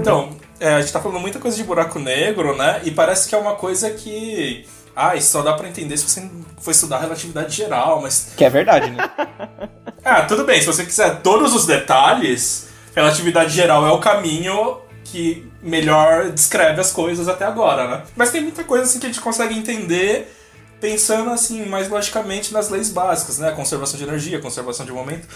Então, 0.02 0.30
é, 0.58 0.74
a 0.74 0.80
gente 0.80 0.92
tá 0.92 1.00
falando 1.00 1.20
muita 1.20 1.38
coisa 1.38 1.56
de 1.56 1.62
buraco 1.62 1.98
negro, 1.98 2.56
né? 2.56 2.80
E 2.84 2.90
parece 2.90 3.28
que 3.28 3.34
é 3.34 3.38
uma 3.38 3.54
coisa 3.54 3.90
que. 3.90 4.66
Ah, 4.94 5.16
isso 5.16 5.30
só 5.30 5.42
dá 5.42 5.54
pra 5.54 5.68
entender 5.68 5.96
se 5.96 6.08
você 6.08 6.28
for 6.60 6.72
estudar 6.72 6.98
relatividade 6.98 7.54
geral, 7.54 8.02
mas. 8.02 8.32
Que 8.36 8.44
é 8.44 8.50
verdade, 8.50 8.90
né? 8.90 8.98
ah, 10.04 10.22
tudo 10.22 10.44
bem, 10.44 10.60
se 10.60 10.66
você 10.66 10.84
quiser 10.84 11.20
todos 11.22 11.54
os 11.54 11.66
detalhes, 11.66 12.68
relatividade 12.94 13.54
geral 13.54 13.86
é 13.86 13.92
o 13.92 14.00
caminho 14.00 14.78
que 15.04 15.50
melhor 15.62 16.30
descreve 16.30 16.80
as 16.80 16.90
coisas 16.90 17.28
até 17.28 17.44
agora, 17.44 17.86
né? 17.88 18.02
Mas 18.16 18.30
tem 18.30 18.40
muita 18.40 18.64
coisa 18.64 18.84
assim 18.84 18.98
que 18.98 19.06
a 19.06 19.08
gente 19.08 19.20
consegue 19.20 19.56
entender 19.56 20.32
pensando 20.80 21.30
assim 21.30 21.64
mais 21.64 21.88
logicamente 21.88 22.52
nas 22.52 22.68
leis 22.68 22.90
básicas, 22.90 23.38
né? 23.38 23.52
Conservação 23.52 23.96
de 23.96 24.04
energia, 24.04 24.40
conservação 24.40 24.84
de 24.84 24.90
momento. 24.90 25.28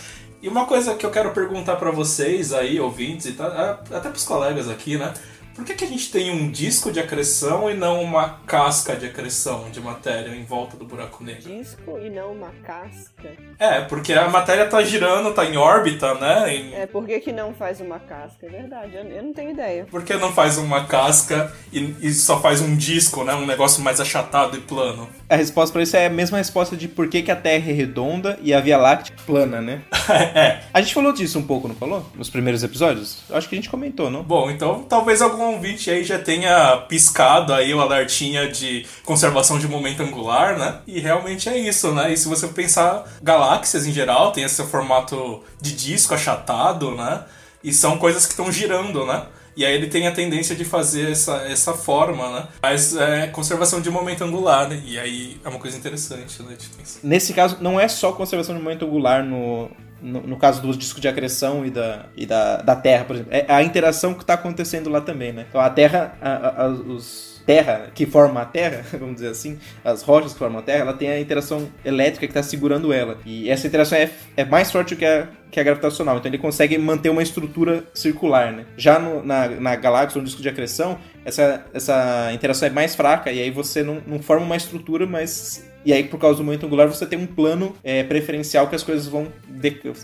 E 0.47 0.49
uma 0.49 0.65
coisa 0.65 0.95
que 0.95 1.05
eu 1.05 1.11
quero 1.11 1.33
perguntar 1.33 1.75
para 1.75 1.91
vocês 1.91 2.53
aí, 2.53 2.79
ouvintes, 2.79 3.27
e 3.27 3.33
tá, 3.33 3.81
até 3.91 4.09
pros 4.11 4.23
colegas 4.23 4.69
aqui, 4.69 4.97
né? 4.97 5.13
Por 5.57 5.65
que, 5.65 5.75
que 5.75 5.85
a 5.85 5.89
gente 5.89 6.13
tem 6.13 6.31
um 6.31 6.51
disco 6.51 6.93
de 6.93 7.01
acreção 7.01 7.71
e 7.71 7.75
não 7.75 8.03
uma 8.03 8.41
casca 8.47 8.95
de 8.95 9.07
acreção 9.07 9.71
de 9.71 9.81
matéria 9.81 10.29
em 10.37 10.45
volta 10.45 10.77
do 10.77 10.85
buraco 10.85 11.25
negro? 11.25 11.51
Disco 11.51 11.99
e 11.99 12.11
não 12.11 12.33
uma 12.33 12.51
casca. 12.63 13.33
É, 13.59 13.81
porque 13.81 14.13
a 14.13 14.29
matéria 14.29 14.67
tá 14.67 14.83
girando, 14.83 15.33
tá 15.33 15.47
em 15.47 15.57
órbita, 15.57 16.15
né? 16.17 16.55
Em... 16.55 16.75
É, 16.75 16.87
por 16.87 17.07
que, 17.07 17.19
que 17.21 17.33
não 17.33 17.55
faz 17.55 17.81
uma 17.81 17.99
casca? 17.99 18.45
É 18.45 18.51
verdade, 18.51 18.95
eu, 18.95 19.05
eu 19.05 19.23
não 19.23 19.33
tenho 19.33 19.51
ideia. 19.51 19.87
Por 19.91 20.05
que 20.05 20.13
não 20.15 20.31
faz 20.31 20.59
uma 20.59 20.85
casca 20.85 21.51
e, 21.73 21.97
e 22.03 22.13
só 22.13 22.39
faz 22.39 22.61
um 22.61 22.77
disco, 22.77 23.25
né? 23.25 23.35
Um 23.35 23.47
negócio 23.47 23.83
mais 23.83 23.99
achatado 23.99 24.59
e 24.59 24.61
plano? 24.61 25.09
A 25.27 25.37
resposta 25.37 25.73
para 25.73 25.83
isso 25.83 25.97
é 25.97 26.05
a 26.05 26.11
mesma 26.11 26.37
resposta 26.37 26.77
de 26.77 26.87
por 26.87 27.09
que, 27.09 27.23
que 27.23 27.31
a 27.31 27.37
Terra 27.37 27.71
é 27.71 27.73
redonda 27.73 28.39
e 28.43 28.53
a 28.53 28.61
Via 28.61 28.77
Láctea 28.77 29.17
plana, 29.25 29.63
né? 29.63 29.81
é. 30.35 30.61
A 30.75 30.83
gente 30.83 30.93
falou 30.93 31.15
disso 31.15 31.39
um 31.39 31.47
pouco, 31.47 31.67
não 31.67 31.75
falou? 31.75 32.05
Nos 32.15 32.29
primeiros 32.29 32.63
episódios? 32.63 33.23
Acho 33.31 33.49
que 33.49 33.55
a 33.55 33.59
gente 33.59 33.71
comentou, 33.71 34.11
não? 34.11 34.23
Bom, 34.23 34.51
então 34.51 34.83
talvez 34.83 35.23
algum 35.23 35.46
ouvinte 35.55 35.91
aí 35.91 36.05
já 36.05 36.19
tenha 36.19 36.77
piscado 36.89 37.53
aí 37.53 37.73
o 37.73 37.81
alertinha 37.81 38.49
de 38.49 38.87
conservação 39.05 39.59
de 39.59 39.69
momento 39.69 40.03
angular, 40.03 40.59
né? 40.59 40.79
E 40.87 41.01
realmente 41.01 41.49
é 41.49 41.57
isso, 41.57 41.93
né? 41.93 42.13
E 42.13 42.17
se 42.17 42.29
você 42.29 42.49
pensar, 42.49 43.05
galáxias 43.23 43.87
em 43.87 43.93
geral 43.93 44.33
tem 44.33 44.45
esse 44.45 44.63
formato 44.65 45.43
de 45.61 45.75
disco 45.75 46.15
achatado, 46.15 46.95
né? 46.95 47.25
E 47.63 47.73
são 47.73 47.99
coisas 47.99 48.25
que 48.27 48.33
estão 48.33 48.51
girando, 48.51 49.05
né? 49.07 49.27
E 49.57 49.65
aí 49.65 49.75
ele 49.75 49.87
tem 49.87 50.07
a 50.07 50.13
tendência 50.13 50.55
de 50.55 50.67
fazer 50.67 51.11
essa, 51.11 51.37
essa 51.49 51.73
forma, 51.73 52.31
né? 52.31 52.49
Mas 52.63 52.95
é 52.95 53.27
conservação 53.29 53.81
de 53.81 53.91
momento 53.91 54.23
angular, 54.23 54.69
né? 54.69 54.83
E 54.85 54.99
aí 54.99 55.41
é 55.43 55.49
uma 55.49 55.59
coisa 55.59 55.79
interessante, 55.79 56.43
né? 56.43 56.55
Nesse 57.03 57.33
caso, 57.33 57.57
não 57.61 57.81
é 57.81 57.89
só 57.89 58.13
conservação 58.13 58.55
de 58.55 58.63
momento 58.63 58.85
angular 58.85 59.25
no, 59.25 59.71
no, 60.01 60.21
no 60.21 60.37
caso 60.37 60.63
do 60.63 60.77
disco 60.77 61.01
de 61.01 61.09
acreção 61.09 61.65
e 61.65 61.71
da, 61.71 62.07
e 62.17 62.27
da, 62.27 62.59
da 62.59 62.77
Terra, 62.77 63.05
por 63.05 63.17
exemplo. 63.17 63.33
É 63.33 63.47
a 63.49 63.63
interação 63.63 64.15
que 64.15 64.23
está 64.23 64.35
acontecendo 64.35 64.91
lá 64.91 65.01
também, 65.01 65.33
né? 65.33 65.47
Então 65.49 65.61
a 65.61 65.71
Terra, 65.71 66.17
a, 66.21 66.65
a, 66.65 66.69
os 66.69 67.37
terra 67.47 67.93
que 67.95 68.05
forma 68.05 68.43
a 68.43 68.45
Terra, 68.45 68.85
vamos 68.99 69.15
dizer 69.15 69.29
assim, 69.29 69.59
as 69.85 70.03
rochas 70.03 70.33
que 70.33 70.39
formam 70.39 70.59
a 70.59 70.63
Terra, 70.63 70.81
ela 70.81 70.93
tem 70.93 71.09
a 71.09 71.21
interação 71.21 71.69
elétrica 71.85 72.27
que 72.27 72.33
está 72.33 72.43
segurando 72.43 72.93
ela. 72.93 73.19
E 73.25 73.49
essa 73.49 73.67
interação 73.67 73.97
é, 73.97 74.11
é 74.37 74.45
mais 74.45 74.71
forte 74.71 74.97
que 74.97 75.05
a, 75.05 75.29
que 75.51 75.61
a 75.61 75.63
gravitacional. 75.63 76.19
Então 76.19 76.29
ele 76.29 76.39
consegue 76.39 76.77
manter 76.77 77.09
uma 77.09 77.23
estrutura 77.23 77.85
circular, 77.95 78.53
né? 78.53 78.67
Já 78.77 78.99
no, 78.99 79.25
na, 79.25 79.49
na 79.49 79.77
galáxia, 79.77 80.19
no 80.19 80.27
disco 80.27 80.43
de 80.43 80.49
acreção, 80.49 80.99
essa, 81.25 81.65
essa 81.73 82.31
interação 82.35 82.67
é 82.67 82.71
mais 82.71 82.97
fraca 82.97 83.31
e 83.31 83.41
aí 83.41 83.51
você 83.51 83.83
não, 83.83 84.03
não 84.07 84.19
forma 84.19 84.45
uma 84.45 84.57
estrutura, 84.57 85.07
mas 85.07 85.65
e 85.87 85.93
aí, 85.93 86.03
por 86.03 86.19
causa 86.19 86.39
do 86.39 86.45
momento 86.45 86.67
angular, 86.67 86.89
você 86.89 87.07
tem 87.07 87.17
um 87.17 87.29
plano 87.29 87.73
é, 87.85 88.03
preferencial 88.03 88.67
que 88.67 88.75
as 88.75 88.83
coisas 88.83 89.07
vão 89.07 89.29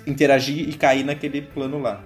interagir 0.07 0.69
e 0.69 0.75
cair 0.75 1.03
naquele 1.03 1.43
plano 1.43 1.81
lá, 1.81 2.05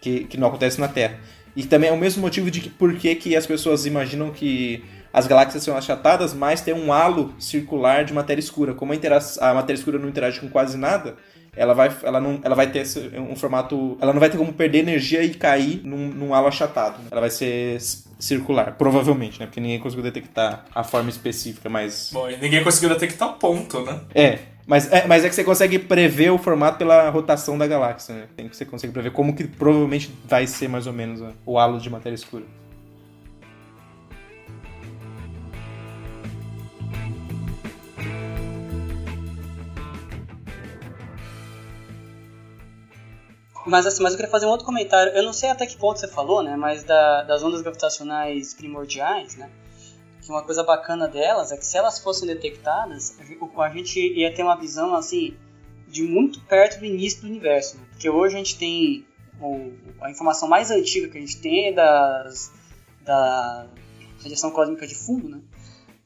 que, 0.00 0.24
que 0.24 0.36
não 0.36 0.48
acontece 0.48 0.80
na 0.80 0.88
Terra. 0.88 1.20
E 1.54 1.62
também 1.62 1.90
é 1.90 1.92
o 1.92 1.96
mesmo 1.96 2.20
motivo 2.20 2.50
de 2.50 2.60
que 2.60 2.68
por 2.68 2.92
que, 2.96 3.14
que 3.14 3.36
as 3.36 3.46
pessoas 3.46 3.86
imaginam 3.86 4.32
que 4.32 4.82
as 5.12 5.28
galáxias 5.28 5.62
são 5.62 5.76
achatadas, 5.76 6.34
mas 6.34 6.60
tem 6.60 6.74
um 6.74 6.92
halo 6.92 7.32
circular 7.38 8.04
de 8.04 8.12
matéria 8.12 8.40
escura. 8.40 8.74
Como 8.74 8.92
a, 8.92 8.96
a 9.48 9.54
matéria 9.54 9.78
escura 9.78 9.96
não 9.96 10.08
interage 10.08 10.40
com 10.40 10.48
quase 10.48 10.76
nada, 10.76 11.14
ela 11.56 11.72
vai, 11.72 11.96
ela 12.02 12.20
não, 12.20 12.40
ela 12.42 12.56
vai 12.56 12.68
ter 12.68 12.84
um 13.16 13.36
formato. 13.36 13.96
Ela 14.00 14.12
não 14.12 14.18
vai 14.18 14.28
ter 14.28 14.38
como 14.38 14.52
perder 14.52 14.78
energia 14.78 15.22
e 15.22 15.32
cair 15.32 15.82
num, 15.84 16.08
num 16.08 16.34
halo 16.34 16.48
achatado. 16.48 16.96
Ela 17.12 17.20
vai 17.20 17.30
ser 17.30 17.78
circular, 18.24 18.72
provavelmente, 18.76 19.38
né? 19.38 19.46
Porque 19.46 19.60
ninguém 19.60 19.78
conseguiu 19.78 20.02
detectar 20.02 20.64
a 20.74 20.82
forma 20.82 21.10
específica, 21.10 21.68
mas. 21.68 22.10
Bom, 22.12 22.28
e 22.28 22.36
ninguém 22.36 22.64
conseguiu 22.64 22.88
detectar 22.88 23.28
o 23.28 23.32
ponto, 23.34 23.80
né? 23.82 24.00
É. 24.14 24.38
Mas 24.66 24.90
é, 24.90 25.06
mas 25.06 25.24
é 25.24 25.28
que 25.28 25.34
você 25.34 25.44
consegue 25.44 25.78
prever 25.78 26.30
o 26.30 26.38
formato 26.38 26.78
pela 26.78 27.10
rotação 27.10 27.58
da 27.58 27.66
galáxia, 27.66 28.14
né? 28.14 28.24
Tem 28.34 28.48
que 28.48 28.56
você 28.56 28.64
consegue 28.64 28.94
prever 28.94 29.10
como 29.10 29.34
que 29.34 29.44
provavelmente 29.44 30.10
vai 30.24 30.46
ser 30.46 30.68
mais 30.68 30.86
ou 30.86 30.92
menos 30.92 31.22
o 31.44 31.58
halo 31.58 31.78
de 31.78 31.90
matéria 31.90 32.14
escura. 32.14 32.44
Mas 43.66 43.86
assim, 43.86 44.02
mas 44.02 44.12
eu 44.12 44.18
queria 44.18 44.30
fazer 44.30 44.46
um 44.46 44.50
outro 44.50 44.66
comentário. 44.66 45.12
Eu 45.12 45.22
não 45.22 45.32
sei 45.32 45.48
até 45.48 45.66
que 45.66 45.76
ponto 45.76 45.98
você 45.98 46.08
falou, 46.08 46.42
né? 46.42 46.56
Mas 46.56 46.84
da, 46.84 47.22
das 47.22 47.42
ondas 47.42 47.62
gravitacionais 47.62 48.52
primordiais, 48.54 49.36
né? 49.36 49.50
Que 50.20 50.30
uma 50.30 50.42
coisa 50.42 50.62
bacana 50.62 51.08
delas 51.08 51.52
é 51.52 51.56
que 51.56 51.66
se 51.66 51.76
elas 51.76 51.98
fossem 51.98 52.26
detectadas, 52.26 53.16
a 53.56 53.68
gente 53.70 54.00
ia 54.00 54.32
ter 54.34 54.42
uma 54.42 54.56
visão 54.56 54.94
assim 54.94 55.36
de 55.88 56.02
muito 56.02 56.40
perto 56.42 56.78
do 56.78 56.84
início 56.84 57.22
do 57.22 57.28
universo. 57.28 57.76
Né? 57.76 57.84
Porque 57.90 58.08
hoje 58.08 58.34
a 58.34 58.38
gente 58.38 58.58
tem 58.58 59.06
o, 59.40 59.72
a 60.00 60.10
informação 60.10 60.48
mais 60.48 60.70
antiga 60.70 61.08
que 61.08 61.18
a 61.18 61.20
gente 61.20 61.40
tem 61.40 61.68
é 61.68 61.72
das, 61.72 62.52
da 63.02 63.66
radiação 64.22 64.50
cósmica 64.50 64.86
de 64.86 64.94
fundo, 64.94 65.28
né? 65.28 65.40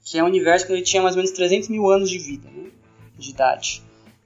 Que 0.04 0.18
é 0.18 0.22
um 0.22 0.26
universo 0.26 0.66
que 0.66 0.72
ele 0.72 0.82
tinha 0.82 1.02
mais 1.02 1.14
ou 1.14 1.22
menos 1.22 1.36
300 1.36 1.68
mil 1.68 1.90
anos 1.90 2.08
de 2.08 2.18
vida, 2.18 2.48
né? 2.50 2.70
de 3.18 3.30
idade. 3.30 3.82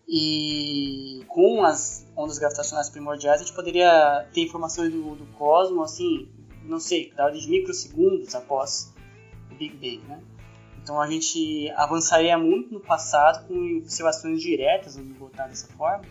E 0.08 1.24
com 1.28 1.64
as 1.64 2.06
ondas 2.16 2.38
gravitacionais 2.38 2.90
primordiais, 2.90 3.40
a 3.40 3.44
gente 3.44 3.54
poderia 3.54 4.26
ter 4.32 4.42
informações 4.42 4.92
do, 4.92 5.14
do 5.14 5.26
cosmos, 5.38 5.92
assim, 5.92 6.28
não 6.64 6.80
sei, 6.80 7.12
da 7.12 7.24
ordem 7.24 7.40
de 7.40 7.48
microsegundos 7.48 8.34
após 8.34 8.92
o 9.50 9.54
Big 9.54 9.74
Bang, 9.76 10.06
né? 10.08 10.22
Então 10.82 11.00
a 11.00 11.06
gente 11.06 11.70
avançaria 11.76 12.36
muito 12.36 12.74
no 12.74 12.80
passado 12.80 13.46
com 13.46 13.78
observações 13.78 14.42
diretas, 14.42 14.96
vamos 14.96 15.16
botar 15.16 15.46
dessa 15.46 15.68
forma, 15.68 16.04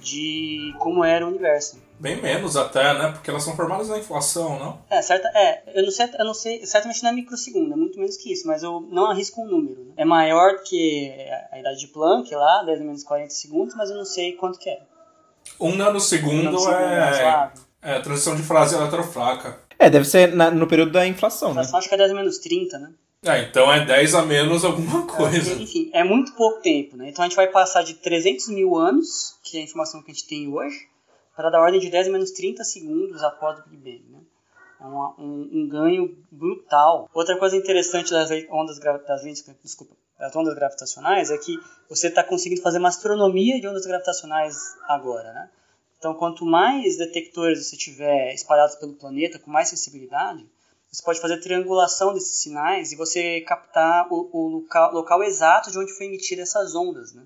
de 0.00 0.72
como 0.78 1.04
era 1.04 1.26
o 1.26 1.28
universo. 1.28 1.82
Bem 1.98 2.20
menos 2.20 2.56
até, 2.56 2.92
né? 2.94 3.12
Porque 3.12 3.30
elas 3.30 3.42
são 3.42 3.56
formadas 3.56 3.88
na 3.88 3.98
inflação, 3.98 4.58
não? 4.58 4.78
É, 4.90 5.00
certa, 5.00 5.28
é 5.34 5.62
eu, 5.74 5.82
não 5.82 5.90
sei, 5.90 6.08
eu 6.18 6.24
não 6.24 6.34
sei, 6.34 6.66
certamente 6.66 7.02
não 7.02 7.10
é 7.10 7.12
microsegundo, 7.14 7.72
é 7.72 7.76
muito 7.76 7.98
menos 7.98 8.16
que 8.16 8.32
isso, 8.32 8.46
mas 8.46 8.62
eu 8.62 8.80
não 8.90 9.10
arrisco 9.10 9.40
um 9.40 9.46
número. 9.46 9.84
Né? 9.84 9.92
É 9.96 10.04
maior 10.04 10.62
que 10.62 11.10
a 11.50 11.58
idade 11.58 11.80
de 11.80 11.88
Planck 11.88 12.34
lá, 12.34 12.64
10 12.64 12.80
menos 12.80 13.02
40 13.02 13.30
segundos, 13.30 13.74
mas 13.74 13.90
eu 13.90 13.96
não 13.96 14.04
sei 14.04 14.32
quanto 14.32 14.58
que 14.58 14.68
é. 14.68 14.80
Um 15.58 15.74
nanosegundo, 15.74 16.60
um 16.60 16.70
é, 16.70 17.50
é, 17.80 18.00
transição 18.00 18.36
de 18.36 18.42
fase 18.42 18.74
eletrofraca. 18.74 19.60
É, 19.78 19.88
deve 19.88 20.06
ser 20.06 20.34
na, 20.34 20.50
no 20.50 20.66
período 20.66 20.92
da 20.92 21.06
inflação, 21.06 21.54
né? 21.54 21.62
Acho 21.72 21.88
que 21.88 21.94
é 21.94 21.98
10 21.98 22.12
menos 22.12 22.38
30, 22.38 22.78
né? 22.78 22.90
É, 23.24 23.42
então 23.42 23.72
é 23.72 23.84
10 23.84 24.14
a 24.14 24.22
menos 24.22 24.64
alguma 24.64 25.06
coisa. 25.06 25.52
É, 25.52 25.56
enfim, 25.56 25.90
é 25.92 26.04
muito 26.04 26.32
pouco 26.32 26.60
tempo, 26.60 26.96
né? 26.96 27.08
Então 27.08 27.24
a 27.24 27.28
gente 27.28 27.36
vai 27.36 27.46
passar 27.46 27.82
de 27.82 27.94
300 27.94 28.48
mil 28.48 28.76
anos, 28.76 29.36
que 29.42 29.56
é 29.56 29.60
a 29.60 29.64
informação 29.64 30.02
que 30.02 30.10
a 30.10 30.14
gente 30.14 30.26
tem 30.26 30.48
hoje, 30.48 30.88
para 31.36 31.50
da 31.50 31.60
ordem 31.60 31.78
de 31.78 31.90
10 31.90 32.08
a 32.08 32.10
menos 32.10 32.30
30 32.30 32.64
segundos 32.64 33.22
após 33.22 33.58
o 33.58 33.68
Big 33.68 33.76
Bang, 33.76 34.10
né? 34.10 34.20
É 34.80 34.84
um, 34.84 35.48
um, 35.52 35.68
ganho 35.68 36.18
brutal. 36.30 37.08
Outra 37.14 37.38
coisa 37.38 37.56
interessante 37.56 38.10
das 38.10 38.30
ondas, 38.50 38.78
das, 38.78 39.22
desculpa, 39.62 39.94
das 40.18 40.34
ondas 40.36 40.54
gravitacionais 40.54 41.30
é 41.30 41.38
que 41.38 41.58
você 41.88 42.08
está 42.08 42.22
conseguindo 42.22 42.60
fazer 42.60 42.78
uma 42.78 42.88
astronomia 42.88 43.60
de 43.60 43.66
ondas 43.66 43.86
gravitacionais 43.86 44.76
agora, 44.86 45.32
né? 45.32 45.50
Então, 45.98 46.14
quanto 46.14 46.44
mais 46.44 46.98
detectores 46.98 47.66
você 47.66 47.76
tiver 47.76 48.34
espalhados 48.34 48.76
pelo 48.76 48.94
planeta, 48.94 49.38
com 49.38 49.50
mais 49.50 49.68
sensibilidade, 49.68 50.46
você 50.92 51.02
pode 51.02 51.20
fazer 51.20 51.40
triangulação 51.40 52.12
desses 52.12 52.42
sinais 52.42 52.92
e 52.92 52.96
você 52.96 53.40
captar 53.40 54.06
o, 54.12 54.28
o 54.32 54.48
local, 54.48 54.92
local, 54.92 55.22
exato 55.22 55.70
de 55.70 55.78
onde 55.78 55.92
foi 55.92 56.06
emitida 56.06 56.42
essas 56.42 56.74
ondas, 56.74 57.14
né? 57.14 57.22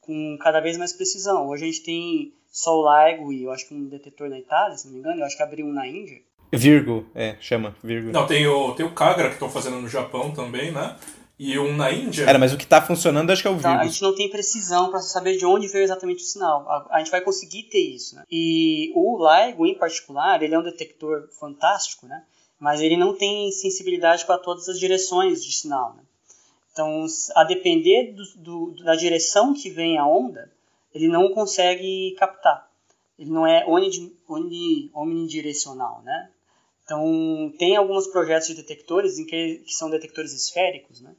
Com 0.00 0.36
cada 0.40 0.60
vez 0.60 0.76
mais 0.76 0.92
precisão. 0.92 1.48
Hoje 1.48 1.62
a 1.62 1.66
gente 1.66 1.82
tem 1.84 2.34
Sol 2.52 2.82
Largo 2.82 3.32
e 3.32 3.44
eu 3.44 3.50
acho 3.50 3.66
que 3.66 3.74
um 3.74 3.88
detetor 3.88 4.28
na 4.28 4.38
Itália, 4.38 4.76
se 4.76 4.86
não 4.86 4.92
me 4.92 5.00
engano, 5.00 5.20
eu 5.20 5.24
acho 5.24 5.36
que 5.36 5.42
abriu 5.42 5.66
um 5.66 5.72
na 5.72 5.88
Índia. 5.88 6.20
Virgo, 6.52 7.06
é, 7.14 7.36
chama, 7.40 7.74
Virgo. 7.82 8.12
Não, 8.12 8.26
tem 8.26 8.46
o, 8.46 8.74
tem 8.74 8.84
o 8.84 8.92
Kagra 8.92 9.28
que 9.28 9.34
estão 9.34 9.48
fazendo 9.48 9.80
no 9.80 9.88
Japão 9.88 10.30
também, 10.32 10.70
né? 10.70 10.96
E 11.38 11.58
um 11.58 11.74
na 11.74 11.90
Índia. 11.90 12.24
Era, 12.28 12.38
mas 12.38 12.52
o 12.52 12.58
que 12.58 12.64
está 12.64 12.82
funcionando 12.82 13.30
acho 13.30 13.40
que 13.40 13.48
é 13.48 13.50
o 13.50 13.56
Virgo. 13.56 13.80
a 13.80 13.86
gente 13.86 14.02
não 14.02 14.14
tem 14.14 14.28
precisão 14.28 14.90
para 14.90 15.00
saber 15.00 15.38
de 15.38 15.46
onde 15.46 15.66
veio 15.66 15.82
exatamente 15.82 16.22
o 16.22 16.26
sinal. 16.26 16.68
A, 16.68 16.96
a, 16.96 16.98
gente 16.98 17.10
vai 17.10 17.22
conseguir 17.22 17.64
ter 17.64 17.80
isso, 17.80 18.16
né? 18.16 18.24
E 18.30 18.92
o 18.94 19.16
LIGO, 19.16 19.66
em 19.66 19.74
particular, 19.74 20.42
ele 20.42 20.54
é 20.54 20.58
um 20.58 20.62
detector 20.62 21.26
fantástico, 21.40 22.06
né? 22.06 22.22
Mas 22.60 22.82
ele 22.82 22.98
não 22.98 23.16
tem 23.16 23.50
sensibilidade 23.50 24.26
para 24.26 24.38
todas 24.38 24.68
as 24.68 24.78
direções 24.78 25.42
de 25.42 25.52
sinal, 25.52 25.94
né? 25.96 26.02
Então, 26.70 27.06
a 27.34 27.44
depender 27.44 28.12
do, 28.12 28.24
do, 28.36 28.84
da 28.84 28.94
direção 28.94 29.54
que 29.54 29.70
vem 29.70 29.98
a 29.98 30.06
onda, 30.06 30.50
ele 30.94 31.08
não 31.08 31.32
consegue 31.32 32.14
captar. 32.18 32.70
Ele 33.18 33.30
não 33.30 33.46
é 33.46 33.64
omnidirecional, 34.94 36.02
né? 36.02 36.30
Então, 36.84 37.52
tem 37.58 37.76
alguns 37.76 38.06
projetos 38.06 38.48
de 38.48 38.54
detectores 38.54 39.18
em 39.18 39.24
que, 39.24 39.62
que 39.64 39.72
são 39.72 39.88
detectores 39.88 40.32
esféricos, 40.32 41.00
né? 41.00 41.14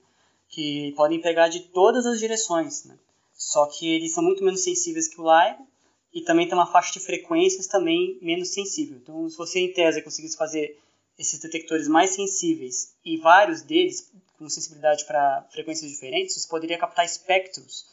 Que 0.50 0.94
podem 0.96 1.22
pegar 1.22 1.48
de 1.48 1.62
todas 1.62 2.06
as 2.06 2.20
direções, 2.20 2.84
né? 2.86 2.98
Só 3.34 3.66
que 3.66 3.88
eles 3.88 4.14
são 4.14 4.24
muito 4.24 4.44
menos 4.44 4.64
sensíveis 4.64 5.08
que 5.08 5.20
o 5.20 5.24
LIGO 5.24 5.66
e 6.14 6.22
também 6.22 6.48
tem 6.48 6.56
uma 6.56 6.72
faixa 6.72 6.94
de 6.94 7.00
frequências 7.00 7.68
também 7.68 8.18
menos 8.22 8.50
sensível. 8.50 8.98
Então, 8.98 9.28
se 9.30 9.38
você, 9.38 9.60
em 9.60 9.74
tese, 9.74 10.02
conseguisse 10.02 10.38
fazer 10.38 10.80
esses 11.18 11.40
detectores 11.40 11.88
mais 11.88 12.12
sensíveis 12.12 12.96
e 13.04 13.18
vários 13.18 13.62
deles 13.62 14.12
com 14.38 14.50
sensibilidade 14.50 15.06
para 15.06 15.48
frequências 15.52 15.90
diferentes, 15.90 16.36
você 16.36 16.48
poderia 16.48 16.78
captar 16.78 17.06
espectros, 17.06 17.88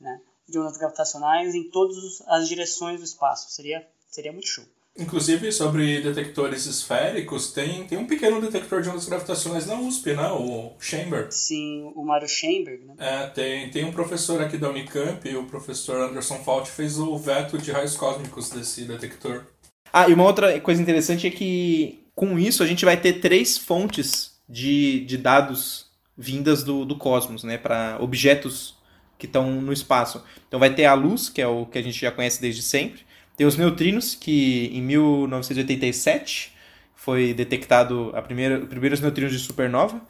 né? 0.00 0.20
De 0.48 0.58
ondas 0.58 0.76
gravitacionais 0.76 1.54
em 1.54 1.70
todas 1.70 2.22
as 2.26 2.48
direções 2.48 2.98
do 2.98 3.04
espaço. 3.04 3.50
Seria, 3.50 3.86
seria 4.10 4.32
muito 4.32 4.48
show. 4.48 4.64
Inclusive, 4.96 5.50
sobre 5.50 6.00
detectores 6.00 6.66
esféricos, 6.66 7.52
tem, 7.52 7.84
tem 7.84 7.98
um 7.98 8.06
pequeno 8.06 8.40
detector 8.40 8.80
de 8.80 8.88
ondas 8.88 9.06
gravitacionais 9.06 9.66
na 9.66 9.74
USP, 9.74 10.14
né? 10.14 10.30
O 10.30 10.72
Chamber. 10.78 11.26
Sim, 11.32 11.92
o 11.96 12.04
Mário 12.04 12.28
Chamber, 12.28 12.80
né? 12.86 12.94
É, 12.98 13.26
tem, 13.26 13.70
tem 13.70 13.84
um 13.84 13.90
professor 13.92 14.40
aqui 14.40 14.56
da 14.56 14.70
Unicamp, 14.70 15.28
o 15.36 15.46
professor 15.46 16.00
Anderson 16.00 16.38
Fault, 16.44 16.70
fez 16.70 16.96
o 16.96 17.18
veto 17.18 17.58
de 17.58 17.72
raios 17.72 17.96
cósmicos 17.96 18.50
desse 18.50 18.84
detector. 18.84 19.46
Ah, 19.92 20.08
e 20.08 20.14
uma 20.14 20.24
outra 20.24 20.60
coisa 20.60 20.80
interessante 20.80 21.26
é 21.26 21.30
que 21.30 22.04
com 22.14 22.38
isso 22.38 22.62
a 22.62 22.66
gente 22.66 22.84
vai 22.84 22.96
ter 22.96 23.14
três 23.14 23.58
fontes 23.58 24.38
de, 24.48 25.04
de 25.06 25.16
dados 25.16 25.86
vindas 26.16 26.62
do, 26.62 26.84
do 26.84 26.96
cosmos, 26.96 27.42
né? 27.42 27.58
Para 27.58 27.98
objetos 28.00 28.76
que 29.18 29.26
estão 29.26 29.50
no 29.60 29.72
espaço. 29.72 30.22
Então 30.48 30.58
vai 30.60 30.74
ter 30.74 30.84
a 30.84 30.94
luz, 30.94 31.28
que 31.28 31.40
é 31.40 31.46
o 31.46 31.66
que 31.66 31.78
a 31.78 31.82
gente 31.82 32.00
já 32.00 32.10
conhece 32.10 32.40
desde 32.40 32.62
sempre. 32.62 33.02
Tem 33.36 33.46
os 33.46 33.56
neutrinos, 33.56 34.14
que 34.14 34.70
em 34.72 34.82
1987 34.82 36.52
foi 36.94 37.34
detectado 37.34 38.10
a 38.14 38.22
primeira, 38.22 38.60
os 38.60 38.68
primeiros 38.68 39.00
neutrinos 39.00 39.32
de 39.32 39.38
supernova. 39.38 40.00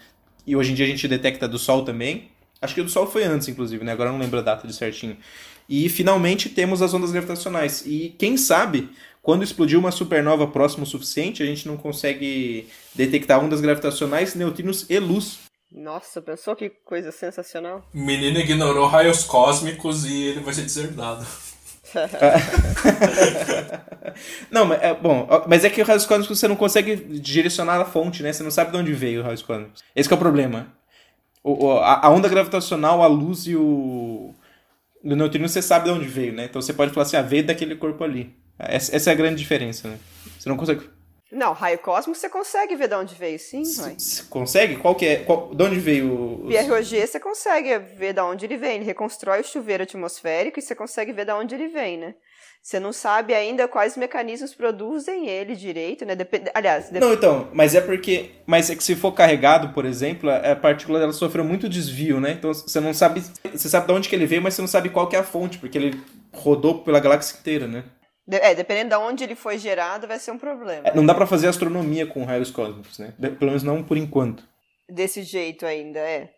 E 0.46 0.54
hoje 0.54 0.72
em 0.72 0.74
dia 0.74 0.84
a 0.84 0.88
gente 0.88 1.08
detecta 1.08 1.48
do 1.48 1.58
Sol 1.58 1.84
também. 1.84 2.28
Acho 2.60 2.74
que 2.74 2.80
o 2.80 2.84
do 2.84 2.90
Sol 2.90 3.06
foi 3.06 3.24
antes, 3.24 3.48
inclusive, 3.48 3.84
né? 3.84 3.92
Agora 3.92 4.12
não 4.12 4.18
lembro 4.18 4.38
a 4.38 4.42
data 4.42 4.66
de 4.66 4.74
certinho. 4.74 5.16
E 5.68 5.88
finalmente 5.88 6.48
temos 6.48 6.82
as 6.82 6.92
ondas 6.92 7.10
gravitacionais. 7.10 7.82
E 7.86 8.14
quem 8.18 8.36
sabe, 8.36 8.90
quando 9.22 9.42
explodir 9.42 9.78
uma 9.78 9.90
supernova 9.90 10.46
próximo 10.46 10.84
o 10.84 10.86
suficiente, 10.86 11.42
a 11.42 11.46
gente 11.46 11.66
não 11.66 11.76
consegue 11.76 12.68
detectar 12.94 13.42
ondas 13.42 13.60
gravitacionais, 13.60 14.34
neutrinos 14.34 14.86
e 14.88 14.98
luz. 14.98 15.38
Nossa, 15.74 16.22
pensou 16.22 16.54
que 16.54 16.70
coisa 16.70 17.10
sensacional? 17.10 17.84
O 17.92 17.98
menino 17.98 18.38
ignorou 18.38 18.86
raios 18.86 19.24
cósmicos 19.24 20.04
e 20.04 20.26
ele 20.26 20.38
vai 20.38 20.54
ser 20.54 20.62
deserdado. 20.62 21.26
não, 24.50 24.64
mas 24.66 24.80
é, 24.80 24.94
bom, 24.94 25.28
mas 25.48 25.64
é 25.64 25.70
que 25.70 25.82
o 25.82 25.84
raios 25.84 26.06
cósmicos 26.06 26.38
você 26.38 26.46
não 26.46 26.54
consegue 26.54 26.94
direcionar 26.96 27.80
a 27.80 27.84
fonte, 27.84 28.22
né? 28.22 28.32
Você 28.32 28.44
não 28.44 28.52
sabe 28.52 28.70
de 28.70 28.76
onde 28.76 28.92
veio 28.92 29.20
o 29.20 29.24
raios 29.24 29.42
cósmicos. 29.42 29.82
Esse 29.96 30.12
é 30.12 30.14
o 30.14 30.18
problema. 30.18 30.68
O, 31.42 31.72
a, 31.72 32.06
a, 32.06 32.10
onda 32.10 32.28
gravitacional, 32.28 33.02
a 33.02 33.08
luz 33.08 33.48
e 33.48 33.56
o, 33.56 34.32
o 35.02 35.16
neutrino 35.16 35.48
você 35.48 35.60
sabe 35.60 35.86
de 35.86 35.90
onde 35.90 36.06
veio, 36.06 36.32
né? 36.32 36.44
Então 36.44 36.62
você 36.62 36.72
pode 36.72 36.92
falar 36.92 37.04
assim, 37.04 37.16
ah, 37.16 37.22
veio 37.22 37.44
daquele 37.44 37.74
corpo 37.74 38.04
ali. 38.04 38.32
Essa, 38.58 38.94
essa 38.94 39.10
é 39.10 39.12
a 39.12 39.16
grande 39.16 39.36
diferença, 39.36 39.88
né? 39.88 39.98
Você 40.38 40.48
não 40.48 40.56
consegue 40.56 40.88
não, 41.34 41.52
raio 41.52 41.78
cósmico 41.78 42.18
você 42.18 42.28
consegue 42.28 42.76
ver 42.76 42.88
de 42.88 42.94
onde 42.94 43.14
veio, 43.14 43.38
sim. 43.38 43.64
Você 43.64 44.22
consegue? 44.30 44.76
Qual 44.76 44.94
que 44.94 45.06
é? 45.06 45.16
Qual, 45.16 45.54
de 45.54 45.62
onde 45.62 45.78
veio? 45.78 46.44
Os... 46.44 46.54
PROG 46.54 47.06
você 47.06 47.20
consegue 47.20 47.78
ver 47.78 48.12
de 48.12 48.20
onde 48.20 48.44
ele 48.46 48.56
vem. 48.56 48.76
Ele 48.76 48.84
reconstrói 48.84 49.40
o 49.40 49.44
chuveiro 49.44 49.82
atmosférico 49.82 50.58
e 50.58 50.62
você 50.62 50.74
consegue 50.74 51.12
ver 51.12 51.26
de 51.26 51.32
onde 51.32 51.54
ele 51.54 51.68
vem, 51.68 51.98
né? 51.98 52.14
Você 52.62 52.80
não 52.80 52.94
sabe 52.94 53.34
ainda 53.34 53.68
quais 53.68 53.94
mecanismos 53.94 54.54
produzem 54.54 55.28
ele 55.28 55.54
direito, 55.54 56.06
né? 56.06 56.16
Dep 56.16 56.50
Aliás, 56.54 56.88
dep... 56.88 56.98
não, 56.98 57.12
então, 57.12 57.48
mas 57.52 57.74
é 57.74 57.80
porque, 57.82 58.30
mas 58.46 58.70
é 58.70 58.74
que 58.74 58.82
se 58.82 58.96
for 58.96 59.12
carregado, 59.12 59.74
por 59.74 59.84
exemplo, 59.84 60.30
a 60.30 60.56
partícula 60.56 60.98
dela 60.98 61.12
sofreu 61.12 61.44
muito 61.44 61.68
desvio, 61.68 62.20
né? 62.20 62.32
Então 62.32 62.54
você 62.54 62.80
não 62.80 62.94
sabe, 62.94 63.22
você 63.52 63.68
sabe 63.68 63.86
de 63.86 63.92
onde 63.92 64.08
que 64.08 64.14
ele 64.14 64.24
veio, 64.24 64.40
mas 64.40 64.54
você 64.54 64.62
não 64.62 64.68
sabe 64.68 64.88
qual 64.88 65.06
que 65.08 65.14
é 65.14 65.18
a 65.18 65.22
fonte, 65.22 65.58
porque 65.58 65.76
ele 65.76 66.00
rodou 66.32 66.78
pela 66.78 67.00
galáxia 67.00 67.36
inteira, 67.38 67.66
né? 67.66 67.84
É, 68.30 68.54
dependendo 68.54 68.90
de 68.90 68.96
onde 68.96 69.24
ele 69.24 69.34
foi 69.34 69.58
gerado, 69.58 70.06
vai 70.06 70.18
ser 70.18 70.30
um 70.30 70.38
problema. 70.38 70.88
É, 70.88 70.94
não 70.94 71.04
dá 71.04 71.14
para 71.14 71.26
fazer 71.26 71.46
astronomia 71.48 72.06
com 72.06 72.24
raios 72.24 72.50
cósmicos, 72.50 72.98
né? 72.98 73.12
Pelo 73.18 73.50
menos 73.50 73.62
não 73.62 73.82
por 73.82 73.96
enquanto. 73.96 74.44
Desse 74.88 75.22
jeito 75.22 75.66
ainda, 75.66 75.98
é. 75.98 76.30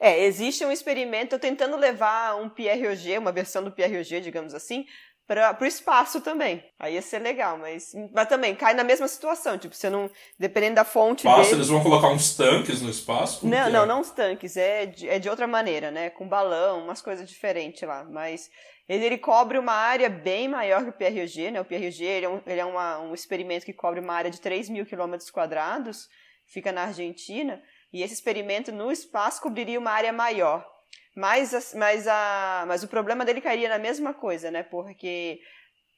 É, 0.00 0.24
existe 0.24 0.64
um 0.64 0.72
experimento 0.72 1.38
tentando 1.38 1.76
levar 1.76 2.36
um 2.36 2.48
PROG, 2.48 3.16
uma 3.16 3.32
versão 3.32 3.62
do 3.64 3.70
PROG, 3.70 4.20
digamos 4.20 4.52
assim, 4.52 4.84
para 5.26 5.56
o 5.58 5.64
espaço 5.64 6.20
também. 6.20 6.62
Aí 6.78 6.94
ia 6.94 7.02
ser 7.02 7.20
legal, 7.20 7.56
mas, 7.56 7.92
mas 8.12 8.28
também 8.28 8.54
cai 8.54 8.74
na 8.74 8.84
mesma 8.84 9.08
situação. 9.08 9.56
Tipo, 9.56 9.74
você 9.74 9.88
não. 9.88 10.10
Dependendo 10.38 10.74
da 10.74 10.84
fonte. 10.84 11.24
Nossa, 11.24 11.44
dele... 11.44 11.56
eles 11.56 11.68
vão 11.68 11.82
colocar 11.82 12.08
uns 12.08 12.36
tanques 12.36 12.82
no 12.82 12.90
espaço? 12.90 13.46
Não, 13.46 13.70
não, 13.70 13.84
é? 13.84 13.86
não 13.86 14.00
uns 14.00 14.10
tanques. 14.10 14.56
É 14.56 14.86
de, 14.86 15.08
é 15.08 15.18
de 15.18 15.28
outra 15.28 15.46
maneira, 15.46 15.90
né? 15.90 16.10
Com 16.10 16.28
balão, 16.28 16.84
umas 16.84 17.00
coisas 17.00 17.28
diferentes 17.28 17.82
lá. 17.82 18.04
Mas 18.04 18.50
ele, 18.88 19.04
ele 19.04 19.18
cobre 19.18 19.58
uma 19.58 19.72
área 19.72 20.08
bem 20.08 20.48
maior 20.48 20.82
que 20.82 20.90
o 20.90 20.92
PRG, 20.92 21.50
né? 21.50 21.60
O 21.60 21.64
PRG 21.64 22.04
ele 22.04 22.26
é, 22.26 22.28
um, 22.28 22.40
ele 22.46 22.60
é 22.60 22.64
uma, 22.64 23.00
um 23.00 23.14
experimento 23.14 23.64
que 23.64 23.72
cobre 23.72 24.00
uma 24.00 24.14
área 24.14 24.30
de 24.30 24.40
3 24.40 24.68
mil 24.68 24.84
quilômetros 24.84 25.30
quadrados, 25.30 26.08
fica 26.46 26.70
na 26.70 26.82
Argentina, 26.84 27.62
e 27.92 28.02
esse 28.02 28.14
experimento 28.14 28.70
no 28.72 28.92
espaço 28.92 29.40
cobriria 29.40 29.78
uma 29.78 29.90
área 29.90 30.12
maior. 30.12 30.68
Mas, 31.16 31.72
mas, 31.74 32.08
a, 32.08 32.64
mas 32.66 32.82
o 32.82 32.88
problema 32.88 33.24
dele 33.24 33.40
cairia 33.40 33.68
na 33.68 33.78
mesma 33.78 34.12
coisa, 34.12 34.50
né? 34.50 34.62
Porque 34.64 35.40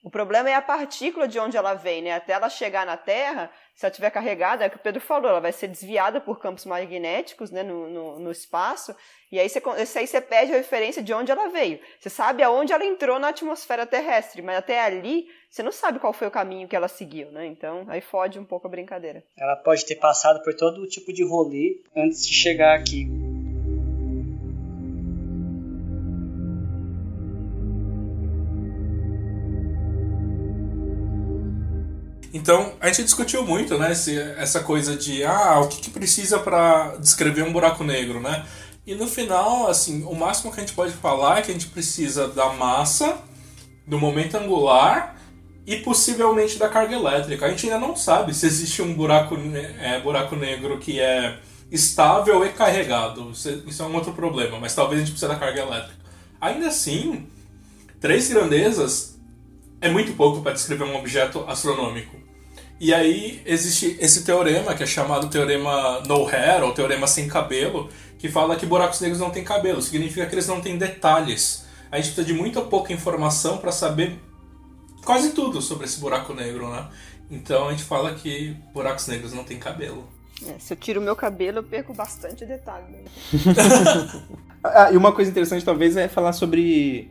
o 0.06 0.10
problema 0.10 0.48
é 0.48 0.54
a 0.54 0.62
partícula 0.62 1.26
de 1.26 1.36
onde 1.36 1.56
ela 1.56 1.74
vem, 1.74 2.00
né? 2.00 2.12
Até 2.12 2.34
ela 2.34 2.48
chegar 2.48 2.86
na 2.86 2.96
Terra, 2.96 3.50
se 3.74 3.84
ela 3.84 3.90
estiver 3.90 4.08
carregada, 4.08 4.62
é 4.62 4.68
o 4.68 4.70
que 4.70 4.76
o 4.76 4.78
Pedro 4.78 5.00
falou, 5.00 5.28
ela 5.28 5.40
vai 5.40 5.50
ser 5.50 5.66
desviada 5.66 6.20
por 6.20 6.38
campos 6.38 6.64
magnéticos 6.64 7.50
né, 7.50 7.64
no, 7.64 7.90
no, 7.90 8.18
no 8.20 8.30
espaço, 8.30 8.94
e 9.32 9.40
aí 9.40 9.48
você, 9.48 9.60
aí 9.98 10.06
você 10.06 10.20
perde 10.20 10.52
a 10.52 10.58
referência 10.58 11.02
de 11.02 11.12
onde 11.12 11.32
ela 11.32 11.48
veio. 11.48 11.80
Você 11.98 12.08
sabe 12.08 12.44
aonde 12.44 12.72
ela 12.72 12.84
entrou 12.84 13.18
na 13.18 13.30
atmosfera 13.30 13.84
terrestre, 13.84 14.42
mas 14.42 14.58
até 14.58 14.80
ali 14.80 15.26
você 15.50 15.64
não 15.64 15.72
sabe 15.72 15.98
qual 15.98 16.12
foi 16.12 16.28
o 16.28 16.30
caminho 16.30 16.68
que 16.68 16.76
ela 16.76 16.86
seguiu, 16.86 17.32
né? 17.32 17.44
Então 17.44 17.84
aí 17.88 18.00
fode 18.00 18.38
um 18.38 18.44
pouco 18.44 18.68
a 18.68 18.70
brincadeira. 18.70 19.24
Ela 19.36 19.56
pode 19.56 19.84
ter 19.84 19.96
passado 19.96 20.40
por 20.44 20.54
todo 20.54 20.86
tipo 20.86 21.12
de 21.12 21.24
rolê 21.24 21.80
antes 21.96 22.24
de 22.24 22.32
chegar 22.32 22.78
aqui. 22.78 23.25
Então, 32.46 32.74
a 32.80 32.86
gente 32.86 33.02
discutiu 33.02 33.44
muito, 33.44 33.76
né, 33.76 33.90
essa 34.38 34.60
coisa 34.60 34.94
de, 34.94 35.24
ah, 35.24 35.58
o 35.58 35.66
que, 35.66 35.80
que 35.80 35.90
precisa 35.90 36.38
para 36.38 36.96
descrever 36.98 37.42
um 37.42 37.52
buraco 37.52 37.82
negro, 37.82 38.20
né? 38.20 38.46
E 38.86 38.94
no 38.94 39.08
final, 39.08 39.66
assim, 39.66 40.04
o 40.04 40.14
máximo 40.14 40.52
que 40.52 40.60
a 40.60 40.62
gente 40.62 40.72
pode 40.72 40.92
falar 40.92 41.38
é 41.38 41.42
que 41.42 41.50
a 41.50 41.54
gente 41.54 41.66
precisa 41.66 42.28
da 42.28 42.52
massa, 42.52 43.18
do 43.84 43.98
momento 43.98 44.36
angular 44.36 45.16
e 45.66 45.78
possivelmente 45.78 46.56
da 46.56 46.68
carga 46.68 46.94
elétrica. 46.94 47.46
A 47.46 47.50
gente 47.50 47.66
ainda 47.66 47.84
não 47.84 47.96
sabe 47.96 48.32
se 48.32 48.46
existe 48.46 48.80
um 48.80 48.94
buraco, 48.94 49.36
é, 49.80 49.98
buraco 49.98 50.36
negro 50.36 50.78
que 50.78 51.00
é 51.00 51.40
estável 51.68 52.46
e 52.46 52.50
carregado. 52.50 53.32
Isso 53.32 53.82
é 53.82 53.84
um 53.84 53.94
outro 53.96 54.12
problema, 54.12 54.60
mas 54.60 54.72
talvez 54.72 55.02
a 55.02 55.04
gente 55.04 55.10
precise 55.10 55.32
da 55.32 55.36
carga 55.36 55.62
elétrica. 55.62 55.98
Ainda 56.40 56.68
assim, 56.68 57.26
três 58.00 58.28
grandezas 58.28 59.18
é 59.80 59.90
muito 59.90 60.12
pouco 60.12 60.42
para 60.42 60.52
descrever 60.52 60.84
um 60.84 60.94
objeto 60.94 61.44
astronômico. 61.48 62.25
E 62.78 62.92
aí 62.92 63.42
existe 63.46 63.96
esse 64.00 64.24
teorema, 64.24 64.74
que 64.74 64.82
é 64.82 64.86
chamado 64.86 65.28
teorema 65.28 66.00
no 66.00 66.26
hair, 66.26 66.62
ou 66.62 66.72
teorema 66.72 67.06
sem 67.06 67.26
cabelo, 67.26 67.88
que 68.18 68.28
fala 68.28 68.56
que 68.56 68.66
buracos 68.66 69.00
negros 69.00 69.20
não 69.20 69.30
têm 69.30 69.42
cabelo, 69.42 69.80
significa 69.80 70.26
que 70.26 70.34
eles 70.34 70.46
não 70.46 70.60
têm 70.60 70.76
detalhes. 70.76 71.64
A 71.90 71.96
gente 71.96 72.12
precisa 72.12 72.26
de 72.26 72.34
muita 72.34 72.60
pouca 72.60 72.92
informação 72.92 73.58
para 73.58 73.72
saber 73.72 74.18
quase 75.04 75.30
tudo 75.30 75.62
sobre 75.62 75.86
esse 75.86 75.98
buraco 76.00 76.34
negro, 76.34 76.68
né? 76.68 76.86
Então 77.30 77.68
a 77.68 77.70
gente 77.70 77.84
fala 77.84 78.14
que 78.14 78.56
buracos 78.74 79.06
negros 79.06 79.32
não 79.32 79.44
têm 79.44 79.58
cabelo. 79.58 80.06
É, 80.46 80.58
se 80.58 80.74
eu 80.74 80.76
tiro 80.76 81.00
o 81.00 81.02
meu 81.02 81.16
cabelo, 81.16 81.58
eu 81.58 81.62
perco 81.62 81.94
bastante 81.94 82.44
detalhe. 82.44 82.84
Né? 82.90 83.04
ah, 84.62 84.92
e 84.92 84.96
uma 84.96 85.12
coisa 85.12 85.30
interessante 85.30 85.64
talvez 85.64 85.96
é 85.96 86.08
falar 86.08 86.34
sobre 86.34 87.10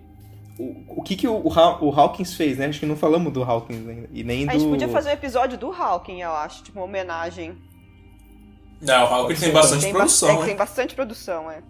o, 0.57 0.99
o 0.99 1.03
que, 1.03 1.15
que 1.15 1.27
o, 1.27 1.35
o, 1.35 1.49
o, 1.49 1.99
Hawkins 1.99 2.33
fez, 2.33 2.57
né? 2.57 2.67
Acho 2.67 2.79
que 2.79 2.85
não 2.85 2.95
falamos 2.95 3.31
do 3.33 3.43
Hawkins 3.43 3.87
ainda. 3.87 4.09
E 4.11 4.23
nem 4.23 4.47
a 4.47 4.53
do... 4.53 4.59
gente 4.59 4.69
podia 4.69 4.87
fazer 4.87 5.09
um 5.09 5.13
episódio 5.13 5.57
do 5.57 5.71
Hawkins, 5.71 6.21
eu 6.21 6.31
acho, 6.31 6.63
tipo 6.63 6.79
uma 6.79 6.85
homenagem. 6.85 7.57
Não, 8.81 9.03
o 9.03 9.07
Hawkins 9.07 9.39
tem 9.39 9.51
bastante 9.51 9.81
tem 9.81 9.93
produção, 9.93 10.35
ba 10.35 10.43
é, 10.43 10.45
Tem 10.45 10.55
bastante 10.55 10.95
produção, 10.95 11.51
é. 11.51 11.61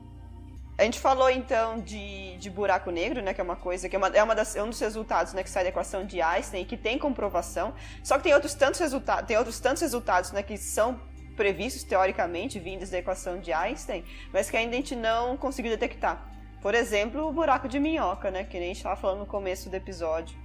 A 0.77 0.83
gente 0.83 0.99
falou 0.99 1.29
então 1.29 1.79
de, 1.79 2.36
de 2.38 2.49
buraco 2.49 2.91
negro, 2.91 3.21
né? 3.21 3.33
Que 3.33 3.39
é 3.39 3.43
uma 3.43 3.55
coisa 3.55 3.88
que 3.88 3.95
é, 3.95 3.99
uma, 3.99 4.07
é, 4.09 4.21
uma 4.21 4.36
das, 4.36 4.55
é 4.55 4.61
um 4.61 4.69
dos 4.69 4.79
resultados 4.79 5.31
né, 5.33 5.41
que 5.41 5.49
sai 5.49 5.63
da 5.63 5.69
equação 5.69 6.05
de 6.05 6.21
Einstein 6.21 6.63
e 6.63 6.65
que 6.65 6.75
tem 6.75 6.99
comprovação. 6.99 7.74
Só 8.03 8.17
que 8.17 8.24
tem 8.24 8.33
outros 8.33 8.53
tantos 8.53 8.79
resultados, 8.82 9.25
tem 9.25 9.37
outros 9.37 9.59
tantos 9.59 9.82
resultados 9.82 10.33
né, 10.33 10.43
que 10.43 10.57
são 10.57 10.99
previstos 11.37 11.83
teoricamente 11.83 12.59
vindos 12.59 12.89
da 12.89 12.97
equação 12.97 13.39
de 13.39 13.53
Einstein, 13.53 14.03
mas 14.33 14.49
que 14.49 14.57
ainda 14.57 14.74
a 14.74 14.75
gente 14.75 14.95
não 14.95 15.37
conseguiu 15.37 15.71
detectar. 15.71 16.34
Por 16.66 16.74
exemplo, 16.74 17.28
o 17.28 17.32
buraco 17.32 17.67
de 17.67 17.79
minhoca, 17.79 18.32
né? 18.32 18.43
Que 18.43 18.58
nem 18.58 18.63
a 18.63 18.67
gente 18.70 18.78
estava 18.78 18.96
falando 18.96 19.20
no 19.20 19.25
começo 19.28 19.70
do 19.70 19.75
episódio. 19.75 20.36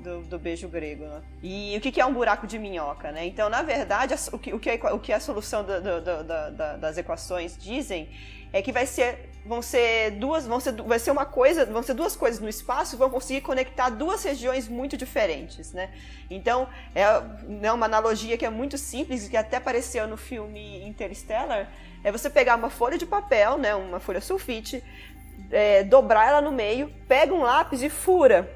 Do, 0.00 0.20
do, 0.20 0.38
beijo 0.38 0.68
grego. 0.68 1.04
Né? 1.04 1.22
E 1.42 1.74
o 1.78 1.80
que, 1.80 1.90
que, 1.90 2.00
é 2.00 2.04
um 2.04 2.12
buraco 2.12 2.46
de 2.46 2.58
minhoca? 2.58 3.10
Né? 3.10 3.24
Então, 3.26 3.48
na 3.48 3.62
verdade, 3.62 4.14
o 4.32 4.38
que, 4.38 4.52
o 4.52 4.58
que, 4.58 4.68
a, 4.68 4.94
o 4.94 4.98
que 4.98 5.12
a 5.14 5.20
solução 5.20 5.64
do, 5.64 5.80
do, 5.80 6.00
do, 6.02 6.78
das 6.78 6.98
equações 6.98 7.56
dizem 7.56 8.10
é 8.52 8.60
que 8.60 8.70
vai 8.70 8.84
ser, 8.84 9.30
vão 9.46 9.62
ser 9.62 10.10
duas, 10.10 10.46
vão 10.46 10.60
ser, 10.60 10.72
vai 10.82 10.98
ser 10.98 11.10
uma 11.10 11.24
coisa, 11.24 11.64
vão 11.64 11.82
ser 11.82 11.94
duas 11.94 12.14
coisas 12.14 12.38
no 12.38 12.48
espaço, 12.48 12.98
vão 12.98 13.08
conseguir 13.08 13.40
conectar 13.40 13.88
duas 13.88 14.22
regiões 14.24 14.68
muito 14.68 14.96
diferentes, 14.96 15.72
né? 15.72 15.90
Então 16.28 16.68
é 16.94 17.04
né, 17.44 17.72
uma 17.72 17.86
analogia 17.86 18.36
que 18.36 18.44
é 18.44 18.50
muito 18.50 18.76
simples 18.76 19.26
que 19.26 19.36
até 19.36 19.56
apareceu 19.56 20.06
no 20.06 20.18
filme 20.18 20.86
Interstellar, 20.86 21.72
é 22.04 22.10
você 22.10 22.28
pegar 22.28 22.56
uma 22.56 22.68
folha 22.68 22.98
de 22.98 23.06
papel, 23.06 23.56
né, 23.56 23.74
uma 23.74 24.00
folha 24.00 24.20
sulfite, 24.20 24.82
é, 25.50 25.82
dobrar 25.82 26.28
ela 26.28 26.40
no 26.40 26.52
meio, 26.52 26.92
pega 27.06 27.32
um 27.32 27.42
lápis 27.42 27.82
e 27.82 27.88
fura. 27.88 28.50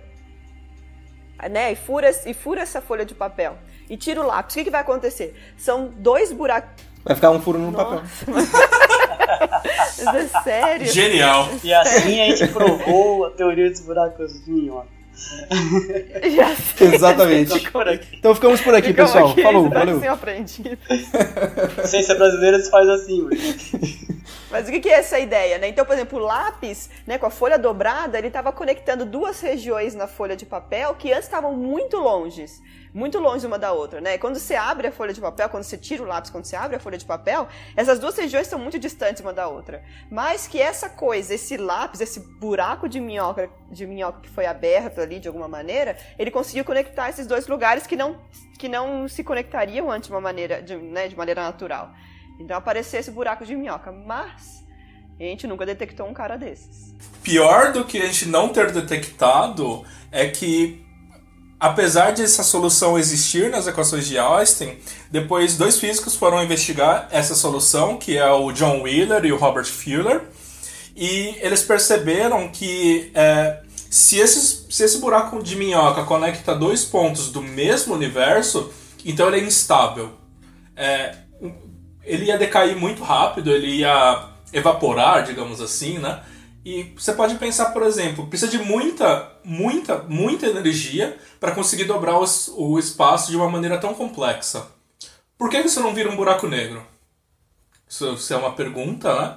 né, 1.50 1.72
e 1.72 1.76
fura, 1.76 2.10
e 2.24 2.34
fura 2.34 2.62
essa 2.62 2.80
folha 2.80 3.04
de 3.04 3.14
papel 3.14 3.58
e 3.88 3.96
tira 3.96 4.20
o 4.20 4.26
lápis, 4.26 4.54
o 4.54 4.58
que, 4.58 4.64
que 4.64 4.70
vai 4.70 4.80
acontecer? 4.80 5.34
São 5.56 5.88
dois 5.88 6.32
buracos. 6.32 6.84
Vai 7.04 7.14
ficar 7.14 7.30
um 7.30 7.40
furo 7.40 7.58
no 7.58 7.72
papel. 7.72 8.02
Mas 10.04 10.14
é 10.14 10.42
sério? 10.42 10.86
Genial. 10.86 11.48
E 11.62 11.72
assim 11.72 12.20
a 12.20 12.34
gente 12.34 12.52
provou 12.52 13.26
a 13.26 13.30
teoria 13.30 13.70
dos 13.70 13.80
buracos 13.80 14.44
de 14.44 14.50
minhoca. 14.50 14.88
Já 14.88 14.95
Exatamente. 16.80 17.52
Então 18.12 18.34
ficamos 18.34 18.60
por 18.60 18.74
aqui, 18.74 18.88
Ficamos 18.88 19.12
pessoal. 19.12 19.30
aqui, 19.32 19.43
Falou, 19.43 19.70
valeu. 19.70 20.01
Ciência 21.84 22.14
brasileira 22.14 22.60
se 22.60 22.70
faz 22.70 22.88
assim. 22.88 23.28
Mas 24.51 24.68
o 24.68 24.70
que 24.70 24.80
que 24.80 24.88
é 24.88 24.98
essa 24.98 25.18
ideia, 25.18 25.59
né? 25.59 25.68
Então, 25.68 25.84
por 25.84 25.94
exemplo, 25.94 26.18
o 26.18 26.22
lápis, 26.22 26.88
né, 27.06 27.18
com 27.18 27.26
a 27.26 27.30
folha 27.30 27.59
dobrada, 27.59 28.16
ele 28.18 28.28
estava 28.28 28.52
conectando 28.52 29.05
duas 29.05 29.40
regiões 29.40 29.94
na 29.94 30.06
folha 30.06 30.36
de 30.36 30.47
papel 30.47 30.94
que 30.94 31.12
antes 31.12 31.24
estavam 31.24 31.52
muito 31.52 31.97
longes, 31.97 32.62
muito 32.97 33.18
longe 33.18 33.47
uma 33.47 33.59
da 33.59 33.73
outra, 33.73 34.01
né? 34.01 34.16
Quando 34.16 34.39
você 34.39 34.55
abre 34.55 34.89
a 34.89 34.90
folha 34.90 35.12
de 35.12 35.20
papel, 35.20 35.51
quando 35.51 35.64
você 35.64 35.77
tira 35.77 36.02
o 36.02 36.06
lápis, 36.06 36.31
quando 36.31 36.47
você 36.47 36.56
abre 36.56 36.77
a 36.77 36.81
folha 36.81 36.97
de 36.97 37.05
papel, 37.05 37.47
essas 37.77 37.98
duas 37.98 38.16
regiões 38.16 38.47
estão 38.47 38.59
muito 38.59 38.78
distantes 38.78 39.20
uma 39.20 39.35
da 39.35 39.47
outra. 39.48 39.85
Mas 40.10 40.48
que 40.48 40.59
essa 40.59 40.89
coisa, 40.89 41.35
esse 41.35 41.59
lápis, 41.59 42.01
esse 42.01 42.20
buraco 42.40 42.89
de 42.89 42.98
minhoca, 42.98 43.51
de 43.70 43.86
minhoca 43.86 44.20
que 44.23 44.31
foi 44.31 44.47
aberto 44.47 44.98
ali 44.98 45.20
de 45.20 45.28
alguma 45.28 45.47
maneira, 45.47 45.94
ele 46.18 46.31
conseguiu 46.31 46.64
conectar 46.64 47.10
esses 47.10 47.27
dois 47.27 47.47
lugares 47.47 47.86
que 47.86 47.97
não 47.97 48.18
que 48.59 48.66
não 48.66 49.06
se 49.06 49.23
conectariam 49.23 49.90
antes 49.90 50.09
de 50.09 50.14
uma 50.14 50.20
maneira, 50.23 50.62
de, 50.62 50.74
né, 50.77 51.06
de 51.06 51.14
maneira 51.14 51.43
natural. 51.43 51.93
Então 52.40 52.56
apareceu 52.56 52.98
esse 52.98 53.10
buraco 53.10 53.44
de 53.44 53.55
minhoca, 53.55 53.93
mas 53.93 54.64
a 55.20 55.23
gente 55.23 55.47
nunca 55.47 55.66
detectou 55.66 56.06
um 56.09 56.14
cara 56.14 56.39
desses. 56.39 56.94
Pior 57.23 57.73
do 57.73 57.85
que 57.85 57.98
a 57.98 58.06
gente 58.06 58.27
não 58.27 58.48
ter 58.48 58.73
detectado 58.73 59.85
é 60.10 60.28
que, 60.28 60.85
apesar 61.58 62.12
de 62.12 62.22
essa 62.22 62.42
solução 62.42 62.98
existir 62.98 63.50
nas 63.50 63.66
equações 63.66 64.06
de 64.06 64.18
Einstein, 64.18 64.78
depois 65.10 65.56
dois 65.56 65.78
físicos 65.78 66.14
foram 66.14 66.42
investigar 66.42 67.08
essa 67.10 67.34
solução, 67.34 67.96
que 67.96 68.16
é 68.16 68.30
o 68.30 68.52
John 68.52 68.82
Wheeler 68.82 69.24
e 69.24 69.32
o 69.32 69.36
Robert 69.36 69.66
Fuller, 69.66 70.22
e 70.94 71.36
eles 71.40 71.62
perceberam 71.62 72.48
que 72.48 73.10
é, 73.14 73.60
se, 73.90 74.18
esses, 74.18 74.66
se 74.70 74.82
esse 74.82 74.98
buraco 74.98 75.42
de 75.42 75.56
minhoca 75.56 76.04
conecta 76.04 76.54
dois 76.54 76.84
pontos 76.84 77.30
do 77.30 77.42
mesmo 77.42 77.94
universo, 77.94 78.72
então 79.04 79.28
ele 79.28 79.40
é 79.40 79.44
instável. 79.44 80.12
É, 80.74 81.16
ele 82.04 82.26
ia 82.26 82.38
decair 82.38 82.76
muito 82.76 83.02
rápido, 83.02 83.50
ele 83.50 83.78
ia 83.78 84.28
evaporar, 84.52 85.24
digamos 85.24 85.60
assim, 85.60 85.98
né? 85.98 86.20
E 86.66 86.82
você 86.98 87.12
pode 87.12 87.36
pensar, 87.36 87.66
por 87.66 87.84
exemplo, 87.84 88.26
precisa 88.26 88.51
de 88.51 88.59
muita, 88.59 89.30
muita, 89.44 89.98
muita 90.02 90.47
energia 90.48 91.16
para 91.38 91.52
conseguir 91.52 91.84
dobrar 91.84 92.18
os- 92.18 92.48
o 92.56 92.76
espaço 92.76 93.30
de 93.30 93.36
uma 93.36 93.48
maneira 93.48 93.78
tão 93.78 93.94
complexa. 93.94 94.66
Por 95.38 95.48
que 95.48 95.59
isso 95.60 95.78
não 95.80 95.94
vira 95.94 96.10
um 96.10 96.16
buraco 96.16 96.48
negro? 96.48 96.84
Isso, 97.88 98.14
isso 98.14 98.34
é 98.34 98.36
uma 98.36 98.51
pergunta, 98.52 99.14
né? 99.14 99.36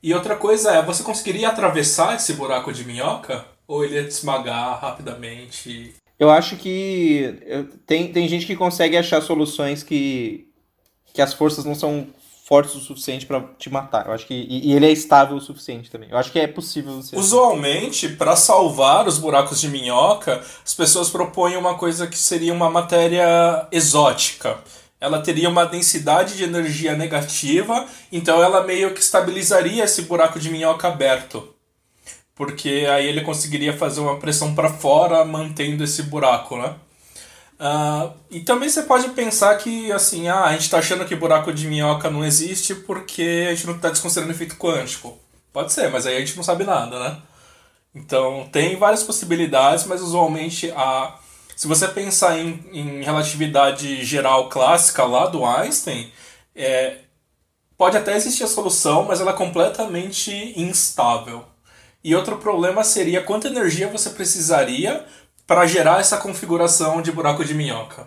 E 0.00 0.14
outra 0.14 0.36
coisa 0.36 0.72
é, 0.72 0.80
você 0.80 1.02
conseguiria 1.02 1.48
atravessar 1.48 2.14
esse 2.14 2.34
buraco 2.34 2.72
de 2.72 2.84
minhoca? 2.84 3.44
Ou 3.66 3.84
ele 3.84 3.96
ia 3.96 4.04
te 4.04 4.10
esmagar 4.12 4.80
rapidamente? 4.80 5.96
Eu 6.20 6.30
acho 6.30 6.54
que 6.56 7.34
tem, 7.84 8.12
tem 8.12 8.28
gente 8.28 8.46
que 8.46 8.54
consegue 8.54 8.96
achar 8.96 9.20
soluções 9.20 9.82
que, 9.82 10.46
que 11.12 11.20
as 11.20 11.34
forças 11.34 11.64
não 11.64 11.74
são 11.74 12.06
fortes 12.50 12.74
o 12.74 12.80
suficiente 12.80 13.26
pra 13.26 13.44
te 13.56 13.70
matar. 13.70 14.06
Eu 14.06 14.12
acho 14.12 14.26
que 14.26 14.34
e, 14.34 14.70
e 14.70 14.72
ele 14.72 14.84
é 14.84 14.90
estável 14.90 15.36
o 15.36 15.40
suficiente 15.40 15.88
também. 15.88 16.08
Eu 16.10 16.18
acho 16.18 16.32
que 16.32 16.40
é 16.40 16.48
possível 16.48 17.00
você. 17.00 17.16
Usualmente, 17.16 18.08
para 18.08 18.34
salvar 18.34 19.06
os 19.06 19.18
buracos 19.18 19.60
de 19.60 19.68
minhoca, 19.68 20.42
as 20.64 20.74
pessoas 20.74 21.08
propõem 21.08 21.56
uma 21.56 21.76
coisa 21.76 22.08
que 22.08 22.18
seria 22.18 22.52
uma 22.52 22.68
matéria 22.68 23.68
exótica. 23.70 24.58
Ela 25.00 25.22
teria 25.22 25.48
uma 25.48 25.64
densidade 25.64 26.36
de 26.36 26.42
energia 26.42 26.96
negativa, 26.96 27.86
então 28.10 28.42
ela 28.42 28.64
meio 28.64 28.92
que 28.92 29.00
estabilizaria 29.00 29.84
esse 29.84 30.02
buraco 30.02 30.40
de 30.40 30.50
minhoca 30.50 30.88
aberto. 30.88 31.54
Porque 32.34 32.84
aí 32.90 33.06
ele 33.06 33.20
conseguiria 33.20 33.76
fazer 33.78 34.00
uma 34.00 34.18
pressão 34.18 34.56
para 34.56 34.68
fora, 34.68 35.24
mantendo 35.24 35.84
esse 35.84 36.02
buraco, 36.02 36.56
né? 36.56 36.74
Ah, 37.62 38.14
e 38.30 38.40
também 38.40 38.70
você 38.70 38.84
pode 38.84 39.10
pensar 39.10 39.54
que, 39.58 39.92
assim, 39.92 40.28
ah, 40.28 40.44
a 40.44 40.52
gente 40.52 40.62
está 40.62 40.78
achando 40.78 41.04
que 41.04 41.14
buraco 41.14 41.52
de 41.52 41.66
minhoca 41.68 42.10
não 42.10 42.24
existe 42.24 42.74
porque 42.74 43.48
a 43.50 43.54
gente 43.54 43.66
não 43.66 43.76
está 43.76 43.90
desconsiderando 43.90 44.32
efeito 44.32 44.56
quântico. 44.56 45.18
Pode 45.52 45.70
ser, 45.70 45.90
mas 45.90 46.06
aí 46.06 46.16
a 46.16 46.20
gente 46.20 46.36
não 46.36 46.42
sabe 46.42 46.64
nada, 46.64 46.98
né? 46.98 47.18
Então, 47.94 48.48
tem 48.50 48.76
várias 48.76 49.02
possibilidades, 49.02 49.84
mas 49.84 50.00
usualmente 50.00 50.70
a... 50.74 51.18
se 51.54 51.66
você 51.68 51.86
pensar 51.88 52.38
em, 52.38 52.64
em 52.72 53.02
relatividade 53.02 54.04
geral 54.06 54.48
clássica 54.48 55.04
lá 55.04 55.26
do 55.26 55.44
Einstein, 55.44 56.10
é, 56.56 56.98
pode 57.76 57.96
até 57.96 58.16
existir 58.16 58.44
a 58.44 58.48
solução, 58.48 59.04
mas 59.04 59.20
ela 59.20 59.32
é 59.32 59.36
completamente 59.36 60.32
instável. 60.56 61.44
E 62.02 62.14
outro 62.14 62.38
problema 62.38 62.82
seria 62.82 63.22
quanta 63.22 63.48
energia 63.48 63.88
você 63.88 64.08
precisaria 64.10 65.04
para 65.50 65.66
gerar 65.66 65.98
essa 65.98 66.16
configuração 66.16 67.02
de 67.02 67.10
buraco 67.10 67.44
de 67.44 67.54
minhoca. 67.54 68.06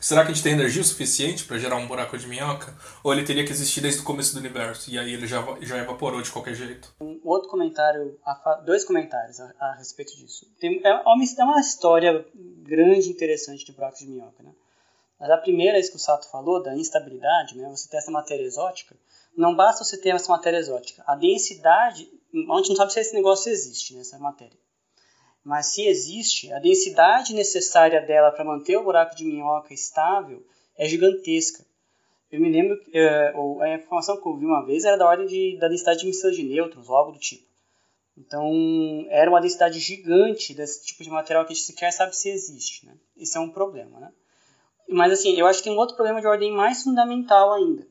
Será 0.00 0.24
que 0.24 0.30
a 0.30 0.34
gente 0.34 0.42
tem 0.42 0.54
energia 0.54 0.82
suficiente 0.82 1.44
para 1.44 1.58
gerar 1.58 1.76
um 1.76 1.86
buraco 1.86 2.16
de 2.16 2.26
minhoca? 2.26 2.74
Ou 3.04 3.12
ele 3.12 3.22
teria 3.22 3.44
que 3.44 3.50
existir 3.50 3.82
desde 3.82 4.00
o 4.00 4.02
começo 4.02 4.32
do 4.32 4.40
universo 4.40 4.90
e 4.90 4.98
aí 4.98 5.12
ele 5.12 5.26
já, 5.26 5.44
já 5.60 5.76
evaporou 5.76 6.22
de 6.22 6.30
qualquer 6.30 6.54
jeito? 6.54 6.90
Um 6.98 7.20
outro 7.22 7.50
comentário, 7.50 8.18
dois 8.64 8.82
comentários 8.82 9.38
a, 9.40 9.52
a 9.60 9.74
respeito 9.74 10.16
disso. 10.16 10.50
Tem, 10.58 10.80
é, 10.82 10.94
uma, 11.06 11.22
é 11.22 11.44
uma 11.44 11.60
história 11.60 12.24
grande 12.62 13.08
e 13.08 13.10
interessante 13.10 13.62
de 13.62 13.72
buracos 13.72 13.98
de 13.98 14.06
minhoca, 14.06 14.42
né? 14.42 14.52
Mas 15.20 15.28
a 15.28 15.36
primeira, 15.36 15.78
isso 15.78 15.90
que 15.90 15.98
o 15.98 16.00
Sato 16.00 16.30
falou, 16.30 16.62
da 16.62 16.74
instabilidade, 16.74 17.58
né? 17.58 17.68
Você 17.68 17.90
tem 17.90 17.98
essa 17.98 18.10
matéria 18.10 18.42
exótica, 18.42 18.96
não 19.36 19.54
basta 19.54 19.84
você 19.84 19.98
ter 19.98 20.14
essa 20.14 20.32
matéria 20.32 20.56
exótica. 20.56 21.04
A 21.06 21.14
densidade, 21.14 22.08
a 22.32 22.56
gente 22.56 22.70
não 22.70 22.76
sabe 22.76 22.90
se 22.90 23.00
esse 23.00 23.14
negócio 23.14 23.52
existe, 23.52 23.92
né, 23.92 24.00
essa 24.00 24.18
matéria. 24.18 24.56
Mas 25.44 25.66
se 25.66 25.86
existe, 25.86 26.52
a 26.52 26.58
densidade 26.58 27.32
necessária 27.34 28.00
dela 28.00 28.30
para 28.30 28.44
manter 28.44 28.76
o 28.76 28.84
buraco 28.84 29.16
de 29.16 29.24
minhoca 29.24 29.72
estável 29.72 30.44
é 30.76 30.86
gigantesca. 30.86 31.64
Eu 32.30 32.40
me 32.40 32.50
lembro 32.50 32.78
que 32.82 32.90
eh, 32.96 33.32
o- 33.34 33.60
a 33.60 33.74
informação 33.74 34.20
que 34.20 34.26
eu 34.28 34.36
vi 34.36 34.44
uma 34.44 34.64
vez 34.64 34.84
era 34.84 34.96
da 34.96 35.06
ordem 35.08 35.26
de, 35.26 35.56
da 35.58 35.66
densidade 35.68 36.00
de 36.00 36.06
emissão 36.06 36.30
de 36.30 36.42
nêutrons, 36.44 36.88
ou 36.88 36.96
algo 36.96 37.12
do 37.12 37.18
tipo. 37.18 37.44
Então, 38.16 39.06
era 39.08 39.30
uma 39.30 39.40
densidade 39.40 39.78
gigante 39.78 40.52
desse 40.54 40.84
tipo 40.84 41.02
de 41.02 41.10
material 41.10 41.44
que 41.46 41.52
a 41.52 41.54
gente 41.56 41.64
sequer 41.64 41.90
sabe 41.92 42.14
se 42.14 42.28
existe. 42.28 42.84
Né? 42.86 42.92
Isso 43.16 43.38
é 43.38 43.40
um 43.40 43.48
problema. 43.50 43.98
Né? 43.98 44.12
Mas, 44.88 45.12
assim, 45.12 45.34
eu 45.38 45.46
acho 45.46 45.58
que 45.60 45.64
tem 45.64 45.72
um 45.72 45.78
outro 45.78 45.96
problema 45.96 46.20
de 46.20 46.26
ordem 46.26 46.52
mais 46.52 46.82
fundamental 46.82 47.52
ainda. 47.54 47.86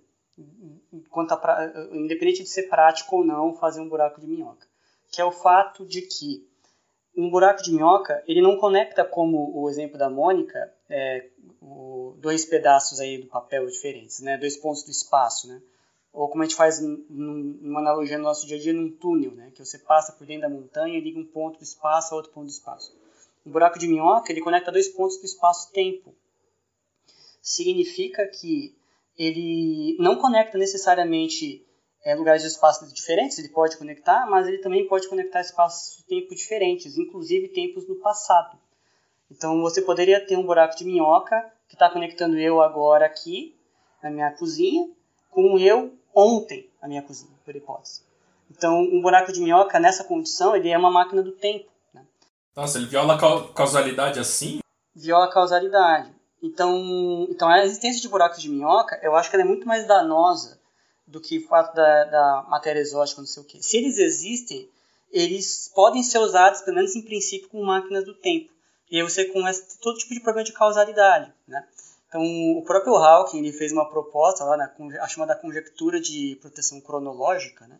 Quanto 1.09 1.35
pra- 1.37 1.71
independente 1.91 2.43
de 2.43 2.49
ser 2.49 2.63
prático 2.63 3.17
ou 3.17 3.25
não 3.25 3.55
fazer 3.55 3.81
um 3.81 3.89
buraco 3.89 4.21
de 4.21 4.27
minhoca. 4.27 4.67
Que 5.11 5.19
é 5.21 5.25
o 5.25 5.31
fato 5.31 5.85
de 5.85 6.01
que 6.03 6.47
um 7.19 7.29
buraco 7.29 7.61
de 7.61 7.71
minhoca, 7.71 8.23
ele 8.27 8.41
não 8.41 8.57
conecta 8.57 9.03
como 9.03 9.51
o 9.55 9.69
exemplo 9.69 9.97
da 9.97 10.09
Mônica, 10.09 10.71
é, 10.89 11.27
o- 11.61 12.13
dois 12.17 12.45
pedaços 12.45 12.99
aí 12.99 13.17
do 13.17 13.27
papel 13.27 13.65
diferentes, 13.67 14.19
né? 14.21 14.37
Dois 14.37 14.55
pontos 14.57 14.83
do 14.83 14.91
espaço, 14.91 15.47
né? 15.47 15.61
Ou 16.13 16.27
como 16.29 16.41
a 16.41 16.45
gente 16.45 16.55
faz 16.55 16.79
num- 16.81 17.57
numa 17.61 17.79
analogia 17.81 18.17
no 18.17 18.23
nosso 18.23 18.47
dia 18.47 18.57
a 18.57 18.59
dia 18.59 18.73
num 18.73 18.89
túnel, 18.89 19.31
né? 19.31 19.51
Que 19.53 19.63
você 19.63 19.77
passa 19.77 20.11
por 20.13 20.25
dentro 20.25 20.43
da 20.43 20.49
montanha 20.49 20.97
e 20.97 21.01
liga 21.01 21.19
um 21.19 21.25
ponto 21.25 21.57
do 21.59 21.63
espaço 21.63 22.13
a 22.13 22.17
outro 22.17 22.31
ponto 22.31 22.45
do 22.45 22.51
espaço. 22.51 22.91
Um 23.45 23.51
buraco 23.51 23.77
de 23.79 23.87
minhoca, 23.87 24.31
ele 24.31 24.41
conecta 24.41 24.71
dois 24.71 24.87
pontos 24.87 25.17
do 25.17 25.25
espaço-tempo. 25.25 26.13
Significa 27.41 28.27
que 28.27 28.75
ele 29.17 29.95
não 29.99 30.15
conecta 30.17 30.57
necessariamente 30.57 31.65
é, 32.03 32.15
lugares 32.15 32.41
de 32.41 32.47
espaço 32.47 32.85
diferentes, 32.93 33.37
ele 33.39 33.49
pode 33.49 33.77
conectar, 33.77 34.25
mas 34.29 34.47
ele 34.47 34.59
também 34.59 34.87
pode 34.87 35.07
conectar 35.07 35.41
espaços-tempo 35.41 36.33
diferentes, 36.33 36.97
inclusive 36.97 37.49
tempos 37.49 37.87
no 37.87 37.95
passado. 37.95 38.57
Então 39.31 39.61
você 39.61 39.81
poderia 39.81 40.25
ter 40.25 40.37
um 40.37 40.45
buraco 40.45 40.75
de 40.75 40.85
minhoca 40.85 41.35
que 41.67 41.75
está 41.75 41.89
conectando 41.89 42.37
eu 42.37 42.61
agora 42.61 43.05
aqui 43.05 43.55
na 44.01 44.09
minha 44.09 44.31
cozinha 44.31 44.89
com 45.29 45.59
eu 45.59 45.93
ontem 46.15 46.69
na 46.81 46.87
minha 46.87 47.01
cozinha, 47.03 47.31
por 47.45 47.55
hipótese. 47.55 48.01
Então 48.49 48.79
um 48.81 49.01
buraco 49.01 49.31
de 49.31 49.39
minhoca 49.39 49.79
nessa 49.79 50.03
condição 50.03 50.55
ele 50.55 50.69
é 50.69 50.77
uma 50.77 50.89
máquina 50.89 51.21
do 51.21 51.33
tempo, 51.33 51.69
né? 51.93 52.03
Nossa, 52.55 52.79
ele 52.79 52.87
viola 52.87 53.15
a 53.15 53.19
cau- 53.19 53.49
causalidade 53.49 54.19
assim? 54.19 54.59
viola 54.95 55.25
a 55.25 55.31
causalidade. 55.31 56.11
Então, 56.41 57.27
então 57.29 57.47
a 57.47 57.63
existência 57.63 58.01
de 58.01 58.07
buracos 58.09 58.41
de 58.41 58.49
minhoca, 58.49 58.99
eu 59.03 59.15
acho 59.15 59.29
que 59.29 59.35
ela 59.35 59.43
é 59.43 59.47
muito 59.47 59.67
mais 59.67 59.85
danosa 59.87 60.58
do 61.09 61.19
que 61.19 61.39
o 61.39 61.47
fato 61.47 61.73
da, 61.75 62.03
da 62.05 62.45
matéria 62.49 62.79
exótica, 62.79 63.19
não 63.19 63.27
sei 63.27 63.43
o 63.43 63.45
quê. 63.45 63.61
Se 63.61 63.77
eles 63.77 63.97
existem, 63.97 64.69
eles 65.11 65.71
podem 65.73 66.03
ser 66.03 66.19
usados, 66.19 66.61
pelo 66.61 66.77
menos 66.77 66.95
em 66.95 67.01
princípio, 67.01 67.49
como 67.49 67.65
máquinas 67.65 68.05
do 68.05 68.13
tempo. 68.13 68.51
E 68.91 68.97
aí 68.97 69.03
você 69.03 69.25
começa 69.25 69.63
a 69.63 69.65
ter 69.65 69.79
todo 69.81 69.97
tipo 69.97 70.13
de 70.13 70.21
problema 70.21 70.45
de 70.45 70.53
causalidade, 70.53 71.33
né? 71.47 71.67
Então, 72.07 72.21
o 72.57 72.63
próprio 72.63 72.95
Hawking 72.95 73.37
ele 73.37 73.51
fez 73.51 73.71
uma 73.71 73.87
proposta 73.87 74.43
lá, 74.43 74.57
na, 74.57 74.73
a 75.01 75.07
chamada 75.07 75.35
conjectura 75.35 75.99
de 75.99 76.37
proteção 76.41 76.81
cronológica, 76.81 77.67
né? 77.67 77.79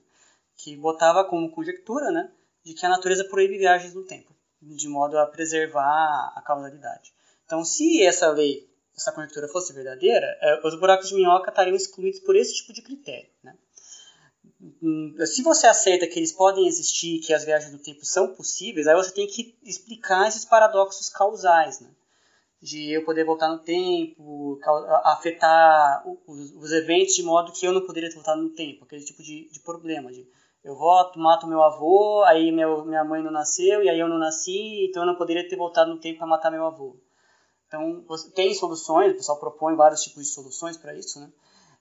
que 0.55 0.75
botava 0.75 1.23
como 1.23 1.49
conjectura 1.49 2.11
né? 2.11 2.29
de 2.63 2.75
que 2.75 2.85
a 2.85 2.89
natureza 2.89 3.23
proíbe 3.23 3.57
viagens 3.57 3.93
no 3.93 4.03
tempo. 4.03 4.31
de 4.61 4.87
modo 4.87 5.17
a 5.17 5.25
preservar 5.25 6.31
a 6.35 6.43
causalidade. 6.45 7.11
Então, 7.45 7.65
se 7.65 8.03
essa 8.03 8.29
lei, 8.29 8.69
essa 8.99 9.11
conjectura 9.13 9.47
fosse 9.47 9.73
verdadeira, 9.73 10.27
é, 10.41 10.67
os 10.67 10.77
buracos 10.77 11.09
de 11.09 11.15
minhoca 11.15 11.49
estariam 11.49 11.75
excluídos 11.75 12.19
por 12.19 12.35
esse 12.35 12.53
tipo 12.55 12.73
de 12.73 12.81
critério. 12.81 13.29
Né? 13.41 13.55
Hum, 14.81 15.15
se 15.25 15.41
você 15.41 15.67
aceita 15.67 16.05
que 16.05 16.19
eles 16.19 16.33
podem 16.33 16.67
existir, 16.67 17.19
que 17.19 17.33
as 17.33 17.45
viagens 17.45 17.71
do 17.71 17.79
tempo 17.79 18.05
são 18.05 18.35
possíveis, 18.35 18.87
aí 18.87 18.95
você 18.95 19.11
tem 19.11 19.25
que 19.25 19.57
explicar 19.63 20.27
esses 20.27 20.43
paradoxos 20.43 21.09
causais, 21.09 21.79
né? 21.79 21.89
de 22.61 22.91
eu 22.91 23.05
poder 23.05 23.23
voltar 23.23 23.47
no 23.47 23.59
tempo, 23.59 24.59
afetar 25.05 26.03
os, 26.27 26.51
os, 26.55 26.71
eventos 26.73 27.15
de 27.15 27.23
modo 27.23 27.53
que 27.53 27.65
eu 27.65 27.71
não 27.71 27.85
poderia 27.85 28.09
ter 28.09 28.15
voltado 28.15 28.41
no 28.41 28.49
tempo, 28.49 28.83
aquele 28.83 29.01
tipo 29.01 29.23
de, 29.23 29.49
de 29.49 29.61
problema, 29.61 30.11
de 30.11 30.27
eu 30.61 30.75
voto, 30.75 31.17
mato 31.17 31.47
meu 31.47 31.63
avô, 31.63 32.21
aí 32.25 32.51
meu, 32.51 32.83
minha 32.83 33.05
mãe 33.05 33.23
não 33.23 33.31
nasceu, 33.31 33.81
e 33.81 33.89
aí 33.89 33.97
eu 33.97 34.09
não 34.09 34.17
nasci, 34.17 34.87
então 34.89 35.03
eu 35.03 35.07
não 35.07 35.15
poderia 35.15 35.47
ter 35.47 35.55
voltado 35.55 35.89
no 35.89 36.01
tempo 36.01 36.17
para 36.17 36.27
matar 36.27 36.51
meu 36.51 36.65
avô. 36.65 36.97
Então, 37.69 38.03
tem 38.33 38.51
soluções, 38.55 39.11
o 39.11 39.15
pessoal 39.15 39.39
propõe 39.39 39.75
vários 39.75 40.01
tipos 40.01 40.23
de 40.23 40.29
soluções 40.29 40.75
para 40.75 40.95
isso, 40.95 41.19
né? 41.19 41.29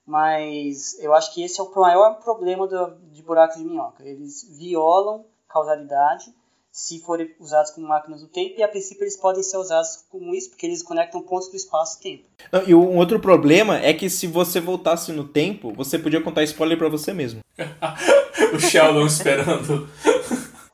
Mas 0.05 0.97
eu 0.99 1.13
acho 1.15 1.33
que 1.33 1.43
esse 1.43 1.59
é 1.59 1.63
o 1.63 1.75
maior 1.75 2.19
problema 2.19 2.67
do, 2.67 2.95
de 3.11 3.23
buracos 3.23 3.57
de 3.57 3.65
minhoca. 3.65 4.03
Eles 4.03 4.47
violam 4.55 5.25
causalidade 5.47 6.31
se 6.71 6.99
forem 6.99 7.35
usados 7.39 7.71
como 7.71 7.87
máquinas 7.87 8.21
do 8.21 8.27
tempo, 8.27 8.59
e 8.59 8.63
a 8.63 8.67
princípio 8.67 9.03
eles 9.03 9.17
podem 9.17 9.41
ser 9.41 9.57
usados 9.57 10.05
como 10.09 10.33
isso, 10.35 10.51
porque 10.51 10.67
eles 10.67 10.83
conectam 10.83 11.21
pontos 11.23 11.49
do 11.49 11.55
espaço-tempo. 11.55 12.23
E 12.67 12.75
um 12.75 12.97
outro 12.97 13.19
problema 13.19 13.77
é 13.79 13.91
que 13.91 14.09
se 14.09 14.27
você 14.27 14.61
voltasse 14.61 15.11
no 15.11 15.27
tempo, 15.27 15.73
você 15.73 15.97
podia 15.97 16.21
contar 16.21 16.43
spoiler 16.43 16.77
para 16.77 16.87
você 16.87 17.11
mesmo. 17.11 17.41
o 18.53 18.59
Sheldon 18.59 19.07
esperando. 19.07 19.89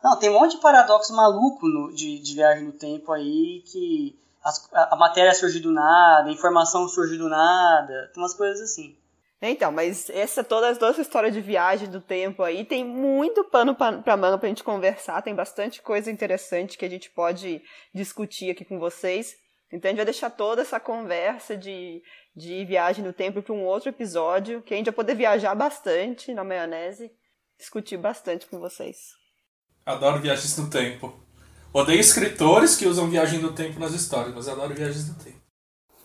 Não, 0.03 0.19
tem 0.19 0.29
um 0.29 0.33
monte 0.33 0.57
de 0.57 0.61
paradoxo 0.61 1.15
maluco 1.15 1.65
no, 1.67 1.93
de, 1.93 2.19
de 2.19 2.35
viagem 2.35 2.65
no 2.65 2.73
tempo 2.73 3.11
aí 3.11 3.63
que 3.65 4.19
as, 4.45 4.71
a, 4.71 4.93
a, 4.93 4.95
matéria 4.95 5.33
surge 5.33 5.59
do 5.59 5.71
nada, 5.71 6.29
a 6.29 6.31
informação 6.31 6.87
surge 6.87 7.17
do 7.17 7.27
nada, 7.27 8.11
tem 8.13 8.21
umas 8.21 8.35
coisas 8.35 8.61
assim. 8.61 8.95
Então, 9.41 9.71
mas 9.71 10.09
essa 10.09 10.43
toda, 10.43 10.73
toda 10.75 10.91
essa 10.91 11.01
história 11.01 11.31
de 11.31 11.41
viagem 11.41 11.89
do 11.89 11.99
tempo 11.99 12.43
aí 12.43 12.63
tem 12.63 12.85
muito 12.85 13.43
pano 13.43 13.75
pra, 13.75 14.01
pra 14.01 14.15
manga 14.15 14.37
pra 14.37 14.47
gente 14.47 14.63
conversar, 14.63 15.21
tem 15.23 15.33
bastante 15.35 15.81
coisa 15.81 16.11
interessante 16.11 16.77
que 16.77 16.85
a 16.85 16.89
gente 16.89 17.09
pode 17.09 17.61
discutir 17.93 18.51
aqui 18.51 18.63
com 18.63 18.79
vocês. 18.79 19.35
Então 19.73 19.89
a 19.89 19.91
gente 19.91 19.97
vai 19.97 20.05
deixar 20.05 20.29
toda 20.29 20.61
essa 20.61 20.79
conversa 20.79 21.57
de, 21.57 22.01
de 22.35 22.63
viagem 22.65 23.03
no 23.03 23.11
tempo 23.11 23.41
para 23.41 23.53
um 23.53 23.65
outro 23.65 23.89
episódio, 23.89 24.61
que 24.61 24.73
a 24.75 24.77
gente 24.77 24.85
vai 24.85 24.95
poder 24.95 25.15
viajar 25.15 25.55
bastante 25.55 26.33
na 26.33 26.43
maionese, 26.43 27.11
discutir 27.57 27.97
bastante 27.97 28.45
com 28.45 28.59
vocês. 28.59 28.97
Adoro 29.85 30.21
viagens 30.21 30.55
no 30.57 30.69
tempo. 30.69 31.24
Odeio 31.75 31.99
escritores 31.99 32.77
que 32.77 32.87
usam 32.87 33.09
viagem 33.09 33.39
no 33.39 33.51
tempo 33.51 33.81
nas 33.81 33.91
histórias, 33.91 34.33
mas 34.33 34.47
adoro 34.47 34.73
viagens 34.73 35.09
no 35.09 35.15
tempo. 35.15 35.41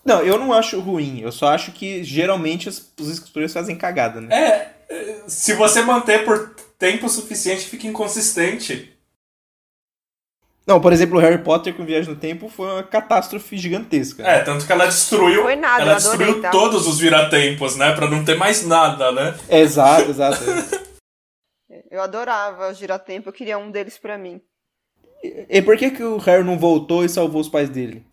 Não, 0.03 0.21
eu 0.21 0.37
não 0.37 0.51
acho 0.51 0.81
ruim. 0.81 1.21
Eu 1.21 1.31
só 1.31 1.47
acho 1.47 1.71
que 1.71 2.03
geralmente 2.03 2.67
os, 2.67 2.91
os 2.99 3.07
escritores 3.07 3.53
fazem 3.53 3.77
cagada, 3.77 4.19
né? 4.19 4.35
É, 4.35 4.73
se 5.27 5.53
você 5.53 5.81
manter 5.81 6.25
por 6.25 6.53
tempo 6.77 7.07
suficiente, 7.07 7.69
fica 7.69 7.87
inconsistente. 7.87 8.93
Não, 10.67 10.81
por 10.81 10.91
exemplo, 10.91 11.19
Harry 11.19 11.41
Potter 11.41 11.73
com 11.73 11.85
Viagem 11.85 12.13
no 12.13 12.19
Tempo 12.19 12.49
foi 12.49 12.67
uma 12.67 12.83
catástrofe 12.83 13.55
gigantesca. 13.55 14.27
É, 14.27 14.41
tanto 14.41 14.67
que 14.67 14.71
ela 14.73 14.87
destruiu. 14.87 15.43
Foi 15.43 15.55
nada, 15.55 15.83
ela 15.83 15.95
destruiu 15.95 16.31
adorei, 16.31 16.41
tá? 16.41 16.51
todos 16.51 16.85
os 16.85 16.99
viratempos, 16.99 17.77
né? 17.77 17.95
Pra 17.95 18.09
não 18.09 18.25
ter 18.25 18.35
mais 18.35 18.65
nada, 18.65 19.13
né? 19.13 19.39
Exato, 19.49 20.09
exato. 20.09 20.43
eu 21.89 22.01
adorava 22.01 22.67
o 22.67 22.73
giratempo, 22.73 23.29
eu 23.29 23.33
queria 23.33 23.57
um 23.57 23.71
deles 23.71 23.97
pra 23.97 24.17
mim. 24.17 24.41
E, 25.23 25.61
por 25.61 25.77
que, 25.77 25.91
que 25.91 26.03
o 26.03 26.17
Harry 26.17 26.43
não 26.43 26.57
voltou 26.57 27.05
e 27.05 27.09
salvou 27.09 27.41
os 27.41 27.49
pais 27.49 27.69
dele? 27.69 28.05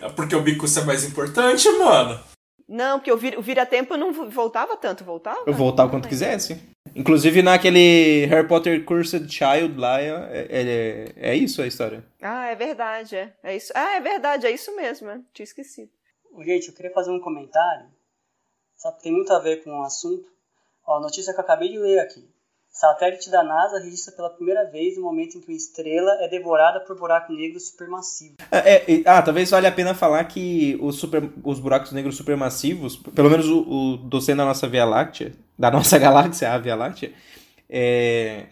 É 0.00 0.08
porque 0.08 0.34
o 0.34 0.42
Bicus 0.42 0.76
é 0.76 0.84
mais 0.84 1.04
importante, 1.04 1.68
mano. 1.78 2.20
Não, 2.66 2.98
porque 2.98 3.12
o, 3.12 3.16
vir, 3.16 3.38
o 3.38 3.42
vira-tempo 3.42 3.96
não 3.96 4.12
voltava 4.30 4.76
tanto, 4.76 5.04
voltava? 5.04 5.42
Eu 5.46 5.52
voltava 5.52 5.90
quanto 5.90 6.08
quisesse. 6.08 6.58
Inclusive 6.94 7.42
naquele 7.42 8.26
Harry 8.26 8.48
Potter 8.48 8.84
Cursed 8.84 9.30
Child 9.30 9.78
lá, 9.78 10.00
é, 10.00 10.46
é, 10.50 11.12
é 11.16 11.36
isso 11.36 11.60
a 11.60 11.66
história. 11.66 12.04
Ah, 12.22 12.46
é 12.46 12.54
verdade, 12.54 13.16
é. 13.16 13.32
é 13.42 13.56
isso. 13.56 13.72
Ah, 13.74 13.96
é 13.96 14.00
verdade, 14.00 14.46
é 14.46 14.50
isso 14.50 14.74
mesmo, 14.76 15.10
é. 15.10 15.20
tinha 15.32 15.44
esquecido. 15.44 15.90
Gente, 16.42 16.68
eu 16.68 16.74
queria 16.74 16.92
fazer 16.92 17.10
um 17.10 17.20
comentário, 17.20 17.86
que 18.96 19.02
tem 19.02 19.12
muito 19.12 19.32
a 19.32 19.38
ver 19.38 19.62
com 19.62 19.70
o 19.70 19.82
assunto. 19.82 20.28
Ó, 20.86 20.98
a 20.98 21.00
notícia 21.00 21.32
que 21.32 21.38
eu 21.38 21.44
acabei 21.44 21.70
de 21.70 21.78
ler 21.78 22.00
aqui. 22.00 22.28
Satélite 22.74 23.30
da 23.30 23.44
NASA 23.44 23.78
registra 23.78 24.12
pela 24.12 24.28
primeira 24.28 24.64
vez 24.64 24.98
o 24.98 25.02
momento 25.02 25.38
em 25.38 25.40
que 25.40 25.48
uma 25.48 25.56
estrela 25.56 26.10
é 26.20 26.28
devorada 26.28 26.80
por 26.80 26.98
buraco 26.98 27.32
negro 27.32 27.60
supermassivo. 27.60 28.34
É, 28.50 28.92
é, 28.92 29.02
ah, 29.06 29.22
talvez 29.22 29.48
valha 29.48 29.68
a 29.68 29.72
pena 29.72 29.94
falar 29.94 30.24
que 30.24 30.76
os, 30.82 30.96
super, 30.96 31.22
os 31.44 31.60
buracos 31.60 31.92
negros 31.92 32.16
supermassivos, 32.16 32.96
pelo 32.96 33.30
menos 33.30 33.46
o, 33.48 33.60
o 33.60 33.96
do 33.96 34.18
da 34.18 34.44
nossa 34.44 34.66
Via 34.66 34.84
Láctea, 34.84 35.32
da 35.56 35.70
nossa 35.70 35.96
galáxia, 36.00 36.50
a 36.50 36.58
Via 36.58 36.74
Láctea, 36.74 37.12
é, 37.70 38.46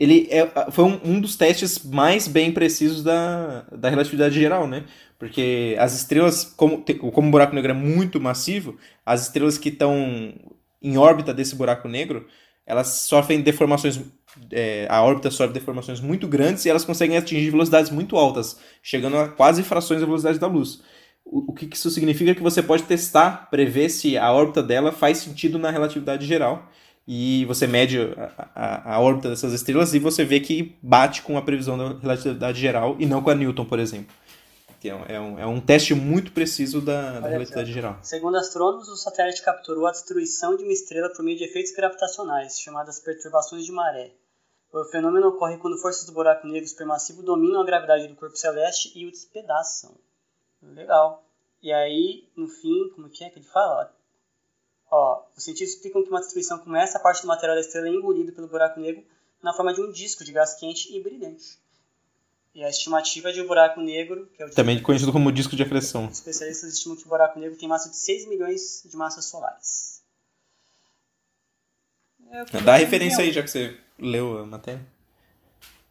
ele 0.00 0.26
é, 0.32 0.50
foi 0.72 0.86
um, 0.86 1.00
um, 1.04 1.20
dos 1.20 1.36
testes 1.36 1.84
mais 1.84 2.26
bem 2.26 2.50
precisos 2.50 3.04
da, 3.04 3.66
da 3.70 3.88
relatividade 3.88 4.34
geral, 4.34 4.66
né? 4.66 4.84
Porque 5.16 5.76
as 5.78 5.94
estrelas, 5.94 6.42
como, 6.44 6.84
como 7.12 7.28
o 7.28 7.30
buraco 7.30 7.54
negro 7.54 7.70
é 7.70 7.74
muito 7.74 8.20
massivo, 8.20 8.76
as 9.06 9.22
estrelas 9.22 9.56
que 9.56 9.68
estão 9.68 10.34
em 10.82 10.98
órbita 10.98 11.32
desse 11.32 11.54
buraco 11.54 11.86
negro 11.86 12.26
elas 12.70 12.86
sofrem 12.86 13.40
deformações, 13.40 14.00
é, 14.52 14.86
a 14.88 15.02
órbita 15.02 15.28
sofre 15.30 15.52
deformações 15.52 16.00
muito 16.00 16.28
grandes 16.28 16.64
e 16.64 16.70
elas 16.70 16.84
conseguem 16.84 17.16
atingir 17.16 17.50
velocidades 17.50 17.90
muito 17.90 18.16
altas, 18.16 18.58
chegando 18.80 19.16
a 19.16 19.28
quase 19.28 19.64
frações 19.64 20.00
da 20.00 20.06
velocidade 20.06 20.38
da 20.38 20.46
luz. 20.46 20.80
O, 21.24 21.50
o 21.50 21.52
que 21.52 21.68
isso 21.72 21.90
significa 21.90 22.30
é 22.30 22.34
que 22.34 22.42
você 22.42 22.62
pode 22.62 22.84
testar, 22.84 23.48
prever 23.50 23.88
se 23.88 24.16
a 24.16 24.32
órbita 24.32 24.62
dela 24.62 24.92
faz 24.92 25.18
sentido 25.18 25.58
na 25.58 25.70
relatividade 25.70 26.24
geral. 26.24 26.70
E 27.08 27.44
você 27.46 27.66
mede 27.66 27.98
a, 27.98 28.48
a, 28.54 28.94
a 28.94 29.00
órbita 29.00 29.30
dessas 29.30 29.52
estrelas 29.52 29.94
e 29.94 29.98
você 29.98 30.24
vê 30.24 30.38
que 30.38 30.76
bate 30.80 31.22
com 31.22 31.36
a 31.36 31.42
previsão 31.42 31.76
da 31.76 31.98
relatividade 31.98 32.60
geral 32.60 32.94
e 33.00 33.06
não 33.06 33.20
com 33.20 33.30
a 33.30 33.34
Newton, 33.34 33.64
por 33.64 33.80
exemplo. 33.80 34.14
Então, 34.82 35.04
é 35.06 35.20
um, 35.20 35.38
é 35.38 35.46
um 35.46 35.60
teste 35.60 35.94
muito 35.94 36.32
preciso 36.32 36.80
da, 36.80 37.20
da 37.20 37.28
relatividade 37.28 37.70
geral. 37.70 37.98
Segundo 38.02 38.38
astrônomos, 38.38 38.88
o 38.88 38.96
satélite 38.96 39.42
capturou 39.42 39.86
a 39.86 39.90
destruição 39.90 40.56
de 40.56 40.62
uma 40.62 40.72
estrela 40.72 41.10
por 41.10 41.22
meio 41.22 41.36
de 41.36 41.44
efeitos 41.44 41.72
gravitacionais, 41.72 42.58
chamadas 42.58 42.98
perturbações 42.98 43.66
de 43.66 43.72
maré. 43.72 44.10
O 44.72 44.82
fenômeno 44.84 45.28
ocorre 45.28 45.58
quando 45.58 45.76
forças 45.76 46.06
do 46.06 46.12
buraco 46.12 46.46
negro 46.46 46.66
supermassivo 46.66 47.22
dominam 47.22 47.60
a 47.60 47.64
gravidade 47.64 48.08
do 48.08 48.16
corpo 48.16 48.36
celeste 48.36 48.96
e 48.98 49.06
o 49.06 49.10
despedaçam. 49.10 49.94
Legal. 50.62 51.24
E 51.62 51.70
aí, 51.72 52.26
no 52.34 52.48
fim, 52.48 52.88
como 52.94 53.10
que 53.10 53.22
é 53.22 53.28
que 53.28 53.38
ele 53.38 53.46
fala? 53.46 53.94
Ó, 54.90 55.24
os 55.36 55.44
cientistas 55.44 55.76
explicam 55.76 56.02
que 56.02 56.08
uma 56.08 56.20
destruição 56.20 56.58
como 56.58 56.76
essa, 56.76 56.96
a 56.96 57.00
parte 57.02 57.20
do 57.20 57.28
material 57.28 57.56
da 57.56 57.60
estrela 57.60 57.88
é 57.88 57.90
engolida 57.90 58.32
pelo 58.32 58.48
buraco 58.48 58.80
negro 58.80 59.04
na 59.42 59.52
forma 59.52 59.74
de 59.74 59.82
um 59.82 59.90
disco 59.90 60.24
de 60.24 60.32
gás 60.32 60.54
quente 60.54 60.96
e 60.96 61.02
brilhante. 61.02 61.58
E 62.52 62.64
a 62.64 62.68
estimativa 62.68 63.32
de 63.32 63.40
um 63.40 63.46
buraco 63.46 63.80
negro, 63.80 64.28
que 64.34 64.42
é 64.42 64.46
o 64.46 64.50
também 64.50 64.82
conhecido 64.82 65.12
como 65.12 65.30
disco 65.30 65.54
de 65.54 65.62
acreção. 65.62 66.06
Especialistas 66.06 66.74
estimam 66.74 66.96
que 66.96 67.04
o 67.04 67.08
buraco 67.08 67.38
negro 67.38 67.56
tem 67.56 67.68
massa 67.68 67.88
de 67.88 67.96
6 67.96 68.28
milhões 68.28 68.82
de 68.84 68.96
massas 68.96 69.26
solares. 69.26 70.02
É, 72.32 72.60
Dá 72.60 72.74
a 72.74 72.78
referência 72.78 73.22
aí, 73.22 73.32
já 73.32 73.42
que 73.42 73.50
você 73.50 73.76
leu 73.98 74.38
a 74.38 74.46
matéria. 74.46 74.84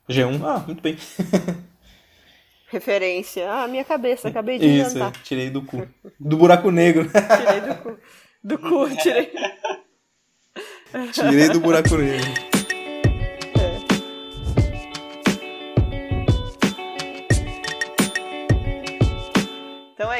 G1, 0.09 0.43
ah, 0.43 0.59
muito 0.65 0.81
bem. 0.81 0.97
Referência. 2.67 3.51
Ah, 3.51 3.67
minha 3.67 3.83
cabeça, 3.83 4.27
acabei 4.27 4.59
de 4.59 4.65
Isso, 4.65 4.91
inventar. 4.91 5.11
tirei 5.23 5.49
do 5.49 5.63
cu. 5.63 5.87
Do 6.19 6.37
buraco 6.37 6.69
negro. 6.71 7.09
tirei 7.09 7.61
do 7.61 7.75
cu. 7.81 7.99
Do 8.43 8.59
cu, 8.59 8.97
tirei. 8.97 9.31
tirei 11.13 11.49
do 11.49 11.59
buraco 11.59 11.95
negro. 11.97 12.48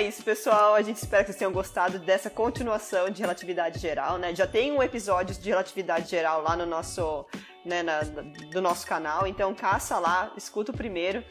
Isso, 0.10 0.24
pessoal. 0.24 0.74
A 0.74 0.82
gente 0.82 0.98
espera 0.98 1.24
que 1.24 1.28
vocês 1.28 1.38
tenham 1.38 1.52
gostado 1.52 2.00
dessa 2.00 2.30
continuação 2.32 3.12
de 3.12 3.22
relatividade 3.22 3.80
geral, 3.80 4.18
né? 4.18 4.34
Já 4.36 4.48
tem 4.48 4.72
um 4.72 4.82
episódio 4.82 5.36
de 5.36 5.50
relatividade 5.50 6.10
geral 6.10 6.42
lá 6.42 6.56
no 6.58 6.66
nosso, 6.66 7.26
né, 7.64 7.84
na, 7.84 8.02
do 8.02 8.60
nosso 8.60 8.88
canal, 8.88 9.28
então 9.28 9.54
caça 9.54 10.00
lá, 10.00 10.34
escuta 10.36 10.72
o 10.72 10.76
primeiro. 10.76 11.24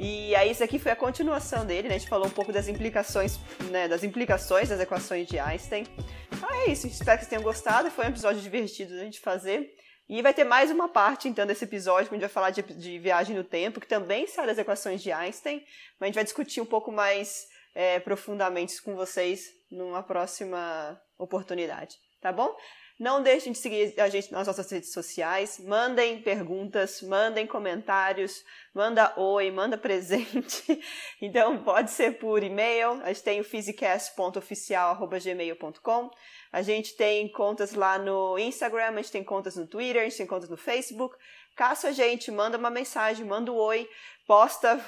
E 0.00 0.34
aí 0.34 0.50
isso 0.50 0.64
aqui 0.64 0.80
foi 0.80 0.90
a 0.90 0.96
continuação 0.96 1.64
dele, 1.64 1.88
né? 1.88 1.94
A 1.94 1.98
gente 1.98 2.08
falou 2.08 2.26
um 2.26 2.30
pouco 2.30 2.52
das 2.52 2.66
implicações, 2.66 3.38
né, 3.70 3.86
das 3.86 4.02
implicações 4.02 4.68
das 4.68 4.80
equações 4.80 5.28
de 5.28 5.38
Einstein. 5.38 5.86
Então 6.32 6.50
é 6.50 6.66
isso, 6.66 6.88
espero 6.88 7.18
que 7.18 7.24
vocês 7.24 7.30
tenham 7.30 7.42
gostado. 7.42 7.88
Foi 7.88 8.04
um 8.04 8.08
episódio 8.08 8.42
divertido 8.42 8.96
da 8.96 9.04
gente 9.04 9.20
fazer. 9.20 9.74
E 10.08 10.22
vai 10.22 10.34
ter 10.34 10.44
mais 10.44 10.70
uma 10.70 10.88
parte, 10.88 11.28
então, 11.28 11.46
desse 11.46 11.64
episódio, 11.64 12.08
que 12.08 12.14
a 12.14 12.16
gente 12.16 12.26
vai 12.26 12.30
falar 12.30 12.50
de, 12.50 12.62
de 12.62 12.98
viagem 12.98 13.36
no 13.36 13.44
tempo, 13.44 13.78
que 13.78 13.86
também 13.86 14.26
sai 14.26 14.46
das 14.46 14.56
equações 14.56 15.02
de 15.02 15.12
Einstein, 15.12 15.62
mas 16.00 16.02
a 16.02 16.06
gente 16.06 16.14
vai 16.14 16.24
discutir 16.24 16.62
um 16.62 16.66
pouco 16.66 16.90
mais 16.90 17.46
é, 17.78 17.98
profundamente 18.00 18.82
com 18.82 18.96
vocês 18.96 19.54
numa 19.70 20.02
próxima 20.02 21.00
oportunidade, 21.16 21.96
tá 22.20 22.32
bom? 22.32 22.52
Não 22.98 23.22
deixem 23.22 23.52
de 23.52 23.58
seguir 23.58 23.94
a 24.00 24.08
gente 24.08 24.32
nas 24.32 24.48
nossas 24.48 24.68
redes 24.68 24.92
sociais. 24.92 25.60
Mandem 25.60 26.20
perguntas, 26.20 27.00
mandem 27.02 27.46
comentários, 27.46 28.44
manda 28.74 29.14
oi, 29.16 29.52
manda 29.52 29.78
presente. 29.78 30.82
Então 31.22 31.62
pode 31.62 31.92
ser 31.92 32.18
por 32.18 32.42
e-mail. 32.42 33.00
A 33.04 33.12
gente 33.12 33.22
tem 33.22 33.38
o 33.38 33.44
physicast.oficial.gmail.com. 33.44 36.10
A 36.50 36.62
gente 36.62 36.96
tem 36.96 37.30
contas 37.30 37.74
lá 37.74 37.96
no 37.96 38.36
Instagram, 38.36 38.88
a 38.88 38.96
gente 38.96 39.12
tem 39.12 39.22
contas 39.22 39.54
no 39.54 39.68
Twitter, 39.68 40.02
a 40.02 40.04
gente 40.04 40.16
tem 40.16 40.26
contas 40.26 40.48
no 40.48 40.56
Facebook. 40.56 41.16
Caça 41.54 41.86
a 41.88 41.92
gente, 41.92 42.32
manda 42.32 42.58
uma 42.58 42.70
mensagem, 42.70 43.24
manda 43.24 43.52
um 43.52 43.56
oi, 43.56 43.88
posta 44.28 44.78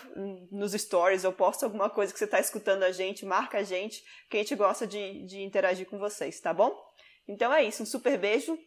nos 0.52 0.72
stories 0.72 1.24
ou 1.24 1.32
posta 1.32 1.64
alguma 1.64 1.88
coisa 1.88 2.12
que 2.12 2.18
você 2.18 2.26
está 2.26 2.38
escutando 2.38 2.82
a 2.82 2.92
gente, 2.92 3.24
marca 3.24 3.56
a 3.56 3.62
gente, 3.62 4.04
que 4.28 4.36
a 4.36 4.40
gente 4.40 4.54
gosta 4.54 4.86
de, 4.86 5.24
de 5.24 5.42
interagir 5.42 5.88
com 5.88 5.98
vocês, 5.98 6.38
tá 6.38 6.52
bom? 6.52 6.70
Então 7.26 7.50
é 7.50 7.64
isso, 7.64 7.82
um 7.82 7.86
super 7.86 8.18
beijo. 8.18 8.58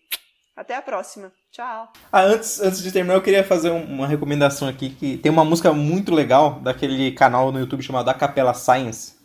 Até 0.56 0.76
a 0.76 0.82
próxima. 0.84 1.32
Tchau. 1.52 1.92
Ah, 2.12 2.22
antes, 2.22 2.62
antes 2.62 2.82
de 2.82 2.92
terminar, 2.92 3.16
eu 3.16 3.24
queria 3.24 3.44
fazer 3.44 3.72
uma 3.72 4.06
recomendação 4.08 4.68
aqui 4.68 4.90
que 4.90 5.18
tem 5.18 5.32
uma 5.32 5.44
música 5.44 5.74
muito 5.74 6.14
legal 6.14 6.60
daquele 6.60 7.12
canal 7.12 7.52
no 7.52 7.60
YouTube 7.60 7.82
chamado 7.82 8.10
A 8.10 8.14
Capela 8.14 8.54
Science, 8.54 9.16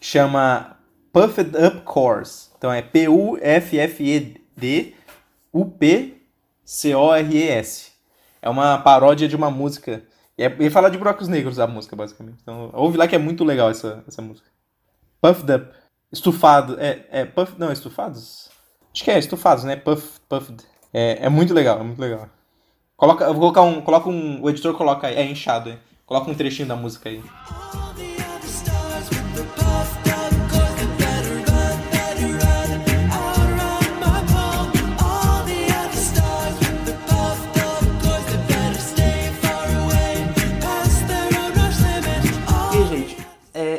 que 0.00 0.06
chama 0.06 0.78
Puffed 1.12 1.50
Up 1.56 1.82
Cores. 1.82 2.50
Então 2.56 2.72
é 2.72 2.80
P 2.80 3.06
U 3.06 3.36
F 3.40 3.78
F 3.78 4.02
E 4.02 4.42
D 4.56 4.94
U 5.52 5.66
P 5.66 6.22
C 6.64 6.94
O 6.94 7.14
R 7.14 7.36
E 7.36 7.48
S. 7.48 7.92
É 8.40 8.48
uma 8.48 8.78
paródia 8.78 9.28
de 9.28 9.36
uma 9.36 9.50
música. 9.50 10.07
E, 10.38 10.44
é, 10.44 10.56
e 10.60 10.70
fala 10.70 10.88
de 10.88 10.96
buracos 10.96 11.26
negros 11.26 11.58
a 11.58 11.66
música, 11.66 11.96
basicamente. 11.96 12.38
Então, 12.40 12.70
ouve 12.72 12.96
lá 12.96 13.08
que 13.08 13.16
é 13.16 13.18
muito 13.18 13.44
legal 13.44 13.68
essa, 13.68 14.04
essa 14.06 14.22
música. 14.22 14.48
Puffed 15.20 15.52
Up. 15.52 15.68
Estufado. 16.12 16.78
É, 16.80 17.04
é 17.10 17.24
puff, 17.26 17.54
não, 17.58 17.72
estufados? 17.72 18.48
Acho 18.94 19.04
que 19.04 19.10
é 19.10 19.18
estufados, 19.18 19.64
né? 19.64 19.76
Puff, 19.76 20.20
puffed. 20.28 20.64
É, 20.94 21.26
é 21.26 21.28
muito 21.28 21.52
legal, 21.52 21.80
é 21.80 21.82
muito 21.82 22.00
legal. 22.00 22.28
Coloca, 22.96 23.24
eu 23.24 23.34
vou 23.34 23.40
colocar 23.40 23.62
um, 23.62 23.80
coloca 23.82 24.08
um, 24.08 24.42
o 24.42 24.48
editor 24.48 24.74
coloca 24.74 25.06
aí, 25.06 25.16
é 25.16 25.24
inchado, 25.24 25.70
é. 25.70 25.78
Coloca 26.06 26.30
um 26.30 26.34
trechinho 26.34 26.66
da 26.66 26.74
música 26.74 27.08
aí. 27.08 27.22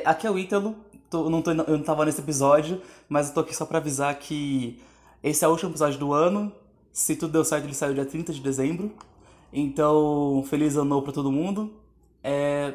Aqui 0.10 0.26
é 0.26 0.32
o 0.32 0.40
Ítalo, 0.40 0.76
tô, 1.10 1.30
não 1.30 1.42
tô, 1.42 1.52
eu 1.52 1.78
não 1.78 1.84
tava 1.84 2.06
nesse 2.06 2.22
episódio, 2.22 2.82
mas 3.08 3.28
eu 3.28 3.34
tô 3.34 3.40
aqui 3.42 3.56
só 3.56 3.66
pra 3.66 3.78
avisar 3.78 4.18
que 4.18 4.80
esse 5.24 5.44
é 5.46 5.48
o 5.48 5.52
último 5.52 5.72
episódio 5.72 6.00
do 6.00 6.14
ano. 6.14 6.52
Se 6.92 7.16
tudo 7.16 7.34
deu 7.34 7.46
certo, 7.46 7.66
ele 7.66 7.74
saiu 7.74 7.94
dia 7.94 8.06
30 8.06 8.34
de 8.34 8.42
dezembro. 8.42 8.92
Então, 9.54 10.44
feliz 10.50 10.76
ano 10.76 10.86
novo 10.86 11.04
pra 11.04 11.14
todo 11.14 11.32
mundo. 11.32 11.74
É... 12.24 12.74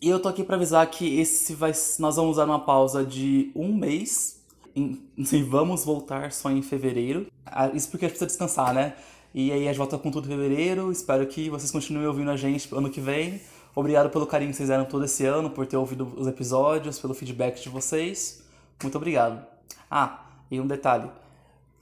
E 0.00 0.08
eu 0.08 0.20
tô 0.20 0.28
aqui 0.28 0.44
pra 0.44 0.54
avisar 0.54 0.86
que 0.88 1.18
esse 1.18 1.54
vai, 1.54 1.72
nós 1.98 2.16
vamos 2.16 2.36
dar 2.36 2.44
uma 2.44 2.60
pausa 2.60 3.04
de 3.04 3.50
um 3.54 3.74
mês. 3.74 4.38
E 5.18 5.42
vamos 5.42 5.84
voltar 5.84 6.30
só 6.30 6.48
em 6.52 6.62
fevereiro. 6.62 7.26
Ah, 7.44 7.68
isso 7.74 7.90
porque 7.90 8.04
a 8.04 8.08
gente 8.08 8.16
precisa 8.16 8.28
descansar, 8.28 8.72
né? 8.72 8.94
E 9.34 9.50
aí 9.50 9.64
a 9.64 9.66
gente 9.72 9.76
volta 9.76 9.98
com 9.98 10.08
tudo 10.08 10.26
em 10.26 10.30
fevereiro. 10.30 10.92
Espero 10.92 11.26
que 11.26 11.50
vocês 11.50 11.72
continuem 11.72 12.06
ouvindo 12.06 12.30
a 12.30 12.36
gente 12.36 12.72
ano 12.72 12.88
que 12.88 13.00
vem. 13.00 13.40
Obrigado 13.74 14.10
pelo 14.10 14.26
carinho 14.26 14.50
que 14.50 14.56
vocês 14.56 14.68
deram 14.68 14.84
todo 14.84 15.04
esse 15.04 15.24
ano, 15.24 15.50
por 15.50 15.66
ter 15.66 15.76
ouvido 15.76 16.12
os 16.16 16.26
episódios, 16.26 16.98
pelo 16.98 17.14
feedback 17.14 17.62
de 17.62 17.68
vocês. 17.68 18.42
Muito 18.82 18.96
obrigado. 18.96 19.44
Ah, 19.90 20.26
e 20.50 20.60
um 20.60 20.66
detalhe. 20.66 21.10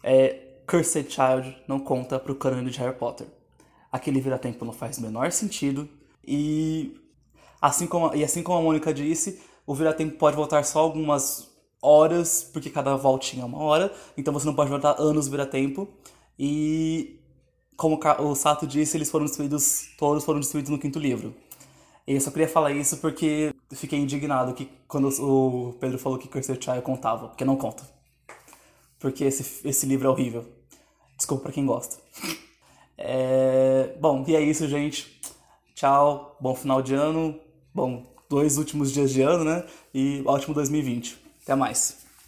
É, 0.02 0.60
Cursed 0.66 1.10
Child 1.10 1.56
não 1.66 1.78
conta 1.78 2.18
pro 2.18 2.34
cânone 2.34 2.70
de 2.70 2.78
Harry 2.78 2.96
Potter. 2.96 3.26
Aquele 3.90 4.20
vira-tempo 4.20 4.64
não 4.64 4.72
faz 4.72 4.98
o 4.98 5.02
menor 5.02 5.30
sentido. 5.32 5.88
E 6.26 7.00
assim 7.60 7.86
como, 7.86 8.14
e 8.14 8.24
assim 8.24 8.42
como 8.42 8.58
a 8.58 8.62
Mônica 8.62 8.92
disse, 8.92 9.40
o 9.66 9.74
vira-tempo 9.74 10.16
pode 10.18 10.36
voltar 10.36 10.64
só 10.64 10.80
algumas 10.80 11.50
horas, 11.80 12.42
porque 12.52 12.70
cada 12.70 12.96
voltinha 12.96 13.42
é 13.42 13.46
uma 13.46 13.58
hora. 13.58 13.92
Então 14.16 14.34
você 14.34 14.46
não 14.46 14.54
pode 14.54 14.70
voltar 14.70 15.00
anos 15.00 15.28
vira-tempo. 15.28 15.88
E 16.38 17.20
como 17.76 17.98
o 18.20 18.34
Sato 18.34 18.66
disse, 18.66 18.96
eles 18.96 19.10
foram 19.10 19.26
destruídos, 19.26 19.90
todos 19.98 20.24
foram 20.24 20.40
destruídos 20.40 20.70
no 20.70 20.78
quinto 20.78 20.98
livro. 20.98 21.34
E 22.06 22.14
eu 22.14 22.20
só 22.20 22.30
queria 22.30 22.48
falar 22.48 22.70
isso 22.70 22.98
porque 22.98 23.52
fiquei 23.72 23.98
indignado 23.98 24.54
que 24.54 24.70
quando 24.86 25.08
o 25.20 25.72
Pedro 25.80 25.98
falou 25.98 26.18
que 26.18 26.28
Cursed 26.28 26.62
Child 26.62 26.82
contava, 26.82 27.28
porque 27.28 27.44
não 27.44 27.56
conta. 27.56 27.82
Porque 28.98 29.24
esse, 29.24 29.66
esse 29.66 29.86
livro 29.86 30.06
é 30.06 30.10
horrível. 30.10 30.46
Desculpa 31.16 31.44
pra 31.44 31.52
quem 31.52 31.66
gosta. 31.66 31.96
É... 32.96 33.96
Bom, 34.00 34.24
e 34.26 34.36
é 34.36 34.40
isso, 34.40 34.68
gente. 34.68 35.20
Tchau, 35.74 36.36
bom 36.40 36.54
final 36.54 36.80
de 36.80 36.94
ano. 36.94 37.38
Bom, 37.74 38.06
dois 38.28 38.56
últimos 38.56 38.92
dias 38.92 39.10
de 39.10 39.22
ano, 39.22 39.44
né? 39.44 39.64
E 39.92 40.22
ótimo 40.24 40.54
2020. 40.54 41.18
Até 41.42 41.54
mais. 41.54 42.05